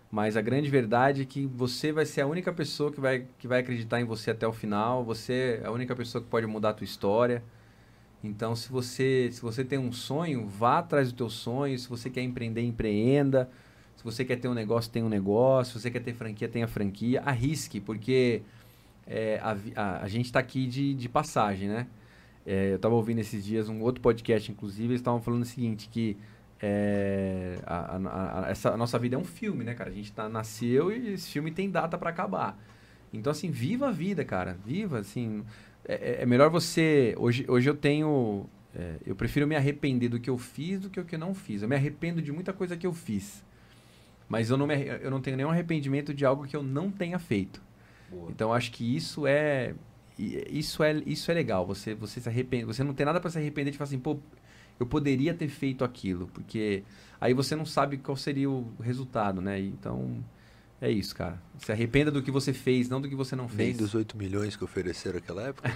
mas 0.09 0.37
a 0.37 0.41
grande 0.41 0.69
verdade 0.69 1.23
é 1.23 1.25
que 1.25 1.45
você 1.45 1.91
vai 1.91 2.05
ser 2.05 2.21
a 2.21 2.27
única 2.27 2.53
pessoa 2.53 2.91
que 2.91 2.99
vai, 2.99 3.27
que 3.37 3.47
vai 3.47 3.59
acreditar 3.59 3.99
em 3.99 4.05
você 4.05 4.31
até 4.31 4.47
o 4.47 4.53
final, 4.53 5.03
você 5.03 5.59
é 5.61 5.67
a 5.67 5.71
única 5.71 5.95
pessoa 5.95 6.23
que 6.23 6.29
pode 6.29 6.47
mudar 6.47 6.69
a 6.69 6.73
tua 6.73 6.85
história. 6.85 7.43
Então, 8.23 8.55
se 8.55 8.69
você, 8.69 9.29
se 9.33 9.41
você 9.41 9.65
tem 9.65 9.77
um 9.77 9.91
sonho, 9.91 10.47
vá 10.47 10.79
atrás 10.79 11.11
do 11.11 11.17
teu 11.17 11.29
sonho. 11.29 11.77
Se 11.77 11.89
você 11.89 12.09
quer 12.09 12.21
empreender, 12.21 12.61
empreenda. 12.61 13.49
Se 13.97 14.03
você 14.03 14.23
quer 14.23 14.37
ter 14.37 14.47
um 14.47 14.53
negócio, 14.53 14.89
tenha 14.89 15.05
um 15.05 15.09
negócio. 15.09 15.73
Se 15.73 15.81
você 15.81 15.91
quer 15.91 15.99
ter 15.99 16.13
franquia, 16.13 16.47
tenha 16.47 16.67
franquia. 16.67 17.21
Arrisque, 17.21 17.81
porque 17.81 18.41
é, 19.05 19.39
a, 19.43 19.57
a, 19.75 20.03
a, 20.03 20.07
gente 20.07 20.25
está 20.25 20.39
aqui 20.39 20.65
de, 20.65 20.93
de 20.93 21.09
passagem, 21.09 21.67
né? 21.67 21.87
É, 22.45 22.71
eu 22.71 22.75
estava 22.75 22.95
ouvindo 22.95 23.19
esses 23.19 23.43
dias 23.43 23.69
um 23.69 23.81
outro 23.81 24.01
podcast, 24.01 24.51
inclusive, 24.51 24.89
eles 24.89 24.99
estavam 24.99 25.21
falando 25.21 25.43
o 25.43 25.45
seguinte, 25.45 25.87
que 25.89 26.17
é, 26.61 27.57
a, 27.65 27.97
a, 28.45 28.49
essa 28.49 28.71
a 28.71 28.77
nossa 28.77 28.97
vida 28.97 29.15
é 29.15 29.19
um 29.19 29.23
filme, 29.23 29.63
né, 29.63 29.73
cara? 29.73 29.89
A 29.89 29.93
gente 29.93 30.11
tá, 30.11 30.29
nasceu 30.29 30.91
e 30.91 31.13
esse 31.13 31.29
filme 31.29 31.51
tem 31.51 31.69
data 31.69 31.97
para 31.97 32.09
acabar. 32.09 32.57
Então, 33.13 33.31
assim, 33.31 33.51
viva 33.51 33.89
a 33.89 33.91
vida, 33.91 34.25
cara. 34.25 34.57
Viva, 34.65 34.99
assim... 34.99 35.43
É, 35.85 35.93
é, 35.93 36.21
é 36.23 36.25
melhor 36.25 36.49
você... 36.49 37.13
Hoje, 37.17 37.45
hoje 37.47 37.69
eu 37.69 37.75
tenho... 37.75 38.45
É, 38.75 38.95
eu 39.05 39.15
prefiro 39.15 39.45
me 39.45 39.55
arrepender 39.55 40.09
do 40.09 40.19
que 40.19 40.29
eu 40.29 40.37
fiz 40.37 40.79
do 40.79 40.89
que 40.89 40.99
o 40.99 41.05
que 41.05 41.15
eu 41.15 41.19
não 41.19 41.35
fiz. 41.35 41.61
Eu 41.61 41.69
me 41.69 41.75
arrependo 41.75 42.21
de 42.21 42.31
muita 42.31 42.51
coisa 42.51 42.75
que 42.75 42.87
eu 42.87 42.93
fiz. 42.93 43.45
Mas 44.27 44.49
eu 44.49 44.57
não, 44.57 44.65
me, 44.65 44.75
eu 44.75 45.11
não 45.11 45.21
tenho 45.21 45.37
nenhum 45.37 45.51
arrependimento 45.51 46.13
de 46.13 46.25
algo 46.25 46.47
que 46.47 46.55
eu 46.55 46.63
não 46.63 46.89
tenha 46.89 47.19
feito. 47.19 47.61
Boa. 48.09 48.31
Então 48.31 48.51
acho 48.51 48.71
que 48.71 48.95
isso 48.95 49.27
é 49.27 49.75
isso 50.17 50.83
é 50.83 50.93
isso 51.05 51.31
é 51.31 51.33
legal. 51.33 51.65
Você 51.65 51.93
você 51.93 52.21
se 52.21 52.29
arrepende, 52.29 52.65
você 52.65 52.83
não 52.83 52.93
tem 52.93 53.05
nada 53.05 53.19
para 53.19 53.29
se 53.29 53.37
arrepender 53.37 53.71
de 53.71 53.77
falar 53.77 53.87
assim, 53.87 53.99
pô, 53.99 54.19
eu 54.79 54.85
poderia 54.85 55.33
ter 55.33 55.47
feito 55.47 55.83
aquilo, 55.83 56.27
porque 56.33 56.83
aí 57.19 57.33
você 57.33 57.55
não 57.55 57.65
sabe 57.65 57.97
qual 57.97 58.15
seria 58.15 58.49
o 58.49 58.71
resultado, 58.79 59.41
né? 59.41 59.59
Então 59.59 60.23
é 60.81 60.91
isso, 60.91 61.15
cara. 61.15 61.41
Se 61.59 61.71
arrependa 61.71 62.11
do 62.11 62.21
que 62.21 62.29
você 62.29 62.51
fez, 62.51 62.89
não 62.89 62.99
do 62.99 63.07
que 63.07 63.15
você 63.15 63.35
não 63.35 63.47
fez. 63.47 63.69
Nem 63.69 63.77
dos 63.77 63.95
8 63.95 64.17
milhões 64.17 64.55
que 64.55 64.63
ofereceram 64.63 65.15
naquela 65.15 65.43
época. 65.43 65.71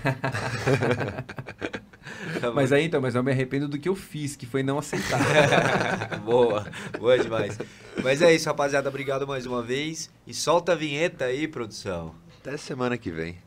mas 2.53 2.73
aí 2.73 2.83
então, 2.83 2.99
mas 2.99 3.15
eu 3.15 3.23
me 3.23 3.31
arrependo 3.31 3.67
do 3.67 3.79
que 3.79 3.87
eu 3.87 3.95
fiz, 3.95 4.35
que 4.35 4.45
foi 4.45 4.63
não 4.63 4.77
aceitar. 4.77 6.19
boa, 6.25 6.69
boa 6.99 7.17
demais. 7.17 7.57
Mas 8.03 8.21
é 8.21 8.33
isso, 8.33 8.49
rapaziada. 8.49 8.89
Obrigado 8.89 9.25
mais 9.25 9.45
uma 9.45 9.63
vez. 9.63 10.11
E 10.25 10.33
solta 10.33 10.73
a 10.73 10.75
vinheta 10.75 11.25
aí, 11.25 11.47
produção. 11.47 12.13
Até 12.41 12.57
semana 12.57 12.97
que 12.97 13.09
vem. 13.09 13.46